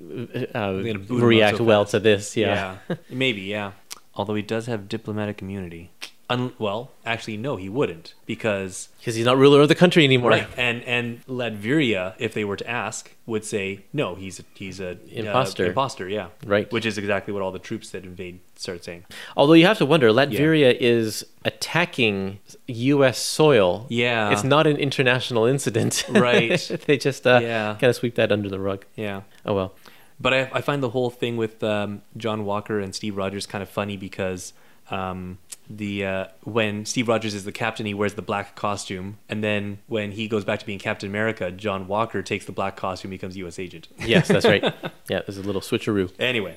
uh, 0.55 0.73
gonna 0.73 0.91
'em 0.91 1.03
up 1.03 1.11
react 1.11 1.59
so 1.59 1.65
well 1.65 1.85
to 1.87 1.99
this. 1.99 2.37
Yeah. 2.37 2.77
Yeah. 2.89 2.97
maybe, 3.11 3.43
yeah. 3.43 3.73
Although 4.15 4.35
he 4.35 4.43
does 4.43 4.67
have 4.67 4.89
diplomatic 4.89 5.41
immunity. 5.43 5.91
Un- 6.31 6.53
well, 6.59 6.93
actually, 7.05 7.37
no, 7.37 7.57
he 7.57 7.69
wouldn't 7.69 8.15
because 8.25 8.89
because 8.99 9.15
he's 9.17 9.27
not 9.27 9.37
ruler 9.37 9.61
of 9.61 9.69
the 9.69 9.75
country 9.75 10.05
anymore. 10.05 10.31
right. 10.31 10.47
And 10.57 10.83
and 10.85 11.27
Latveria, 11.27 12.15
if 12.19 12.33
they 12.35 12.45
were 12.45 12.57
to 12.57 12.71
ask, 12.71 13.15
would 13.27 13.45
say 13.45 13.85
no. 13.93 14.15
He's 14.15 14.39
a, 14.41 14.45
he's 14.55 14.81
a 14.81 14.91
uh, 14.93 14.95
Imposter. 15.11 15.67
imposter, 15.67 16.09
yeah. 16.09 16.29
Right. 16.47 16.71
Which 16.73 16.87
is 16.87 16.97
exactly 16.99 17.33
what 17.35 17.43
all 17.43 17.53
the 17.53 17.59
troops 17.59 17.91
that 17.91 18.05
invade 18.05 18.41
start 18.57 18.85
saying. 18.85 19.05
Although 19.37 19.55
you 19.55 19.67
have 19.67 19.79
to 19.79 19.87
wonder, 19.87 20.11
Latveria 20.11 20.77
is 20.81 21.25
attacking 21.45 22.39
U.S. 22.67 23.19
soil. 23.19 23.87
Yeah. 23.89 24.31
It's 24.33 24.45
not 24.45 24.67
an 24.67 24.77
international 24.77 25.45
incident. 25.47 26.05
Right. 26.11 26.59
they 26.87 26.97
just 26.99 27.27
uh, 27.27 27.41
Yeah. 27.43 27.77
kind 27.81 27.91
of 27.91 27.97
sweep 27.97 28.15
that 28.17 28.31
under 28.33 28.49
the 28.49 28.59
rug. 28.61 28.85
Yeah. 28.97 29.23
Oh 29.45 29.55
well. 29.55 29.75
But 30.21 30.35
I, 30.35 30.51
I 30.53 30.61
find 30.61 30.83
the 30.83 30.91
whole 30.91 31.09
thing 31.09 31.37
with 31.39 31.65
um, 31.65 32.03
John 32.17 32.45
Walker 32.45 32.79
and 32.79 32.95
Steve 32.95 33.17
Rogers 33.17 33.47
kind 33.47 33.63
of 33.63 33.71
funny 33.71 33.97
because 33.97 34.53
um, 34.91 35.39
the 35.71 36.05
uh, 36.05 36.27
when 36.43 36.85
Steve 36.85 37.07
Rogers 37.07 37.33
is 37.33 37.45
the 37.45 37.53
captain, 37.53 37.87
he 37.87 37.95
wears 37.95 38.15
the 38.15 38.23
black 38.23 38.57
costume, 38.57 39.19
and 39.29 39.43
then 39.43 39.79
when 39.87 40.11
he 40.13 40.27
goes 40.27 40.45
back 40.45 40.59
to 40.59 40.67
being 40.67 40.81
Captain 40.81 41.09
America, 41.09 41.51
John 41.53 41.87
Walker 41.87 42.23
takes 42.23 42.45
the 42.45 42.53
black 42.53 42.77
costume, 42.77 43.11
becomes 43.13 43.37
U.S. 43.37 43.59
agent. 43.59 43.87
Yes, 44.05 44.27
that's 44.27 44.45
right. 44.45 44.63
yeah, 45.09 45.21
there's 45.27 45.39
a 45.39 45.43
little 45.43 45.61
switcheroo. 45.61 46.11
Anyway, 46.19 46.57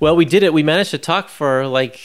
Well, 0.00 0.16
we 0.16 0.24
did 0.24 0.42
it. 0.42 0.52
We 0.52 0.64
managed 0.64 0.90
to 0.90 0.98
talk 0.98 1.28
for 1.28 1.66
like 1.68 2.00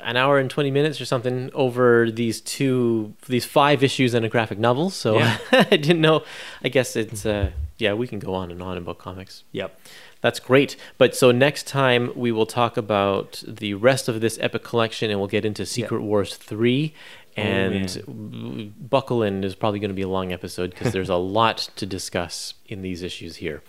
an 0.00 0.16
hour 0.16 0.38
and 0.38 0.50
20 0.50 0.70
minutes 0.70 1.00
or 1.00 1.04
something 1.04 1.50
over 1.54 2.10
these 2.10 2.40
two 2.42 3.14
these 3.26 3.46
five 3.46 3.82
issues 3.82 4.12
and 4.14 4.24
a 4.24 4.28
graphic 4.28 4.58
novel. 4.58 4.90
So 4.90 5.18
Yeah. 5.18 5.38
I 5.52 5.64
didn't 5.64 6.00
know. 6.00 6.24
I 6.62 6.68
guess 6.68 6.94
it's 6.94 7.24
uh 7.24 7.50
yeah, 7.78 7.94
we 7.94 8.06
can 8.06 8.18
go 8.18 8.34
on 8.34 8.50
and 8.50 8.60
on 8.62 8.76
about 8.76 8.98
comics. 8.98 9.44
yep. 9.52 9.80
That's 10.20 10.40
great. 10.40 10.76
But 10.96 11.14
so 11.14 11.30
next 11.30 11.66
time 11.66 12.12
we 12.16 12.32
will 12.32 12.46
talk 12.46 12.76
about 12.76 13.42
the 13.46 13.74
rest 13.74 14.08
of 14.08 14.20
this 14.20 14.38
epic 14.40 14.64
collection 14.64 15.10
and 15.10 15.20
we'll 15.20 15.28
get 15.28 15.44
into 15.44 15.64
Secret 15.64 16.00
Wars 16.02 16.34
3 16.36 16.92
and 17.36 18.04
w- 18.04 18.72
buckle 18.80 19.22
in 19.22 19.44
is 19.44 19.54
probably 19.54 19.78
going 19.78 19.90
to 19.90 19.94
be 19.94 20.02
a 20.02 20.08
long 20.08 20.32
episode 20.32 20.70
because 20.70 20.92
there's 20.92 21.08
a 21.08 21.14
lot 21.38 21.70
to 21.76 21.86
discuss 21.86 22.54
in 22.66 22.82
these 22.82 23.02
issues 23.02 23.36
here. 23.36 23.62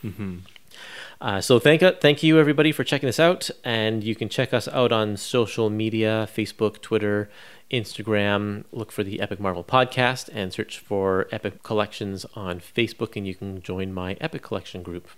Uh, 1.21 1.41
so 1.41 1.59
thank 1.59 1.81
thank 1.99 2.23
you 2.23 2.39
everybody 2.39 2.71
for 2.71 2.83
checking 2.83 3.07
this 3.07 3.19
out, 3.19 3.49
and 3.63 4.03
you 4.03 4.15
can 4.15 4.29
check 4.29 4.53
us 4.53 4.67
out 4.69 4.91
on 4.91 5.17
social 5.17 5.69
media: 5.69 6.27
Facebook, 6.33 6.81
Twitter, 6.81 7.29
Instagram. 7.69 8.63
Look 8.71 8.91
for 8.91 9.03
the 9.03 9.19
Epic 9.19 9.39
Marvel 9.39 9.63
Podcast 9.63 10.29
and 10.33 10.53
search 10.53 10.79
for 10.79 11.27
Epic 11.31 11.61
Collections 11.61 12.25
on 12.35 12.61
Facebook, 12.61 13.15
and 13.17 13.27
you 13.27 13.35
can 13.35 13.61
join 13.61 13.93
my 13.93 14.15
Epic 14.21 14.41
Collection 14.41 14.81
group. 14.81 15.09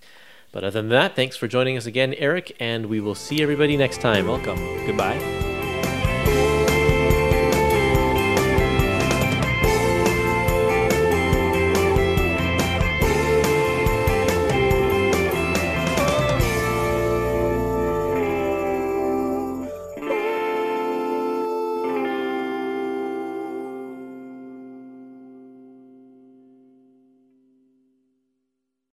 But 0.52 0.64
other 0.64 0.82
than 0.82 0.90
that, 0.90 1.16
thanks 1.16 1.38
for 1.38 1.48
joining 1.48 1.78
us 1.78 1.86
again, 1.86 2.14
Eric, 2.16 2.56
and 2.60 2.88
we 2.88 3.00
will 3.00 3.16
see 3.16 3.42
everybody 3.42 3.78
next 3.78 4.02
time. 4.02 4.28
Welcome. 4.28 4.58
Goodbye. 4.86 5.51